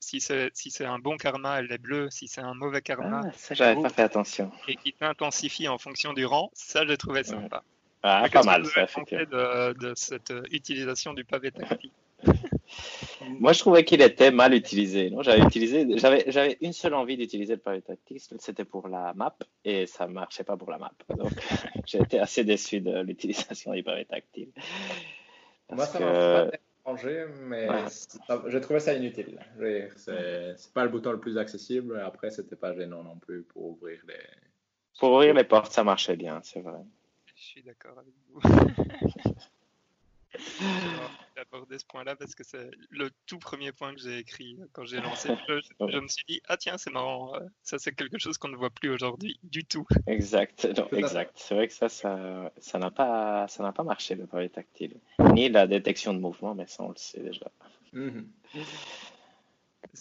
[0.02, 2.10] Si c'est si c'est un bon karma, elle est bleue.
[2.10, 4.52] Si c'est un mauvais karma, ah, ça j'avais pas fait attention.
[4.68, 7.64] Et qui s'intensifie en fonction du rang, ça j'ai trouvé sympa.
[8.02, 11.92] Ah, pas mal ça, de, de cette utilisation du pavé tactile
[13.40, 15.12] Moi, je trouvais qu'il était mal utilisé.
[15.22, 19.36] J'avais utilisé, j'avais, j'avais une seule envie d'utiliser le pavé tactile, c'était pour la map,
[19.66, 20.92] et ça marchait pas pour la map.
[21.10, 21.32] Donc,
[21.86, 24.50] j'ai été assez déçu de l'utilisation du pavé tactile.
[25.72, 26.52] Moi, ça que
[27.42, 27.68] mais
[28.48, 29.40] j'ai trouvé ça inutile.
[29.96, 32.00] C'est pas le bouton le plus accessible.
[32.00, 34.20] Après, c'était pas gênant non plus pour ouvrir les.
[35.00, 36.82] Pour ouvrir les portes, ça marchait bien, c'est vrai.
[37.36, 38.42] Je suis d'accord avec vous.
[41.38, 45.00] aborder ce point-là parce que c'est le tout premier point que j'ai écrit quand j'ai
[45.00, 45.62] lancé le jeu.
[45.80, 48.56] Je, me suis dit, ah tiens, c'est marrant, euh, ça c'est quelque chose qu'on ne
[48.56, 49.88] voit plus aujourd'hui du tout.
[50.08, 51.32] Exact, exact.
[51.36, 55.00] C'est vrai que ça, ça n'a pas, ça n'a pas marché le pavé tactile.
[55.34, 57.50] Ni la détection de mouvement, mais ça on le sait déjà.
[57.94, 58.28] Mhm.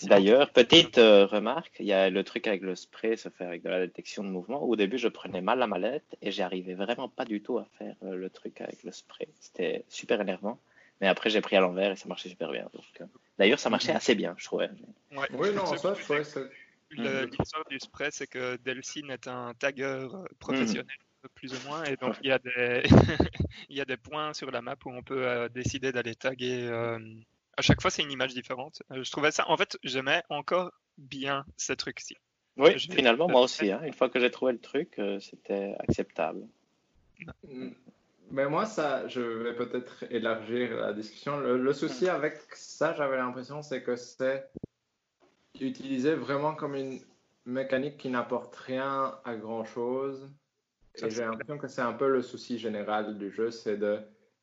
[0.03, 3.63] D'ailleurs, petite euh, remarque, il y a le truc avec le spray, se fait avec
[3.63, 4.63] de la détection de mouvement.
[4.63, 7.95] Au début, je prenais mal la mallette et j'arrivais vraiment pas du tout à faire
[8.03, 9.29] euh, le truc avec le spray.
[9.41, 10.61] C'était super énervant.
[11.01, 12.69] Mais après, j'ai pris à l'envers et ça marchait super bien.
[13.01, 13.05] Euh,
[13.39, 14.69] d'ailleurs, ça marchait assez bien, je trouvais.
[15.33, 15.95] oui, non, ça,
[16.91, 20.09] L'histoire du spray, c'est que Delcine est un tagger
[20.41, 20.87] professionnel.
[21.35, 21.85] plus ou moins.
[21.85, 22.83] Et donc, il, y a des
[23.69, 26.69] il y a des points sur la map où on peut décider d'aller taguer
[27.59, 28.83] à chaque fois, c'est une image différente.
[28.93, 32.17] Euh, je trouvais ça, en fait, j'aimais encore bien ce truc-ci.
[32.57, 33.73] Oui, finalement, moi aussi.
[33.73, 33.81] Hein.
[33.85, 36.47] Une fois que j'ai trouvé le truc, euh, c'était acceptable.
[37.43, 37.71] Mm.
[38.31, 41.41] Mais moi, ça, je vais peut-être élargir la discussion.
[41.41, 42.11] Le, souci mm.
[42.11, 44.49] avec ça, j'avais l'impression, c'est que c'est
[45.61, 47.01] utilisé vraiment comme une
[47.45, 50.31] mécanique qui n'apporte rien à grand chose.
[51.03, 54.01] Et j'ai l'impression que c'est un peu le souci général du jeu, c'est de,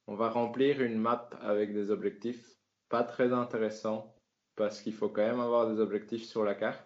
[0.08, 2.55] on va remplir une map avec des objectifs
[2.90, 4.14] pas très intéressant
[4.56, 6.86] parce qu'il faut quand même avoir des objectifs sur la carte.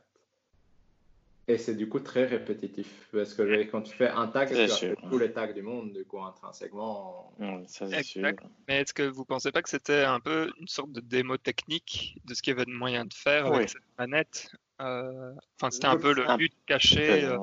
[1.48, 3.10] Et c'est du coup très répétitif.
[3.12, 6.06] Parce que quand tu fais un tag, tu as tous les tags du monde, du
[6.06, 7.34] coup, intrinsèquement.
[7.40, 12.22] Mais est-ce que vous pensez pas que c'était un peu une sorte de démo technique
[12.26, 15.88] de ce qu'il y avait de moyen de faire avec cette manette euh, Enfin, c'était
[15.88, 17.24] un peu le but caché.
[17.24, 17.40] Euh,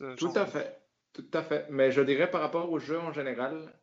[0.00, 0.80] euh, tout à fait.
[1.12, 1.66] Tout à fait.
[1.68, 3.74] Mais je dirais par rapport au jeu en général,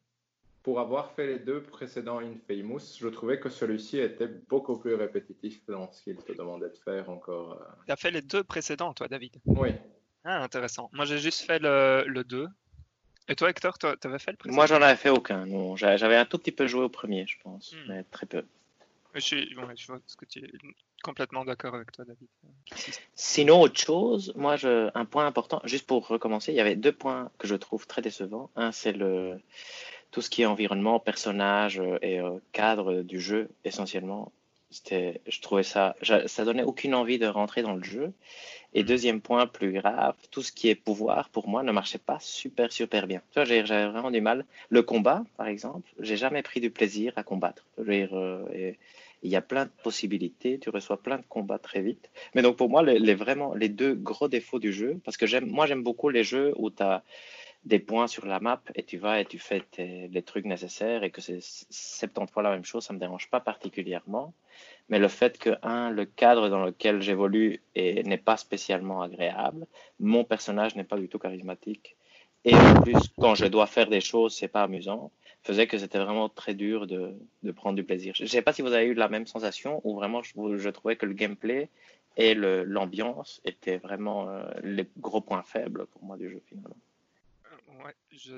[0.66, 5.64] pour avoir fait les deux précédents Infamous, je trouvais que celui-ci était beaucoup plus répétitif
[5.68, 7.54] dans ce qu'il te demandait de faire encore.
[7.54, 7.66] Euh.
[7.86, 9.36] Tu as fait les deux précédents, toi, David?
[9.46, 9.70] Oui.
[10.24, 10.90] Ah, intéressant.
[10.92, 12.48] Moi, j'ai juste fait le, le 2.
[13.30, 14.56] Et toi, Hector, tu avais fait le précédent?
[14.56, 15.46] Moi, j'en avais fait aucun.
[15.46, 17.88] Non, j'avais un tout petit peu joué au premier, je pense, hmm.
[17.88, 18.44] mais très peu.
[19.14, 20.52] Je, suis, je vois ce que tu es
[21.04, 22.28] complètement d'accord avec toi, David.
[23.14, 26.92] Sinon, autre chose, moi, je, un point important, juste pour recommencer, il y avait deux
[26.92, 28.50] points que je trouve très décevants.
[28.56, 29.40] Un, c'est le,
[30.16, 34.32] tout ce qui est environnement, personnage euh, et euh, cadre du jeu essentiellement.
[34.72, 35.94] C'était, je trouvais ça,
[36.28, 38.14] ça donnait aucune envie de rentrer dans le jeu.
[38.74, 38.86] Et mm.
[38.86, 42.72] deuxième point plus grave, tout ce qui est pouvoir pour moi ne marchait pas super
[42.72, 43.22] super bien.
[43.34, 44.46] Tu vois, j'avais vraiment du mal.
[44.70, 47.66] Le combat, par exemple, j'ai jamais pris du plaisir à combattre.
[47.86, 48.72] Euh,
[49.22, 52.10] il y a plein de possibilités, tu reçois plein de combats très vite.
[52.36, 55.48] Mais donc pour moi, les, vraiment les deux gros défauts du jeu, parce que j'aime,
[55.48, 57.04] moi j'aime beaucoup les jeux où tu as
[57.66, 61.10] des points sur la map et tu vas et tu fais les trucs nécessaires et
[61.10, 64.34] que c'est 70 fois la même chose, ça me dérange pas particulièrement.
[64.90, 69.66] Mais le fait que, un, le cadre dans lequel j'évolue n'est pas spécialement agréable,
[70.00, 71.96] mon personnage n'est pas du tout charismatique,
[72.46, 75.12] et en plus, quand je dois faire des choses, c'est pas amusant,
[75.42, 78.14] faisait que c'était vraiment très dur de, de, prendre du plaisir.
[78.16, 80.96] Je sais pas si vous avez eu la même sensation ou vraiment je, je trouvais
[80.96, 81.70] que le gameplay
[82.18, 86.78] et l'ambiance étaient vraiment euh, les gros points faibles pour moi du jeu finalement
[87.84, 88.36] ouais, je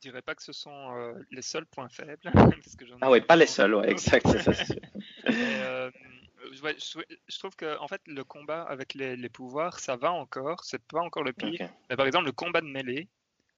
[0.00, 2.20] dirais pas que ce sont euh, les seuls points faibles.
[3.00, 4.26] ah oui, pas les seuls, ouais, exact.
[5.28, 5.90] euh,
[6.52, 11.00] je, trouve que en fait le combat avec les, pouvoirs, ça va encore, c'est pas
[11.00, 11.68] encore le pire.
[11.90, 13.08] Mais par exemple, le combat de mêlée,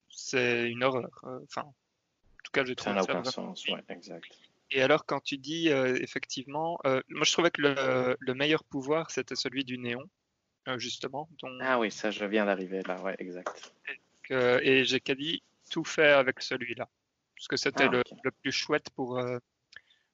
[0.09, 1.21] c'est une horreur.
[1.25, 1.75] Euh, enfin, en
[2.45, 3.03] tout cas, je trouve ça.
[3.03, 4.27] Ça n'a aucun sens, ouais, exact.
[4.71, 9.11] Et alors, quand tu dis euh, effectivement, moi je trouvais que le, le meilleur pouvoir
[9.11, 10.09] c'était celui du néon,
[10.77, 11.29] justement.
[11.61, 13.73] Ah oui, ça, je viens d'arriver là, ouais, exact
[14.31, 16.89] et j'ai quasi tout fait avec celui-là.
[17.39, 19.39] Parce que c'était ah, le, plus chouette pour, euh,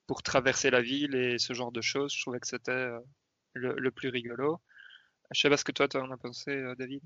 [0.06, 2.12] pour traverser la ville et ce genre de choses.
[2.12, 3.00] Je trouvais que c'était euh,
[3.54, 4.60] le, plus rigolo.
[5.30, 7.02] Je sais pas ce que toi, tu en as pensé, euh, David.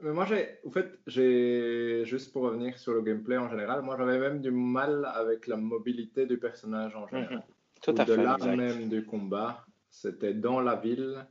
[0.00, 4.18] moi, j'ai, en fait, j'ai juste pour revenir sur le gameplay en général, moi j'avais
[4.18, 7.36] même du mal avec la mobilité du personnage en général.
[7.36, 7.42] Mhm.
[7.82, 8.22] Tout à de fait.
[8.22, 9.66] l'art même du combat.
[9.90, 11.26] C'était dans la ville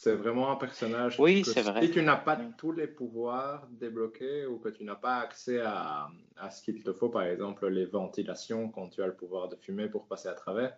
[0.00, 1.18] c'est vraiment un personnage.
[1.18, 1.82] Oui, c'est vrai.
[1.82, 6.08] Si tu n'as pas tous les pouvoirs débloqués ou que tu n'as pas accès à,
[6.36, 9.56] à ce qu'il te faut, par exemple les ventilations quand tu as le pouvoir de
[9.56, 10.76] fumer pour passer à travers,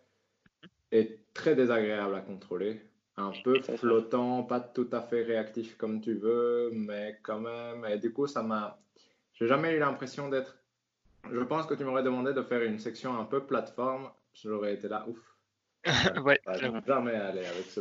[0.90, 2.80] est très désagréable à contrôler.
[3.18, 7.84] Un peu flottant, pas tout à fait réactif comme tu veux, mais quand même.
[7.84, 8.80] Et du coup, ça m'a.
[9.34, 10.56] J'ai jamais eu l'impression d'être.
[11.30, 14.10] Je pense que tu m'aurais demandé de faire une section un peu plateforme.
[14.32, 15.29] J'aurais été là, ouf,
[16.24, 16.38] ouais,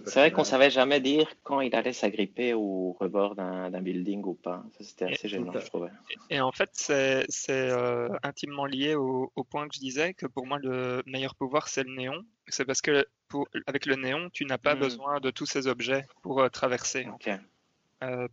[0.05, 4.35] C'est vrai qu'on savait jamais dire quand il allait s'agripper au rebord d'un building ou
[4.35, 4.63] pas.
[4.77, 5.89] Ça, c'était assez gênant, je trouvais.
[6.29, 10.59] Et en fait, c'est euh, intimement lié au, point que je disais que pour moi,
[10.61, 12.23] le meilleur pouvoir, c'est le néon.
[12.47, 14.79] C'est parce que pour, avec le néon, tu n'as pas hmm.
[14.79, 17.07] besoin de tous ces objets pour euh, traverser.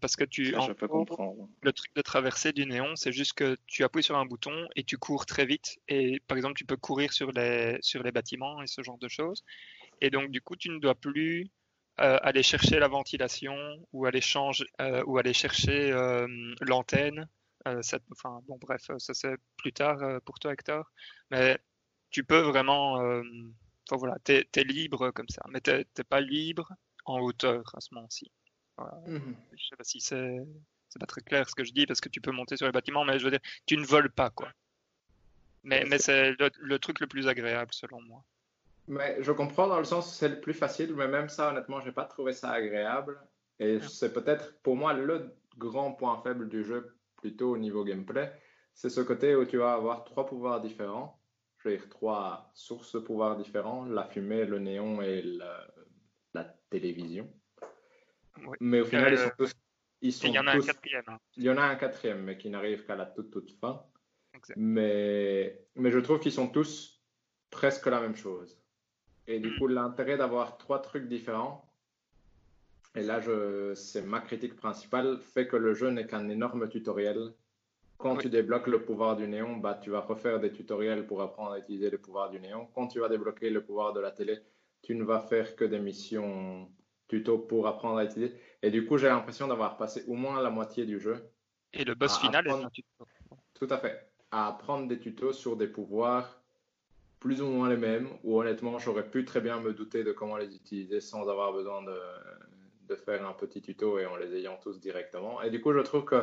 [0.01, 1.49] Parce que tu, Ça, je peux comprendre.
[1.63, 4.85] le truc de traverser du néon, c'est juste que tu appuies sur un bouton et
[4.85, 5.79] tu cours très vite.
[5.89, 9.09] Et par exemple, tu peux courir sur les, sur les bâtiments et ce genre de
[9.09, 9.43] choses.
[10.01, 11.51] Et donc, du coup, tu ne dois plus
[12.01, 13.57] euh, aller chercher la ventilation
[13.93, 16.27] ou aller, changer, euh, ou aller chercher euh,
[16.61, 17.29] l'antenne.
[17.69, 17.81] Euh,
[18.13, 20.91] enfin, bon, bref, ça c'est plus tard euh, pour toi, Hector.
[21.31, 21.59] Mais
[22.11, 23.01] tu peux vraiment.
[23.03, 23.23] euh,
[23.89, 25.43] Enfin, voilà, t'es, t'es libre comme ça.
[25.51, 26.73] Mais t'es pas libre
[27.05, 28.31] en hauteur à ce moment-ci.
[28.77, 29.01] Voilà.
[29.07, 29.35] Mhm.
[29.53, 30.39] Je sais pas si c'est
[30.89, 32.73] c'est pas très clair ce que je dis parce que tu peux monter sur les
[32.73, 34.53] bâtiments, mais je veux dire, tu ne voles pas quoi.
[35.65, 38.23] Mais, mais c'est le, le truc le plus agréable selon moi.
[38.89, 41.81] Mais je comprends dans le sens où c'est le plus facile, mais même ça, honnêtement,
[41.81, 43.19] j'ai pas trouvé ça agréable.
[43.59, 43.89] Et Ah.
[43.89, 48.33] c'est peut-être pour moi le grand point faible du jeu, plutôt au niveau gameplay.
[48.75, 51.21] C'est ce côté où tu vas avoir trois pouvoirs différents.
[51.59, 55.67] Je veux dire, trois sources de pouvoirs différents, la fumée, le néon et la,
[56.35, 57.29] la télévision.
[58.47, 58.57] Oui.
[58.61, 59.53] Mais au final, ils Euh, sont tous.
[60.03, 61.05] Ils Et sont il y en a tous- un quatrième.
[61.09, 61.19] hein.
[61.37, 63.83] il y en a un quatrième, mais qui n'arrive qu'à la toute, toute fin.
[64.35, 64.57] Exact.
[64.59, 67.03] Mais, mais je trouve qu'ils sont tous
[67.51, 68.59] presque la même chose.
[69.27, 69.59] Et du Mm.
[69.59, 71.73] coup, l'intérêt d'avoir trois trucs différents,
[72.95, 73.21] et là,
[73.75, 77.33] c'est ma critique principale, fait que le jeu n'est qu'un énorme tutoriel.
[77.99, 78.23] Quand Oui.
[78.23, 81.59] tu débloques le pouvoir du néon, bah, tu vas refaire des tutoriels pour apprendre à
[81.59, 82.67] utiliser le pouvoir du néon.
[82.75, 84.39] Quand tu vas débloquer le pouvoir de la télé,
[84.83, 86.71] tu ne vas faire que des missions
[87.09, 88.35] tuto pour apprendre à utiliser.
[88.63, 91.23] Et du coup, j'ai l'impression d'avoir passé au moins la moitié du jeu
[91.73, 92.89] Et le boss final est apprendre- un tuto.
[93.55, 94.11] tout à fait.
[94.31, 96.43] À apprendre des tutos sur des pouvoirs
[97.21, 100.37] plus ou moins les mêmes, où honnêtement, j'aurais pu très bien me douter de comment
[100.37, 101.97] les utiliser sans avoir besoin de,
[102.89, 105.41] de faire un petit tuto et en les ayant tous directement.
[105.43, 106.23] Et du coup, je trouve que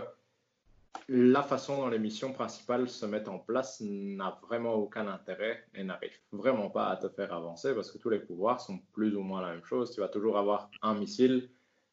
[1.10, 5.84] la façon dont les missions principales se mettent en place n'a vraiment aucun intérêt et
[5.84, 9.22] n'arrive vraiment pas à te faire avancer parce que tous les pouvoirs sont plus ou
[9.22, 9.92] moins la même chose.
[9.92, 11.50] Tu vas toujours avoir un missile,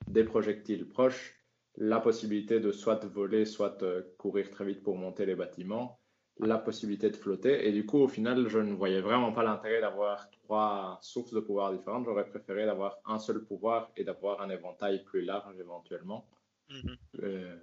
[0.09, 1.35] des projectiles proches,
[1.77, 6.01] la possibilité de soit voler, soit euh, courir très vite pour monter les bâtiments,
[6.39, 7.67] la possibilité de flotter.
[7.67, 11.41] Et du coup, au final, je ne voyais vraiment pas l'intérêt d'avoir trois sources de
[11.41, 12.05] pouvoir différentes.
[12.05, 16.27] J'aurais préféré d'avoir un seul pouvoir et d'avoir un éventail plus large éventuellement.
[16.71, 16.97] Mhm.
[17.23, 17.57] Euh,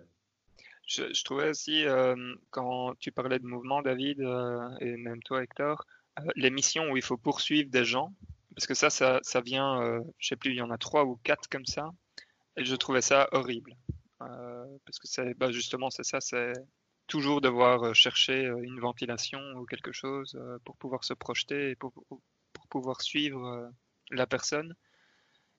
[0.88, 2.16] Je, je trouvais aussi, euh,
[2.50, 5.86] quand tu parlais de mouvement, David, euh, et même toi, Hector,
[6.20, 8.14] euh, les missions où il faut poursuivre des gens,
[8.56, 11.18] parce que ça, ça, vient, euh, je sais plus, il y en a trois ou
[11.18, 11.92] quatre comme ça,
[12.56, 13.76] et je trouvais ça horrible.
[14.20, 16.54] Parce que c'est, bah, justement, c'est ça, c'est
[17.06, 21.94] toujours devoir chercher une ventilation ou quelque chose pour pouvoir se projeter et pour,
[22.70, 23.72] pouvoir suivre
[24.10, 24.74] la personne.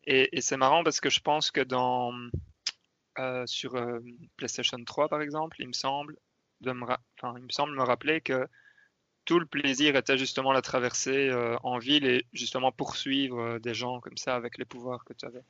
[0.05, 2.13] Et c'est marrant parce que je pense que dans
[3.19, 4.01] euh, sur euh,
[4.37, 6.17] PlayStation 3 par exemple, il me semble
[6.61, 8.47] de me enfin, il me semble me rappeler que
[9.25, 14.01] tout le plaisir était justement la traversée euh, en ville et justement poursuivre des gens
[14.01, 15.43] comme ça avec les pouvoirs que tu avais.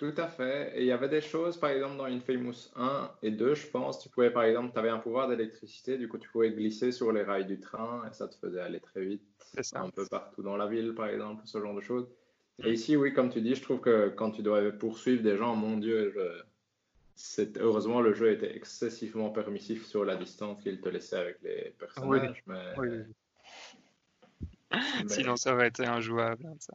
[0.00, 0.72] Tout à fait.
[0.76, 4.00] Et il y avait des choses, par exemple, dans Infamous 1 et 2, je pense,
[4.00, 7.12] tu pouvais, par exemple, tu avais un pouvoir d'électricité, du coup, tu pouvais glisser sur
[7.12, 9.22] les rails du train et ça te faisait aller très vite,
[9.74, 12.08] un peu partout dans la ville, par exemple, ce genre de choses.
[12.62, 12.66] Mm.
[12.66, 15.54] Et ici, oui, comme tu dis, je trouve que quand tu dois poursuivre des gens,
[15.54, 16.42] mon Dieu, je-
[17.58, 22.42] heureusement, le jeu était excessivement permissif sur la distance qu'il te laissait avec les personnages.
[22.46, 22.74] Mais...
[22.78, 22.88] Oui.
[25.04, 26.46] mais- Sinon, ça aurait été injouable.
[26.46, 26.74] hein, ça.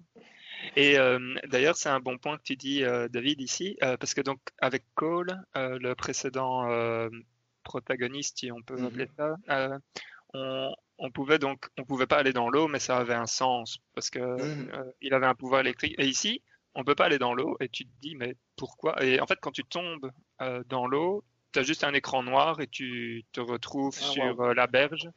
[0.76, 4.14] Et euh, d'ailleurs, c'est un bon point que tu dis, euh, David, ici, euh, parce
[4.14, 7.10] que donc avec Cole, euh, le précédent euh,
[7.64, 8.86] protagoniste, si on peut Mhm.
[8.86, 9.78] appeler ça, euh,
[10.34, 13.80] on, on pouvait donc, on pouvait pas aller dans l'eau, mais ça avait un sens
[13.94, 14.72] parce que Mhm.
[14.74, 15.96] euh, il avait un pouvoir électrique.
[15.98, 16.42] Et ici,
[16.74, 19.02] on peut pas aller dans l'eau, et tu te dis, mais pourquoi?
[19.04, 20.12] Et en fait, quand tu tombes
[20.42, 21.24] euh, dans l'eau,
[21.54, 24.46] tu as juste un écran noir et tu te retrouves Ah, sur wow.
[24.48, 25.10] euh, la berge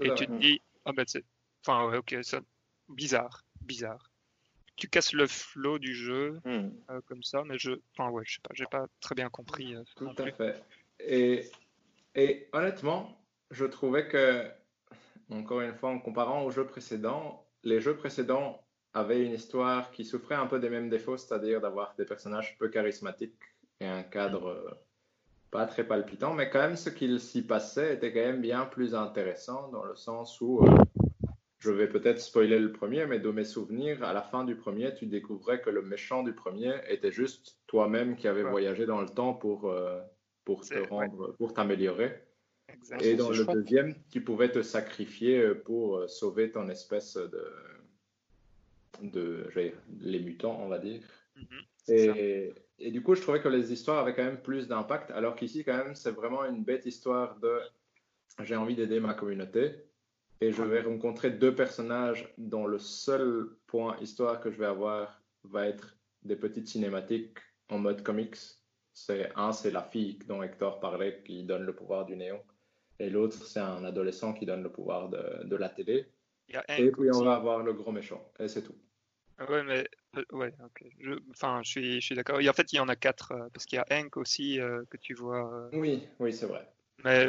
[0.00, 1.24] et tu te dis, ah ben c'est,
[1.66, 2.40] enfin ouais, ok, ça,
[2.88, 4.10] bizarre, bizarre.
[4.76, 6.68] Tu casses le flow du jeu Hmm.
[7.06, 10.10] comme ça, mais je, enfin ouais, je sais pas, j'ai pas très bien compris Tout
[10.18, 10.62] à fait.
[11.00, 11.50] Et,
[12.14, 13.18] et honnêtement,
[13.50, 14.50] je trouvais que,
[15.30, 18.62] encore une fois, en comparant aux jeux précédents, les jeux précédents
[18.94, 22.68] avaient une histoire qui souffrait un peu des mêmes défauts, c'est-à-dire d'avoir des personnages peu
[22.68, 23.42] charismatiques
[23.80, 24.70] et un cadre euh,
[25.50, 28.94] pas très palpitant, mais quand même ce qu'il s'y passait était quand même bien plus
[28.94, 30.82] intéressant dans le sens où, euh,
[31.58, 34.94] je vais peut-être spoiler le premier, mais de mes souvenirs, à la fin du premier,
[34.94, 38.50] tu découvrais que le méchant du premier était juste toi-même qui avais Ouais.
[38.50, 40.00] voyagé dans le temps pour, euh,
[40.44, 40.86] pour te ouais.
[40.88, 42.25] rendre, pour t'améliorer.
[42.78, 43.02] Exact.
[43.02, 43.56] Et dans le chouette.
[43.56, 47.44] deuxième, tu pouvais te sacrifier euh, pour euh, sauver ton espèce de,
[49.02, 49.48] de
[50.00, 51.02] les mutants, on va dire.
[51.36, 55.34] Mhm, et du coup, je trouvais que les histoires avaient quand même plus d'impact, alors
[55.34, 57.60] qu'ici, quand même, c'est vraiment une bête histoire de
[58.42, 59.76] j'ai envie d'aider ma communauté
[60.40, 65.22] et je vais rencontrer deux personnages dont le seul point histoire que je vais avoir
[65.44, 67.38] va être des petites cinématiques
[67.70, 68.36] en mode comics
[68.92, 72.42] C'est un, c'est la fille dont Hector parlait qui donne le pouvoir du néon.
[72.98, 76.06] Et l'autre, c'est un adolescent qui donne le pouvoir de, de la télé.
[76.68, 78.22] et puis on va avoir le gros méchant.
[78.38, 78.74] Et c'est tout.
[79.38, 79.86] Ah ouais, mais
[80.16, 80.52] euh, ouais.
[80.98, 82.38] Je, enfin, je suis, je suis d'accord.
[82.38, 84.82] En fait, il y en a quatre euh, parce qu'il y a Hank aussi euh,
[84.88, 85.68] que tu vois.
[85.72, 86.66] Oui, oui, c'est vrai.
[87.04, 87.28] Mais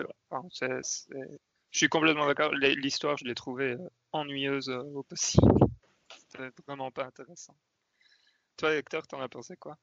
[0.61, 2.53] je suis complètement d'accord.
[2.53, 3.76] L'histoire, je l'ai trouvée
[4.14, 5.52] ennuyeuse au possible.
[6.30, 7.56] C'était vraiment pas intéressant.
[8.56, 9.77] Toi, Hector, t'en as pensé quoi?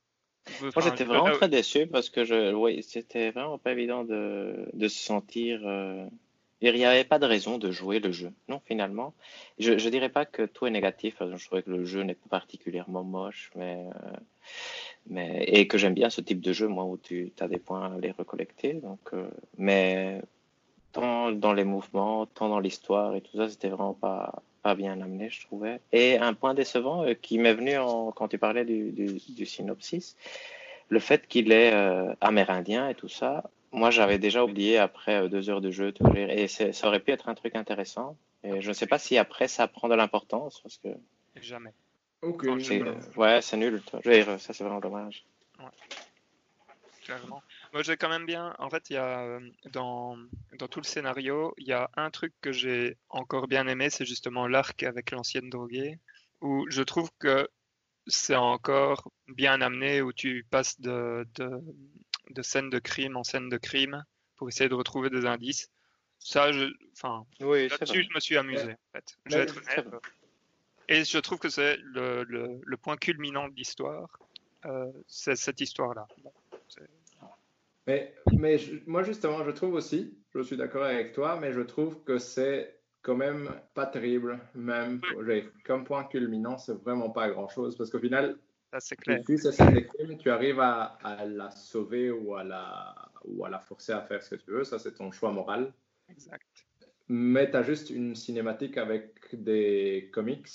[0.60, 4.88] Moi, j'étais vraiment très déçu parce que je, oui, c'était vraiment pas évident de, de
[4.88, 5.60] se sentir
[6.72, 8.32] il n'y avait pas de raison de jouer le jeu.
[8.48, 9.14] Non, finalement.
[9.58, 11.16] Je ne dirais pas que tout est négatif.
[11.20, 14.16] Je trouvais que le jeu n'est pas particulièrement moche, mais, euh,
[15.06, 17.94] mais, et que j'aime bien ce type de jeu, moi, où tu as des points
[17.94, 18.74] à les recollecter.
[18.74, 20.22] Donc, euh, mais
[20.92, 25.00] tant dans les mouvements, tant dans l'histoire et tout ça, c'était vraiment pas, pas bien
[25.00, 25.80] amené, je trouvais.
[25.92, 30.16] Et un point décevant euh, qui m'est venu en, quand tu parlais du, du, synopsis,
[30.88, 31.72] le fait qu'il est
[32.20, 36.46] amérindien et tout ça, moi, j'avais déjà oublié après euh, deux heures de jeu, et
[36.46, 38.16] ça aurait pu être un truc intéressant.
[38.44, 40.88] Et je ne sais pas si après ça prend de l'importance, parce que.
[41.40, 41.72] Jamais.
[42.22, 42.46] Ok.
[43.16, 43.82] ouais, c'est nul.
[44.38, 45.24] ça, c'est vraiment dommage.
[45.58, 45.64] Ouais.
[47.02, 47.42] Clairement.
[47.74, 48.54] Moi, j'ai quand même bien.
[48.60, 49.40] En fait, il y a euh,
[49.72, 50.16] dans,
[50.58, 54.04] dans tout le scénario, il y a un truc que j'ai encore bien aimé, c'est
[54.06, 55.98] justement l'arc avec l'ancienne droguée,
[56.40, 57.48] où je trouve que
[58.06, 61.50] c'est encore bien amené, où tu passes de, de
[62.30, 64.04] de scène de crime en scène de crime
[64.36, 65.68] pour essayer de retrouver des indices.
[66.20, 68.72] Ça, je, enfin, là-dessus, je me suis amusé.
[68.72, 69.18] En fait.
[69.26, 69.86] Je vais être honnête.
[70.88, 74.08] Et je trouve que c'est le, le, point culminant de l'histoire,
[74.64, 76.06] euh, c'est cette histoire-là.
[77.86, 82.02] Mais, mais moi, justement, je trouve aussi, je suis d'accord avec toi, mais je trouve
[82.04, 85.00] que c'est quand même pas terrible, même
[85.64, 88.38] comme point culminant, c'est vraiment pas grand-chose, parce qu'au final,
[88.78, 89.22] c'est clair.
[90.18, 92.94] tu arrives à, la sauver ou à la,
[93.24, 94.64] ou à la forcer à faire ce que tu veux.
[94.64, 95.72] Ça, c'est ton choix moral.
[96.08, 96.66] Exact.
[97.08, 100.48] Mais tu as juste une cinématique avec des comics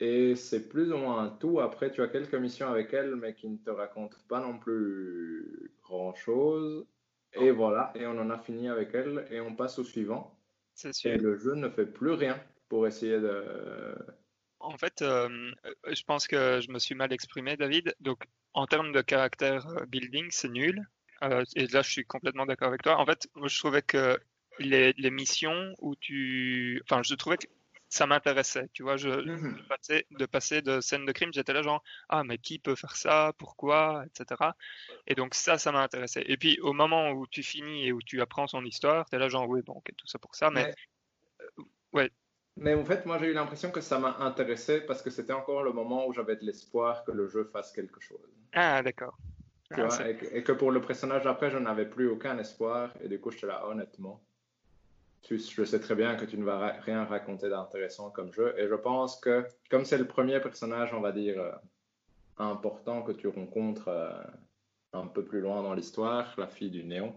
[0.00, 1.60] et c'est plus ou moins un tout.
[1.60, 5.72] Après, tu as quelques missions avec elle, mais qui ne te racontent pas non plus
[5.82, 6.86] grand-chose.
[7.34, 10.34] Et voilà, et on en a fini avec elle et on passe au suivant.
[10.74, 11.10] C'est sûr.
[11.10, 13.44] Et le jeu ne fait plus rien pour essayer de,
[14.60, 15.52] en fait, euh,
[15.86, 17.94] je pense que je me suis mal exprimé, David.
[18.00, 20.86] Donc, en termes de caractère euh, building, c'est nul.
[21.22, 22.98] Euh, et là, je suis complètement d'accord avec toi.
[22.98, 24.18] En fait, moi, je trouvais que
[24.58, 26.82] les, missions où tu.
[26.84, 27.46] Enfin, je trouvais que
[27.88, 28.68] ça m'intéressait.
[28.72, 29.56] Tu vois, je, mhm.
[30.10, 33.32] de, passer, de scène de crime, j'étais là, genre, ah, mais qui peut faire ça?
[33.38, 34.52] Pourquoi Etc.
[35.06, 36.22] Et donc, ça, ça m'a intéressé.
[36.26, 39.18] Et puis, au moment où tu finis et où tu apprends son histoire, tu es
[39.18, 40.50] là, genre, oui, bon, ok, tout ça pour ça.
[40.50, 40.74] Mais.
[41.92, 42.10] ouais
[42.60, 45.62] mais en fait, moi, j'ai eu l'impression que ça m'a intéressé parce que c'était encore
[45.62, 48.18] le moment où j'avais de l'espoir que le jeu fasse quelque chose.
[48.52, 49.16] Ah, d'accord.
[49.70, 49.88] Ah,
[50.32, 52.92] et, que pour le personnage après, je n'avais plus aucun espoir.
[53.00, 54.24] Et du coup, je te là, honnêtement.
[55.22, 58.54] Tu, je sais très bien que tu ne vas rien raconter d'intéressant comme jeu.
[58.58, 61.52] Et je pense que, comme c'est le premier personnage, on va dire, euh,
[62.38, 64.12] important que tu rencontres euh,
[64.92, 67.14] un peu plus loin dans l'histoire, la fille du néon,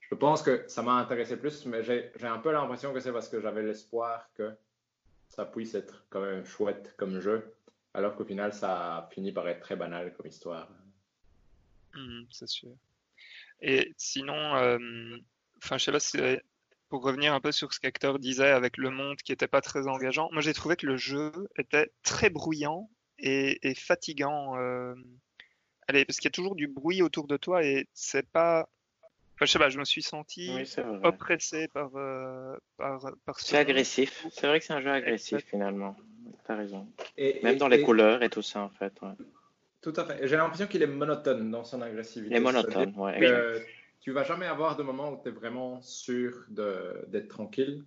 [0.00, 3.28] je pense que ça m'a intéressé plus, mais j'ai un peu l'impression que c'est parce
[3.28, 4.52] que j'avais l'espoir que
[5.28, 7.52] ça puisse être quand même chouette comme jeu,
[7.92, 10.68] alors qu'au final, ça a fini par être très banal comme histoire.
[11.94, 12.70] Hmm, c'est sûr.
[13.60, 14.78] Et sinon, euh,
[15.58, 16.18] enfin, je sais pas si
[16.88, 19.88] pour revenir un peu sur ce qu'Hector disait avec le monde qui n'était pas très
[19.88, 24.56] engageant, moi j'ai trouvé que le jeu était très bruyant et, fatigant.
[24.58, 24.94] Euh,
[25.88, 28.68] allez, parce qu'il y a toujours du bruit autour de toi et c'est pas
[29.40, 30.50] je sais pas, je me suis senti
[31.02, 34.26] oppressé par, euh, par, par C'est agressif.
[34.30, 35.94] C'est vrai que c'est un jeu agressif finalement.
[36.46, 36.86] T'as raison.
[37.18, 38.94] Et, Même dans les couleurs et tout ça en fait.
[39.82, 40.26] Tout à fait.
[40.26, 42.34] J'ai l'impression qu'il est monotone dans son agressivité.
[42.34, 43.66] Il est monotone, ouais.
[44.00, 47.84] Tu vas jamais avoir de moment où tu es vraiment sûr d'être tranquille.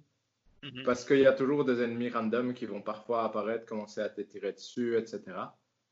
[0.62, 0.84] Mhm.
[0.84, 4.20] Parce qu'il y a toujours des ennemis random qui vont parfois apparaître, commencer à te
[4.20, 5.22] tirer dessus, etc.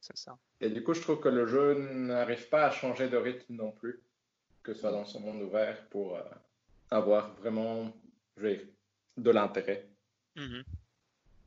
[0.02, 0.38] C'est ça.
[0.60, 3.72] Et du coup, je trouve que le jeu n'arrive pas à changer de rythme non
[3.72, 4.02] plus
[4.68, 6.24] que ce soit dans ce monde ouvert, pour euh,
[6.92, 7.94] avoir vraiment
[8.36, 9.88] de l'intérêt.
[10.36, 10.64] Mhm.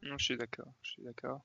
[0.04, 1.42] Non, je suis d'accord, je suis d'accord.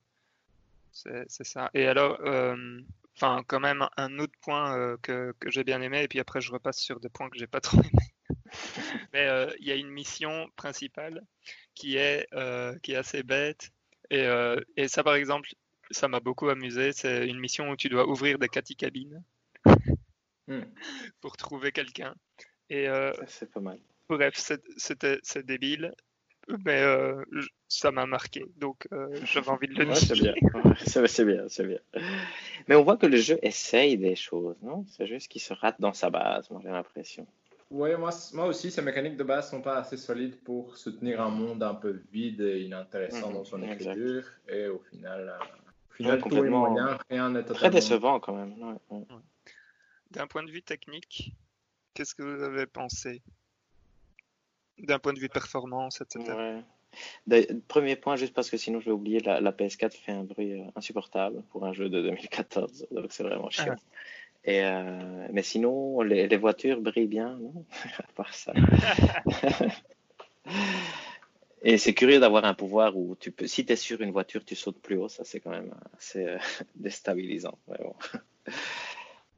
[0.94, 1.70] C'est ça.
[1.74, 2.80] Et alors, euh,
[3.16, 6.42] enfin, quand même, un autre point euh, que, que j'ai bien aimé, et puis après
[6.42, 7.92] je repasse sur des points que j'ai pas trop aimé.
[9.14, 9.28] Mais
[9.60, 11.22] il y a une mission principale
[11.74, 12.28] qui est,
[12.82, 13.72] qui est assez bête.
[14.10, 14.28] Et,
[14.78, 15.50] et ça, par exemple,
[15.92, 16.94] ça m'a beaucoup amusé.
[16.94, 19.24] C'est une mission où tu dois ouvrir des cabines
[20.48, 20.62] Hmm.
[21.22, 22.16] pour trouver quelqu'un.
[22.70, 23.80] Et euh, c'est pas mal.
[24.10, 24.36] Bref,
[24.78, 25.94] c'était c'est débile.
[26.66, 27.24] Mais euh,
[27.68, 29.98] ça m'a marqué, donc euh, j'avais envie de le dire.
[29.98, 30.34] c'est bien,
[31.08, 31.80] c'est bien, c'est bien.
[32.68, 34.86] Mais on voit que le jeu essaye des choses, non?
[34.88, 37.26] C'est juste qu'il se rate dans sa base, moi j'ai l'impression.
[37.72, 41.30] Oui, moi, moi aussi, ces mécaniques de base sont pas assez solides pour soutenir un
[41.30, 44.24] monde un peu vide et inintéressant dans son écriture.
[44.48, 45.46] Et au final, euh,
[45.90, 46.76] au final complètement,
[47.10, 48.78] rien n'est Très décevant quand même.
[50.12, 51.36] D'un point de vue technique,
[51.94, 53.24] qu'est-ce que vous avez pensé?
[54.80, 56.62] D'un point de vue performance, etc.
[57.68, 60.66] Premier point, juste parce que sinon je vais oublier, la, PS4 fait un bruit euh,
[60.76, 63.76] insupportable pour un jeu de 2014, donc c'est vraiment chiant.
[63.78, 63.82] Ah.
[64.46, 67.66] Et euh, mais sinon, les, les, voitures brillent bien, non?
[67.98, 68.54] À part ça.
[71.68, 74.46] Et c'est curieux d'avoir un pouvoir où tu peux, si tu es sur une voiture,
[74.46, 75.10] tu sautes plus haut.
[75.10, 76.38] Ça, c'est quand même assez euh,
[76.76, 77.58] déstabilisant.
[77.68, 77.98] Vraiment.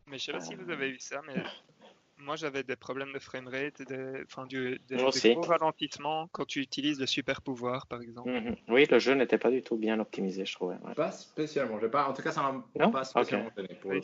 [0.07, 1.41] Mais je sais pas si vous avez vu ça, mais
[2.17, 6.99] moi j'avais des problèmes de framerate, des, enfin, du, des, gros ralentissements quand tu utilises
[6.99, 8.29] le super pouvoir par exemple.
[8.29, 8.55] Mhm.
[8.69, 10.75] Oui, le jeu n'était pas du tout bien optimisé, je trouvais.
[10.95, 11.79] Pas spécialement.
[11.89, 12.07] Pas...
[12.07, 12.41] En tout cas, ça
[12.75, 14.01] m'a pas spécialement pour oui,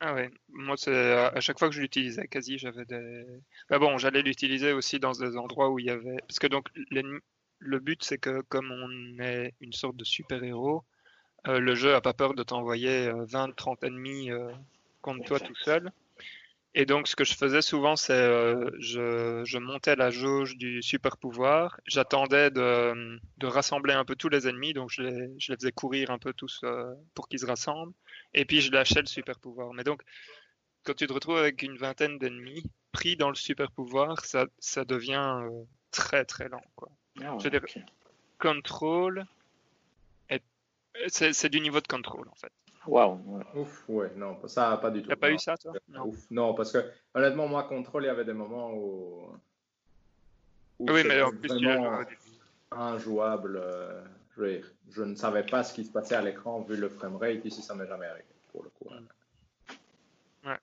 [0.00, 3.24] Ah ouais, moi à chaque fois que je l'utilisais, quasi j'avais des.
[3.68, 6.16] Bah bon, j'allais l'utiliser aussi dans des endroits où il y avait.
[6.28, 6.68] Parce que donc
[7.58, 10.84] le but c'est que comme on est une sorte de super héros,
[11.46, 14.50] euh, le jeu a pas peur de t'envoyer 20-30 euh, ennemis euh,
[15.02, 15.92] contre toi tout seul.
[16.76, 20.82] Et donc, ce que je faisais souvent, c'est euh, je, je, montais la jauge du
[20.82, 21.80] super pouvoir.
[21.86, 25.70] J'attendais de, de, rassembler un peu tous les ennemis, donc je les, je les faisais
[25.70, 27.92] courir un peu tous euh, pour qu'ils se rassemblent.
[28.32, 29.72] Et puis, je lâchais le super pouvoir.
[29.72, 30.02] Mais donc,
[30.82, 34.84] quand tu te retrouves avec une vingtaine d'ennemis pris dans le super pouvoir, ça, ça
[34.84, 36.64] devient euh, très très lent.
[36.74, 36.90] Quoi.
[37.22, 37.64] Ah je veux dire,
[38.40, 39.24] control,
[41.08, 42.52] c'est du niveau de contrôle en fait.
[42.86, 43.42] Waouh.
[43.54, 45.08] Ouf, ouais, non, ça pas du tout.
[45.08, 45.72] T'as pas eu ça, toi?
[45.88, 46.12] Non.
[46.30, 46.78] non, parce que
[47.14, 49.28] honnêtement, moi, contrôle, il y avait des moments où.
[50.80, 51.68] oui, mais en plus, tu
[52.70, 53.60] injouable.
[53.62, 54.02] Euh,
[54.36, 57.44] je, je, ne savais pas ce qui se passait à l'écran vu le framerate.
[57.44, 58.90] Ici, ça m'est jamais arrivé, pour le coup.
[58.90, 60.48] Mm.
[60.48, 60.58] Ouais.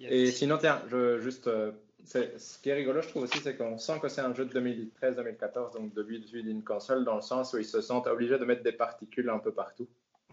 [0.00, 1.72] Et sinon, tiens, je, juste euh,
[2.04, 4.60] ce qui est rigolo, je trouve aussi, c'est qu'on sent que c'est un jeu de
[4.60, 8.62] 2013-2014, donc depuis d'une console, dans le sens où ils se sentent obligés de mettre
[8.62, 9.88] des particules un peu partout.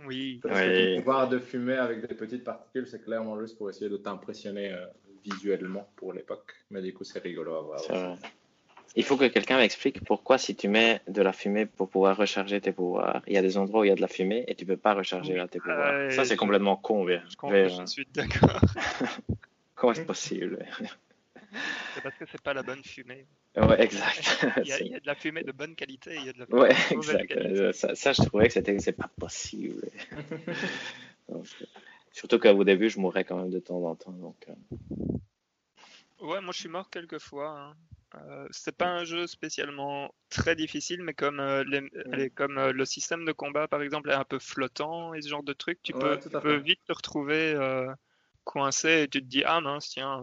[0.06, 0.39] Oui.
[0.41, 3.89] Parce que ton pouvoir de fumer avec des petites particules, c'est clairement juste pour essayer
[3.89, 4.85] de t'impressionner euh,
[5.23, 6.53] visuellement pour l'époque.
[6.72, 8.18] Mais du coup, c'est rigolo à voir.
[8.98, 12.60] Il faut que quelqu'un m'explique pourquoi si tu mets de la fumée pour pouvoir recharger
[12.60, 14.56] tes pouvoirs, il y a des endroits où il y a de la fumée et
[14.56, 16.11] tu peux pas recharger tes pouvoirs.
[16.11, 17.07] Ça, c'est complètement con.
[17.07, 17.19] Je,
[17.69, 18.60] je suis d'accord.
[19.76, 20.65] Comment est-ce possible?
[21.93, 23.26] C'est parce que c'est pas la bonne fumée.
[23.55, 24.45] Ouais, exact.
[24.63, 26.34] Il y, a, il y, a, de la fumée de bonne qualité, il y a
[26.34, 27.27] de la fumée ouais, de exact.
[27.27, 27.73] Qualité.
[27.73, 29.89] Ça, ça, je trouvais que c'était c'est pas possible.
[31.30, 31.45] donc,
[32.11, 34.11] surtout qu'au début, je mourrais quand même de temps en temps.
[34.11, 35.15] Donc, euh...
[36.22, 37.59] Ouais, moi je suis mort quelques fois.
[37.59, 37.76] Hein.
[38.15, 42.73] Euh, c'est pas un jeu spécialement très difficile, mais comme, euh, les, les, comme euh,
[42.73, 45.80] le système de combat, par exemple, est un peu flottant et ce genre de truc,
[45.81, 47.91] tu peux, tu peux vite te retrouver euh,
[48.43, 50.22] coincé et tu te dis ah mince tiens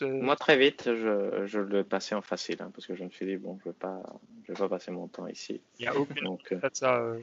[0.00, 3.26] moi, très vite, je, je le passais en facile, hein, parce que je me suis
[3.26, 4.02] dit, bon, je ne vais, pas,
[4.44, 5.60] je vais pas passer mon temps ici.
[5.78, 6.60] Il n'y a aucune Donc, euh...
[6.72, 6.96] ça.
[6.96, 7.18] Euh...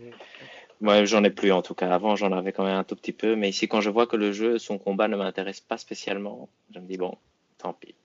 [0.81, 1.91] Ouais, j'en ai plus en tout cas.
[1.91, 4.15] Avant, j'en avais quand même un tout petit peu, mais ici, quand je vois que
[4.15, 7.17] le jeu, son combat ne m'intéresse pas spécialement, je me dis, bon,
[7.57, 7.95] tant pis.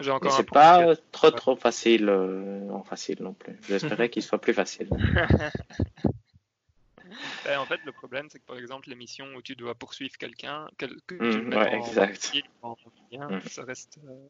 [0.00, 3.56] J'ai encore c'est pas trop trop facile, euh, non facile non plus.
[3.68, 4.88] J'espérais qu'il soit plus facile.
[7.44, 10.16] Ben, en fait, le problème, c'est que par exemple, les missions où tu dois poursuivre
[10.16, 12.32] quelqu'un, que, tu mmh, ouais, exact.
[12.62, 12.76] En,
[13.12, 13.40] mmh.
[13.48, 14.26] ça reste, euh,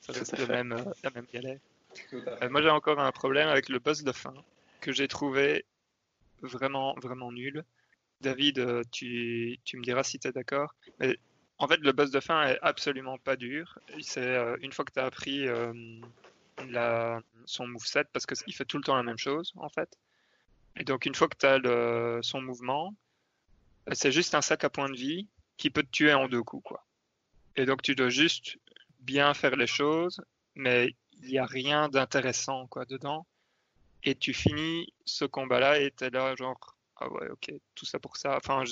[0.00, 1.58] ça reste le même, euh, la même galère.
[2.12, 4.34] Euh, moi, j'ai encore un problème avec le boss de fin
[4.80, 5.64] que j'ai trouvé
[6.42, 7.64] vraiment, vraiment nul.
[8.20, 10.74] David, euh, tu, tu me diras si tu es d'accord.
[11.00, 11.18] Mais
[11.58, 13.78] en fait, le boss de fin est absolument pas dur.
[14.00, 15.46] C'est une fois que tu as appris
[16.68, 19.96] la, son moveset, parce qu'il fait tout le temps la même chose, en fait.
[20.76, 22.94] Et donc, une fois que tu as son mouvement,
[23.92, 26.64] c'est juste un sac à points de vie qui peut te tuer en deux coups.
[26.64, 26.86] Quoi.
[27.56, 28.58] Et donc, tu dois juste
[29.00, 30.20] bien faire les choses,
[30.54, 33.26] mais il n'y a rien d'intéressant quoi dedans.
[34.04, 37.98] Et tu finis ce combat-là et tu es là, genre, ah ouais, ok, tout ça
[37.98, 38.36] pour ça.
[38.36, 38.64] Enfin,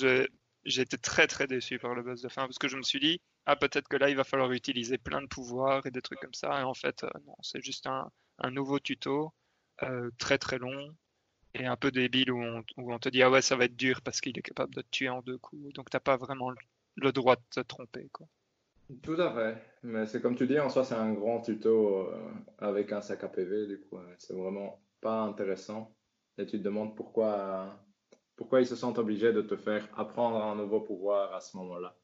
[0.65, 3.21] été très très déçu par le boss de fin parce que je me suis dit,
[3.45, 6.33] ah, peut-être que là, il va falloir utiliser plein de pouvoirs et des trucs comme
[6.33, 6.59] ça.
[6.59, 9.33] Et en fait, euh, non, c'est juste un, un nouveau tuto
[9.83, 10.95] euh, très très long
[11.55, 13.75] et un peu débile où on, où on, te dit ah ouais ça va être
[13.75, 16.51] dur parce qu'il est capable de te tuer en deux coups donc t'as pas vraiment
[16.97, 18.27] le, droit de te tromper quoi.
[19.01, 22.31] Tout à fait, mais c'est comme tu dis en soi c'est un grand tuto euh,
[22.59, 25.95] avec un sac à PV du coup c'est vraiment pas intéressant
[26.37, 27.79] et tu te demandes pourquoi
[28.35, 31.95] pourquoi ils se sentent obligés de te faire apprendre un nouveau pouvoir à ce moment-là.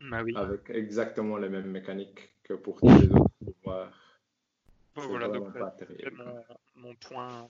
[0.00, 0.32] Bah oui.
[0.36, 3.30] Avec exactement les mêmes mécaniques que pour tous les autres
[3.64, 3.90] voir.
[4.94, 5.48] voilà, donc
[5.88, 6.44] c'est mon,
[6.76, 7.48] mon, point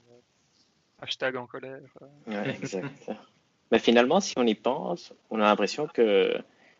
[1.00, 1.80] hashtag en colère.
[2.26, 3.10] Ouais, exact.
[3.70, 6.34] Mais finalement, si on y pense, on a l'impression que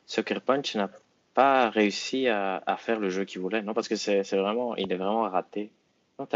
[0.07, 0.91] Sucker Punch n'a
[1.35, 3.63] pas réussi à, à faire le jeu qu'il voulait.
[3.63, 5.71] Non, parce que c'est vraiment, il est vraiment raté.
[6.19, 6.27] Non,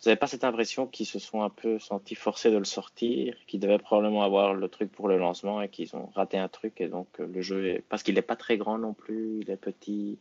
[0.00, 3.34] vous n'avez pas cette impression qu'ils se sont un peu sentis forcés de le sortir,
[3.48, 6.80] qu'ils devaient probablement avoir le truc pour le lancement et qu'ils ont raté un truc
[6.80, 7.84] et donc euh, le jeu est...
[7.88, 10.20] parce qu'il n'est pas très grand non plus, il est petit,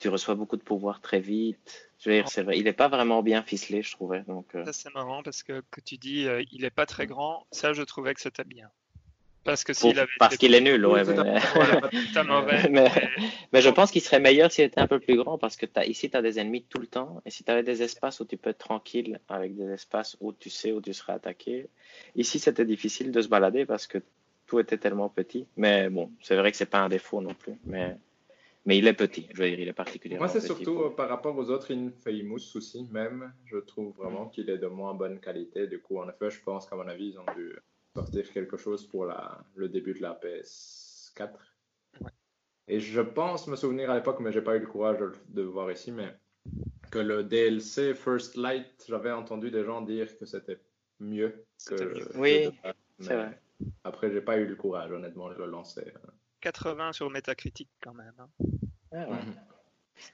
[0.00, 1.90] tu reçois beaucoup de pouvoir très vite.
[1.98, 4.22] Je veux dire, c'est vrai, il n'est pas vraiment bien ficelé, je trouvais.
[4.22, 4.64] Donc, euh.
[4.64, 7.72] Ça c'est marrant parce que que tu dis euh, il n'est pas très grand, ça
[7.72, 8.70] je trouvais que c'était bien.
[9.44, 11.02] Parce que s'il avait Parce qu'il est nul, ouais.
[12.70, 12.90] Mais...
[13.52, 13.62] mais...
[13.62, 15.86] je pense qu'il serait meilleur s'il était un peu plus grand parce que as...
[15.86, 17.22] ici, tu as des ennemis tout le temps.
[17.24, 20.32] Et si tu avais des espaces où tu peux être tranquille avec des espaces où
[20.32, 21.68] tu sais où tu serais attaqué.
[22.16, 23.98] Ici, c'était difficile de se balader parce que
[24.46, 25.46] tout était tellement petit.
[25.56, 27.54] Mais bon, c'est vrai que c'est pas un défaut non plus.
[27.64, 27.96] Mais,
[28.66, 29.26] mais il est petit.
[29.32, 32.56] Je veux dire, il est particulièrement Moi, c'est surtout euh, par rapport aux autres Infamous
[32.56, 33.32] aussi, même.
[33.46, 35.66] Je trouve vraiment qu'il est de moins bonne qualité.
[35.66, 37.56] Du coup, en effet, je pense qu'à mon avis, ils ont dû
[37.94, 41.30] sortir quelque chose pour la, le début de la PS4.
[42.68, 45.48] Et je pense me souvenir à l'époque, mais j'ai pas eu le courage de, le
[45.48, 46.14] voir ici, mais
[46.90, 50.60] que le DLC First Light, j'avais entendu des gens dire que c'était
[51.00, 52.16] mieux que.
[52.18, 52.50] Oui,
[53.00, 53.40] c'est vrai.
[53.84, 55.92] Après, j'ai pas eu le courage, honnêtement, de le lancer.
[56.40, 58.14] 80 sur Metacritic quand même.
[58.18, 58.28] Hein.
[58.92, 59.34] Ah mhm.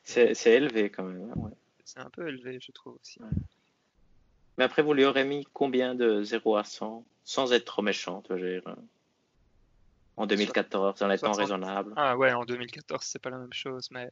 [0.02, 1.30] C'est élevé quand même.
[1.30, 1.50] Hein,
[1.84, 3.20] c'est un peu élevé, je trouve aussi.
[4.58, 8.22] Mais après, vous lui aurez mis combien de 0 à 100 sans être trop méchant,
[8.22, 8.60] tu vois, euh,
[10.16, 11.92] en 2014, en étant raisonnable.
[11.96, 14.08] Ah ouais, en 2014, c'est pas la même chose, mais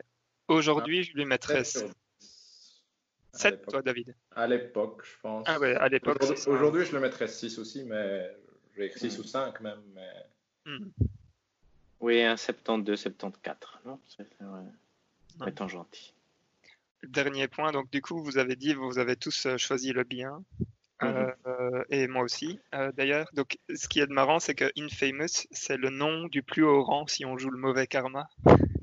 [0.49, 1.93] aujourd'hui, je lui mettrais 7,
[3.67, 5.45] toi, David À l'époque, je pense.
[5.49, 6.23] Ah ouais, à l'époque.
[6.47, 8.37] Aujourd'hui, je le mettrais 6 aussi, mais
[8.77, 9.83] j'ai 6 ou 5 même.
[9.95, 10.13] Mais...
[10.67, 10.91] Hmm.
[12.05, 13.79] Oui, un 72, 74.
[13.87, 15.49] Non, c'est ouais.
[15.49, 16.13] Étant gentil.
[17.03, 20.45] Dernier point, donc du coup, vous avez dit, vous avez tous euh, choisi le bien.
[21.01, 21.33] Mhm.
[21.47, 23.27] Euh, et moi aussi, euh, d'ailleurs.
[23.33, 27.07] Donc, ce qui est marrant, c'est que Infamous, c'est le nom du plus haut rang
[27.07, 28.29] si on joue le mauvais karma.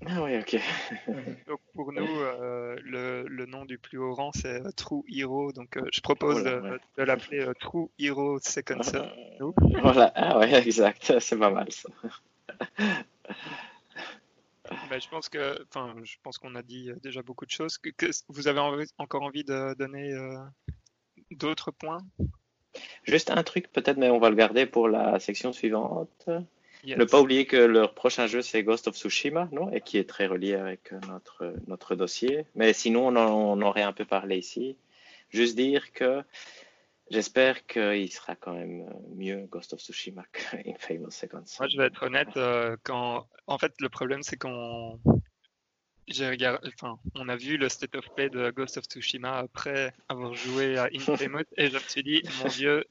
[0.08, 0.60] Ah oui, ok.
[1.48, 5.52] donc, pour nous, le, le, nom du plus haut rang, c'est True Hero.
[5.52, 9.08] Donc, je propose de, l'appeler True Hero Second Son.
[9.84, 11.20] Voilà, ah ouais, exact.
[11.20, 11.88] C'est pas mal ça.
[14.90, 17.78] Ben, je pense que, enfin, je pense qu'on a dit déjà beaucoup de choses.
[17.78, 18.60] Que, vous avez
[18.98, 20.38] encore envie de donner euh,
[21.32, 22.00] d'autres points?
[23.04, 26.30] Juste un truc peut-être, mais on va le garder pour la section suivante.
[26.86, 29.72] Ne pas oublier que leur prochain jeu c'est Ghost of Tsushima, non?
[29.72, 32.46] Et qui est très relié avec notre notre dossier.
[32.56, 34.78] Mais sinon, on, on aurait un peu parlé ici.
[35.30, 36.24] Juste dire que
[37.12, 41.64] J'espère qu'il sera quand même euh, mieux Ghost of Tsushima qu'Infamous Second Son.
[41.64, 43.28] Moi, je vais être honnête, euh, quand...
[43.48, 44.98] en fait, le problème, c'est qu'on
[46.08, 49.94] j'ai regardé, enfin, on a vu le state of play de Ghost of Tsushima après
[50.08, 52.86] avoir joué à Infamous et je me suis dit, mon dieu,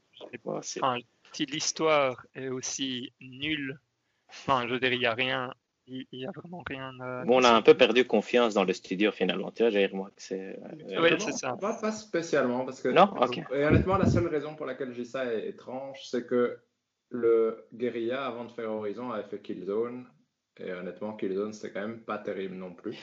[0.45, 0.99] enfin,
[1.31, 3.79] si l'histoire est aussi nulle,
[4.29, 5.51] enfin, je dirais, il n'y a rien
[5.87, 6.91] il n'y a vraiment rien.
[7.25, 9.51] bon, on a un peu perdu confiance dans le studio finalement.
[9.51, 10.59] Tu vois, moi que c'est.
[10.89, 11.57] Euh, oui, c'est ça.
[11.59, 12.89] Pas, pas, spécialement parce que.
[12.89, 13.41] Non, ok.
[13.53, 16.59] Et honnêtement, la seule raison pour laquelle j'ai ça est étrange, c'est que
[17.09, 20.05] le guérilla avant de faire Horizon avait fait Killzone.
[20.59, 22.97] Et honnêtement, Killzone c'était quand même pas terrible non plus.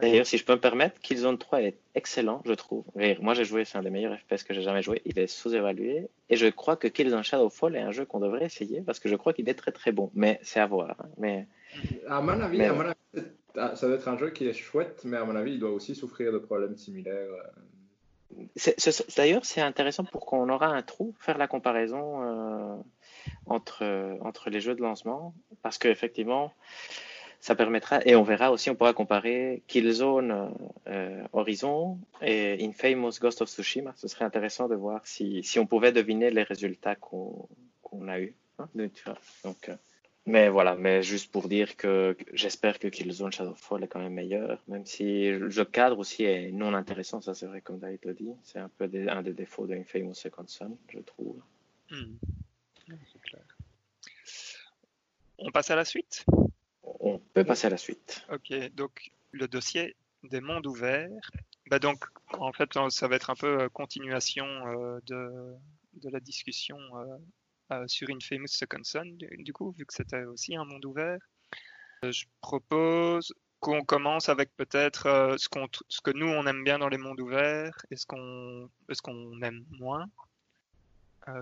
[0.00, 2.84] D'ailleurs, si je peux me permettre, Killzone 3 est excellent, je trouve.
[3.20, 5.02] Moi, j'ai joué, c'est un des meilleurs FPS que j'ai jamais joué.
[5.04, 6.08] Il est sous-évalué.
[6.30, 9.16] Et je crois que Killzone Shadowfall est un jeu qu'on devrait essayer parce que je
[9.16, 10.10] crois qu'il est très très bon.
[10.14, 10.96] Mais c'est à voir.
[11.00, 11.08] Hein.
[11.18, 11.46] Mais
[12.08, 12.58] à mon avis,
[13.54, 15.94] ça doit être un jeu qui est chouette, mais à mon avis, il doit aussi
[15.94, 17.28] souffrir de problèmes similaires.
[18.36, 18.42] Euh.
[19.16, 22.76] D'ailleurs, c'est intéressant pour qu'on aura un trou, faire la comparaison euh,
[23.46, 26.52] entre, entre les jeux de lancement, parce qu'effectivement,
[27.44, 30.50] ça permettra, et on verra aussi, on pourra comparer Killzone
[30.88, 33.92] euh, Horizon et Infamous Ghost of Tsushima.
[33.96, 37.46] Ce serait intéressant de voir si, si on pouvait deviner les résultats qu'on
[38.08, 38.34] a eus.
[38.58, 39.70] Hein, donc,
[40.26, 44.62] mais voilà, mais juste pour dire que j'espère que Killzone Shadowfall est quand même meilleur,
[44.68, 48.32] même si le cadre aussi est non intéressant, ça c'est vrai comme David le dit,
[48.42, 51.40] c'est un peu un des défauts de Infamous Second Son, je trouve.
[53.22, 53.44] Clair.
[55.38, 56.24] On passe à la suite?
[56.82, 58.26] On peut passer à la suite.
[58.32, 61.30] Ok, donc le dossier des mondes ouverts.
[61.68, 65.54] Bah donc, en fait, ça va être un peu continuation euh, de,
[65.94, 67.16] de la discussion euh,
[67.86, 71.18] sur Infamous Second Son, du, coup, vu que c'était aussi un monde ouvert.
[72.04, 75.48] Euh, je propose qu'on commence avec peut-être euh, ce,
[75.88, 79.40] ce que nous on aime bien dans les mondes ouverts et ce qu'on ce qu'on
[79.42, 80.06] aime moins.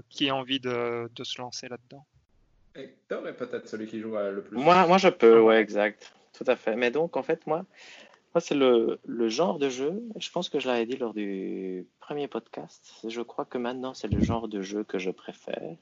[0.09, 2.07] qui a envie de, de se lancer là-dedans?
[2.75, 4.57] Hector est peut-être celui qui joue le plus.
[4.57, 6.15] Moi, moi je peux, ouais, exact.
[6.33, 6.77] Tout à fait.
[6.77, 7.67] Mais donc, en fait, moi,
[8.35, 11.87] Moi, c'est le, le, genre de jeu, je pense que je l'avais dit lors du
[12.01, 15.77] premier podcast, je crois que maintenant c'est le genre de jeu que je préfère.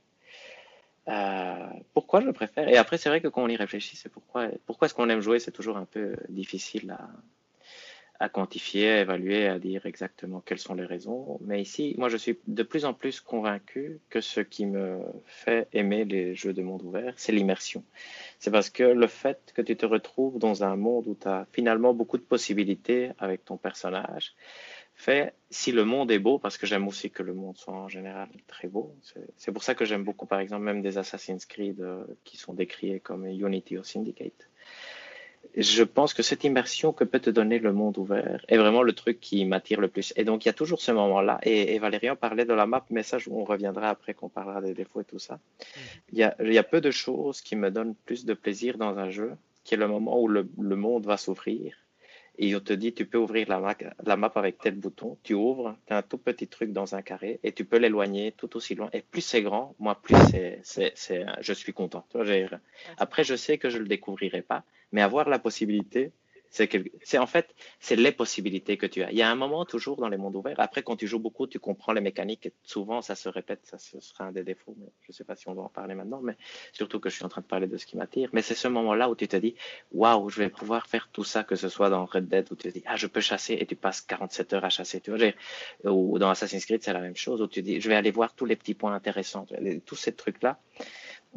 [1.09, 2.68] Euh, pourquoi je préfère?
[2.68, 5.20] Et après, c'est vrai que quand on y réfléchit, c'est pourquoi, pourquoi est-ce qu'on aime
[5.20, 7.09] jouer, c'est toujours un peu difficile à,
[8.20, 11.39] à quantifier, à évaluer, à dire exactement quelles sont les raisons.
[11.40, 15.68] Mais ici, moi, je suis de plus en plus convaincu que ce qui me fait
[15.72, 17.82] aimer les jeux de monde ouvert, c'est l'immersion.
[18.39, 21.47] C'est parce que le fait que tu te retrouves dans un monde où tu as
[21.52, 24.35] finalement beaucoup de possibilités avec ton personnage,
[25.01, 27.89] fait, si le monde est beau, parce que j'aime aussi que le monde soit en
[27.89, 28.94] général très beau,
[29.36, 32.55] c'est pour ça que j'aime beaucoup, par exemple, même des Assassin's Creed euh, qui sont
[32.55, 34.48] décriés comme Unity ou Syndicate
[35.56, 38.93] je pense que cette immersion que peut te donner le monde ouvert est vraiment le
[38.93, 40.12] truc qui m'attire le plus.
[40.16, 41.40] Et donc, il y a toujours ce moment-là.
[41.43, 44.74] Et, et Valérian parlait de la map, mais ça, on reviendra après qu'on parlera des
[44.74, 45.35] défauts et tout ça.
[45.35, 45.40] Mm.
[46.12, 48.78] Il, y a, il, y a, peu de choses qui me donnent plus de plaisir
[48.78, 49.32] dans un jeu,
[49.64, 51.74] qui est le moment où le, le monde va s'ouvrir.
[52.43, 55.19] Et on te dit, tu peux ouvrir la map, la map avec tel bouton.
[55.23, 58.33] Tu ouvres, tu as un tout petit truc dans un carré et tu peux l'éloigner
[58.33, 58.89] tout aussi loin.
[58.93, 62.05] Et plus c'est grand, moi, plus c'est, c'est, je suis content.
[62.97, 66.12] Après, je sais que je le découvrirai pas mais avoir la possibilité,
[66.51, 69.12] c'est en fait, c'est les possibilités que tu as.
[69.12, 70.59] Il y a un moment toujours dans les mondes ouverts.
[70.59, 72.47] Après, quand tu joues beaucoup, tu comprends les mécaniques.
[72.47, 73.60] Et souvent, ça se répète.
[73.62, 74.74] Ça ce sera un des défauts.
[74.78, 76.20] Mais je ne sais pas si on va en parler maintenant.
[76.22, 76.36] Mais
[76.72, 78.31] surtout que je suis en train de parler de ce qui m'attire.
[78.32, 79.55] Mais c'est ce moment-là où tu te dis,
[79.93, 82.68] waouh, je vais pouvoir faire tout ça, que ce soit dans Red Dead où tu
[82.68, 85.01] te dis, ah, je peux chasser et tu passes 47 heures à chasser.
[85.01, 85.31] Tu vois,
[85.85, 88.35] ou dans Assassin's Creed, c'est la même chose où tu dis, je vais aller voir
[88.35, 89.47] tous les petits points intéressants.
[89.86, 90.59] Tous ces trucs-là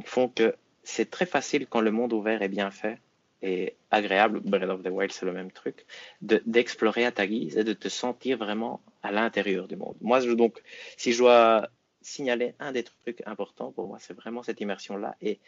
[0.05, 2.99] font que c'est très facile quand le monde ouvert est bien fait
[3.43, 5.85] et agréable, Breath of the Wild c'est le même truc,
[6.21, 9.95] d'explorer à ta guise et de te sentir vraiment à l'intérieur du monde.
[10.01, 10.63] Moi, je, donc,
[10.97, 11.69] si je dois
[12.01, 15.15] signaler un des trucs importants pour moi, c'est vraiment cette immersion-là.
[15.21, 15.39] Et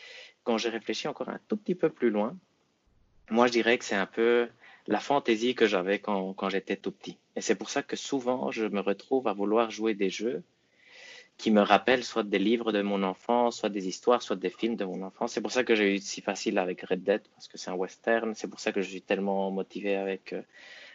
[0.43, 2.37] quand j'ai réfléchi encore un tout petit peu plus loin,
[3.29, 4.49] moi, je dirais que c'est un peu
[4.87, 7.17] la fantaisie que j'avais quand, quand j'étais tout petit.
[7.37, 10.43] Et c'est pour ça que souvent, je me retrouve à vouloir jouer des jeux
[11.37, 14.75] qui me rappellent soit des livres de mon enfance, soit des histoires, soit des films
[14.75, 15.33] de mon enfance.
[15.33, 17.75] C'est pour ça que j'ai eu si facile avec Red Dead, parce que c'est un
[17.75, 18.33] western.
[18.35, 20.41] C'est pour ça que je suis tellement motivé avec euh,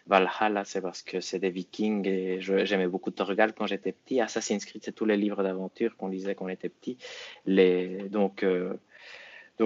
[0.06, 4.20] Valhalla, c'est parce que c'est des vikings et j'aimais beaucoup Torgal quand j'étais petit.
[4.20, 6.96] Assassin's Creed, c'est tous les livres d'aventure qu'on lisait quand on était petit.
[7.48, 8.44] Euh, donc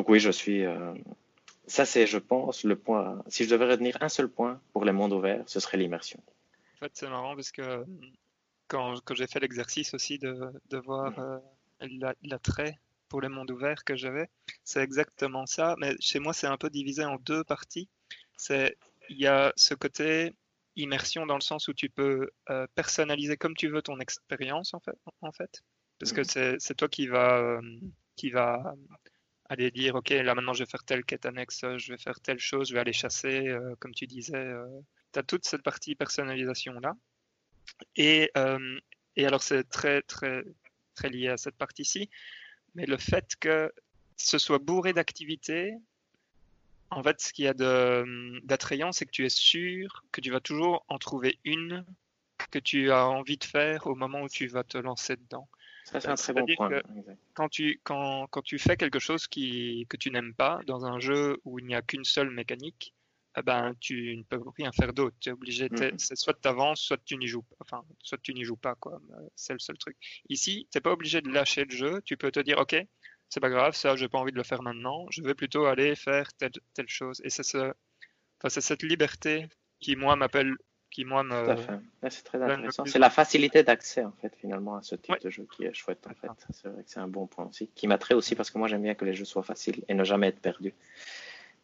[0.08, 0.64] oui, je suis...
[0.64, 0.92] Euh,
[1.66, 3.22] ça, c'est, je pense, le point...
[3.28, 6.20] Si je devais retenir un seul point pour les mondes ouverts, ce serait l'immersion.
[6.76, 7.86] En fait, c'est marrant parce que
[8.74, 11.38] quand, quand j'ai fait l'exercice aussi de, de voir euh,
[12.22, 12.76] l'attrait
[13.08, 14.28] pour le monde ouvert que j'avais,
[14.64, 15.76] c'est exactement ça.
[15.78, 17.88] Mais chez moi, c'est un peu divisé en deux parties.
[18.36, 18.76] C'est
[19.10, 20.34] il y a ce côté
[20.74, 24.80] immersion dans le sens où tu peux euh, personnaliser comme tu veux ton expérience en
[24.80, 25.62] fait, en fait,
[26.00, 26.58] parce que mm.
[26.58, 27.60] c'est toi qui va euh,
[28.16, 28.74] qui va
[29.48, 32.40] aller dire ok là maintenant je vais faire telle quête annexe, je vais faire telle
[32.40, 34.52] chose, je vais aller chasser, comme tu disais.
[35.12, 36.94] tu as toute cette partie personnalisation là.
[37.96, 38.78] Et, euh,
[39.16, 40.44] et alors, c'est très, très,
[40.94, 42.10] très lié à cette partie-ci.
[42.74, 43.72] Mais le fait que
[44.16, 45.74] ce soit bourré d'activités,
[46.90, 47.54] en fait, ce qu'il y a
[48.44, 51.84] d'attrayant, c'est que tu es sûr que tu vas toujours en trouver une
[52.50, 55.48] que tu as envie de faire au moment où tu vas te lancer dedans.
[55.84, 56.80] Ça, c'est un très bon point.
[57.34, 60.98] Quand tu, quand, quand tu fais quelque chose qui, que tu n'aimes pas dans un
[60.98, 62.94] jeu où il n'y a qu'une seule mécanique,
[63.36, 65.16] eh ben, tu ne peux rien faire d'autre.
[65.20, 65.98] Tu es obligé, mm.
[65.98, 67.56] c'est soit tu avances, soit tu n'y joues pas.
[67.60, 69.00] Enfin, soit tu n'y joues pas, quoi.
[69.10, 69.96] Euh, c'est le seul truc.
[70.28, 72.02] Ici, tu n'es pas obligé de lâcher le jeu.
[72.04, 72.76] Tu peux te dire, OK,
[73.28, 75.06] c'est pas grave, ça, j'ai pas envie de le faire maintenant.
[75.10, 77.20] Je vais plutôt aller faire telle, telle chose.
[77.24, 77.72] Et c'est ce,
[78.42, 79.48] enfin, cette liberté
[79.80, 80.54] qui, moi, m'appelle.
[80.90, 81.56] Qui, moi, me.
[82.08, 82.84] C'est très intéressant.
[82.84, 86.06] C'est la facilité d'accès, en fait, finalement, à ce type de jeu qui est chouette,
[86.06, 86.28] en fait.
[86.50, 87.68] C'est vrai que c'est un bon point aussi.
[87.74, 90.04] Qui m'attrait aussi parce que moi, j'aime bien que les jeux soient faciles et ne
[90.04, 90.74] jamais être perdus.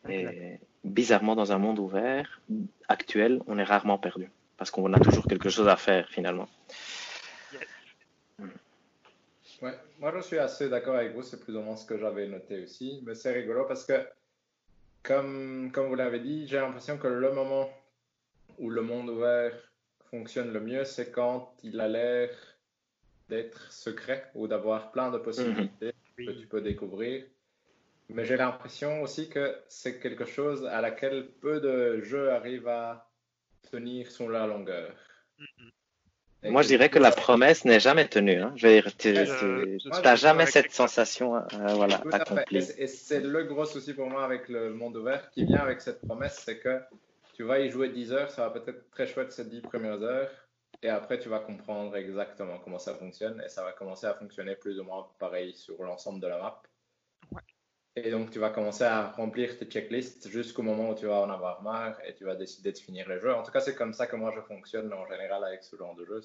[0.08, 2.40] Et bizarrement, dans un monde ouvert
[2.88, 6.48] actuel, on est rarement perdu parce qu'on a toujours quelque chose à faire finalement.
[9.62, 12.26] Ouais, moi je suis assez d'accord avec vous, c'est plus ou moins ce que j'avais
[12.26, 14.06] noté aussi, mais c'est rigolo parce que,
[15.02, 17.70] comme, comme vous l'avez dit, j'ai l'impression que le moment
[18.58, 19.52] où le monde ouvert
[20.10, 22.30] fonctionne le mieux, c'est quand il a l'air
[23.28, 26.26] d'être secret ou d'avoir plein de possibilités mhm.
[26.26, 27.24] que tu peux découvrir.
[28.14, 33.10] Mais j'ai l'impression aussi que c'est quelque chose à laquelle peu de jeux arrivent à
[33.70, 34.92] tenir sur la longueur.
[36.42, 38.40] Moi, je dirais que la promesse n'est jamais tenue.
[38.40, 38.54] Hein.
[38.98, 41.42] tu n'as jamais cette sensation euh,
[41.74, 42.66] voilà, accomplie.
[42.78, 46.00] Et c'est le gros souci pour moi avec le monde ouvert qui vient avec cette
[46.00, 46.80] promesse, c'est que
[47.34, 50.30] tu vas y jouer 10 heures, ça va peut-être très chouette ces 10 premières heures,
[50.82, 54.56] et après tu vas comprendre exactement comment ça fonctionne, et ça va commencer à fonctionner
[54.56, 56.62] plus ou moins pareil sur l'ensemble de la map.
[57.96, 61.30] Et donc, tu vas commencer à remplir tes checklists jusqu'au moment où tu vas en
[61.30, 63.34] avoir marre et tu vas décider de finir les jeux.
[63.34, 65.96] En tout cas, c'est comme ça que moi je fonctionne en général avec ce genre
[65.96, 66.20] de jeu.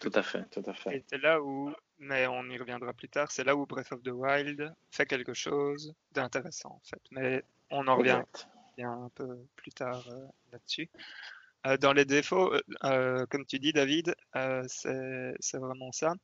[0.00, 0.96] Tout à fait, tout à fait.
[0.96, 4.02] Et c'est là où, mais on y reviendra plus tard, c'est là où Breath of
[4.02, 7.00] the Wild fait quelque chose d'intéressant en fait.
[7.10, 8.22] Mais on en revient
[8.78, 10.88] un peu plus tard euh, là-dessus.
[11.66, 12.52] Euh, dans les défauts,
[12.84, 14.14] euh, comme tu dis David,
[14.66, 16.14] c'est vraiment ça.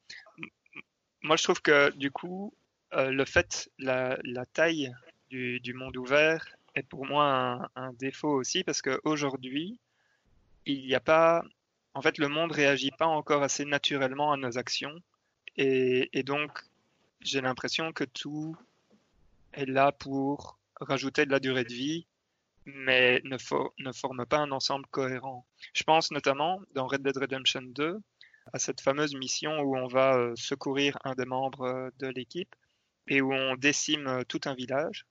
[1.23, 2.55] Moi je trouve que du coup,
[2.93, 4.17] le fait, la,
[4.53, 4.93] taille
[5.31, 9.79] du, monde ouvert est pour moi un, défaut aussi parce qu'aujourd'hui,
[10.67, 11.43] il n'y a pas
[11.95, 14.95] en fait, le monde réagit pas encore assez naturellement à nos actions.
[15.57, 16.53] Et, donc,
[17.21, 18.57] j'ai l'impression que tout
[19.53, 22.07] est là pour rajouter de la durée de vie,
[22.65, 23.37] mais ne,
[23.79, 25.45] ne forme pas un ensemble cohérent.
[25.75, 28.01] Je pense notamment dans Red Dead Redemption 2
[28.53, 32.55] à cette fameuse mission où on va euh, secourir un des membres euh, de l'équipe
[33.11, 35.05] et où on décime euh, tout un village.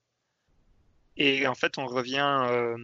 [1.17, 2.77] Et en fait, on revient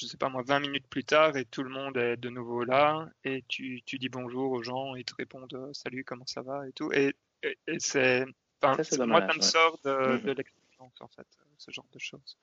[0.00, 2.64] je sais pas moi, 20 minutes plus tard et tout le monde est de nouveau
[2.64, 6.40] là et tu, tu dis bonjour aux gens, ils te répondent euh, salut, comment ça
[6.40, 6.90] va et tout.
[6.92, 7.14] Et,
[7.78, 8.24] c'est,
[8.62, 10.22] moi, ça me sort de, mm-hmm.
[10.24, 11.26] de l'expérience en fait,
[11.58, 12.38] ce genre de choses.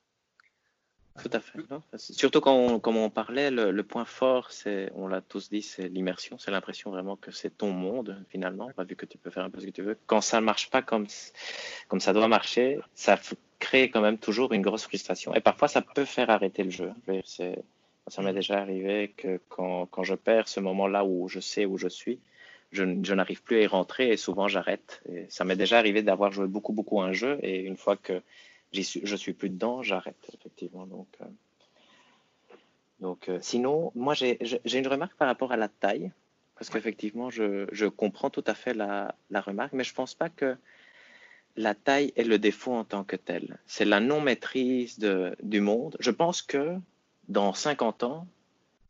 [1.22, 1.58] Tout à fait.
[1.96, 5.88] Surtout quand on, comme on parlait, le, point fort, c'est, on l'a tous dit, c'est
[5.88, 6.38] l'immersion.
[6.38, 9.60] C'est l'impression vraiment que c'est ton monde, finalement, vu que tu peux faire un peu
[9.60, 9.98] ce que tu veux.
[10.06, 11.06] Quand ça ne marche pas comme,
[11.88, 13.18] comme ça doit marcher, ça
[13.58, 15.34] crée quand même toujours une grosse frustration.
[15.34, 16.92] Et parfois, ça peut faire arrêter le jeu.
[17.24, 17.58] C'est,
[18.06, 21.76] ça m'est déjà arrivé que quand, quand je perds ce moment-là où je sais où
[21.76, 22.20] je suis,
[22.70, 25.02] je, je n'arrive plus à y rentrer et souvent j'arrête.
[25.28, 28.22] Ça m'est déjà arrivé d'avoir joué beaucoup, beaucoup un jeu et une fois que
[28.72, 30.86] suis, je suis plus dedans, j'arrête, effectivement.
[30.86, 31.24] Donc, euh,
[33.00, 36.10] donc euh, sinon, moi, j'ai une remarque par rapport à la taille,
[36.56, 40.14] parce qu'effectivement, je, je, comprends tout à fait la, la remarque, mais je ne pense
[40.14, 40.56] pas que
[41.56, 43.58] la taille est le défaut en tant que tel.
[43.66, 44.98] C'est la non-maîtrise
[45.42, 45.96] du monde.
[46.00, 46.76] Je pense que
[47.28, 48.26] dans 50 ans,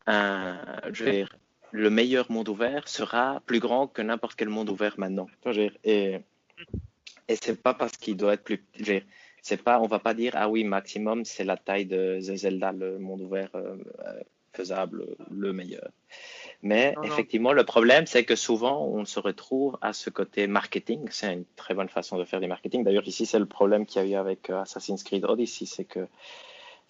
[0.07, 0.59] un,
[0.93, 1.37] je vais dire,
[1.73, 5.29] le meilleur monde ouvert sera plus grand que n'importe quel monde ouvert maintenant.
[5.85, 6.21] Et,
[7.29, 8.65] et c'est pas parce qu'il doit être plus
[9.49, 12.99] c'est pas, on va pas dire ah oui maximum c'est la taille de Zelda le
[12.99, 13.77] monde ouvert euh,
[14.07, 14.21] euh,
[14.53, 15.89] faisable le meilleur.
[16.63, 21.09] Mais effectivement le problème c'est que souvent on se retrouve à ce côté marketing.
[21.11, 22.85] C'est une très bonne façon de faire du marketing.
[22.85, 25.85] D'ailleurs ici c'est le problème qu'il y a eu avec euh, Assassin's Creed Odyssey, c'est
[25.85, 26.07] que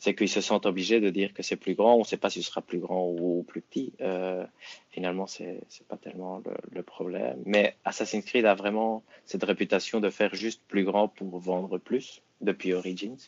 [0.01, 1.95] c'est qu'ils se sentent obligés de dire que c'est plus grand.
[1.95, 3.93] On ne sait pas si ce sera plus grand ou plus petit.
[4.01, 4.45] Euh,
[4.91, 6.41] finalement, ce n'est pas tellement
[6.71, 7.43] le, problème.
[7.45, 12.23] Mais Assassin's Creed a vraiment cette réputation de faire juste plus grand pour vendre plus
[12.41, 13.19] depuis Origins.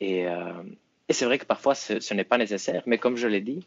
[0.00, 0.62] Et, euh,
[1.08, 2.82] et c'est vrai que parfois, ce, n'est pas nécessaire.
[2.86, 3.66] Mais comme je l'ai dit,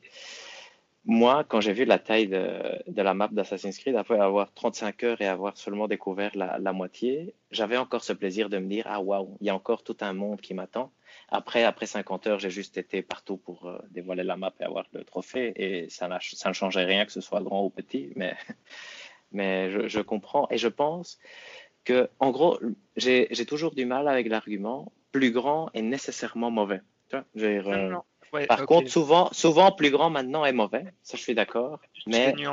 [1.05, 5.21] moi, quand j'ai vu la taille de, la map d'Assassin's Creed, après avoir 35 heures
[5.21, 9.37] et avoir seulement découvert la, moitié, j'avais encore ce plaisir de me dire, ah waouh,
[9.41, 10.91] il y a encore tout un monde qui m'attend.
[11.29, 14.85] Après, après 50 heures, j'ai juste été partout pour euh, dévoiler la map et avoir
[14.93, 15.53] le trophée.
[15.55, 18.11] Et ça, ne changeait rien que ce soit grand ou petit.
[18.15, 18.35] Mais,
[19.31, 20.47] mais je comprends.
[20.49, 21.19] Et je pense
[21.85, 22.59] que, en gros,
[22.97, 26.81] j'ai toujours du mal avec l'argument plus grand est nécessairement mauvais.
[27.09, 27.95] Tu vois, euh,
[28.47, 30.85] par contre, souvent, souvent, plus grand maintenant est mauvais.
[31.03, 31.79] Ça, je suis d'accord.
[32.07, 32.43] Mais tu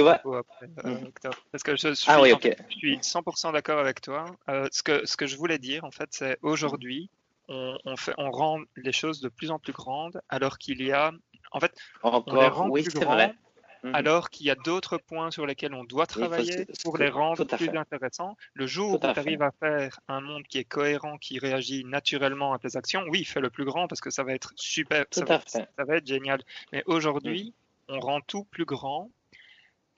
[0.00, 0.14] vois...
[0.14, 1.10] après, euh, mm.
[1.50, 4.26] parce que je suis, ah, oui, je suis 100% d'accord avec toi.
[4.70, 7.10] ce, que, ce que je voulais dire, en fait, c'est aujourd'hui,
[7.48, 11.12] on, fait, on rend les choses de plus en plus grandes, alors qu'il y a,
[11.50, 13.34] en fait, Encore, on les rend oui, plus vrai.
[13.82, 13.94] Mhm.
[13.96, 17.76] alors qu'il y a d'autres points sur lesquels on doit travailler pour les rendre plus
[17.76, 18.36] intéressants.
[18.54, 22.52] Le jour où tu arrives à faire un monde qui est cohérent, qui réagit naturellement
[22.52, 25.24] à tes actions, oui, fais le plus grand parce que ça va être super, ça
[25.24, 26.40] va, ça va, être génial.
[26.72, 27.54] Mais aujourd'hui,
[27.88, 29.10] on rend tout plus grand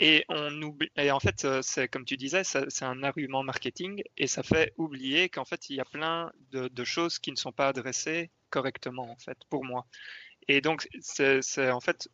[0.01, 4.03] et, on oublie, et en fait, euh, c'est comme tu disais, c'est un argument marketing
[4.17, 7.53] et ça fait oublier qu'en fait, il y a plein de, choses qui ne sont
[7.53, 9.87] pas adressées correctement, en fait, pour moi.
[10.49, 12.09] Et donc, c'est en fait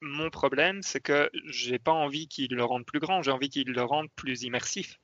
[0.00, 3.70] mon problème, c'est que j'ai pas envie qu'il le rende plus grand, j'ai envie qu'il
[3.72, 4.98] le rende plus immersif.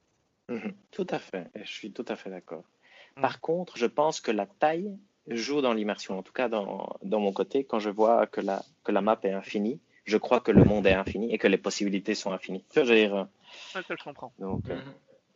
[0.49, 0.75] Mhm.
[0.93, 2.63] tout à fait, je suis tout à fait d'accord.
[3.17, 3.21] Mm.
[3.21, 4.97] Par contre, je pense que la taille
[5.27, 8.63] joue dans l'immersion, en tout cas dans, dans, mon côté, quand je vois que la,
[8.85, 11.59] que la map est infinie je crois que le monde est infini et que les
[11.59, 12.65] possibilités sont infinies.
[12.75, 13.27] je dire,
[13.75, 14.33] je comprends.
[14.39, 14.81] Donc, euh,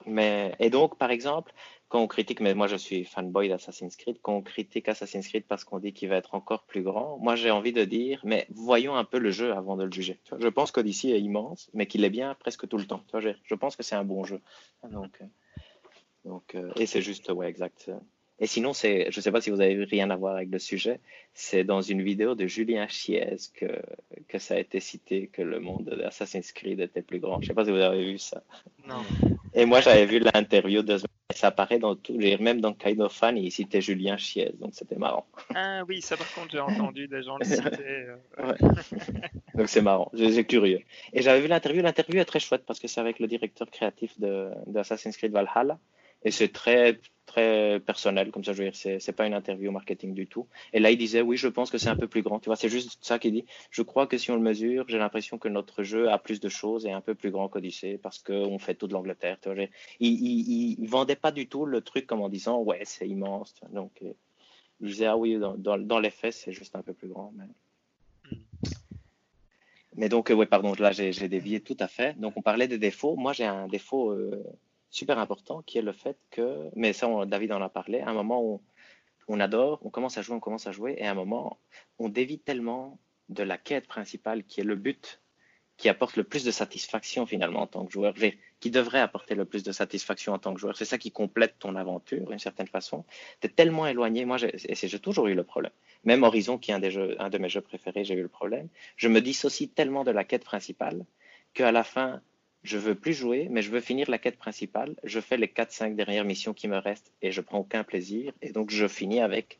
[0.06, 1.52] mais, et donc, par exemple,
[1.90, 5.44] quand on critique, mais moi je suis fanboy d'Assassin's Creed, quand on critique Assassin's Creed
[5.47, 8.47] parce qu'on dit qu'il va être encore plus grand, moi j'ai envie de dire, mais
[8.51, 10.20] voyons un peu le jeu avant de le juger.
[10.39, 13.02] je pense qu'Odyssey est immense, mais qu'il est bien presque tout le temps.
[13.18, 14.40] je, pense que c'est un bon jeu.
[14.89, 15.24] Donc, euh,
[16.24, 17.90] donc, euh, et c'est juste, ouais, exact.
[18.41, 20.59] Et sinon, c'est, je ne sais pas si vous avez rien à voir avec le
[20.59, 21.01] sujet,
[21.35, 23.67] c'est dans une vidéo de Julien Chiez que,
[24.29, 27.37] que ça a été cité que le monde d'Assassin's Creed était plus grand.
[27.37, 28.43] Je ne sais pas si vous avez vu ça.
[28.89, 29.03] Non.
[29.55, 33.12] Et moi, j'avais vu l'interview semaines ça apparaît dans tous les, même dans Kind of
[33.12, 35.27] Fun, il citait Julien Chiez, donc c'était marrant.
[35.55, 38.07] Ah oui, ça par contre, j'ai entendu des gens le citer.
[38.39, 38.53] Euh,
[39.55, 40.81] donc c'est marrant, c'est curieux.
[41.12, 44.19] Et j'avais vu l'interview, l'interview est très chouette parce que c'est avec le directeur créatif
[44.19, 45.79] de, de Assassin's Creed Valhalla.
[46.24, 50.14] Et c'est très, très personnel, comme ça, je veux dire, c'est, pas une interview marketing
[50.14, 50.48] du tout.
[50.72, 52.40] Et là, il disait, oui, je pense que c'est un peu plus grand.
[52.40, 53.44] Tu vois, c'est juste ça qu'il dit.
[53.70, 56.48] Je crois que si on le mesure, j'ai l'impression que notre jeu a plus de
[56.48, 59.38] choses et un peu plus grand qu'Odyssey parce qu'on fait tout de l'Angleterre.
[59.40, 59.64] Tu vois,
[60.01, 63.55] il, il, vendait pas du tout le truc comme en disant, ouais, c'est immense.
[63.72, 64.12] Donc, euh,
[64.80, 67.32] il disait, ah oui, dans, dans, les faits, c'est juste un peu plus grand.
[67.36, 68.38] Mais,
[69.94, 72.18] mais donc, euh, ouais, pardon, là, j'ai, dévié tout à fait.
[72.18, 73.14] Donc, on parlait des défauts.
[73.14, 74.10] Moi, j'ai un défaut.
[74.10, 74.42] Euh,
[74.91, 78.15] super important, qui est le fait que, mais ça, David en a parlé, à un
[78.15, 78.62] moment où
[79.29, 81.59] on adore, on commence à jouer, on commence à jouer, et à un moment,
[81.99, 82.99] on dévie tellement
[83.29, 85.21] de la quête principale, qui est le but,
[85.77, 88.12] qui apporte le plus de satisfaction finalement en tant que joueur,
[88.61, 90.77] qui devrait apporter le plus de satisfaction en tant que joueur.
[90.77, 93.07] C'est ça qui complète ton aventure d'une certaine façon.
[93.41, 95.73] Tu es tellement éloigné, moi, j'ai toujours eu le problème.
[96.05, 98.69] Même Horizon, qui est un, des un de mes jeux préférés, j'ai eu le problème.
[98.97, 101.07] Je me dissocie tellement de la quête principale
[101.55, 102.21] qu'à la fin,
[102.62, 104.95] je veux plus jouer, mais je veux finir la quête principale.
[105.03, 108.32] Je fais les 4-5 dernières missions qui me restent et je prends aucun plaisir.
[108.43, 109.59] Et donc, je finis avec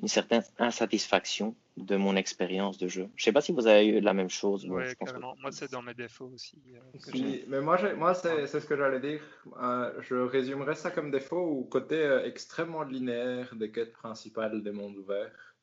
[0.00, 3.08] une certaine insatisfaction de mon expérience de jeu.
[3.14, 4.66] Je sais pas si vous avez eu la même chose.
[4.68, 5.36] Oui, carrément.
[5.40, 6.60] Moi, c'est dans mes défauts aussi.
[6.74, 9.22] Euh, mais moi, moi c'est ce que j'allais dire.
[9.62, 14.72] Euh, je résumerais ça comme défaut ou côté euh, extrêmement linéaire des quêtes principales des
[14.72, 15.54] mondes ouverts.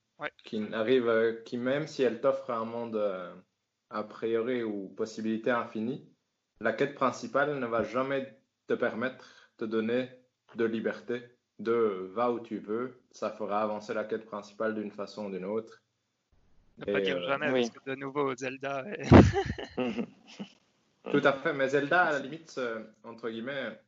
[0.43, 2.99] Qui n'arrive, qui même si elles t'offrent un monde
[3.91, 6.09] a priori ou possibilité infinie,
[6.59, 8.35] la quête principale ne va jamais
[8.67, 10.09] te permettre de donner
[10.55, 11.23] de liberté,
[11.59, 15.45] de va où tu veux, ça fera avancer la quête principale d'une façon ou d'une
[15.45, 15.81] autre.
[16.79, 18.85] Ne pas dire euh, jamais, parce que de nouveau, Zelda.
[21.11, 23.79] Tout à fait, mais Zelda, à la limite, euh, entre guillemets,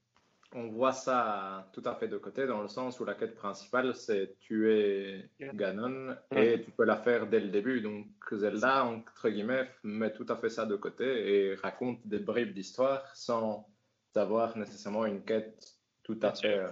[0.54, 3.96] on voit ça tout à fait de côté, dans le sens où la quête principale,
[3.96, 7.82] c'est tuer Ganon et tu peux la faire dès le début.
[7.82, 12.54] Donc Zelda, entre guillemets, met tout à fait ça de côté et raconte des bribes
[12.54, 13.68] d'histoire sans
[14.16, 16.58] avoir nécessairement une quête tout à fait.
[16.58, 16.70] Euh,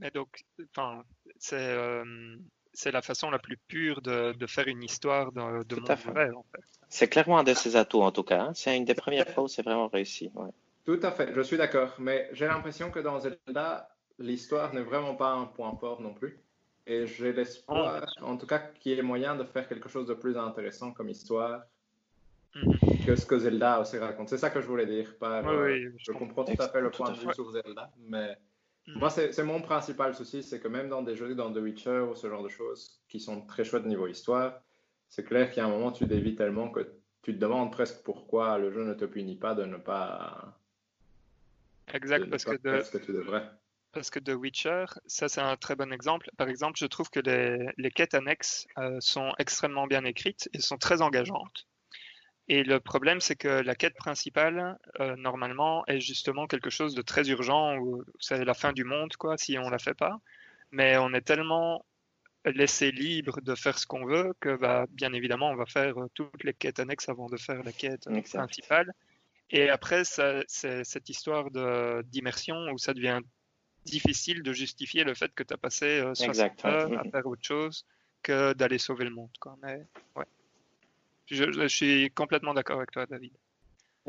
[0.00, 0.44] Mais donc,
[0.76, 1.02] enfin,
[1.38, 1.56] c'est.
[1.56, 2.36] Euh,
[2.72, 6.30] c'est la façon la plus pure de, de faire une histoire de, de monde vrai,
[6.30, 6.62] en fait.
[6.88, 8.42] C'est clairement un de ses atouts, en tout cas.
[8.42, 8.52] Hein.
[8.54, 10.30] C'est une des premières fois où c'est vraiment réussi.
[10.34, 10.50] Ouais.
[10.84, 11.94] Tout à fait, je suis d'accord.
[11.98, 13.88] Mais j'ai l'impression que dans Zelda,
[14.18, 16.38] l'histoire n'est vraiment pas un point fort non plus.
[16.86, 18.24] Et j'ai l'espoir, ah.
[18.24, 21.08] en tout cas, qu'il y ait moyen de faire quelque chose de plus intéressant comme
[21.08, 21.62] histoire
[22.54, 23.04] mhm.
[23.06, 24.28] que ce que Zelda aussi raconte.
[24.28, 25.16] C'est ça que je voulais dire.
[25.18, 28.36] Par, euh, je, comprends tout à fait le point de vue sur Zelda, mais
[28.88, 28.98] mhm.
[28.98, 32.14] moi, c'est mon principal souci, c'est que même dans des jeux dans The Witcher ou
[32.14, 34.60] ce genre de choses qui sont très chouettes niveau histoire,
[35.08, 36.80] c'est clair qu'il y a un moment, tu dévis tellement que
[37.22, 40.59] tu te demandes presque pourquoi le jeu ne te punit pas de ne pas
[41.92, 42.82] Exact, parce que, de,
[43.92, 46.30] parce que The Witcher, ça c'est un très bon exemple.
[46.36, 50.60] Par exemple, je trouve que les, les quêtes annexes euh, sont extrêmement bien écrites et
[50.60, 51.66] sont très engageantes.
[52.48, 57.02] Et le problème, c'est que la quête principale, euh, normalement, est justement quelque chose de
[57.02, 60.20] très urgent, ou c'est la fin du monde, quoi, si on la fait pas.
[60.72, 61.84] Mais on est tellement
[62.44, 66.08] laissé libre de faire ce qu'on veut que, bah, bien évidemment, on va faire euh,
[66.14, 68.92] toutes les quêtes annexes avant de faire la quête principale.
[69.50, 71.50] Et après, c'est cette histoire
[72.04, 73.20] d'immersion où ça devient
[73.84, 77.44] difficile de justifier le fait que tu as passé 60 euh, heures à faire autre
[77.44, 77.86] chose
[78.22, 79.30] que d'aller sauver le monde.
[79.40, 79.56] Quoi.
[79.62, 79.86] Mais,
[80.16, 80.24] ouais.
[81.26, 83.32] je, suis complètement d'accord avec toi, David.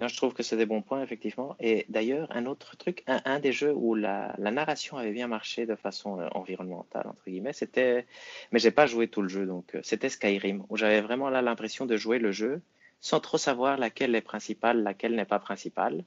[0.01, 1.55] je trouve que c'est des bons points, effectivement.
[1.59, 5.65] Et d'ailleurs, un autre truc, un, des jeux où la, la, narration avait bien marché
[5.65, 8.05] de façon euh, environnementale, entre guillemets, c'était.
[8.51, 11.41] Mais j'ai pas joué tout le jeu, donc euh, c'était Skyrim, où j'avais vraiment là
[11.41, 12.61] l'impression de jouer le jeu
[13.01, 16.05] sans trop savoir laquelle est principale, laquelle n'est pas principale,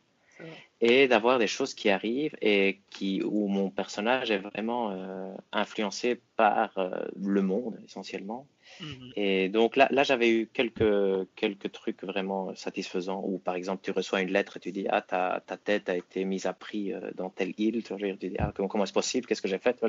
[0.81, 6.21] et d'avoir des choses qui arrivent et qui, où mon personnage est vraiment euh, influencé
[6.37, 8.47] par euh, le monde essentiellement.
[8.81, 9.13] Mhm.
[9.17, 13.93] Et donc là, là j'avais eu quelques, quelques trucs vraiment satisfaisants où par exemple tu
[13.93, 16.93] reçois une lettre et tu dis ah ta, ta tête a été mise à prix
[16.93, 19.83] euh, dans telle île, tu, dis ah comment, comment est-ce possible, qu'est-ce que j'ai fait,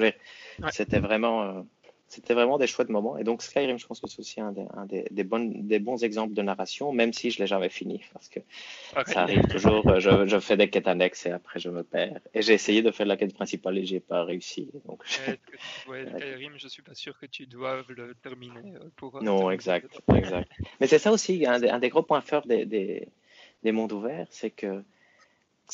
[0.72, 1.66] c'était vraiment
[2.08, 3.18] c'était vraiment des chouettes moments.
[3.18, 6.34] Et donc Skyrim, je pense que c'est aussi un, des, des, bonnes, des, bons exemples
[6.34, 8.40] de narration, même si je l'ai jamais fini, parce que
[9.08, 10.00] ça arrive toujours.
[10.00, 12.20] Je, je, fais des quêtes annexes et après je me perds.
[12.34, 14.70] Et j'ai essayé de faire la quête principale et j'ai pas réussi.
[14.86, 19.18] Donc, Skyrim, je suis pas sûr que tu doives le terminer euh, pour.
[19.18, 20.52] Euh, non, exact, exact.
[20.80, 23.08] Mais c'est ça aussi un des, un des, gros points forts des
[23.64, 24.84] mondes ouverts, c'est que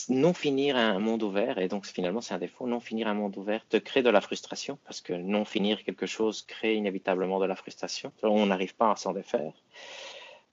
[0.09, 3.35] non finir un monde ouvert, et donc finalement c'est un défaut, non finir un monde
[3.37, 7.45] ouvert te crée de la frustration, parce que non finir quelque chose crée inévitablement de
[7.45, 8.11] la frustration.
[8.23, 9.53] On n'arrive pas à s'en défaire.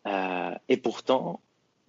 [0.06, 1.40] Euh, et pourtant,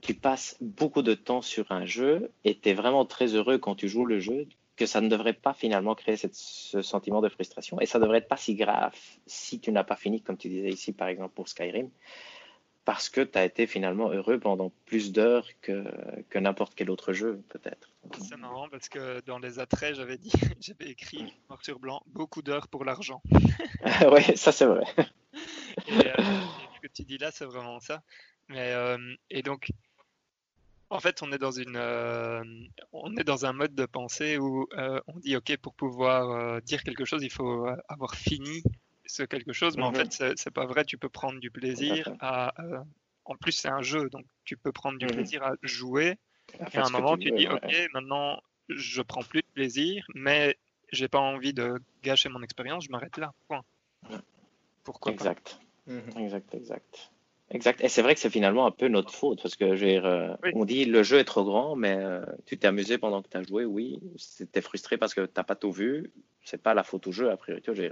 [0.02, 3.76] tu passes beaucoup de temps sur un jeu et tu es vraiment très heureux quand
[3.76, 7.82] tu joues le jeu que ça ne devrait pas finalement créer ce sentiment de frustration
[7.82, 8.96] et ça devrait être pas si grave
[9.26, 11.90] si tu n'as pas fini, comme tu disais ici par exemple pour Skyrim,
[12.90, 15.84] parce que tu as été finalement heureux pendant plus d'heures que,
[16.32, 17.92] que n'importe quel autre jeu peut-être.
[18.20, 22.42] C'est marrant parce que dans les attraits, j'avais dit, j'avais écrit noir sur blanc, beaucoup
[22.42, 23.22] d'heures pour l'argent.
[24.12, 24.86] oui, ça c'est vrai.
[25.88, 28.02] Et, euh, et, ce que tu dis là, c'est vraiment ça.
[28.48, 28.98] Mais, euh,
[29.30, 29.70] et donc,
[30.90, 32.44] en fait, on est dans une, euh,
[32.92, 34.68] on est dans un mode de pensée où
[35.06, 38.64] on dit ok pour pouvoir dire quelque chose, il faut avoir fini
[39.10, 40.10] ce quelque chose, mais en Mhm.
[40.12, 40.86] fait c'est pas vrai.
[40.86, 42.80] Tu peux prendre du plaisir à, euh,
[43.26, 45.14] en plus c'est un jeu, donc tu peux prendre du Mhm.
[45.14, 46.18] plaisir à jouer.
[46.60, 47.54] À Et à un moment tu veux, dis ouais.
[47.54, 50.58] ok maintenant je prends plus de plaisir, mais
[50.92, 53.32] j'ai pas envie de gâcher mon expérience, je m'arrête là.
[53.48, 53.64] Point.
[54.10, 54.18] Ouais.
[54.84, 55.16] Pourquoi pas?
[55.16, 55.60] Exact.
[55.88, 56.18] Mhm.
[56.18, 57.12] Exact, exact.
[57.52, 57.82] Exact.
[57.82, 60.52] Et c'est vrai que c'est finalement un peu notre faute parce que dire, euh, Oui.
[60.54, 63.38] on dit le jeu est trop grand, mais euh, tu t'es amusé pendant que tu
[63.38, 64.00] as joué, oui.
[64.18, 66.12] C'était frustré parce que t'as pas tout vu.
[66.44, 67.90] C'est pas la faute au jeu, a priori.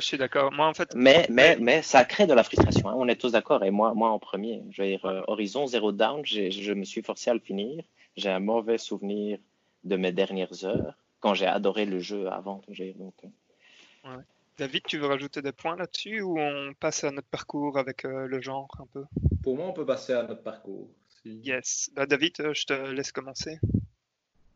[0.00, 0.06] Je.
[0.06, 0.52] Ça suis d'accord.
[0.52, 2.88] Moi en fait Mais, mais, mais ça crée de la frustration.
[2.88, 2.94] hein.
[2.96, 3.64] On est tous d'accord.
[3.64, 6.84] Et moi, moi en premier, je veux dire, euh, Horizon Zero Down, j'ai- je me
[6.84, 7.82] suis forcé à le finir.
[8.16, 9.38] J'ai un mauvais souvenir
[9.84, 12.62] de mes dernières heures quand j'ai adoré le jeu avant.
[12.68, 14.16] donc, euh,
[14.58, 18.26] David, tu veux rajouter des points là-dessus ou on passe à notre parcours avec euh,
[18.26, 19.04] le genre un peu?
[19.42, 20.88] Pour moi, on peut passer à notre parcours.
[21.22, 21.90] Si- Yes.
[21.94, 23.58] Bah, David, euh, je te laisse commencer.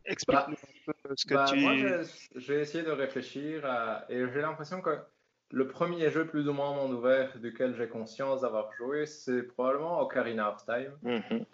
[0.05, 1.59] Explique-nous un peu ce que Bah, tu.
[1.59, 4.97] Moi, j'ai- j'ai essayé de réfléchir à- et j'ai l'impression que
[5.51, 9.43] le premier jeu plus ou moins en monde ouvert duquel j'ai conscience d'avoir joué, c'est
[9.43, 10.91] probablement Ocarina of Time.
[11.03, 11.45] mhm.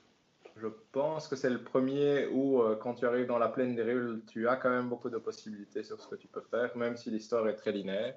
[0.59, 3.83] Je pense que c'est le premier où, euh, quand tu arrives dans la plaine des
[3.83, 6.97] Rules, tu as quand même beaucoup de possibilités sur ce que tu peux faire, même
[6.97, 8.15] si l'histoire est très linéaire.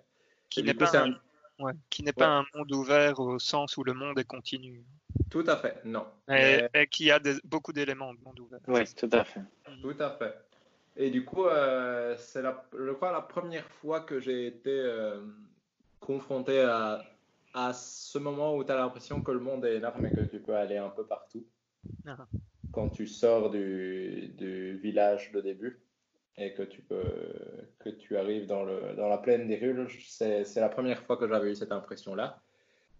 [0.48, 1.10] qui n'est pas, un...
[1.12, 1.20] un-
[1.58, 4.82] ouais, qui n'est pas un monde ouvert au sens où le monde est continu,
[5.30, 6.06] Tout à fait, non.
[6.26, 8.60] mais, Mais- et qui a des- beaucoup d'éléments de monde ouvert.
[8.68, 9.40] Oui, tout à fait.
[9.82, 10.34] Tout à fait.
[10.96, 15.20] Et du coup, euh, c'est la, je crois la première fois que j'ai été euh,
[16.00, 17.02] confronté à,
[17.54, 20.40] à ce moment où tu as l'impression que le monde est énorme et que tu
[20.40, 21.44] peux aller un peu partout.
[22.06, 22.16] Ah.
[22.72, 25.80] Quand tu sors du, du village de début
[26.36, 27.02] et que tu peux
[27.80, 31.26] que tu arrives dans, le, dans la plaine des Rules, c'est la première fois que
[31.26, 32.40] j'avais eu cette impression-là.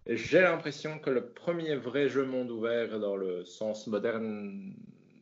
[0.07, 4.73] J'ai l'impression que le premier vrai jeu monde ouvert dans le sens moderne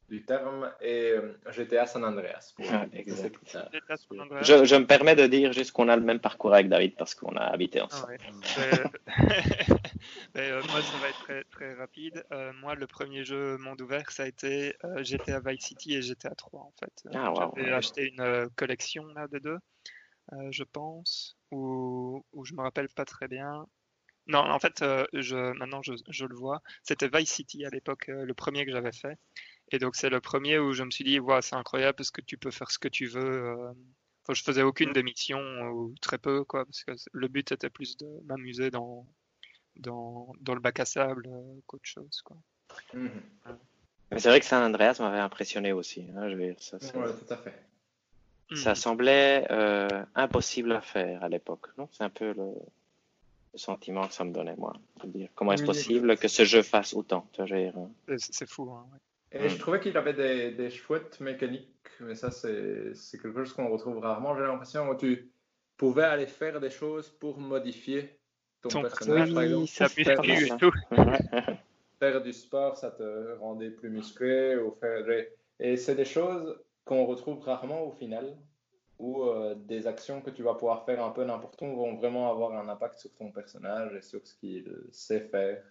[0.10, 2.54] du terme est euh, GTA San Andreas.
[2.72, 2.86] Ah.
[4.42, 7.14] Je, je me permets de dire juste qu'on a le même parcours avec David parce
[7.16, 8.14] qu'on a habité Ah ensemble.
[8.14, 8.20] ouais.
[8.58, 8.84] Mais-
[10.36, 12.24] mais, euh, moi, ça va être très, très rapide.
[12.32, 16.02] Euh, moi, le premier jeu monde ouvert, ça a été euh, GTA Vice City et
[16.02, 16.92] GTA 3, en fait.
[17.06, 17.54] Euh, Ah, wow.
[17.56, 19.58] J'avais acheté une euh, collection là, des deux,
[20.34, 23.68] euh, je pense, où, où je me rappelle pas très bien.
[24.28, 26.62] Non, en fait, euh, je, maintenant je, je le vois.
[26.84, 29.18] C'était Vice City à l'époque, euh, le premier que j'avais fait.
[29.72, 32.22] Et donc, c'est le premier où je me suis dit, ouais, c'est incroyable parce que
[32.22, 33.22] tu peux faire ce que tu veux.
[33.46, 33.72] euh.
[34.24, 37.70] Enfin, je faisais aucune des missions, ou très peu, quoi, parce que le but était
[37.70, 39.06] plus de m'amuser dans,
[39.78, 42.38] dans, dans le bac à sable euh, qu'autre chose, quoi.
[42.94, 43.22] Mhm.
[44.12, 46.06] Mais c'est vrai que San Andreas m'avait impressionné aussi.
[46.16, 47.54] hein, je veux dire, ça, Ouais, tout à fait.
[48.56, 48.76] ça Mhm.
[48.76, 51.68] semblait euh, impossible à faire à l'époque.
[51.78, 52.54] Non, c'est un peu le,
[53.54, 54.74] le sentiment que ça me donnait moi.
[55.04, 57.72] Dire, comment est-ce possible que ce jeu fasse autant euh,
[58.08, 59.00] C'est c'est fou, hein, ouais.
[59.32, 61.70] Et je trouvais qu'il avait des, des chouettes mécaniques,
[62.00, 64.36] mais ça, c'est quelque chose qu'on retrouve rarement.
[64.36, 65.32] J'ai l'impression que tu
[65.78, 68.20] pouvais aller faire des choses pour modifier
[68.62, 69.68] ton, Ton personnage, par exemple.
[69.68, 70.04] ça, et
[70.48, 70.58] ça.
[70.58, 70.72] tout.
[72.00, 74.58] Faire du sport, ça te rendait plus musclé.
[74.58, 75.06] Ou faire
[75.60, 78.36] Et c'est des choses qu'on retrouve rarement au final,
[78.98, 82.32] où euh, des actions que tu vas pouvoir faire un peu n'importe où vont vraiment
[82.32, 85.64] avoir un impact sur ton personnage et sur ce qu'il sait faire.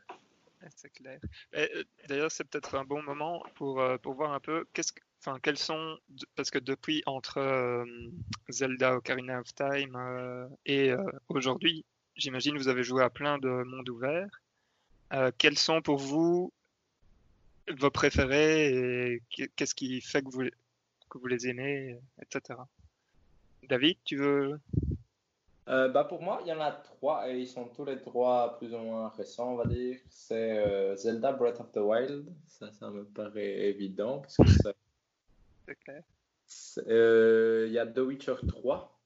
[0.76, 1.20] C'est clair.
[1.54, 5.00] Euh, D'ailleurs, c'est peut-être un bon moment pour, euh, pour voir un peu qu'est-ce que,
[5.20, 5.98] enfin, quels sont,
[6.36, 7.84] parce que depuis entre euh,
[8.48, 10.92] Zelda Ocarina of Time euh, et
[11.28, 11.84] aujourd'hui,
[12.16, 14.40] j'imagine vous avez joué à plein de mondes ouverts.
[15.38, 16.52] Quels sont pour vous
[17.78, 20.42] vos préférés et qu- qu'est-ce qui fait que vous,
[21.10, 22.68] que vous les aimez, etc.
[23.68, 24.58] David, tu veux
[25.68, 28.56] Euh, bah pour moi, il y en a trois et ils sont tous les trois
[28.58, 29.98] plus ou moins récents, on va dire.
[30.08, 34.72] C'est euh, Zelda Breath of the Wild, ça, ça me paraît évident parce que ça-
[35.66, 36.02] C'est clair.
[36.46, 38.98] c'est- euh, il y a The Witcher 3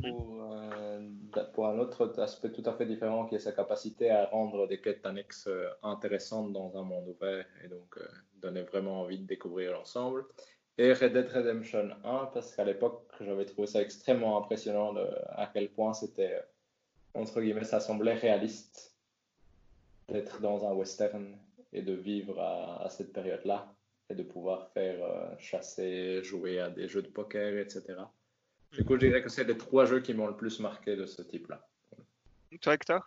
[0.00, 1.10] pour, euh,
[1.52, 4.80] pour un autre aspect tout à fait différent qui est sa capacité à rendre des
[4.80, 5.48] quêtes annexes
[5.82, 7.98] intéressantes dans un monde ouvert et donc
[8.36, 10.24] donner vraiment envie de découvrir l'ensemble.
[10.76, 15.48] Et Red Dead Redemption 1 parce qu'à l'époque j'avais trouvé ça extrêmement impressionnant de, à
[15.52, 16.40] quel point c'était euh,
[17.20, 18.96] entre guillemets ça semblait réaliste
[20.08, 21.38] d'être dans un western
[21.72, 23.72] et de vivre à, à cette période-là
[24.10, 27.94] et de pouvoir faire euh, chasser, jouer à des jeux de poker, etc.
[28.72, 31.06] Du coup, je dirais que c'est les trois jeux qui m'ont le plus marqué de
[31.06, 31.66] ce type-là.
[32.60, 33.06] Toi, Hector?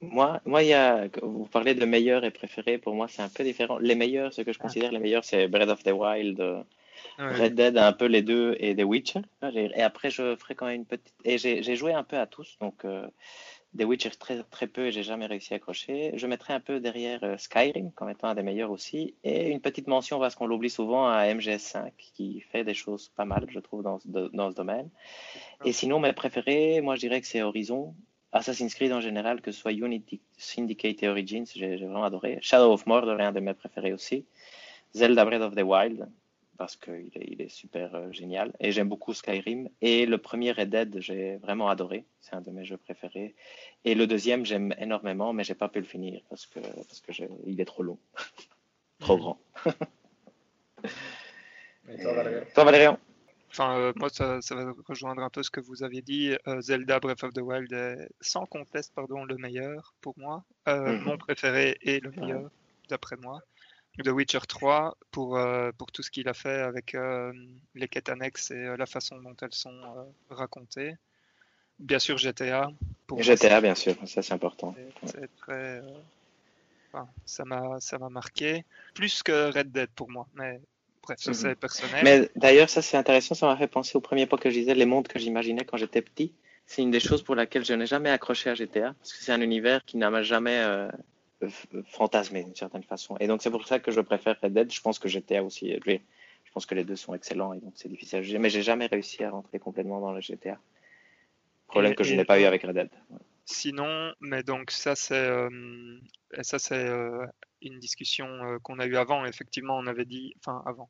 [0.00, 2.78] Moi, moi, il y a, vous parlez de meilleurs et préférés.
[2.78, 3.78] Pour moi, c'est un peu différent.
[3.78, 4.62] Les meilleurs, ce que je ah.
[4.62, 6.40] considère les meilleurs, c'est Breath of the Wild,
[7.18, 9.20] Red Dead, un peu les deux, et The Witcher.
[9.54, 11.14] Et après, je ferai quand même une petite.
[11.24, 13.06] Et j'ai joué un peu à tous, donc euh,
[13.76, 16.12] The Witcher très, très peu et j'ai jamais réussi à accrocher.
[16.14, 19.14] Je mettrai un peu derrière euh, Skyrim comme étant un des meilleurs aussi.
[19.24, 23.24] Et une petite mention, parce qu'on l'oublie souvent, à MGS5 qui fait des choses pas
[23.24, 24.88] mal, je trouve, dans, dans ce domaine.
[25.64, 27.94] Et sinon, mes préférés, moi, je dirais que c'est Horizon.
[28.32, 32.38] Assassin's Creed en général, que ce soit Unity, Syndicate et Origins, j'ai vraiment adoré.
[32.42, 34.26] Shadow of Mordor est un de mes préférés aussi.
[34.92, 36.08] Zelda Breath of the Wild,
[36.56, 38.52] parce qu'il est, il est super euh, génial.
[38.60, 39.68] Et j'aime beaucoup Skyrim.
[39.80, 42.04] Et le premier Red Dead, j'ai vraiment adoré.
[42.20, 43.34] C'est un de mes jeux préférés.
[43.84, 47.12] Et le deuxième, j'aime énormément, mais j'ai pas pu le finir parce que, parce que
[47.46, 47.98] il est trop long.
[49.00, 49.38] trop grand.
[51.88, 52.98] Et toi, Valérian Toi, Valérian?
[53.50, 56.34] Enfin, euh, moi, ça, va rejoindre un peu ce que vous aviez dit.
[56.48, 60.44] Euh, Zelda Breath of the Wild est sans conteste pardon, le meilleur pour moi.
[60.66, 61.04] Euh, mhm.
[61.04, 62.50] Mon préféré est le meilleur,
[62.88, 63.40] d'après moi.
[64.02, 65.38] The Witcher 3 pour,
[65.78, 66.96] pour tout ce qu'il a fait avec
[67.74, 69.80] les quêtes annexes et la façon dont elles sont
[70.30, 70.96] racontées.
[71.78, 72.70] Bien sûr, GTA.
[73.06, 74.74] Pour GTA, bien sûr, ça c'est important.
[75.04, 75.82] C'est très.
[77.24, 78.64] ça m'a marqué.
[78.94, 80.60] Plus que Red Dead pour moi, mais
[81.04, 81.36] Bref, ça mhm.
[81.36, 82.00] c'est personnel.
[82.02, 84.74] Mais d'ailleurs, ça c'est intéressant, ça m'a fait penser au premier point que je disais,
[84.74, 86.32] les mondes que j'imaginais quand j'étais petit.
[86.66, 89.32] C'est une des choses pour laquelle je n'ai jamais accroché à GTA, parce que c'est
[89.32, 90.88] un univers qui n'a jamais euh,
[91.86, 93.16] fantasmé d'une certaine façon.
[93.18, 94.72] Et donc c'est pour ça que je préfère Red Dead.
[94.72, 97.88] Je pense que GTA aussi, je pense que les deux sont excellents et donc c'est
[97.88, 98.38] difficile à juger.
[98.38, 100.58] Mais j'ai jamais réussi à rentrer complètement dans le GTA.
[101.66, 102.90] Problème que je n'ai pas eu avec Red Dead.
[103.46, 105.50] Sinon, mais donc ça c'est euh,
[106.40, 107.26] ça c'est euh,
[107.60, 109.26] une discussion euh, qu'on a eue avant.
[109.26, 110.88] Effectivement, on avait dit, enfin avant,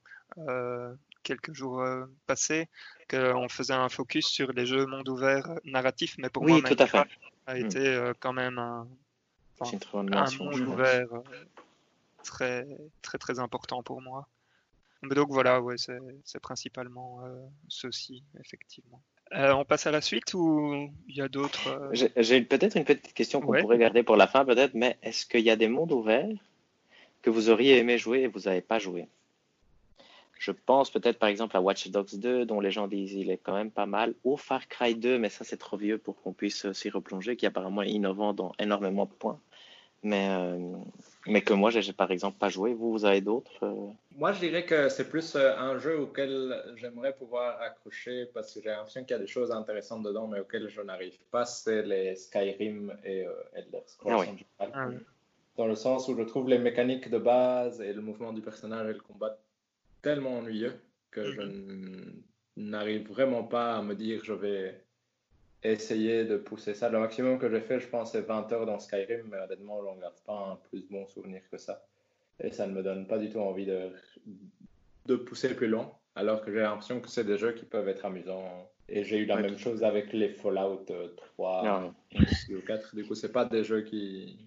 [1.22, 1.84] quelques jours
[2.26, 2.68] passés,
[3.08, 6.76] qu'on faisait un focus sur les jeux monde ouvert narratifs, mais pour oui, moi, tout
[6.78, 6.98] à fait.
[7.46, 7.64] a hmm.
[7.64, 8.86] été quand même un,
[9.60, 11.06] un monde ouvert
[12.22, 12.66] très,
[13.02, 14.28] très, très important pour moi.
[15.02, 17.20] Mais donc voilà, ouais, c'est principalement
[17.68, 19.02] ceci, effectivement.
[19.32, 23.40] on passe à la suite ou il y a d'autres J'ai peut-être une petite question
[23.40, 26.28] qu'on pourrait garder pour la fin, peut-être, mais est-ce qu'il y a des mondes ouverts
[27.22, 29.08] que vous auriez aimé jouer et vous n'avez pas joué?
[30.38, 33.38] Je pense peut-être par exemple à Watch Dogs 2, dont les gens disent il est
[33.38, 36.32] quand même pas mal, ou Far Cry 2, mais ça c'est trop vieux pour qu'on
[36.32, 39.40] puisse s'y replonger, qui est apparemment innovant dans énormément de points,
[40.02, 40.76] mais, euh,
[41.26, 42.74] mais que moi j'ai par exemple pas joué.
[42.74, 43.90] Vous, vous avez d'autres euh?
[44.16, 48.60] Moi je dirais que c'est plus euh, un jeu auquel j'aimerais pouvoir accrocher parce que
[48.60, 51.82] j'ai l'impression qu'il y a des choses intéressantes dedans, mais auxquelles je n'arrive pas, c'est
[51.82, 55.00] les Skyrim et Elder Scrolls ah en général
[55.56, 58.88] dans le sens où je trouve les mécaniques de base et le mouvement du personnage
[58.90, 59.38] et le combat
[60.04, 60.74] tellement ennuyeux
[61.10, 62.22] que je mhm.
[62.56, 64.84] n'arrive vraiment pas à me dire je vais
[65.64, 66.90] essayer de pousser ça.
[66.90, 69.86] Le maximum que j'ai fait, je pense, c'est 20 heures dans Skyrim, mais honnêtement, je
[69.86, 71.86] n'en garde pas un plus bon souvenir que ça.
[72.38, 73.90] Et ça ne me donne pas du tout envie de,
[75.06, 78.04] de pousser plus loin, alors que j'ai l'impression que c'est des jeux qui peuvent être
[78.04, 78.70] amusants.
[78.90, 80.84] Et j'ai eu la même chose avec les Fallout
[81.16, 82.94] 3 euh, ou 4.
[82.94, 84.38] Du coup, c'est pas des jeux qui,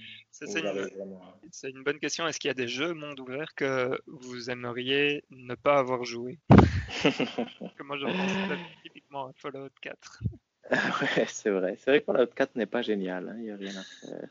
[1.52, 2.28] c'est une, bonne question.
[2.28, 6.40] Est-ce qu'il y a des jeux monde ouvert que vous aimeriez ne pas avoir joué?
[7.84, 10.24] Moi, je pense typiquement à Fallout 4.
[10.72, 11.76] ouais, c'est vrai.
[11.80, 13.30] C'est vrai que Fallout 4 n'est pas génial.
[13.30, 13.36] Hein.
[13.38, 14.30] Il n'y a rien à faire.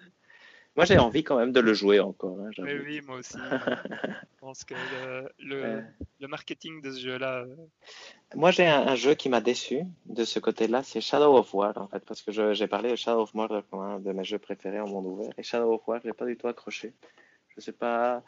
[0.76, 2.38] Moi, j'ai envie quand même de le jouer encore.
[2.40, 3.38] Hein, oui, moi aussi.
[3.40, 4.74] je pense que
[5.38, 5.82] le,
[6.20, 7.44] le, marketing de ce jeu-là.
[7.44, 7.56] Euh,
[8.34, 11.88] moi, j'ai un, jeu qui m'a déçu de ce côté-là, c'est Shadow of War, en
[11.88, 14.80] fait, parce que j'ai parlé de Shadow of War comme un de mes jeux préférés
[14.80, 15.32] en monde ouvert.
[15.38, 16.92] Et Shadow of War, je n'ai pas du tout accroché.
[17.56, 18.22] Je sais pas.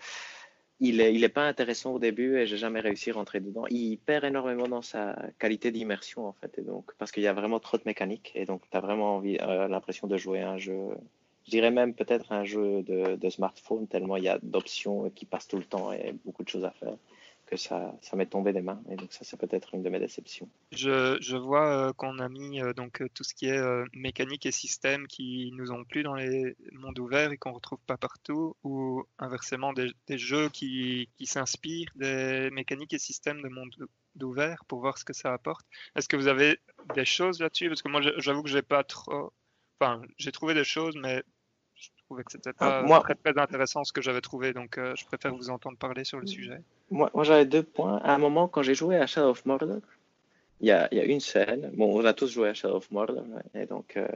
[0.80, 3.66] Il est, il est pas intéressant au début et j'ai jamais réussi à rentrer dedans.
[3.68, 7.32] Il perd énormément dans sa qualité d'immersion, en fait, et donc, parce qu'il y a
[7.32, 10.50] vraiment trop de mécaniques et donc tu as vraiment envie, euh, l'impression de jouer à
[10.52, 10.96] un jeu
[11.48, 15.48] je dirais même peut-être un jeu de, smartphone, tellement il y a d'options qui passent
[15.48, 16.94] tout le temps et beaucoup de choses à faire
[17.46, 18.82] que ça, m'est tombé des mains.
[18.90, 20.46] Et donc ça, c'est peut-être une de mes déceptions.
[20.72, 23.62] Je, vois euh, qu'on a mis euh, donc euh, tout ce qui est
[23.94, 27.96] mécanique et système qui nous ont plu dans les mondes ouverts et qu'on retrouve pas
[27.96, 33.74] partout, ou inversement des, jeux qui, s'inspirent des mécaniques et systèmes de monde
[34.20, 35.66] ouvert pour voir ce que ça apporte.
[35.96, 36.58] Est-ce que vous avez
[36.94, 37.68] des choses là-dessus?
[37.68, 39.32] Parce que moi, j'avoue que j'ai pas trop.
[39.80, 41.22] Enfin, j'ai trouvé des choses, mais
[42.08, 45.34] trouvais que c'était ah, pas très, intéressant ce que j'avais trouvé, donc euh, je préfère
[45.34, 46.28] vous entendre parler sur le mm.
[46.28, 46.62] sujet.
[46.90, 47.98] Moi, moi j'avais deux points.
[47.98, 49.80] À un moment, quand j'ai joué à Shadow of Mordor,
[50.60, 51.70] il y, a, une scène.
[51.74, 54.06] Bon, on a tous joué à Shadow of Mordor, et donc euh,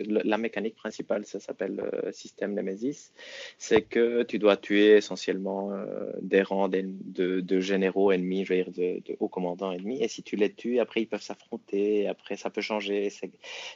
[0.00, 3.12] la mécanique principale, ça s'appelle le système Nemesis.
[3.56, 8.72] C'est que tu dois tuer essentiellement euh, des rangs de, généraux ennemis, je veux dire
[8.72, 10.02] de, hauts commandants ennemis.
[10.02, 13.12] Et si tu les tues, après ils peuvent s'affronter, après ça peut changer.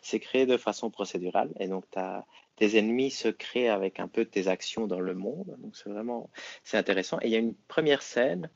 [0.03, 2.27] C'est créé de façon procédurale, et donc as,
[2.57, 5.57] tes ennemis se créent avec un peu tes actions dans le monde.
[5.59, 6.31] Donc c'est vraiment
[6.73, 7.19] intéressant.
[7.23, 8.51] Et il y a une première scène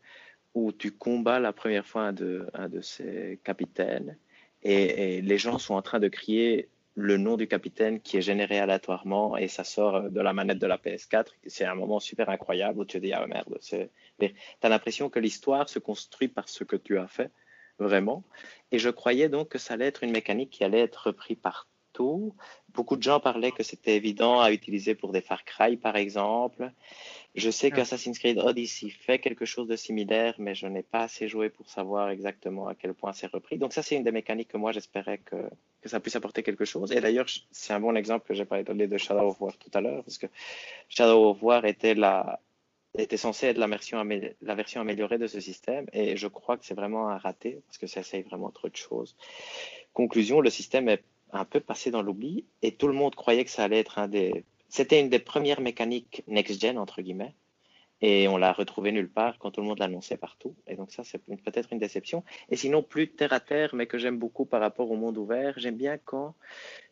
[0.54, 4.16] où tu combats la première fois un de, un de ces capitaines
[4.64, 8.58] et, les gens sont en train de crier le nom du capitaine qui est généré
[8.60, 11.26] aléatoirement et ça sort de la manette de la PS4.
[11.46, 13.76] C'est un moment super incroyable où tu te dis, ah merde, tu
[14.62, 17.30] as l'impression que l'histoire se construit par ce que tu as fait,
[17.78, 18.22] vraiment.
[18.70, 22.34] Et je croyais donc que ça allait être une mécanique qui allait être reprise partout.
[22.72, 26.70] Beaucoup de gens parlaient que c'était évident à utiliser pour des Far Cry, par exemple.
[27.34, 31.26] Je sais qu'Assassin's Creed Odyssey fait quelque chose de similaire, mais je n'ai pas assez
[31.26, 33.58] joué pour savoir exactement à quel point c'est repris.
[33.58, 35.36] Donc ça, c'est une des mécaniques que moi, j'espérais que,
[35.80, 36.92] que, ça puisse apporter quelque chose.
[36.92, 39.80] Et d'ailleurs, c'est un bon exemple que j'ai parlé de Shadow of War tout à
[39.80, 40.26] l'heure, parce que
[40.88, 42.40] Shadow of War était, la,
[42.96, 44.00] était censé être la version,
[44.40, 47.78] la version améliorée de ce système, et je crois que c'est vraiment un raté, parce
[47.78, 49.16] que ça essaye vraiment trop de choses.
[49.92, 53.50] Conclusion, le système est un peu passé dans l'oubli, et tout le monde croyait que
[53.50, 57.36] ça allait être un des c'était une des premières mécaniques next-gen, entre guillemets,
[58.00, 60.56] et on l'a retrouvé nulle part quand tout le monde l'annonçait partout.
[60.66, 62.24] Et donc ça, c'est peut-être une déception.
[62.48, 65.54] Et sinon, plus terre à terre, mais que j'aime beaucoup par rapport au monde ouvert,
[65.58, 66.34] j'aime bien quand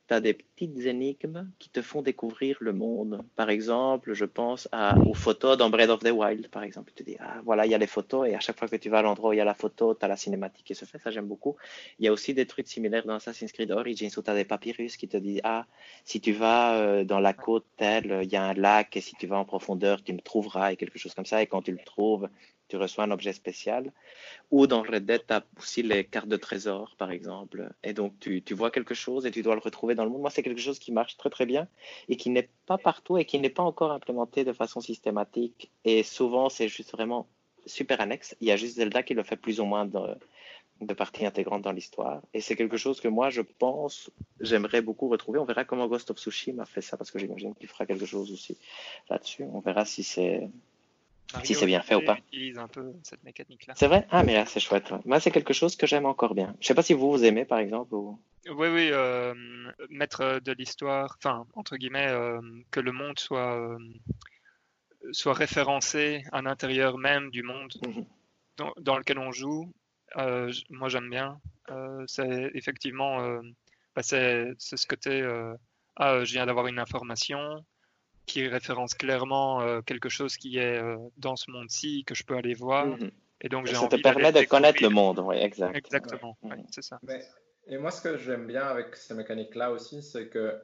[0.09, 3.25] tu as des petites énigmes qui te font découvrir le monde.
[3.37, 4.69] Par exemple, je pense
[5.07, 6.93] aux photos dans Breath of the Wild, par exemple.
[6.95, 8.77] Tu te dis, ah, voilà, il y a les photos, et à chaque fois que
[8.77, 10.75] tu vas à l'endroit où il y a la photo, tu as la cinématique qui
[10.75, 10.99] se fait.
[10.99, 11.57] Ça, j'aime beaucoup.
[11.99, 14.45] Il y a aussi des trucs similaires dans Assassin's Creed Origins où tu as des
[14.45, 15.67] papyrus qui te disent, ah,
[16.05, 19.15] si tu vas euh, dans la côte telle, il y a un lac, et si
[19.17, 21.43] tu vas en profondeur, tu me trouveras, et quelque chose comme ça.
[21.43, 22.29] Et quand tu le trouves,
[22.73, 23.93] tu reçois un objet spécial.
[24.51, 27.71] Ou dans Red Dead, tu as aussi les cartes de trésor, par exemple.
[27.85, 30.23] Et donc, tu, tu, vois quelque chose et tu dois le retrouver dans le monde.
[30.23, 31.69] Moi, c'est quelque chose qui marche très, très bien
[32.09, 35.71] et qui n'est pas partout et qui n'est pas encore implémenté de façon systématique.
[35.85, 37.27] Et souvent, c'est juste vraiment
[37.67, 38.35] super annexe.
[38.41, 40.01] Il y a juste Zelda qui le fait plus ou moins de,
[40.81, 42.23] de partie intégrante dans l'histoire.
[42.33, 44.11] Et c'est quelque chose que moi, je pense,
[44.41, 45.39] j'aimerais beaucoup retrouver.
[45.39, 48.33] On verra comment Ghost of Tsushima fait ça, parce que j'imagine qu'il fera quelque chose
[48.33, 48.57] aussi
[49.11, 49.45] là-dessus.
[49.53, 50.49] On verra si c'est
[51.45, 52.17] si c'est bien fait ou pas.
[52.29, 53.75] utilise un peu cette mécanique-là.
[53.77, 54.07] C'est vrai?
[54.11, 54.93] Ah, mais c'est chouette.
[55.05, 56.55] Moi, c'est quelque chose que j'aime encore bien.
[56.61, 57.95] Je sais pas si vous, vous aimez, par exemple.
[57.95, 58.19] Ou...
[58.49, 58.89] Oui, oui.
[58.93, 59.35] Euh,
[59.91, 63.79] mettre de l'histoire, enfin, entre guillemets, euh, que le monde soit, euh,
[65.13, 68.05] soit référencé à l'intérieur même du monde mhm.
[68.79, 69.73] dans, lequel on joue.
[70.71, 71.41] moi, j'aime bien.
[72.07, 73.41] c'est effectivement,
[73.95, 75.23] bah, c'est ce côté.
[75.97, 77.65] ah, je viens d'avoir une information
[78.33, 82.35] qui référence clairement euh, quelque chose qui est euh, dans ce monde-ci que je peux
[82.35, 82.87] aller voir.
[82.87, 83.11] Mhm.
[83.43, 85.77] Et donc Ça te permet de connaître le monde, oui, exact.
[85.77, 86.39] Exactement,
[86.71, 86.99] c'est ça.
[87.67, 90.55] et moi, ce que j'aime bien avec ces mécaniques-là aussi, c'est que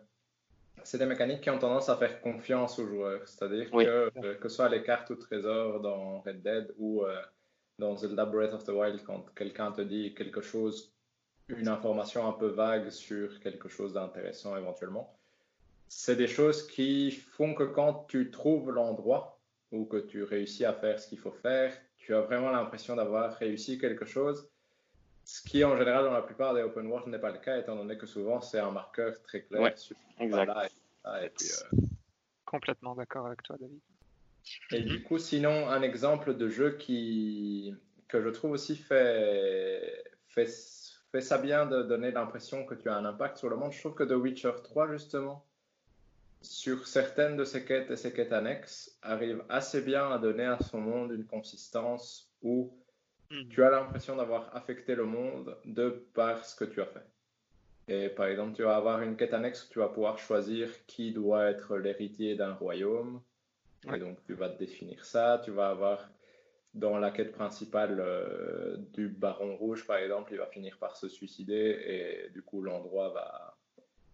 [0.84, 3.26] c'est des mécaniques qui ont tendance à faire confiance aux joueurs.
[3.26, 7.02] C'est-à-dire que, euh, que ce soit les cartes ou trésors dans Red Dead ou
[7.78, 10.94] dans Zelda Breath of the Wild, quand quelqu'un te dit quelque chose,
[11.48, 15.17] une information un peu vague sur quelque chose d'intéressant éventuellement,
[15.88, 19.40] c'est des choses qui font que quand tu trouves l'endroit
[19.72, 23.34] ou que tu réussis à faire ce qu'il faut faire, tu as vraiment l'impression d'avoir
[23.34, 24.48] réussi quelque chose.
[25.24, 27.76] Ce qui, en général, dans la plupart des open world n'est pas le cas, étant
[27.76, 29.74] donné que souvent, c'est un marqueur très clair ouais,
[30.18, 30.72] exact.
[31.06, 31.28] Euh,
[32.46, 33.80] Complètement d'accord avec toi, David.
[34.72, 37.74] Et du coup, sinon, un exemple de jeu qui,
[38.08, 40.48] que je trouve aussi fait, fait,
[41.12, 43.80] fait ça bien de donner l'impression que tu as un impact sur le monde, je
[43.80, 45.44] trouve que The Witcher 3, justement,
[46.42, 50.58] sur certaines de ces quêtes et ces quêtes annexes, arrive assez bien à donner à
[50.60, 52.72] son monde une consistance où
[53.30, 53.48] hmm.
[53.48, 57.06] tu as l'impression d'avoir affecté le monde de par ce que tu as fait.
[57.88, 61.12] Et par exemple, tu vas avoir une quête annexe où tu vas pouvoir choisir qui
[61.12, 63.22] doit être l'héritier d'un royaume.
[63.92, 65.40] Et donc, tu vas définir ça.
[65.42, 66.10] Tu vas avoir
[66.74, 71.08] dans la quête principale euh, du baron rouge, par exemple, il va finir par se
[71.08, 71.54] suicider
[71.86, 73.57] et du coup, l'endroit va,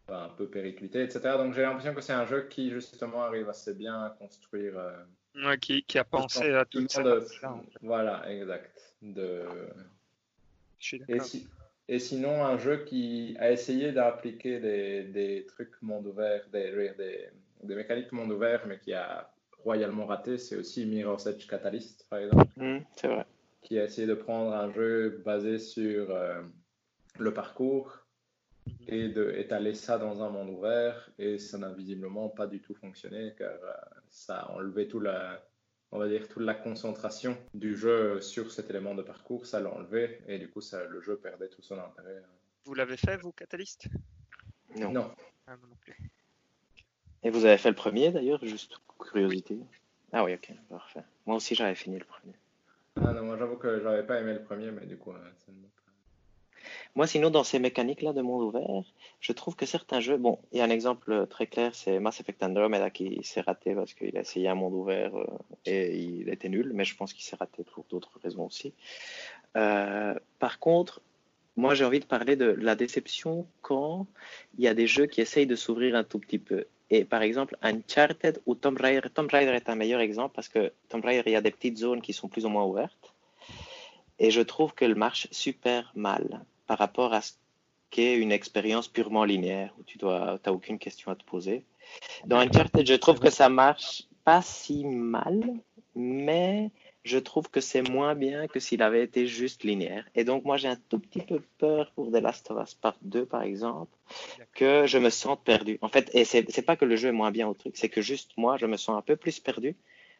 [0.08, 1.20] un peu périclité, etc.
[1.38, 4.74] Donc j'ai l'impression que c'est un jeu qui justement arrive assez bien à construire.
[4.78, 7.02] Euh, qui, qui, a pensé à tout ça.
[7.82, 8.94] Voilà, exact.
[9.02, 9.44] De...
[11.08, 11.18] Et,
[11.88, 17.28] et, sinon, un jeu qui a essayé d'appliquer des, des, trucs monde ouvert, des, des,
[17.62, 19.30] des, mécaniques monde ouvert, mais qui a
[19.64, 22.52] royalement raté, c'est aussi Mirror's Edge Catalyst, par exemple.
[22.56, 23.26] Mmh, c'est vrai.
[23.62, 26.42] Qui a essayé de prendre un jeu basé sur euh,
[27.18, 28.03] le parcours
[28.86, 33.34] et d'étaler ça dans un monde ouvert et ça n'a visiblement pas du tout fonctionné
[33.36, 33.72] car euh,
[34.08, 35.42] ça a enlevé tout la
[35.94, 40.22] on va dire, toute la concentration du jeu sur cet élément de parcours, ça l'enlevait
[40.26, 42.20] et du coup, ça, le jeu perdait tout son intérêt.
[42.64, 43.86] Vous l'avez fait, vous, Catalyst?
[44.76, 44.90] Non.
[44.90, 45.14] Non.
[45.46, 45.96] Ah, moi non plus.
[47.22, 49.60] Et vous avez fait le premier d'ailleurs, juste curiosité?
[50.12, 51.04] Ah oui, ok, parfait.
[51.26, 52.34] Moi aussi j'avais fini le premier.
[52.96, 55.52] Ah non, moi j'avoue que j'avais pas aimé le premier, mais du coup, euh, ça
[55.52, 55.83] ne m'a pas-
[56.94, 58.84] Moi, sinon, dans ces mécaniques-là de monde ouvert,
[59.20, 62.20] je trouve que certains jeux, bon, il y a un exemple très clair, c'est Mass
[62.20, 65.26] Effect Andromeda qui s'est raté parce qu'il a essayé un monde ouvert euh,
[65.66, 68.74] et il était nul, mais je pense qu'il s'est raté pour d'autres raisons aussi.
[69.56, 71.00] Euh, par contre,
[71.56, 74.06] moi, j'ai envie de parler de la déception quand
[74.58, 76.66] il y a des jeux qui essayent de s'ouvrir un tout petit peu.
[76.90, 80.72] Et par exemple, Uncharted ou Tomb Raider, Tomb Raider est un meilleur exemple parce que
[80.88, 83.14] Tomb Raider, il y a des petites zones qui sont plus ou moins ouvertes.
[84.18, 87.32] Et je trouve qu'elle marche super mal par rapport à ce
[87.90, 91.64] qu'est une expérience purement linéaire où tu dois, t'as aucune question à te poser.
[92.26, 95.42] Dans Uncharted, je trouve que ça marche pas si mal,
[95.94, 96.70] mais
[97.04, 100.08] je trouve que c'est moins bien que s'il avait été juste linéaire.
[100.14, 102.96] Et donc, moi, j'ai un tout petit peu peur pour The Last of Us Part
[103.02, 103.92] 2, par exemple,
[104.54, 105.78] que je me sente perdu.
[105.82, 107.90] En fait, et c'est c'est pas que le jeu est moins bien au truc, c'est
[107.90, 109.76] que juste moi, je me sens un peu plus perdu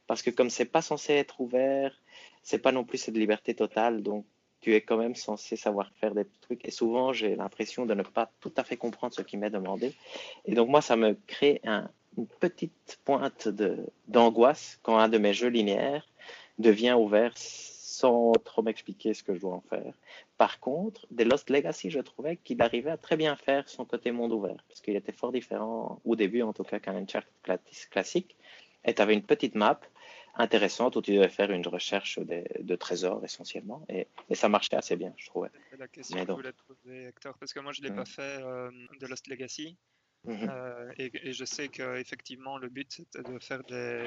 [0.06, 1.98] parce que comme c'est pas censé être ouvert,
[2.42, 4.26] c'est pas non plus cette liberté totale, donc
[4.64, 6.66] tu es quand même censé savoir faire des trucs.
[6.66, 9.92] Et souvent, j'ai l'impression de ne pas tout à fait comprendre ce qui m'est demandé.
[10.46, 13.46] Et donc, moi, ça me crée un- une petite pointe
[14.08, 16.06] d'angoisse quand un de mes jeux linéaires
[16.58, 19.92] devient ouvert sans trop m'expliquer ce que je dois en faire.
[20.38, 24.12] Par contre, The Lost Legacy, je trouvais qu'il arrivait à très bien faire son côté
[24.12, 27.88] monde ouvert, parce qu'il était fort différent, au début en tout cas, qu'un Uncharted cla-
[27.90, 28.34] classique.
[28.86, 29.78] Et tu avais une petite map
[30.36, 34.76] intéressante où tu devais faire une recherche de, de trésors essentiellement, et, et ça marchait
[34.76, 35.50] assez bien, je trouvais.
[35.70, 36.36] C'est la question Mais que je donc.
[36.38, 37.96] voulais te poser, Hector, parce que moi, je l'ai Mm.
[37.96, 39.76] pas fait euh, de Lost Legacy.
[40.26, 40.48] Mhm.
[40.48, 44.06] Euh, et, et je sais qu'effectivement, le but, c'était de faire des.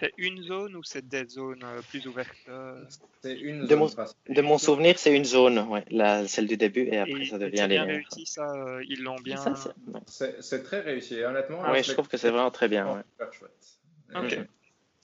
[0.00, 2.84] C'est une zone ou c'est des zones euh, plus ouvertes euh,
[3.22, 4.34] C'est une De zone mon- principale.
[4.34, 7.38] De mon souvenir, c'est une zone, ouais, la, celle du début, et après Et ça
[7.38, 7.96] devient c'est bien linéaire.
[8.10, 8.50] réussi, ça.
[8.50, 9.36] euh, ils l'ont bien.
[9.36, 10.00] Ça, c'est- ouais.
[10.06, 11.22] C'est c'est très réussi.
[11.22, 12.92] Honnêtement, Ouais, je trouve que c'est vraiment très bien.
[12.92, 13.02] ouais.
[13.12, 13.78] super chouette.
[14.14, 14.38] Ok.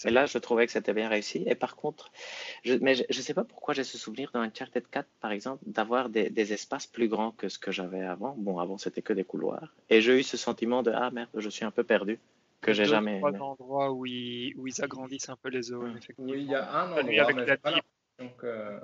[0.05, 1.43] Et là, je trouvais que c'était bien réussi.
[1.47, 2.13] Et par contre,
[2.65, 5.63] je, mais je ne sais pas pourquoi j'ai ce souvenir dans Uncharted 4, par exemple,
[5.67, 8.35] d'avoir des, des espaces plus grands que ce que j'avais avant.
[8.39, 9.75] Bon, avant, c'était que des couloirs.
[9.89, 12.19] Et j'ai eu ce sentiment de Ah merde, je suis un peu perdu,
[12.61, 13.41] que j'ai deux, jamais trois aimé.
[13.41, 16.31] endroits où ils, où ils agrandissent un peu les zones, effectivement.
[16.31, 18.47] Oui, il y a un Celui endroit, avec mais la l'impression que...
[18.47, 18.79] euh,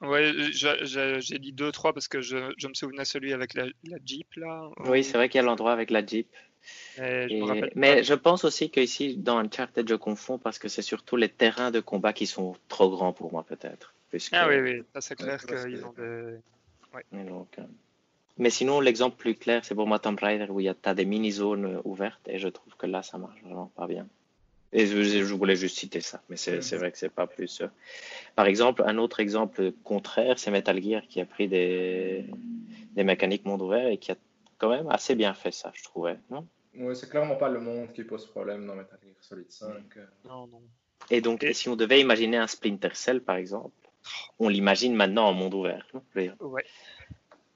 [0.00, 3.98] Ouais, j'ai dit deux, trois parce que je, je me souvenais celui avec la, la
[4.04, 4.70] Jeep, là.
[4.84, 6.28] Oui, c'est vrai qu'il y a l'endroit avec la Jeep.
[6.96, 7.02] Je
[7.34, 11.16] Et- rappelle Mais je pense aussi qu'ici, dans Uncharted, je confonds parce que c'est surtout
[11.16, 13.94] les terrains de combat qui sont trop grands pour moi, peut-être.
[14.10, 16.38] puisque- Ah oui, oui, ça c'est clair Ouais, qu'ils ont des.
[17.12, 17.62] Et donc, euh,
[18.38, 20.94] Mais sinon, l'exemple plus clair, c'est pour moi Tomb Raider où il y a t'as
[20.94, 24.06] des mini-zones euh, ouvertes et je trouve que là, ça marche vraiment pas bien.
[24.72, 27.62] Et je, je voulais juste citer ça, mais c'est c'est vrai que c'est pas plus.
[27.62, 27.68] euh.
[28.36, 32.26] Par exemple, un autre exemple contraire, c'est Metal Gear qui a pris des,
[32.92, 34.16] des mécaniques monde ouvert et qui a
[34.58, 36.16] quand même assez bien fait ça, je trouvais.
[36.30, 36.46] Non?
[36.76, 39.68] Oui, c'est clairement pas le monde qui pose problème dans Metal Gear Solid 5.
[39.96, 40.06] euh.
[40.26, 40.62] Non, non.
[41.10, 43.74] et donc, si on devait imaginer un Splinter Cell, par exemple,
[44.38, 45.86] on l'imagine maintenant en monde ouvert.
[46.40, 46.64] Ouais.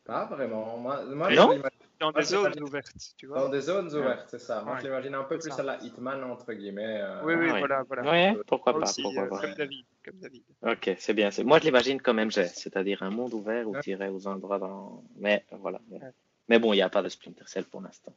[0.05, 0.77] Pas vraiment.
[0.79, 1.49] Moi, moi, Non?
[1.51, 3.49] je l'imagine Dans des zones ouvertes, tu dans vois.
[3.51, 4.61] des zones ouvertes, c'est ça.
[4.63, 4.81] Moi, Ouais.
[4.81, 5.63] je l'imagine un peu C'est plus ça.
[5.63, 7.01] à la Hitman, entre guillemets.
[7.01, 7.59] euh, Oui, oui, Ah ouais.
[7.61, 8.11] voilà, voilà.
[8.11, 9.41] Ouais, pourquoi pas, aussi, pourquoi euh, pas.
[9.43, 10.43] comme David, comme David.
[10.63, 11.31] Ok, c'est bien.
[11.45, 13.81] Moi, je l'imagine comme MG, c'est-à-dire un monde ouvert où Ouais.
[13.83, 15.05] tu irais aux endroits dans.
[15.15, 15.81] Mais voilà.
[15.89, 16.11] Mais, Ouais.
[16.49, 18.13] mais bon, il n'y a pas de Splinter Cell pour l'instant.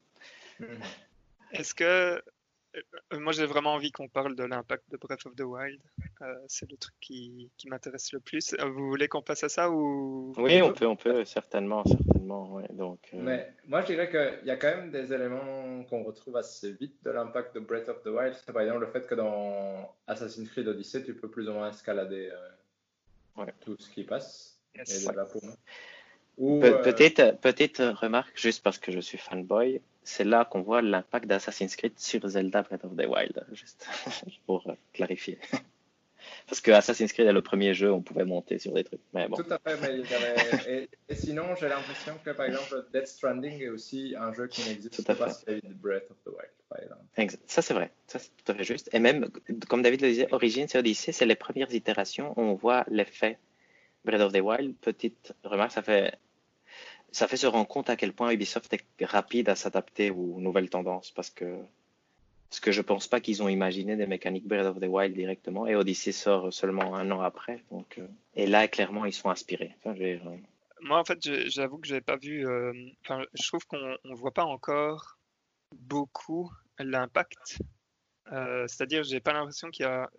[1.51, 1.83] Est-ce que.
[2.75, 2.81] euh,
[3.19, 5.81] Moi, j'ai vraiment envie qu'on parle de l'impact de Breath of the Wild.
[6.21, 8.53] Euh, c'est le truc qui, qui m'intéresse le plus.
[8.59, 10.33] Euh, Vous voulez qu'on passe à ça ou?
[10.37, 12.51] Oui, on peut, on peut, certainement, certainement.
[12.53, 12.67] Ouais.
[12.71, 16.35] Donc, euh, Mais moi, je dirais qu'il y a quand même des éléments qu'on retrouve
[16.37, 18.33] assez vite de l'impact de Breath of the Wild.
[18.33, 21.69] C'est par exemple le fait que dans Assassin's Creed Odyssey, tu peux plus ou moins
[21.69, 22.49] escalader euh,
[23.37, 23.53] Ouais.
[23.59, 24.57] tout ce qui passe.
[24.75, 25.03] Yes.
[25.03, 25.53] Et de là pour moi.
[26.37, 30.61] Ou, Pe- euh, Petite, petite remarque, juste parce que je suis fanboy, c'est là qu'on
[30.61, 33.87] voit l'impact d'Assassin's Creed sur Zelda Breath of the Wild, juste
[34.45, 35.39] pour euh, clarifier.
[36.47, 38.99] Parce que Assassin's Creed est le premier jeu où on pouvait monter sur des trucs.
[39.13, 40.63] Mais bon, Tout à fait, mais avait...
[40.83, 44.67] et, et sinon, j'ai l'impression que par exemple, Death Stranding est aussi un jeu qui
[44.67, 45.31] n'existe pas fait.
[45.31, 47.01] s'il y a eu de Breath of the Wild, par exemple.
[47.17, 48.89] Ex- ça c'est vrai, ça c'est tout à fait juste.
[48.93, 49.29] Et même,
[49.69, 53.37] comme David le disait, Origins et Odyssey, c'est les premières itérations où on voit l'effet
[54.05, 54.75] Breath of the Wild.
[54.77, 56.17] Petite remarque, ça fait,
[57.11, 60.69] ça fait se rendre compte à quel point Ubisoft est rapide à s'adapter aux nouvelles
[60.69, 61.59] tendances parce que
[62.49, 65.67] ce que je pense pas qu'ils ont imaginé des mécaniques Breath of the Wild directement
[65.67, 67.63] et Odyssey sort seulement un an après.
[67.71, 69.75] Donc, euh, et là, clairement, ils sont inspirés.
[69.85, 70.17] Euh,
[70.81, 71.19] Moi, en fait,
[71.49, 72.47] j'avoue que j'ai pas vu.
[72.47, 72.71] euh,
[73.09, 75.17] je trouve qu'on on voit pas encore
[75.73, 77.59] beaucoup l'impact.
[78.31, 80.09] C'est-à-dire, j'ai pas l'impression qu'il y a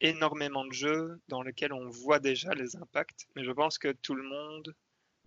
[0.00, 4.14] énormément de jeux dans lesquels on voit déjà les impacts, mais je pense que tout
[4.14, 4.74] le monde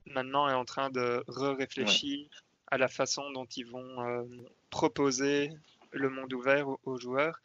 [0.07, 2.27] maintenant est en train de re-réfléchir
[2.67, 4.23] à la façon dont ils vont euh,
[4.69, 5.51] proposer
[5.91, 7.39] le monde ouvert aux, joueurs.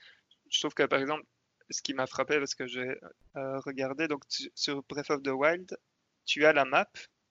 [0.50, 1.24] Je trouve que par exemple,
[1.70, 2.96] ce qui m'a frappé parce que j'ai
[3.36, 4.22] euh, regardé donc
[4.54, 5.76] sur Breath of the Wild,
[6.24, 6.88] tu as la map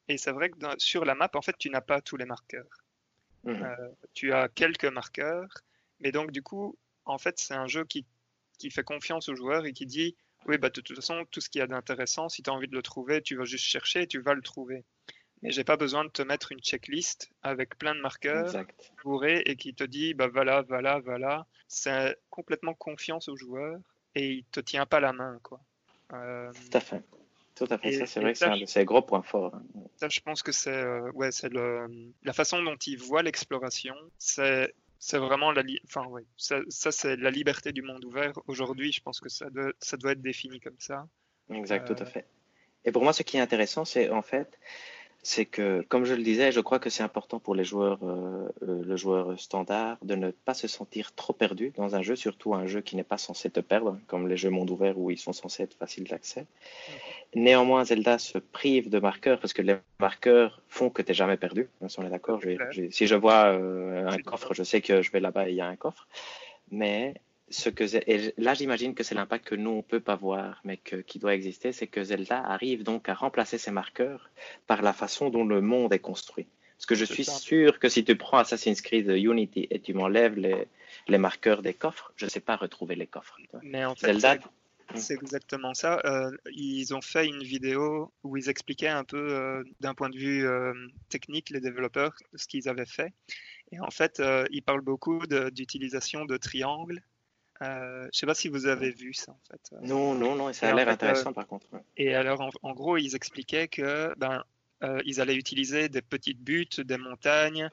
[0.07, 2.69] et c'est vrai que sur la map en fait tu n'as pas tous les marqueurs.
[3.43, 3.63] Mhm.
[3.63, 5.49] Euh, tu as quelques marqueurs,
[5.99, 8.05] mais donc du coup en fait c'est un jeu qui,
[8.57, 11.49] qui fait confiance aux joueurs et qui dit oui bah de toute façon tout ce
[11.49, 14.03] qu'il y a d'intéressant si tu as envie de le trouver tu vas juste chercher
[14.03, 14.83] et tu vas le trouver
[15.41, 18.51] mais j'ai pas besoin de te mettre une checklist avec plein de marqueurs
[19.03, 21.45] bourrés et qui te dit bah voilà, voilà, voilà.
[21.67, 23.79] C'est complètement confiance au joueur
[24.15, 25.59] et il te tient pas la main quoi.
[26.13, 27.03] Euh, Tout à fait.
[27.55, 27.91] Tout à fait.
[27.91, 29.55] ça, c'est vrai que c'est un, gros point fort.
[29.55, 29.63] Hein.
[29.95, 33.95] Ça, je pense que c'est euh, ouais, c'est la façon dont il voit l'exploration.
[34.17, 38.33] C'est c'est vraiment la enfin ouais, ça, ça c'est la liberté du monde ouvert.
[38.47, 41.07] Aujourd'hui, je pense que ça doit, ça doit être défini comme ça.
[41.49, 42.27] Exact, tout à euh, fait.
[42.85, 44.59] Et pour moi, ce qui est intéressant, c'est en fait
[45.27, 48.47] c'est que, comme je le disais, je crois que c'est important pour les joueurs, euh,
[48.63, 52.55] euh, le joueur standard, de ne pas se sentir trop perdu dans un jeu, surtout
[52.55, 55.17] un jeu qui n'est pas censé te perdre, comme les jeux monde ouvert où ils
[55.17, 56.45] sont censés être faciles d'accès.
[57.35, 61.35] Néanmoins, Zelda se prive de marqueurs parce que les marqueurs font que tu n'es jamais
[61.35, 61.67] perdu.
[61.81, 62.39] On est d'accord.
[62.91, 65.61] Si je vois euh, un coffre, je sais que je vais là-bas et il y
[65.61, 66.07] a un coffre.
[66.71, 67.15] Mais
[67.49, 70.77] ce que et là j'imagine que c'est l'impact que nous on peut pas voir mais
[70.77, 74.29] qui doit exister c'est que Zelda arrive donc à remplacer ses marqueurs
[74.67, 78.03] par la façon dont le monde est construit parce que je suis sûr que si
[78.03, 80.67] tu prends Assassin's Creed Unity et tu m'enlèves les,
[81.07, 84.39] les, marqueurs des coffres je ne sais pas retrouver les coffres mais en fait Zelda
[84.95, 85.99] c'est exactement ça.
[86.05, 90.17] Euh, ils ont fait une vidéo où ils expliquaient un peu euh, d'un point de
[90.17, 90.73] vue euh,
[91.09, 93.13] technique les développeurs ce qu'ils avaient fait.
[93.73, 97.01] Et en fait, ils parlent beaucoup d'utilisation de triangles
[97.61, 99.75] euh, je ne sais pas si vous avez vu ça en fait.
[99.81, 101.67] Non, non, non, ça a l'air intéressant euh, par contre.
[101.95, 104.43] Et alors en, gros, ils expliquaient que ben,
[104.83, 107.69] euh, ils allaient utiliser des petites buttes, des montagnes,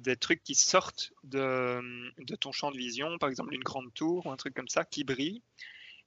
[0.00, 1.80] des trucs qui sortent de,
[2.22, 4.84] de, ton champ de vision, par exemple une grande tour ou un truc comme ça
[4.84, 5.42] qui brille.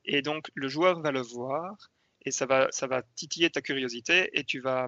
[0.03, 1.91] Et donc le joueur va le voir
[2.25, 4.87] et ça va, ça va titiller ta curiosité et tu vas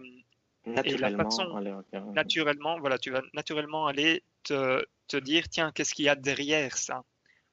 [0.66, 1.30] naturellement,
[2.14, 6.78] naturellement, voilà, tu vas naturellement aller te, te dire tiens qu'est-ce qu'il y a derrière
[6.78, 7.03] ça?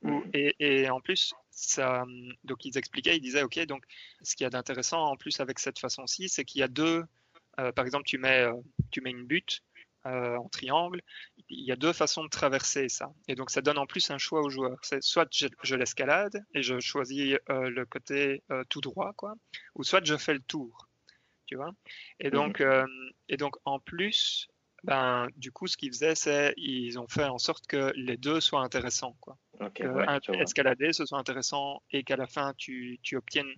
[0.03, 0.21] Mm.
[0.33, 2.05] Et, en plus, ça,
[2.45, 3.85] donc ils expliquaient, ils disaient, ok, donc
[4.23, 7.05] ce qu'il y a d'intéressant en plus avec cette façon-ci, c'est qu'il y a deux,
[7.59, 8.55] euh, par exemple, tu mets, euh,
[8.91, 9.63] tu mets une butte
[10.07, 11.03] euh, en triangle,
[11.51, 13.13] il y a deux façons de traverser ça.
[13.29, 14.79] Et donc ça donne en plus un choix au joueur.
[14.83, 19.35] C'est soit je, l'escalade et je choisis le côté tout droit, quoi,
[19.75, 20.89] ou soit je fais le tour.
[21.47, 21.73] Tu vois
[22.21, 22.87] et donc, mm.
[23.29, 24.49] et donc en plus,
[24.85, 28.41] ben, du coup, ce qu'ils faisaient, c'est ils ont fait en sorte que les deux
[28.41, 29.17] soient intéressants.
[29.21, 29.37] Quoi.
[30.41, 33.53] escalader, ce soit intéressant et qu'à la fin, tu, tu obtiennes,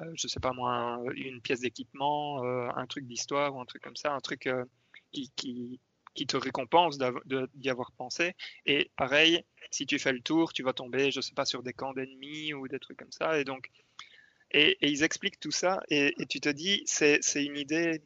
[0.00, 3.82] euh, je sais pas moi, une pièce d'équipement, euh, un truc d'histoire ou un truc
[3.82, 4.64] comme ça, un truc euh,
[5.12, 5.80] qui, qui,
[6.14, 6.98] qui, te récompense
[7.54, 8.32] d'y avoir pensé.
[8.64, 11.72] Et pareil, si tu fais le tour, tu vas tomber, je sais pas, sur des
[11.72, 13.38] camps d'ennemis ou des trucs comme ça.
[13.38, 13.70] Et donc,
[14.50, 18.02] et, ils expliquent tout ça et, et tu te dis, c'est une idée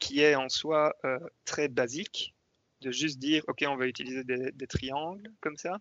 [0.00, 2.34] qui est en soi euh, très basique,
[2.80, 5.78] de juste dire, OK, on va utiliser des, triangles comme ça.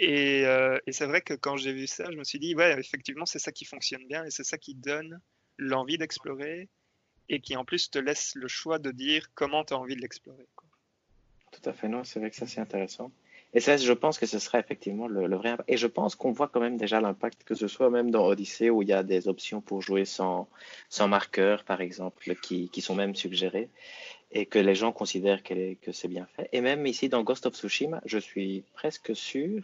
[0.00, 3.26] Euh, et, c'est vrai que quand j'ai vu ça, je me suis dit, ouais, effectivement,
[3.26, 5.20] c'est ça qui fonctionne bien et c'est ça qui donne
[5.58, 6.68] l'envie d'explorer
[7.28, 10.00] et qui en plus te laisse le choix de dire comment tu as envie de
[10.00, 10.46] l'explorer.
[11.50, 13.12] Tout à fait, non, c'est vrai que ça c'est intéressant.
[13.54, 15.70] Et ça, je pense que ce sera effectivement le, vrai impact.
[15.70, 18.70] Et je pense qu'on voit quand même déjà l'impact, que ce soit même dans Odyssey,
[18.70, 20.48] où il y a des options pour jouer sans,
[20.88, 23.68] sans marqueur, par exemple, qui, qui sont même suggérées,
[24.30, 26.48] et que les gens considèrent que c'est bien fait.
[26.52, 29.62] Et même ici, dans Ghost of Tsushima, je suis presque sûr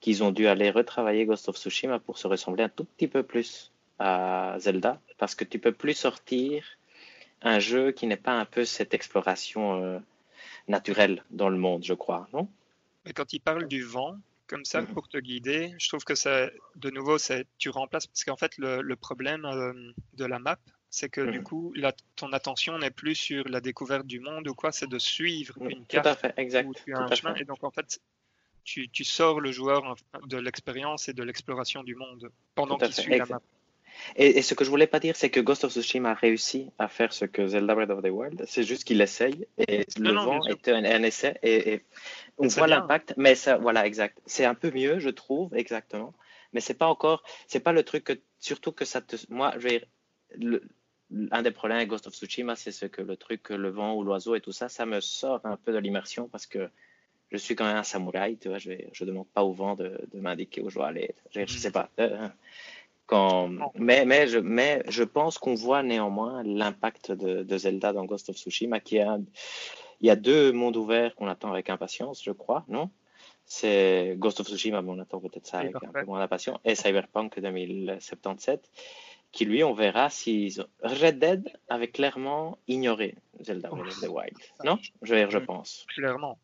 [0.00, 3.22] qu'ils ont dû aller retravailler Ghost of Tsushima pour se ressembler un tout petit peu
[3.22, 3.70] plus
[4.00, 6.64] à Zelda, parce que tu peux plus sortir
[7.40, 9.98] un jeu qui n'est pas un peu cette exploration euh,
[10.66, 12.48] naturelle dans le monde, je crois, non?
[13.04, 14.16] Mais quand il parle du vent,
[14.46, 17.16] comme ça, pour te guider, je trouve que ça, de nouveau,
[17.58, 19.72] tu remplaces, parce qu'en fait, le, problème euh,
[20.14, 20.58] de la map,
[20.90, 21.72] c'est que du coup,
[22.16, 25.86] ton attention n'est plus sur la découverte du monde ou quoi, c'est de suivre une
[25.86, 26.04] carte.
[26.04, 26.68] Tout à fait, exact.
[26.84, 27.98] tu as un chemin, et donc en fait,
[28.64, 33.26] tu, sors le joueur de l'expérience et de l'exploration du monde pendant qu'il suit la
[33.26, 33.40] map.
[34.16, 36.88] Et, ce que je voulais pas dire, c'est que Ghost of Tsushima a réussi à
[36.88, 38.44] faire ce que Zelda Breath of the Wild.
[38.46, 41.82] C'est juste qu'il essaye et le vent est un, essai et,
[42.38, 44.18] on voit l'impact, mais ça, voilà, exact.
[44.26, 46.14] C'est un peu mieux, je trouve, exactement.
[46.52, 49.68] Mais c'est pas encore, c'est pas le truc que, surtout que ça te, moi, je
[49.68, 49.84] vais,
[50.36, 50.62] le,
[51.30, 54.02] un des problèmes avec Ghost of Tsushima, c'est ce que le truc, le vent ou
[54.02, 56.68] l'oiseau et tout ça, ça me sort un peu de l'immersion parce que
[57.30, 59.98] je suis quand même un samouraï, tu vois, je, ne demande pas au vent de,
[60.12, 61.14] de m'indiquer où je dois aller.
[61.30, 61.90] Je, je sais pas.
[63.12, 63.50] Quand...
[63.74, 68.30] Mais, mais, je, mais je pense qu'on voit néanmoins l'impact de, de, Zelda dans Ghost
[68.30, 69.18] of Tsushima, qui a,
[70.00, 72.90] il y a deux mondes ouverts qu'on attend avec impatience, je crois, non?
[73.44, 76.74] C'est Ghost of Tsushima, mais on attend peut-être ça avec un peu moins d'impatience, et
[76.74, 78.70] Cyberpunk 2077,
[79.30, 84.38] qui lui, on verra si Red Dead avait clairement ignoré Zelda Breath of the Wild.
[84.64, 84.78] Non?
[85.02, 85.84] Je, je pense.
[85.88, 86.38] Clairement.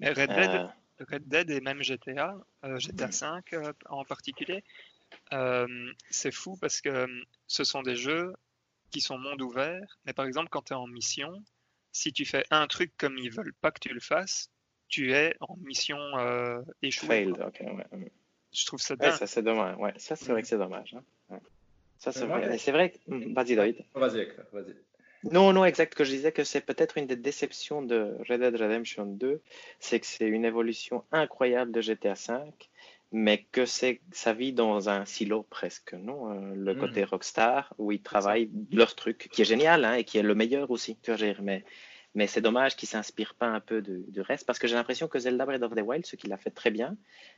[0.00, 0.66] Mais Red Dead, euh,
[1.08, 4.64] Red Dead et même GTA, euh, GTA 5 euh, en particulier,
[5.32, 7.06] euh, c'est fou parce que
[7.46, 8.32] ce sont des jeux
[8.90, 11.42] qui sont monde ouvert, mais par exemple quand tu es en mission,
[11.92, 14.50] si tu fais un truc comme ils veulent pas que tu le fasses,
[14.88, 15.98] tu es en mission
[16.82, 17.08] échouée.
[17.08, 17.62] Failed, ok,
[18.52, 19.12] Je trouve ça dingue.
[19.12, 19.94] ça c'est dommage, ouais.
[19.96, 20.94] Ça c'est vrai que c'est dommage.
[21.30, 21.40] Hein.
[21.98, 22.58] Ça c'est vrai.
[22.58, 22.92] C'est vrai.
[23.06, 23.84] Vas-y David.
[23.94, 24.74] Vas-y, vas-y.
[25.30, 25.94] Non, non, exact.
[25.94, 29.40] Que je disais que c'est peut-être une des déceptions de Red Dead Redemption 2,
[29.80, 32.70] c'est que c'est une évolution incroyable de GTA 5,
[33.12, 36.78] mais que c'est ça vit dans un silo presque, non euh, Le hmm.
[36.78, 40.34] côté Rockstar où ils travaillent leur truc, qui est génial hein, et qui est le
[40.34, 40.96] meilleur aussi.
[41.02, 41.64] Tu vois, mais
[42.14, 45.08] mais c'est dommage qu'ils ne s'inspirent pas un peu du reste, parce que j'ai l'impression
[45.08, 46.96] que Zelda Breath of the Wild, ce qu'il a fait très bien,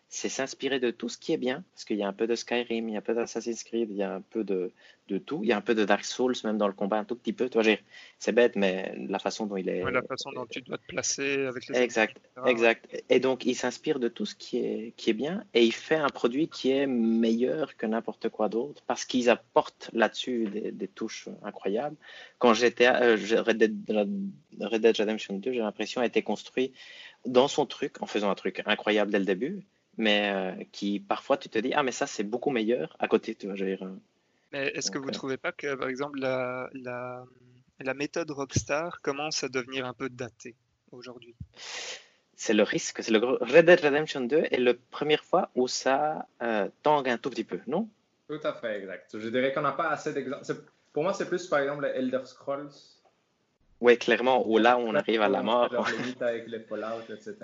[0.08, 2.36] c'est s'inspirer de tout ce qui est bien, parce qu'il y a un peu de
[2.36, 4.70] Skyrim, il y a un peu d'Assassin's Creed, il y a un peu de,
[5.08, 7.04] de, tout, il y a un peu de Dark Souls même dans le combat, un
[7.04, 7.50] tout petit peu.
[8.18, 9.82] C'est bête, mais la façon dont il est.
[9.82, 11.78] la façon dont tu dois te placer avec les.
[11.78, 13.02] Exact, exact.
[13.08, 15.96] Et donc il s'inspire de tout ce qui est, qui est bien, et il fait
[15.96, 20.88] un produit qui est meilleur que n'importe quoi d'autre, parce qu'ils apportent là-dessus des, des,
[20.88, 21.96] touches incroyables.
[22.38, 23.76] Quand j'étais euh, Red, Dead,
[24.60, 26.72] Red Dead Redemption 2, j'ai l'impression, a été construit
[27.26, 31.36] dans son truc, en faisant un truc incroyable dès le début mais euh, qui parfois
[31.36, 33.96] tu te dis ah mais ça c'est beaucoup meilleur à côté tu vois dire euh.
[34.52, 37.24] mais est-ce que vous ne euh, trouvez pas que par exemple la, la,
[37.80, 40.54] la, méthode Rockstar commence à devenir un peu datée
[40.92, 41.34] aujourd'hui?
[42.34, 46.26] C'est le risque c'est le Red Dead Redemption 2 est la première fois où ça
[46.82, 47.88] tangue un tout petit peu non?
[48.28, 51.46] Tout à fait exact je dirais qu'on n'a pas assez d'exemples pour moi c'est plus
[51.46, 52.70] par exemple Elder Scrolls
[53.80, 55.70] oui, clairement, où là, on arrive à la mort.
[56.20, 57.34] avec les Fallout, etc.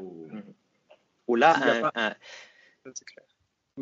[0.00, 0.26] Ou...
[1.32, 2.14] Ou là, un,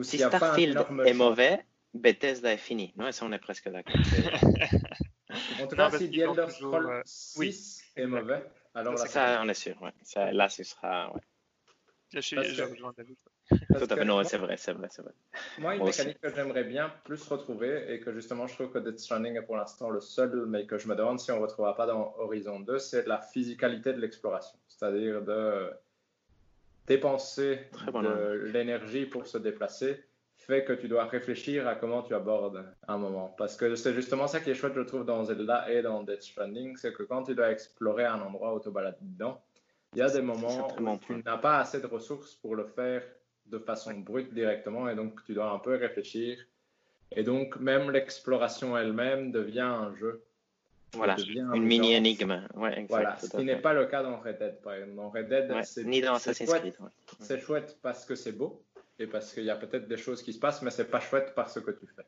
[0.02, 2.94] si Starfield est mauvais, Bethesda est fini.
[2.96, 3.96] Non, ça, on est presque d'accord.
[5.60, 9.54] en tout cas, si The Elder Scrolls 6 est mauvais, alors là, ça, on est
[9.54, 9.82] sûr.
[9.82, 9.90] Ouais.
[10.04, 11.12] Ça, là, ce sera.
[11.12, 11.20] Ouais.
[12.10, 13.16] Je suis David.
[13.48, 15.12] Tout à fait, non, c'est vrai, c'est vrai, c'est vrai.
[15.58, 19.00] Moi, une mécanique que j'aimerais bien plus retrouver et que justement je trouve que Death
[19.00, 21.74] Stranding est pour l'instant le seul, mais que je me demande si on ne retrouvera
[21.74, 24.56] pas dans Horizon 2, c'est la physicalité de l'exploration.
[24.68, 25.72] C'est-à-dire de
[26.90, 30.02] dépenser de l'énergie pour se déplacer
[30.36, 33.28] fait que tu dois réfléchir à comment tu abordes un moment.
[33.38, 36.22] Parce que c'est justement ça qui est chouette, je trouve, dans Zelda et dans Death
[36.22, 39.40] Stranding, c'est que quand tu dois explorer un endroit tu balades dedans,
[39.94, 43.02] il y a des moments où tu n'as pas assez de ressources pour le faire
[43.46, 46.38] de façon brute directement, et donc tu dois un peu réfléchir.
[47.12, 50.24] Et donc même l'exploration elle-même devient un jeu.
[50.94, 51.16] Voilà,
[51.54, 52.46] une mini énigme.
[52.54, 54.96] Ouais, voilà, ce qui n'est pas le cas dans Red Dead, par exemple.
[54.96, 56.74] Dans Red Dead, c'est ni dans Assassin's Creed.
[57.20, 58.62] C'est chouette parce que c'est beau
[58.98, 61.34] et parce qu'il y a peut-être des choses qui se passent, mais c'est pas chouette
[61.34, 62.04] par ce que tu fais.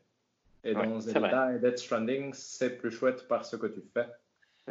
[0.65, 4.07] Et dans Zelda et Dead Stranding, c'est plus chouette par ce que tu fais.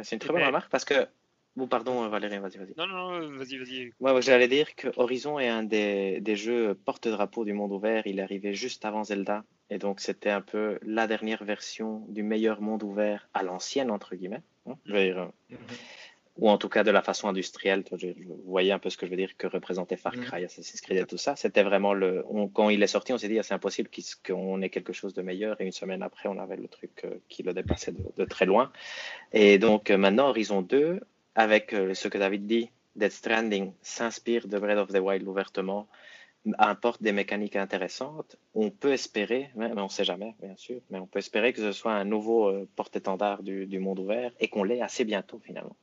[0.02, 1.06] C'est une très bonne remarque parce que
[1.54, 2.74] Bon, pardon, Valérie, vas-y, vas-y.
[2.78, 3.92] Non, non, vas-y, vas-y.
[4.00, 8.06] Ouais, j'allais dire que Horizon est un des, des jeux porte-drapeau du monde ouvert.
[8.06, 9.44] Il est arrivé juste avant Zelda.
[9.72, 14.14] Et donc, c'était un peu la dernière version du meilleur monde ouvert à l'ancienne, entre
[14.14, 14.42] guillemets.
[14.66, 15.58] Hein, je veux dire, mhm.
[16.38, 17.82] Ou en tout cas de la façon industrielle.
[17.90, 20.44] Vous voyez un peu ce que je veux dire que représentait Far Cry, mhm.
[20.46, 21.36] Assassin's Creed et tout ça.
[21.36, 22.24] C'était vraiment le.
[22.52, 23.88] quand il est sorti, on s'est dit, ah, c'est impossible
[24.26, 25.58] qu'on ait quelque chose de meilleur.
[25.60, 28.44] Et une semaine après, on avait le truc euh, qui le dépassait de, de très
[28.44, 28.72] loin.
[29.32, 31.00] Et donc, euh, maintenant, Horizon 2
[31.34, 35.88] avec euh, ce que David dit, Death Stranding s'inspire de Breath of the Wild ouvertement,
[36.58, 38.36] apporte des mécaniques intéressantes.
[38.54, 41.60] On peut espérer, mais on ne sait jamais, bien sûr, mais on peut espérer que
[41.60, 45.76] ce soit un nouveau euh, porte-étendard du, monde ouvert et qu'on l'ait assez bientôt finalement.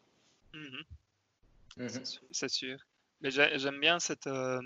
[0.53, 1.85] Mm-hmm.
[1.85, 2.19] Mm-hmm.
[2.31, 2.77] C'est sûr.
[3.21, 4.59] Mais j'aime bien cette, euh,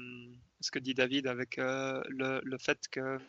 [0.62, 3.20] ce que dit David avec le, le, fait que.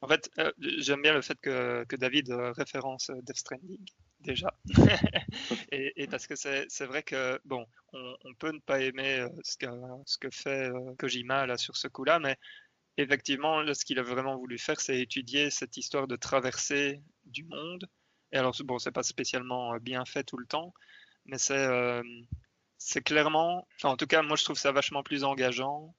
[0.00, 3.84] En fait, j'aime bien le fait que, que David référence Death Stranding
[4.20, 4.52] déjà.
[5.72, 9.66] et, parce que c'est vrai que, bon, on, peut ne pas aimer euh, ce que,
[10.06, 12.36] ce que fait euh, Kojima là, sur ce coup-là, mais
[12.96, 17.88] effectivement, ce qu'il a vraiment voulu faire, c'est étudier cette histoire de traversée du monde.
[18.32, 20.74] Et alors, bon, c'est pas spécialement euh, bien fait tout le temps,
[21.26, 21.66] mais c'est
[22.80, 25.94] c'est clairement, en tout cas, moi je trouve ça vachement plus engageant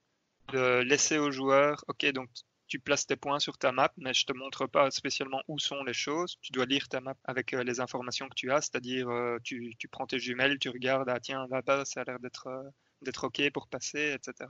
[0.52, 2.30] de laisser aux joueurs, ok, donc
[2.70, 5.82] tu places tes points sur ta map, mais je te montre pas spécialement où sont
[5.82, 6.38] les choses.
[6.40, 9.74] Tu dois lire ta map avec euh, les informations que tu as, c'est-à-dire euh, tu,
[9.76, 12.62] tu, prends tes jumelles, tu regardes, ah tiens, là-bas, ça a l'air d'être euh,
[13.02, 14.48] d'être OK pour passer, etc.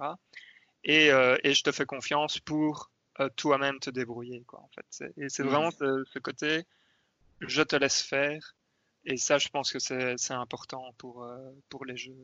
[0.85, 2.91] Et, et, je te fais confiance pour
[3.37, 4.43] toi-même te débrouiller.
[4.45, 5.13] Quoi, en fait.
[5.19, 6.65] Et c'est vraiment ce, côté,
[7.41, 8.57] je te laisse faire.
[9.05, 11.31] Et ça, je pense que c'est important pour,
[11.69, 12.17] pour les jeux.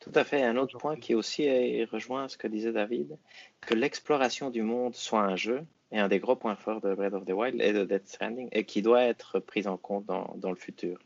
[0.00, 0.42] Tout à fait.
[0.42, 3.18] Un autre point qui aussi rejoint ce que disait David,
[3.60, 7.14] que l'exploration du monde soit un jeu, et un des gros points forts de Breath
[7.14, 10.34] of the Wild et de Dead Stranding, et qui doit être pris en compte dans,
[10.36, 10.98] dans le futur.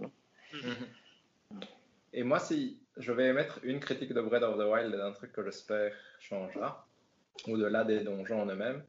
[0.52, 1.64] Mm-hmm.
[2.12, 5.32] Et moi, si je vais émettre une critique de Breath of the Wild d'un truc
[5.32, 6.86] que j'espère changera,
[7.46, 8.82] au-delà des donjons en eux-mêmes,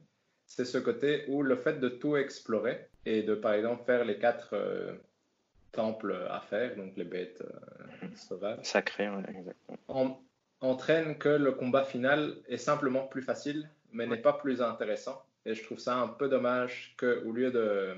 [0.46, 4.18] c'est ce côté où le fait de tout explorer et de, par exemple, faire les
[4.18, 4.92] quatre euh,
[5.72, 10.20] temples à faire, donc les bêtes euh, sauvages, sacrées, exactement.
[10.60, 15.24] entraîne que le combat final est simplement plus facile, mais n'est pas plus intéressant.
[15.44, 17.96] Et je trouve ça un peu dommage qu'au lieu de,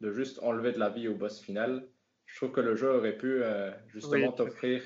[0.00, 1.88] de, juste enlever de la vie au boss final,
[2.26, 4.82] je trouve que le jeu aurait pu euh, justement t'offrir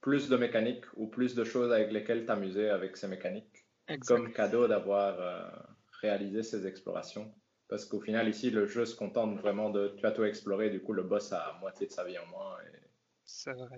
[0.00, 3.66] plus de mécaniques ou plus de choses avec lesquelles t'amuser avec ces mécaniques,
[4.06, 5.42] comme cadeau d'avoir euh,
[6.00, 7.32] réalisé ces explorations.
[7.68, 10.80] Parce qu'au final, ici, le jeu se contente vraiment de tu as tout exploré, du
[10.80, 12.56] coup, le boss a moitié de sa vie en moins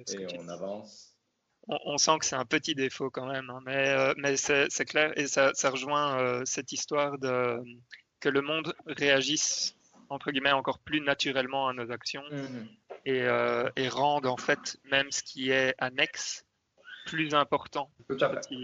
[0.09, 1.17] et, et on avance.
[1.67, 5.17] On, sent que c'est un petit défaut quand même, hein, mais, euh, mais c'est clair
[5.19, 7.59] et ça, ça rejoint euh, cette histoire de
[8.21, 9.75] que le monde réagisse
[10.11, 12.25] entre guillemets encore plus naturellement à nos actions.
[12.31, 12.69] Mhm
[13.05, 16.45] et, euh, et, rendre en fait même ce qui est annexe
[17.07, 17.91] plus important.
[18.09, 18.57] Tout à fait.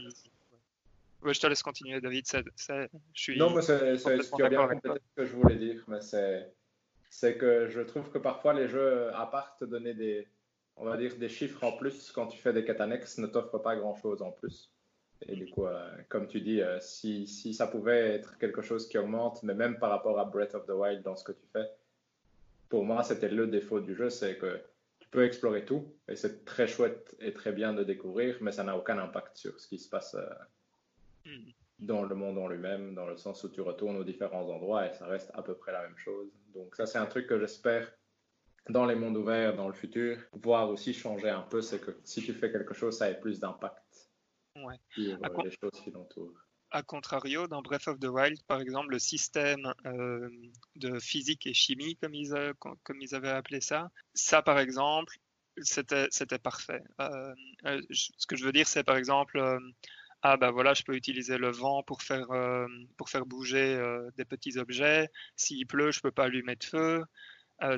[1.23, 2.25] Ouais, je te laisse continuer, David.
[2.27, 8.11] je suis non, mais c'est ce que je voulais dire, mais c'est que je trouve
[8.11, 10.27] que parfois les jeux, à part te donner des,
[10.77, 13.61] on va dire, des chiffres en plus quand tu fais des quêtes annexes, ne t'offrent
[13.61, 14.71] pas grand-chose en plus.
[15.27, 18.89] Et du coup, euh, comme tu dis, euh, si, si, ça pouvait être quelque chose
[18.89, 21.47] qui augmente, mais même par rapport à Breath of the Wild dans ce que tu
[21.53, 21.67] fais,
[22.71, 24.61] pour moi, c'était le défaut du jeu, c'est que
[24.99, 28.65] tu peux explorer tout et c'est très chouette et très bien de découvrir, mais ça
[28.65, 30.27] n'a aucun impact sur ce qui se passe euh.
[31.79, 34.93] Dans le monde en lui-même, dans le sens où tu retournes aux différents endroits et
[34.93, 36.29] ça reste à peu près la même chose.
[36.55, 37.91] Donc ça, c'est un truc que j'espère
[38.69, 42.23] dans les mondes ouverts, dans le futur, voir aussi changer un peu, c'est que si
[42.23, 44.11] tu fais quelque chose, ça ait plus d'impact
[44.57, 44.77] ouais.
[44.91, 48.91] sur euh, les choses qui l'entourent a contrario, dans Breath of the Wild, par exemple,
[48.91, 50.29] le système euh,
[50.77, 55.17] de physique et chimie, comme ils, euh, comme ils avaient appelé ça, ça, par exemple,
[55.63, 56.83] c'était parfait.
[57.01, 57.35] Euh,
[57.91, 59.59] ce que je veux dire, c'est par exemple,
[60.23, 62.29] ah ben voilà, je peux utiliser le vent pour faire,
[62.97, 63.79] pour faire bouger
[64.17, 65.09] des petits objets.
[65.37, 67.05] S'il pleut, je peux pas lui mettre feu.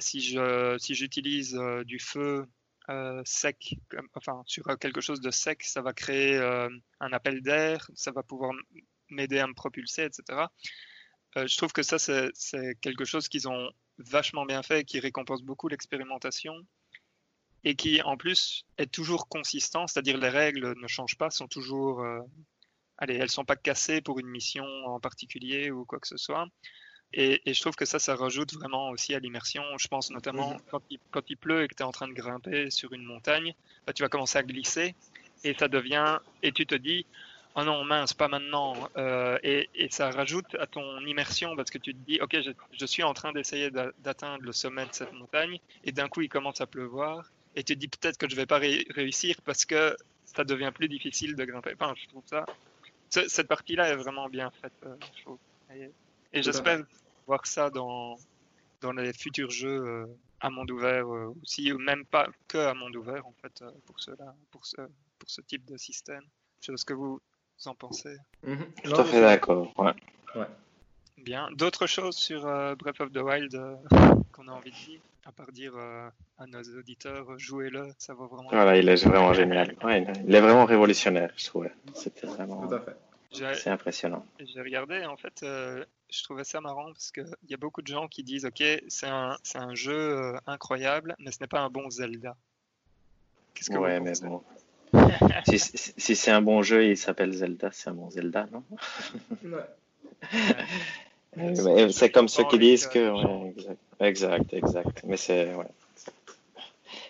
[0.00, 1.54] si je si j'utilise
[1.84, 2.46] du feu
[2.90, 3.76] euh, sec,
[4.14, 6.68] enfin sur quelque chose de sec, ça va créer euh,
[7.00, 8.52] un appel d'air, ça va pouvoir
[9.08, 10.46] m'aider à me propulser, etc.
[11.36, 14.98] Euh, je trouve que ça, c'est quelque chose qu'ils ont vachement bien fait et qui
[14.98, 16.54] récompense beaucoup l'expérimentation
[17.64, 22.04] et qui, en plus, est toujours consistant, c'est-à-dire les règles ne changent pas, sont toujours...
[22.98, 26.46] allez, elles sont pas cassées pour une mission en particulier ou quoi que ce soit.
[27.14, 29.62] Et, je trouve que ça, ça rajoute vraiment aussi à l'immersion.
[29.78, 32.14] Je pense notamment quand, il, quand, il, pleut et que tu es en train de
[32.14, 33.54] grimper sur une montagne,
[33.86, 34.94] bah, tu vas commencer à glisser
[35.44, 37.04] et ça devient, et tu te dis,
[37.56, 38.74] oh non, mince, pas maintenant.
[38.96, 42.52] Euh, et, et, ça rajoute à ton immersion parce que tu te dis, ok, je,
[42.72, 46.28] je suis en train d'essayer d'atteindre le sommet de cette montagne et d'un coup il
[46.28, 49.96] commence à pleuvoir et tu te dis peut-être que je vais pas réussir parce que
[50.24, 51.74] ça devient plus difficile de grimper.
[51.78, 52.46] Enfin, je trouve ça,
[53.10, 55.38] cette partie-là est vraiment bien faite, euh, je trouve.
[55.74, 55.90] Et,
[56.32, 56.82] et j'espère
[57.26, 58.16] voir ça dans,
[58.80, 60.06] dans les futurs jeux euh,
[60.40, 63.70] à monde ouvert euh, aussi, ou même pas que à monde ouvert en fait, euh,
[63.86, 64.80] pour, cela, pour, ce,
[65.18, 66.24] pour ce type de système.
[66.60, 67.20] Je sais ce que vous
[67.66, 68.16] en pensez.
[68.42, 68.66] Mhm.
[68.84, 69.72] Tout à fait d'accord.
[69.78, 69.92] Ouais.
[70.34, 70.46] ouais.
[71.18, 71.48] Bien.
[71.52, 72.42] D'autres choses sur
[72.76, 73.56] Breath of the Wild
[74.42, 78.48] qu'on a envie de dire à part dire à nos auditeurs, jouez-le, ça vaut vraiment.
[78.50, 79.74] Voilà, il est vraiment génial.
[79.84, 81.68] Ouais, il est vraiment révolutionnaire, je trouve.
[81.94, 82.66] C'était vraiment.
[82.66, 82.96] Tout à fait.
[83.54, 84.26] C'est impressionnant.
[84.40, 87.86] J'ai regardé, en fait, euh, je trouvais ça marrant parce qu'il y a beaucoup de
[87.86, 91.70] gens qui disent Ok, c'est un, un, jeu euh, incroyable, mais ce n'est pas un
[91.70, 92.36] bon Zelda.
[93.54, 94.42] Qu'est-ce que ouais, mais bon.
[95.46, 98.62] si, si c'est un bon jeu, il s'appelle Zelda, c'est un bon Zelda, non?
[99.44, 99.64] Ouais.
[101.90, 103.10] C'est comme ceux qui disent que.
[103.10, 103.54] Ouais,
[104.00, 105.02] exact, exact, exact.
[105.04, 105.54] Mais c'est.
[105.54, 105.66] Ouais.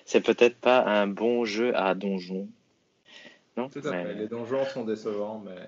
[0.04, 2.48] C'est peut-être pas un bon jeu à donjon.
[3.56, 4.14] Non Tout à fait.
[4.14, 5.66] Les donjons sont décevants, mais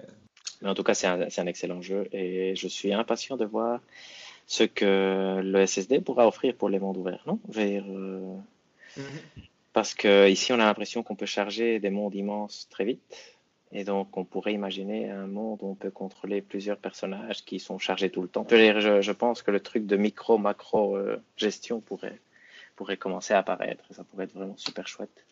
[0.63, 3.81] mais en tout cas, c'est un, un, excellent jeu et je suis impatient de voir
[4.47, 7.39] ce que le SSD pourra offrir pour les mondes ouverts, non?
[7.49, 8.37] Vers, euh...
[8.97, 9.43] mm -hmm.
[9.75, 13.03] Parce que ici, on a l'impression qu'on peut charger des mondes immenses très vite.
[13.75, 17.79] Et donc, on pourrait imaginer un monde où on peut contrôler plusieurs personnages qui sont
[17.79, 18.47] chargés tout le temps.
[18.49, 22.21] Je, je pense que le truc de micro-macro euh, gestion pourrait,
[22.77, 23.85] pourrait commencer à apparaître.
[23.91, 25.25] Ça pourrait être vraiment super chouette.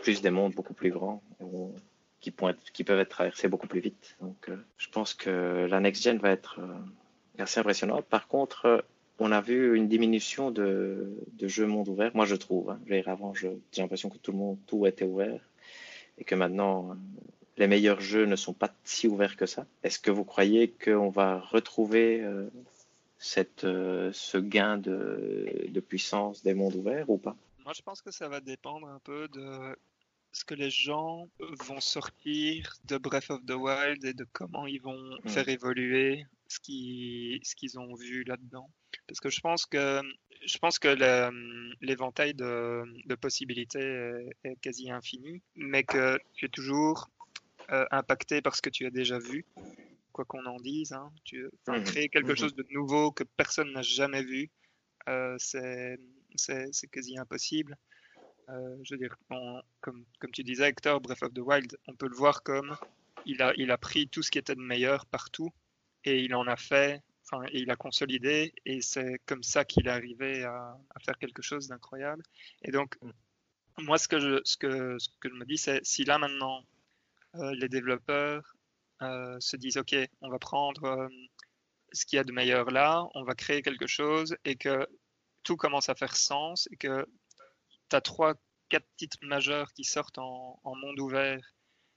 [0.00, 1.22] Plus des mondes beaucoup plus grands.
[1.40, 1.72] Où
[2.20, 2.34] qui,
[2.72, 4.16] qui peuvent être traversés beaucoup plus vite.
[4.20, 8.04] Donc, euh, je pense que la next gen va être, euh, assez impressionnante.
[8.06, 8.84] Par contre,
[9.18, 12.70] on a vu une diminution de, jeux monde ouvert, moi je trouve.
[12.70, 12.80] Hein.
[13.06, 15.40] Avant, j'ai l'impression que tout le monde, tout était ouvert
[16.18, 16.96] et que maintenant,
[17.58, 19.66] les meilleurs jeux ne sont pas si ouverts que ça.
[19.82, 22.48] Est-ce que vous croyez qu'on va retrouver euh,
[23.18, 27.36] cette, euh, ce gain de, de, puissance des mondes ouverts ou pas?
[27.64, 29.76] Moi, je pense que ça va dépendre un peu de
[30.30, 34.80] ce que les gens vont sortir de Breath of the Wild et de comment ils
[34.80, 35.28] vont hmm.
[35.28, 38.70] faire évoluer ce qu'ils ce qu'ils ont vu là-dedans.
[39.06, 40.00] Parce que je pense que
[40.46, 40.88] je pense que
[41.80, 44.12] l'éventail de, de, possibilités
[44.44, 47.10] est, quasi infini, mais que es toujours
[47.70, 49.44] euh, impacté par ce que tu as déjà vu,
[50.12, 50.92] quoi qu'on en dise.
[50.92, 51.12] Hein.
[51.24, 51.82] Tu mmh.
[51.84, 52.36] créer quelque mmh.
[52.36, 54.50] chose de nouveau que personne n'a jamais vu,
[55.08, 55.98] euh, c'est
[56.90, 57.76] quasi impossible.
[58.48, 59.14] Euh, je veux dire,
[59.80, 62.74] comme, comme tu disais, Hector, Breath of the Wild, on peut le voir comme
[63.26, 65.50] il a, il a pris tout ce qui était de meilleur partout
[66.04, 69.88] et il en a fait, enfin, et il a consolidé, et c'est comme ça qu'il
[69.88, 72.22] est arrivé à, à, faire quelque chose d'incroyable.
[72.62, 73.10] Et donc, mmh.
[73.84, 76.64] moi, ce que je, ce que, ce que je me dis, c'est si là maintenant,
[77.34, 78.56] les développeurs
[79.02, 81.08] euh, se disent, OK, on va prendre euh,
[81.92, 84.88] ce qu'il y a de meilleur là, on va créer quelque chose, et que
[85.44, 87.06] tout commence à faire sens, et que
[87.90, 88.34] tu as trois,
[88.68, 91.40] quatre titres majeurs qui sortent en, monde ouvert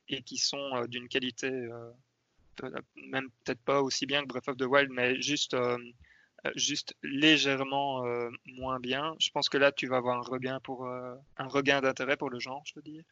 [0.07, 1.49] et qui sont d'une qualité
[2.95, 5.55] même peut-être pas aussi bien que Breath of the Wild, mais juste,
[6.55, 8.03] juste légèrement
[8.45, 9.15] moins bien.
[9.19, 12.39] Je pense que là, tu vas avoir un regain pour un regain d'intérêt pour le
[12.39, 13.03] genre, je veux dire.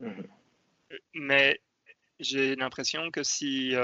[0.00, 0.26] Mhm.
[1.14, 1.60] Mais
[2.18, 3.74] j'ai l'impression que si,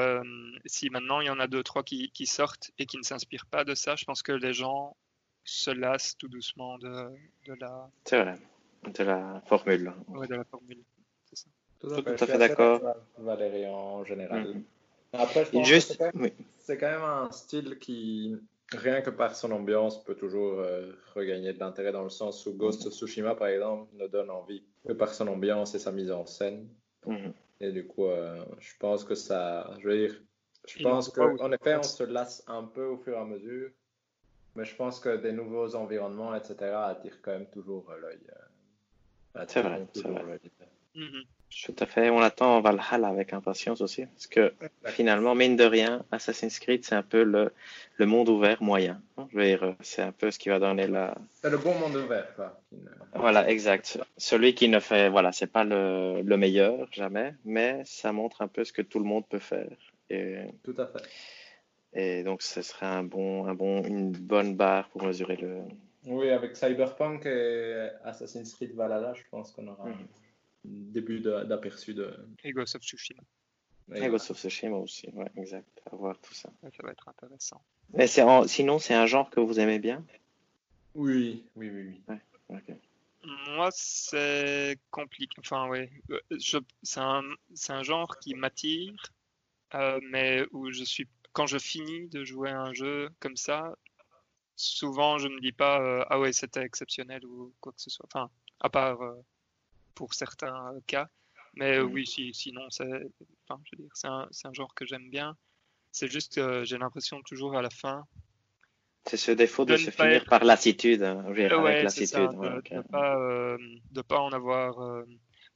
[0.67, 3.47] si maintenant il y en a deux, trois qui, qui sortent et qui ne s'inspirent
[3.47, 4.97] pas de ça, je pense que les gens
[5.45, 7.09] se lassent tout doucement de,
[7.47, 7.89] de la.
[8.05, 8.39] C'est vrai,
[8.85, 9.93] de la formule.
[10.09, 10.83] Oui, de la formule.
[11.25, 11.51] C'est ça.
[11.81, 12.81] Tout à fait, d'accord.
[13.19, 14.49] Valérie en général.
[14.49, 14.65] Mhm.
[15.13, 15.99] Après, je pense Juste...
[15.99, 16.05] que
[16.59, 18.37] c'est quand, même un style qui,
[18.73, 22.55] rien que par son ambiance, peut toujours euh, regagner de l'intérêt dans le sens où
[22.55, 26.11] Ghost of Tsushima, par exemple, ne donne envie que par son ambiance et sa mise
[26.11, 26.69] en scène.
[27.07, 27.33] Mhm.
[27.61, 29.71] Et du coup, euh, je pense que ça.
[29.79, 30.23] Je veux dire,
[30.67, 33.71] je pense qu'en effet, on se lasse un peu au fur et à mesure.
[34.55, 38.19] Mais je pense que des nouveaux environnements, etc., attirent quand même toujours l'œil.
[39.37, 39.87] Euh, c'est vrai.
[39.93, 40.41] C'est vrai.
[40.97, 41.25] Mhm.
[41.65, 42.11] Tout à fait.
[42.11, 44.05] On attend Valhalla avec impatience aussi.
[44.07, 44.53] Parce que
[44.87, 47.53] finalement, mine de rien, Assassin's Creed, c'est un peu le,
[47.97, 49.01] le monde ouvert moyen.
[49.31, 51.15] Je veux dire, c'est un peu ce qui va donner la.
[51.43, 52.61] C'est le bon monde ouvert, quoi.
[53.15, 53.99] Voilà, exact.
[54.17, 55.09] Celui qui ne fait.
[55.09, 57.35] Voilà, c'est pas le, le, meilleur, jamais.
[57.45, 59.71] Mais ça montre un peu ce que tout le monde peut faire.
[60.11, 60.39] Et...
[60.65, 61.03] Tout à fait.
[61.93, 65.61] Et donc, ce serait un bon, un bon, une bonne barre pour mesurer le.
[66.07, 69.87] Oui, avec Cyberpunk et Assassin's Creed Valhalla, je pense qu'on aura.
[69.87, 70.07] Mhm
[70.67, 72.15] début d'aperçu de.
[72.45, 73.23] Et Ghost of Tsushima.
[73.95, 75.81] Et Ghost of Tsushima aussi, ouais, exact.
[75.91, 76.51] À voir tout ça.
[76.63, 77.63] ça va être intéressant.
[77.95, 80.05] Mais sinon, c'est un genre que vous aimez bien?
[80.95, 82.01] Oui, oui, oui.
[82.09, 82.17] oui.
[82.49, 82.63] Ouais,
[83.55, 85.37] Moi, c'est compliqué.
[85.39, 85.89] Enfin, oui.
[86.83, 87.23] C'est un,
[87.69, 88.95] un, genre qui m'attire,
[89.75, 91.07] euh, mais où je suis.
[91.33, 93.77] Quand je finis de jouer un jeu comme ça,
[94.57, 98.07] souvent je me dis pas euh, ah ouais c'était exceptionnel ou quoi que ce soit.
[98.07, 98.31] Enfin,
[98.61, 99.15] à part euh,
[99.97, 101.09] pour certains cas.
[101.55, 101.93] Mais mm.
[101.93, 102.85] oui, si, sinon, c'est
[103.49, 103.61] enfin,
[104.05, 105.37] un, un, genre que j'aime bien.
[105.91, 108.07] C'est juste que j'ai l'impression toujours à la fin.
[109.07, 111.51] C'est ce défaut de, se finir par lassitude, hein, avec
[111.83, 112.19] lassitude.
[112.19, 113.59] de, ne pas, euh,
[114.07, 114.81] pas, en avoir.
[114.81, 115.05] Euh,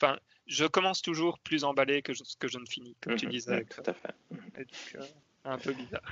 [0.01, 3.31] enfin, je commence toujours plus emballé que je, que je ne finis, comme tu mm-hmm.
[3.31, 3.65] disais.
[3.65, 4.15] tout à fait.
[4.33, 5.05] Euh,
[5.45, 6.03] un peu bizarre.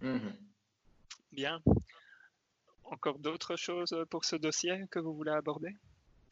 [0.00, 0.32] Mm-hmm.
[1.32, 1.62] Bien.
[2.84, 5.74] Encore d'autres choses pour ce dossier que vous voulez aborder?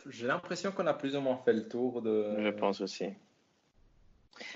[0.08, 2.36] J'ai l'impression qu'on a plus ou moins fait le tour de.
[2.38, 3.06] Je pense aussi.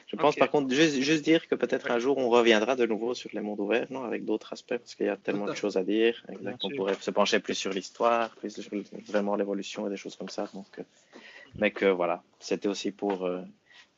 [0.06, 3.30] Je pense par contre, juste, dire que peut-être un jour on reviendra de nouveau sur
[3.32, 5.84] les mondes ouverts, non, avec d'autres aspects, parce qu'il y a tellement de choses à
[5.84, 6.22] dire.
[6.62, 8.70] On pourrait se pencher plus sur l'histoire, plus sur
[9.06, 10.48] vraiment l'évolution et des choses comme ça.
[10.52, 10.82] Donc, euh,
[11.56, 13.40] mais que voilà, c'était aussi pour euh,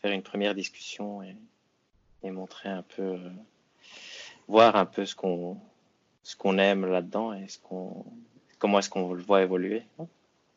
[0.01, 1.37] faire une première discussion et,
[2.23, 3.31] et montrer un peu, euh,
[4.47, 5.59] voir un peu ce qu'on
[6.23, 8.05] ce qu'on aime là-dedans et ce qu'on
[8.61, 9.83] comment est-ce qu'on le voit évoluer.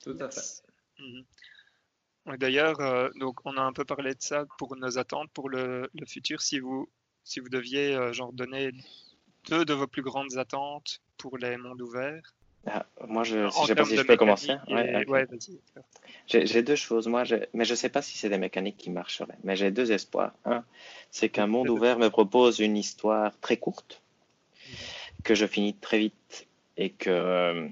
[0.03, 0.64] Tout à fait.
[0.99, 2.37] Mhm.
[2.37, 5.89] D'ailleurs, euh, donc on a un peu parlé de ça pour nos attentes pour le,
[6.07, 6.41] futur.
[6.41, 6.89] Si vous,
[7.23, 8.71] si vous deviez euh, genre donner
[9.47, 12.33] deux de vos plus grandes attentes pour les mondes ouverts.
[12.67, 14.55] Ah, moi, je ne sais pas si je peux commencer.
[16.27, 19.37] j'ai deux choses, moi, mais je ne sais pas si c'est des mécaniques qui marcheraient.
[19.43, 20.33] Mais j'ai deux espoirs.
[20.45, 20.63] Un,
[21.11, 24.01] c'est qu'un monde ouvert me propose une histoire très courte,
[25.23, 27.69] que je finis très vite et que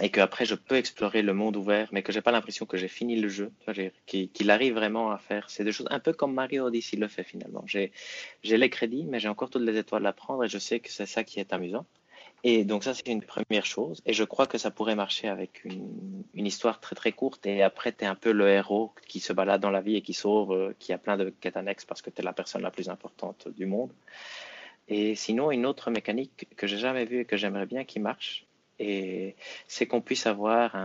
[0.00, 2.76] et que après je peux explorer le monde ouvert, mais que j'ai pas l'impression que
[2.76, 3.52] j'ai fini le jeu,
[4.06, 5.48] qu'il arrive vraiment à faire.
[5.48, 7.64] C'est des choses un peu comme Mario Odyssey le fait finalement.
[7.66, 7.92] J'ai
[8.42, 11.06] les crédits, mais j'ai encore toutes les étoiles à prendre et je sais que c'est
[11.06, 11.86] ça qui est amusant.
[12.44, 14.02] Et donc ça c'est une première chose.
[14.04, 17.46] Et je crois que ça pourrait marcher avec une, une histoire très très courte.
[17.46, 20.02] Et après tu es un peu le héros qui se balade dans la vie et
[20.02, 22.62] qui sauve, euh, qui a plein de quêtes annexes parce que tu es la personne
[22.62, 23.92] la plus importante du monde.
[24.88, 28.45] Et sinon une autre mécanique que j'ai jamais vue et que j'aimerais bien qui marche,
[28.78, 29.36] et
[29.68, 30.76] c'est qu'on puisse avoir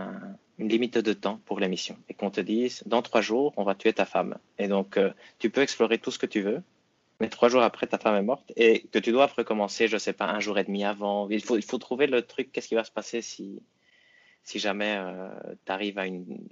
[0.58, 3.74] une limite de temps pour l'émission et qu'on te dise dans trois jours on va
[3.74, 4.38] tuer ta femme.
[4.58, 6.62] Et donc euh, tu peux explorer tout ce que tu veux
[7.20, 10.12] mais trois jours après ta femme est morte et que tu dois recommencer je sais
[10.12, 11.28] pas un jour et demi avant.
[11.28, 13.62] Il faut trouver le truc qu'est-ce qui va se passer si
[14.44, 15.28] si jamais euh,
[15.64, 16.48] tu arrives à, une,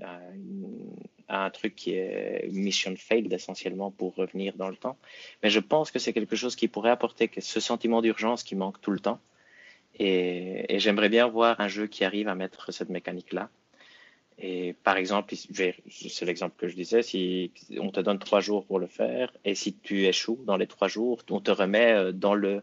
[1.28, 4.96] à, un truc qui est mission failed essentiellement pour revenir dans le temps.
[5.42, 8.80] Mais je pense que c'est quelque chose qui pourrait apporter ce sentiment d'urgence qui manque
[8.80, 9.20] tout le temps
[10.00, 13.50] et, j'aimerais bien voir un jeu qui arrive à mettre cette mécanique-là.
[14.38, 18.78] Et par exemple, c'est l'exemple que je disais, si on te donne trois jours pour
[18.78, 22.32] le faire, et si tu échoues dans les trois jours, on te remet euh, dans
[22.32, 22.62] le,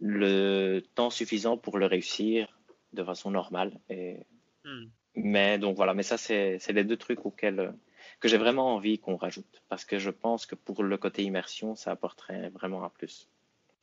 [0.00, 2.58] le temps suffisant pour le réussir
[2.92, 3.72] de façon normale.
[3.88, 4.18] Et,
[4.64, 4.84] hmm.
[5.14, 7.72] Mais donc voilà, mais ça c'est les deux trucs auxquels
[8.20, 11.74] que j'ai vraiment envie qu'on rajoute, parce que je pense que pour le côté immersion,
[11.74, 13.30] ça apporterait vraiment un plus.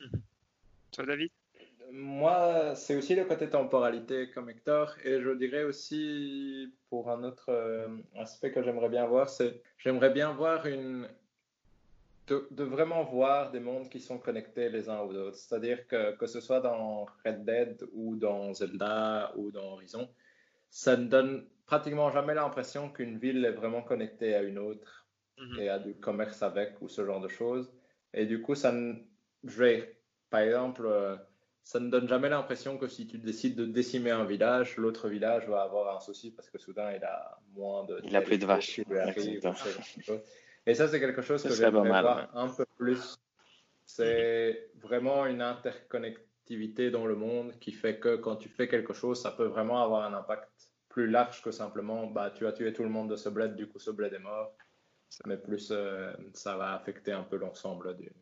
[0.00, 0.18] Hmm.
[0.92, 1.30] Toi, David?
[1.92, 4.94] Moi, c'est aussi le côté temporalité comme Hector.
[5.04, 10.10] Et je dirais aussi, pour un autre euh, aspect que j'aimerais bien voir, c'est j'aimerais
[10.10, 11.08] bien voir une.
[12.26, 15.36] De, vraiment voir des mondes qui sont connectés les uns aux autres.
[15.36, 20.10] C'est-à-dire que, que ce soit dans Red Dead ou dans Zelda ou dans Horizon,
[20.68, 25.06] ça ne donne pratiquement jamais l'impression qu'une ville est vraiment connectée à une autre
[25.38, 25.58] mhm.
[25.58, 27.72] et a du commerce avec ou ce genre de choses.
[28.12, 28.96] Et du coup, ça ne.
[29.44, 30.86] Je vais, par exemple.
[31.64, 35.46] Ça ne donne jamais l'impression que si tu décides de décimer un village, l'autre village
[35.48, 38.00] va avoir un souci parce que soudain il a moins de.
[38.04, 38.80] Il a plus de vaches.
[40.66, 43.18] Et ça, c'est quelque chose que j'aimerais voir un peu plus.
[43.84, 49.20] C'est vraiment une interconnectivité dans le monde qui fait que quand tu fais quelque chose,
[49.20, 50.50] ça peut vraiment avoir un impact
[50.88, 53.66] plus large que simplement bah, tu as tué tout le monde de ce bled, du
[53.66, 54.54] coup ce bled est mort.
[55.26, 58.12] Mais plus euh, ça va affecter un peu l'ensemble du,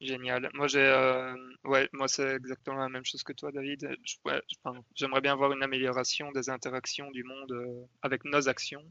[0.00, 0.48] Génial.
[0.54, 3.86] Moi, j'ai, euh, ouais, moi, c'est exactement la même chose que toi, David.
[4.94, 8.86] j'aimerais bien voir une amélioration des interactions du monde euh, avec nos actions,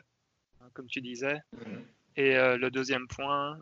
[0.61, 1.39] hein, comme tu disais.
[1.53, 1.85] Mhm.
[2.15, 3.59] Et euh, le deuxième point,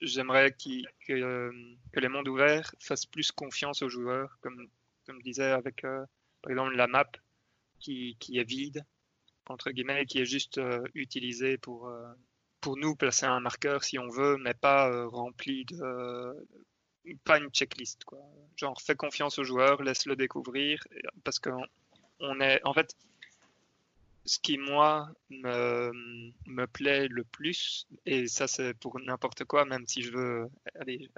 [0.00, 4.68] j'aimerais que, que, les mondes ouverts fassent plus confiance aux joueurs, comme,
[5.06, 7.10] comme je disais, avec, par exemple, la map
[7.78, 8.84] qui, qui est vide,
[9.46, 10.60] entre guillemets, et qui est juste
[10.94, 11.92] utilisée pour
[12.64, 16.48] pour nous placer un marqueur si on veut, mais pas euh, rempli de.
[17.22, 18.20] pas une checklist, quoi.
[18.56, 20.82] Genre, fais confiance au joueur, laisse-le découvrir,
[21.24, 21.50] parce que
[22.20, 22.62] on est.
[22.64, 22.96] En fait,
[24.24, 25.92] ce qui, moi, me,
[26.46, 30.50] me plaît le plus, et ça, c'est pour n'importe quoi, même si je veux.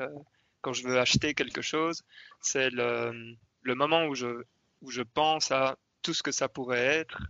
[0.00, 0.18] Euh,
[0.62, 2.02] quand je veux acheter quelque chose,
[2.40, 4.42] c'est le, le moment où je,
[4.82, 7.22] où je pense à tout ce que ça pourrait être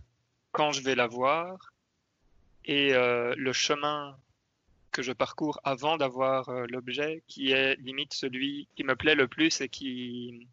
[0.53, 1.71] quand je vais l'avoir
[2.67, 4.17] et euh, le chemin
[4.91, 9.27] que je parcours avant d'avoir euh, l'objet qui est limite celui qui me plaît le
[9.27, 10.47] plus et qui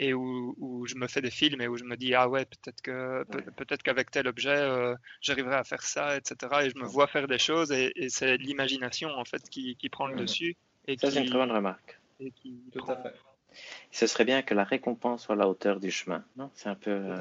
[0.00, 2.44] et où, où, je me fais des films et où je me dis ah ouais
[2.44, 3.24] peut-être que
[3.56, 7.26] peut-être qu'avec tel objet euh, j'arriverai à faire ça etc et je me vois faire
[7.26, 11.20] des choses et, c'est l'imagination en fait qui, qui prend le dessus et ça c'est
[11.20, 11.98] une très bonne remarque.
[12.20, 13.14] et qui tout à fait.
[13.90, 16.50] Ce serait bien que la récompense soit à la hauteur du chemin non?
[16.54, 17.12] C'est un peu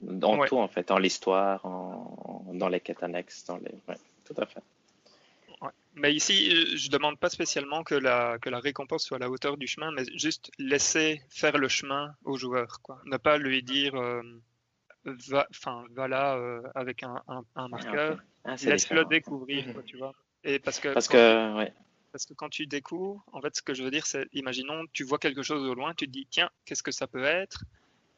[0.00, 3.74] dans tout en fait, dans l'histoire, en, dans les quêtes annexes, dans les...
[4.24, 4.62] tout à fait.
[5.94, 9.56] Mais ici, je demande pas spécialement que la, que la récompense soit à la hauteur
[9.56, 13.00] du chemin, mais juste laisser faire le chemin au joueur, quoi.
[13.06, 14.22] Ne pas lui dire, euh,
[15.04, 15.48] va,
[15.90, 17.20] va là euh, avec un,
[17.56, 20.14] un, marqueur, ah, laisse-le découvrir, quoi, tu vois.
[20.44, 21.72] Et parce que, parce que, ouais.
[22.12, 25.04] Parce que quand tu découvres, en fait, ce que je veux dire, c'est, imaginons, tu
[25.04, 27.64] vois quelque chose au loin, tu te dis, tiens, qu'est-ce que ça peut être?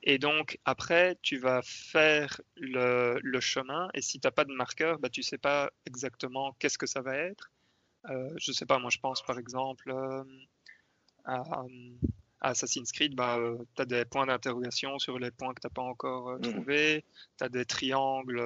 [0.02, 3.88] Et donc, après, tu vas faire le, le chemin.
[3.94, 7.02] Et si tu n'as pas de marqueur, bah, tu sais pas exactement qu'est-ce que ça
[7.02, 7.50] va être.
[8.08, 10.24] Euh, je sais pas, moi, je pense par exemple euh,
[11.24, 11.42] à,
[12.40, 13.14] Assassin's Creed.
[13.14, 16.38] Bah, euh, tu as des points d'interrogation sur les points que tu n'as pas encore
[16.38, 16.40] mm.
[16.40, 17.04] trouvés.
[17.36, 18.40] Tu as des triangles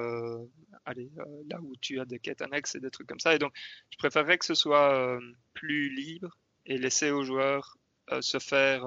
[0.83, 1.09] allez,
[1.49, 3.33] là où tu as des quêtes annexes et des trucs comme ça.
[3.33, 3.53] Et donc,
[3.91, 5.17] je préférerais que ce soit
[5.53, 7.77] plus libre et laisser aux joueurs
[8.19, 8.85] se faire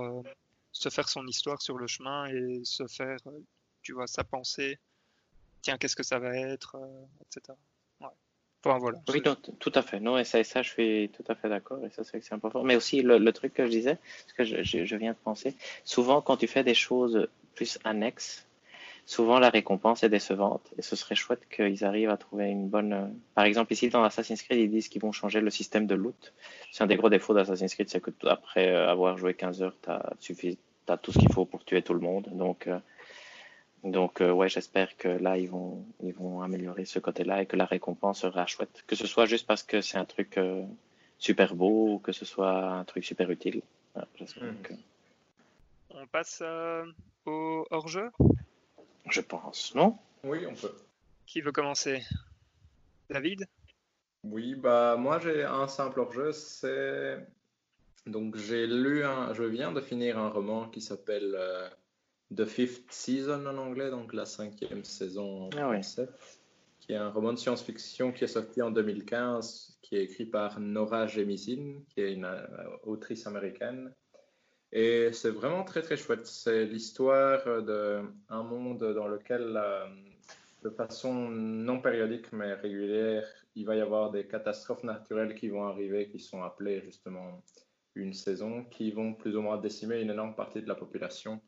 [0.78, 3.38] se faire son histoire sur le chemin et se faire, euh,
[3.82, 4.78] tu vois, sa pensée.
[5.62, 7.56] Tiens, qu'est-ce que ça va être, euh, etc.
[8.64, 8.98] Enfin, voilà.
[9.08, 9.22] Oui,
[9.60, 10.00] tout à fait.
[10.00, 11.78] Non, et ça, ça, je suis tout à fait d'accord.
[11.84, 12.64] Et ça, c'est important.
[12.64, 16.20] Mais aussi, le, truc que je disais, ce que je, je, viens de penser, souvent,
[16.20, 18.46] quand tu fais des choses plus annexes,
[19.06, 22.92] souvent la récompense est décevante et ce serait chouette qu'ils arrivent à trouver une bonne.
[22.92, 25.94] euh, Par exemple, ici dans Assassin's Creed, ils disent qu'ils vont changer le système de
[25.94, 26.34] loot.
[26.72, 29.88] C'est un des gros défauts d'Assassin's Creed, c'est que après avoir joué 15 heures, tu
[29.90, 30.34] as,
[30.96, 32.28] tout ce qu'il faut pour tuer tout le monde.
[32.32, 32.78] Donc, euh,
[33.84, 37.56] donc euh, ouais, j'espère que là, ils vont, ils vont améliorer ce côté-là et que
[37.56, 38.82] la récompense sera chouette.
[38.86, 40.64] Que ce soit juste parce que c'est un truc euh,
[41.18, 43.62] super beau ou que ce soit un truc super utile.
[43.94, 44.02] Ouais,
[44.62, 44.74] que-
[45.90, 46.84] On passe euh,
[47.26, 48.10] au hors-jeu?
[49.10, 49.96] Je pense, non?
[50.22, 50.74] Oui, on peut.
[51.26, 52.02] Qui veut commencer?
[53.10, 53.46] David?
[54.24, 57.26] Oui, bah moi j'ai un simple hors-jeu, c'est
[58.08, 61.68] donc j'ai lu un, je viens de finir un roman qui s'appelle euh,
[62.34, 65.80] The Fifth Season en anglais, donc la cinquième saison en Ah ouais.
[66.80, 70.60] qui est un roman de science-fiction qui est sorti en 2015, qui est écrit par
[70.60, 72.46] Nora Jemisin, qui est une euh,
[72.84, 73.92] autrice américaine.
[74.70, 76.26] Et c'est vraiment très très chouette.
[76.26, 79.86] C'est l'histoire d'un monde dans lequel, euh,
[80.62, 85.64] de façon non périodique mais régulière, il va y avoir des catastrophes naturelles qui vont
[85.64, 87.42] arriver, qui sont appelées justement
[87.98, 91.40] une saison, qui vont plus ou moins décimer une énorme partie de la population.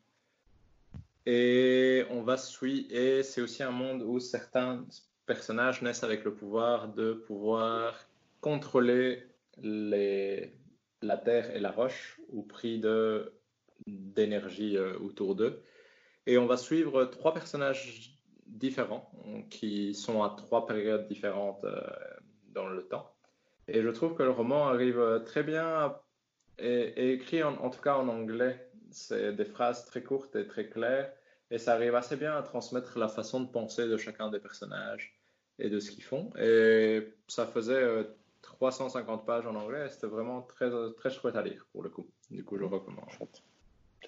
[1.25, 4.85] Et on va suivre, et c'est aussi un monde où certains
[5.25, 7.93] personnages naissent avec le pouvoir de pouvoir
[8.41, 9.23] contrôler
[9.61, 10.53] les,
[11.01, 13.33] la terre et la roche au prix de
[13.87, 15.63] d'énergie euh, autour d'eux.
[16.27, 19.11] Et on va suivre trois personnages différents
[19.49, 21.81] qui sont à trois périodes différentes euh,
[22.49, 23.11] dans le temps.
[23.67, 26.00] Et je trouve que le roman arrive euh, très bien à-
[26.61, 28.69] et, écrit en, en tout cas en anglais.
[28.91, 31.11] C'est des phrases très courtes et très claires.
[31.49, 35.13] Et ça arrive assez bien à transmettre la façon de penser de chacun des personnages
[35.59, 36.31] et de ce qu'ils font.
[36.37, 38.03] Et ça faisait euh,
[38.41, 39.89] 350 pages en anglais.
[39.89, 42.07] C'était vraiment très, très chouette à lire pour le coup.
[42.29, 43.09] Du coup, je recommande.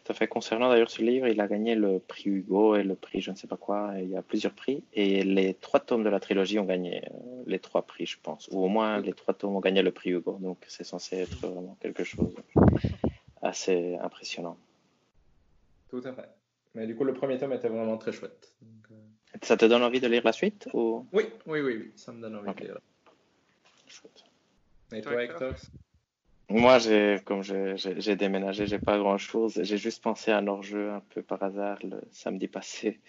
[0.03, 0.27] Tout à fait.
[0.27, 3.35] Concernant d'ailleurs ce livre, il a gagné le prix Hugo et le prix je ne
[3.35, 3.93] sais pas quoi.
[3.99, 4.83] il y a plusieurs prix.
[4.93, 8.49] Et les trois tomes de la trilogie ont gagné euh, les trois prix, je pense.
[8.51, 10.37] Ou au moins les trois tomes ont gagné le prix Hugo.
[10.41, 12.35] Donc c'est censé être vraiment quelque chose
[13.41, 14.57] assez impressionnant.
[15.89, 16.29] Tout à fait.
[16.75, 18.53] Mais du coup, le premier tome était vraiment très chouette.
[18.61, 21.05] Donc, euh, Ça te donne envie de lire la suite ou...
[21.13, 22.79] Oui, oui, oui, oui, ça me donne envie de lire.
[23.87, 24.23] Chouette.
[24.91, 25.51] Et Toi, toi, Hector?
[25.51, 25.69] Hector?
[26.49, 29.59] Moi, j'ai, comme j'ai, déménagé, j'ai pas grand chose.
[29.63, 32.99] J'ai juste pensé à un hors-jeu un peu par hasard le samedi passé.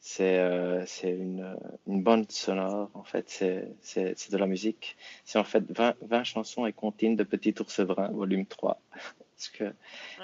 [0.00, 1.56] C'est, euh, c'est une,
[1.86, 4.96] une bande sonore, en fait, c'est, de la musique.
[5.24, 8.80] C'est en fait 20, 20 chansons et comptines de Petit Ours Brun, volume 3.
[8.90, 9.72] Parce que,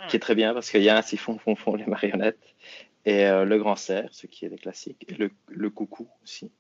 [0.09, 2.55] qui est très bien parce qu'il y a un siphon, fond, fond, les marionnettes,
[3.05, 6.53] et euh, le grand cerf, ce qui est des classiques, et le, le coucou aussi,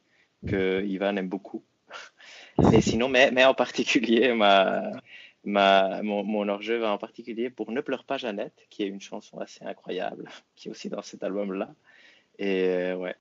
[0.46, 1.62] que Ivan aime beaucoup.
[2.72, 4.90] Et sinon, mais, mais en particulier, ma,
[5.44, 9.00] ma, mon, mon hors-jeu va en particulier pour Ne pleure pas Jeannette, qui est une
[9.00, 11.74] chanson assez incroyable, qui est aussi dans cet album-là.
[12.38, 13.14] Et euh, ouais,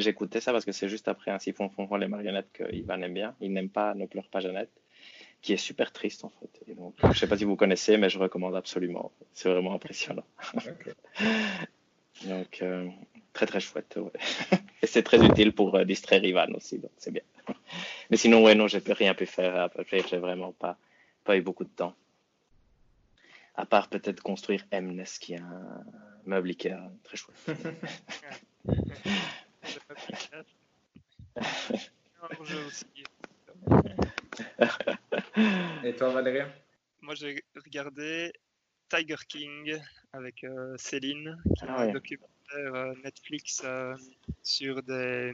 [0.00, 3.14] j'écoutais ça parce que c'est juste après un siphon fond les marionnettes que Ivan aime
[3.14, 3.34] bien.
[3.40, 4.72] Il n'aime pas Ne pleure pas Jeannette,
[5.42, 6.62] qui est super triste en fait.
[6.68, 9.12] Et donc, je sais pas si vous connaissez, mais je recommande absolument.
[9.32, 10.24] C'est vraiment impressionnant.
[12.26, 12.88] Donc, euh,
[13.34, 13.96] très très chouette.
[13.98, 14.10] ouais.
[14.82, 17.22] Et c'est très utile pour euh, distraire Ivan aussi, donc c'est bien.
[18.10, 19.56] Mais sinon, ouais, non, j'ai rien pu faire.
[19.56, 20.78] Après, j'ai vraiment pas,
[21.24, 21.94] pas eu beaucoup de temps.
[23.56, 25.84] À part peut-être construire Mnes, qui est un
[26.26, 27.36] meuble Ikea très chouette.
[35.84, 36.50] Et toi, Valérien
[37.00, 38.32] Moi, j'ai regardé
[38.88, 39.78] Tiger King
[40.12, 41.92] avec euh, Céline, qui est Ah un ouais.
[41.92, 42.28] documentaire
[43.02, 43.94] Netflix euh,
[44.42, 45.32] sur des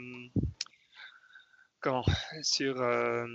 [1.80, 2.04] comment
[2.42, 3.26] sur euh,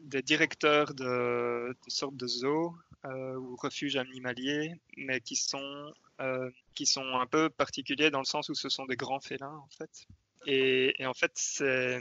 [0.00, 2.74] des directeurs de, sortes de zoos
[3.04, 8.24] euh, ou refuges animaliers, mais qui sont euh, qui sont un peu particuliers dans le
[8.24, 10.06] sens où ce sont des grands félins en fait.
[10.46, 11.98] Et, en fait, c'est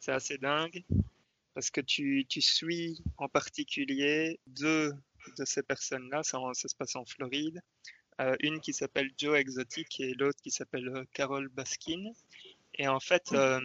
[0.00, 0.84] c'est assez dingue
[1.54, 4.92] parce que tu, tu suis en particulier deux
[5.38, 7.60] de ces personnes-là, ça se passe en Floride,
[8.20, 12.12] Euh, une qui s'appelle Joe Exotic et l'autre qui s'appelle euh, Carol Baskin.
[12.74, 13.60] Et en fait, euh,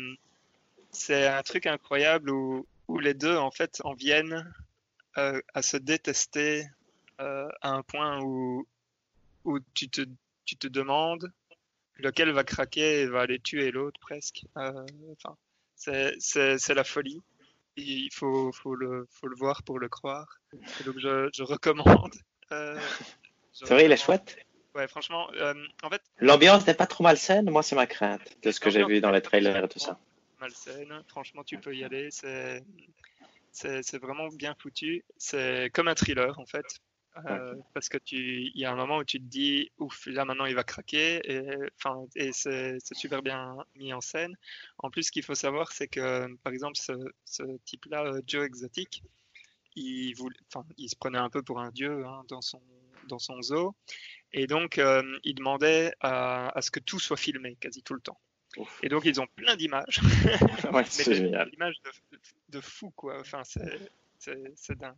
[0.91, 4.53] c'est un truc incroyable où, où les deux en fait en viennent
[5.17, 6.65] euh, à se détester
[7.17, 8.65] à un point où,
[9.45, 10.01] où tu, te,
[10.43, 11.31] tu te demandes
[11.97, 14.43] lequel va craquer et va aller tuer l'autre presque.
[14.55, 15.38] Enfin,
[15.75, 17.21] c'est- c'est c'est la folie.
[17.77, 20.39] Il faut, faut, le, faut le voir pour le croire.
[20.80, 22.15] Et donc je, je recommande.
[22.51, 22.80] Euh,
[23.51, 24.38] C'est vrai, il est chouette.
[24.75, 28.51] Ouais, franchement, euh, en fait, L'ambiance n'est pas trop malsaine, moi c'est ma crainte, de
[28.51, 29.99] ce que j'ai vu dans les trailers et tout ça.
[30.39, 31.03] malsaine.
[31.09, 32.09] Franchement, tu peux y aller.
[32.11, 32.63] C'est,
[34.01, 35.03] vraiment bien foutu.
[35.17, 36.65] C'est comme un thriller, en fait.
[37.25, 38.15] Euh, parce que tu,
[38.53, 41.19] il y a un moment où tu te dis, ouf, là maintenant il va craquer,
[41.30, 44.38] et, enfin, et c'est super bien mis en scène.
[44.77, 46.93] En plus, ce qu'il faut savoir, c'est que, par exemple, ce,
[47.25, 49.03] ce type-là, euh, Joe Exotic,
[49.75, 52.61] il, voulait, enfin, il se prenait un peu pour un dieu hein, dans, son,
[53.08, 53.75] dans son zoo,
[54.33, 58.01] et donc euh, il demandait à, à, ce que tout soit filmé quasi tout le
[58.01, 58.19] temps.
[58.58, 58.80] Ouf.
[58.83, 60.01] Et donc ils ont plein d'images,
[60.74, 61.50] ouais, c'est génial.
[61.50, 62.19] Des images de,
[62.50, 63.19] de, fou quoi.
[63.19, 64.95] Enfin, c'est dingue.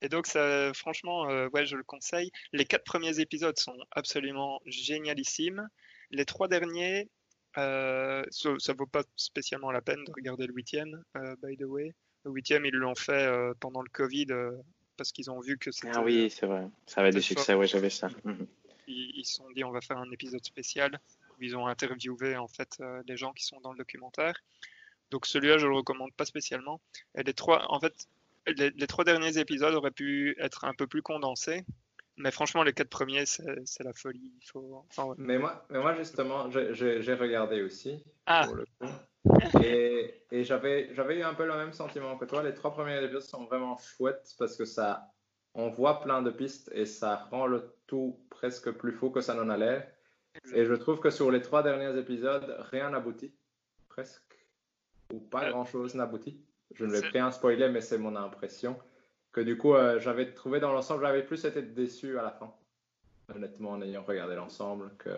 [0.00, 2.30] Et donc, ça, franchement, euh, ouais, je le conseille.
[2.52, 5.66] Les quatre premiers épisodes sont absolument génialissimes.
[6.10, 7.08] Les trois derniers,
[7.56, 11.02] euh, ça, ça, vaut pas spécialement la peine de regarder le huitième,
[11.42, 11.94] by the way.
[12.24, 14.52] Le huitième, ils l'ont fait euh, pendant le Covid euh,
[14.96, 15.92] parce qu'ils ont vu que c'était.
[15.94, 16.66] Ah oui, c'est vrai.
[16.86, 18.08] Ça avait du succès, oui, j'avais ça.
[18.24, 18.46] Mhm.
[18.86, 22.48] Ils se sont dit, on va faire un épisode spécial où ils ont interviewé en
[22.48, 24.34] fait euh, les gens qui sont dans le documentaire.
[25.10, 26.80] Donc celui-là, je le recommande pas spécialement.
[27.14, 28.08] Et les trois, en fait,
[28.46, 31.64] les, les, trois derniers épisodes auraient pu être un peu plus condensés.
[32.16, 34.32] Mais franchement, les quatre premiers, c'est la folie.
[34.40, 34.84] Il faut...
[34.90, 35.16] Enfin, ouais.
[35.18, 38.04] mais, moi, mais moi, justement, j'ai regardé aussi.
[38.26, 38.44] Ah.
[38.46, 38.86] Pour le coup.
[39.62, 42.42] Et, et j'avais eu un peu le même sentiment que toi.
[42.42, 45.10] Les trois premiers épisodes sont vraiment chouettes parce que ça,
[45.54, 49.34] on voit plein de pistes et ça rend le tout presque plus fou que ça
[49.34, 49.88] n'en allait.
[50.52, 53.34] Et je trouve que sur les trois derniers épisodes, rien n'aboutit.
[53.88, 54.22] Presque.
[55.12, 56.44] Ou pas grand chose n'aboutit.
[56.74, 58.76] Je ne vais rien spoiler, mais c'est mon impression.
[59.32, 62.52] Que du coup, euh, j'avais trouvé dans l'ensemble, j'avais plus été déçu à la fin.
[63.32, 65.10] Honnêtement, en ayant regardé l'ensemble, que.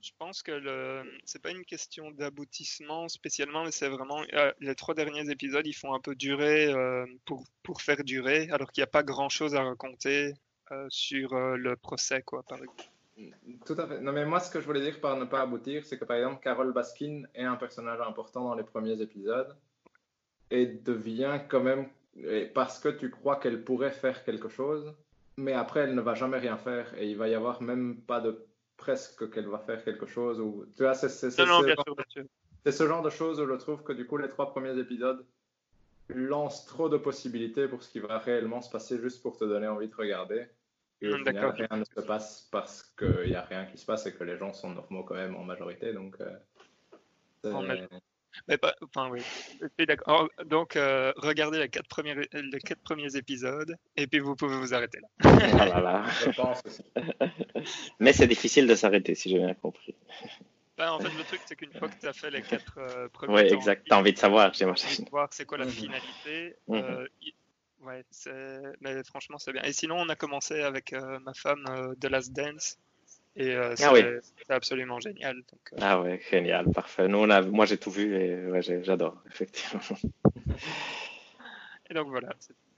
[0.00, 1.02] Je pense que le...
[1.24, 5.72] c'est pas une question d'aboutissement spécialement, mais c'est vraiment euh, les trois derniers épisodes, ils
[5.72, 9.28] font un peu durer euh, pour, pour faire durer, alors qu'il n'y a pas grand
[9.28, 10.34] chose à raconter
[10.70, 12.84] euh, sur le procès, quoi, par exemple.
[13.66, 14.00] Tout à fait.
[14.00, 16.16] Non, mais moi, ce que je voulais dire par ne pas aboutir, c'est que par
[16.16, 19.56] exemple, Carole Baskin est un personnage important dans les premiers épisodes
[20.52, 21.88] et devient quand même,
[22.54, 24.94] parce que tu crois qu'elle pourrait faire quelque chose,
[25.40, 28.20] mais après, elle ne va jamais rien faire et il va y avoir même pas
[28.20, 28.46] de
[28.76, 30.40] presque qu'elle va faire quelque chose.
[30.40, 31.46] Ou, tu vois, c'est ce, ce
[32.86, 35.24] genre de choses où je trouve que du coup, les trois premiers épisodes
[36.08, 39.68] lancent trop de possibilités pour ce qui va réellement se passer juste pour te donner
[39.68, 40.46] envie de regarder.
[41.02, 44.06] Et au final, rien ne se passe parce qu'il n'y a rien qui se passe
[44.06, 45.94] et que les gens sont normaux quand même en majorité.
[45.94, 46.36] Donc, euh,
[48.48, 49.20] mais pas, enfin, oui.
[49.78, 50.28] D'accord.
[50.46, 54.74] Donc, euh, regardez les quatre, premiers, les quatre premiers épisodes et puis vous pouvez vous
[54.74, 55.08] arrêter là.
[55.20, 56.04] Voilà.
[56.24, 56.82] Je pense aussi.
[57.98, 59.94] Mais c'est difficile de s'arrêter, si j'ai bien compris.
[60.80, 63.08] Ben, en fait, le truc, c'est qu'une fois que tu as fait les quatre euh,
[63.10, 63.34] premiers.
[63.34, 63.84] Oui, exact.
[63.86, 65.04] Tu as envie de savoir, j'imagine.
[65.10, 66.56] voir c'est quoi la finalité.
[66.68, 66.84] Mm -hmm.
[66.84, 67.06] euh,
[67.86, 68.02] ouais,
[68.80, 69.62] mais franchement, c'est bien.
[69.64, 71.64] Et sinon, on a commencé avec euh, ma femme
[72.00, 72.78] The Last Dance.
[73.36, 74.02] Et euh, c'est ah oui.
[74.48, 75.36] absolument génial.
[75.36, 75.76] Donc, euh...
[75.80, 77.06] Ah ouais, génial, parfait.
[77.08, 79.80] Nous, on a, moi, j'ai tout vu et ouais, j'adore, effectivement.
[81.88, 82.30] et donc voilà,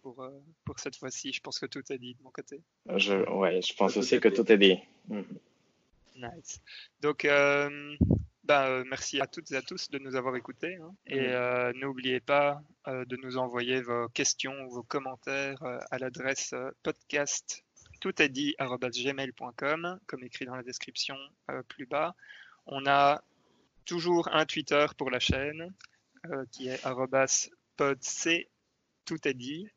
[0.02, 0.30] pour, euh,
[0.64, 2.60] pour cette fois-ci, je pense que tout est dit de mon côté.
[2.96, 4.78] Je, ouais, je pense aussi que tout est dit.
[5.08, 5.22] Mm.
[6.16, 6.60] Nice.
[7.00, 7.26] Donc,
[8.44, 10.76] bah, merci à toutes et à tous de nous avoir écoutés.
[10.76, 10.94] Hein.
[11.06, 11.78] Et mm.
[11.80, 17.64] n'oubliez pas de nous envoyer vos questions, vos commentaires à l'adresse podcast
[18.02, 21.16] tout est dit gmail.com, comme écrit dans la description
[21.50, 22.16] euh, plus bas.
[22.66, 23.22] On a
[23.84, 25.72] toujours un Twitter pour la chaîne
[26.26, 26.84] euh, qui est
[27.76, 28.48] podc,
[29.04, 29.68] tout est dit,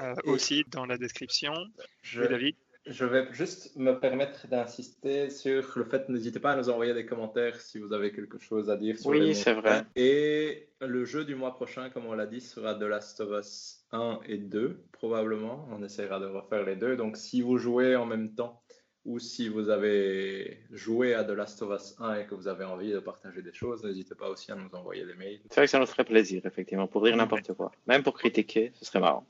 [0.00, 1.52] euh, aussi dans la description.
[2.00, 2.22] Je...
[2.22, 2.56] Oui, David
[2.90, 7.06] je vais juste me permettre d'insister sur le fait, n'hésitez pas à nous envoyer des
[7.06, 8.98] commentaires si vous avez quelque chose à dire.
[8.98, 9.84] Sur oui, c'est vrai.
[9.96, 13.84] Et le jeu du mois prochain, comme on l'a dit, sera The Last of Us
[13.92, 15.68] 1 et 2, probablement.
[15.70, 16.96] On essaiera de refaire les deux.
[16.96, 18.62] Donc si vous jouez en même temps
[19.08, 22.64] ou si vous avez joué à The Last of Us 1 et que vous avez
[22.64, 25.40] envie de partager des choses, n'hésitez pas aussi à nous envoyer des mails.
[25.48, 27.72] C'est vrai que ça nous ferait plaisir, effectivement, pour dire n'importe quoi.
[27.86, 29.26] Même pour critiquer, ce serait marrant.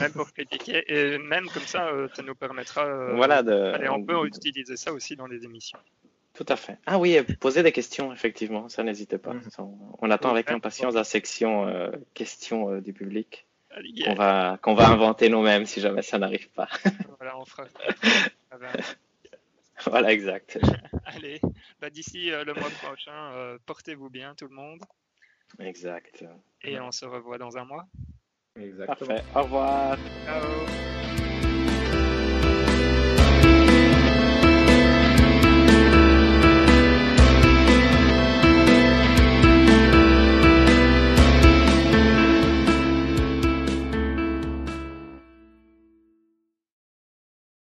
[0.00, 2.84] Même pour critiquer, et même comme ça, euh, ça nous permettra.
[2.84, 3.52] Euh, voilà, de...
[3.52, 5.78] Allez, on peut utiliser ça aussi dans les émissions.
[6.34, 6.78] Tout à fait.
[6.86, 9.34] Ah oui, poser des questions, effectivement, ça n'hésitez pas.
[9.34, 9.42] Mmh.
[10.00, 13.46] On attend avec impatience la section euh, questions euh, du public.
[13.84, 14.08] Yeah.
[14.08, 16.68] Qu'on va, qu'on va inventer nous-mêmes si jamais ça n'arrive pas.
[17.18, 17.66] voilà, on fera.
[19.86, 20.58] Voilà, exact.
[21.04, 21.40] Allez,
[21.80, 24.80] bah, d'ici euh, le mois prochain, euh, portez-vous bien tout le monde.
[25.58, 26.24] Exact.
[26.62, 27.86] Et on se revoit dans un mois.
[28.56, 29.08] Exactement.
[29.08, 29.24] Parfait.
[29.34, 29.98] Au revoir.
[30.24, 31.09] Ciao.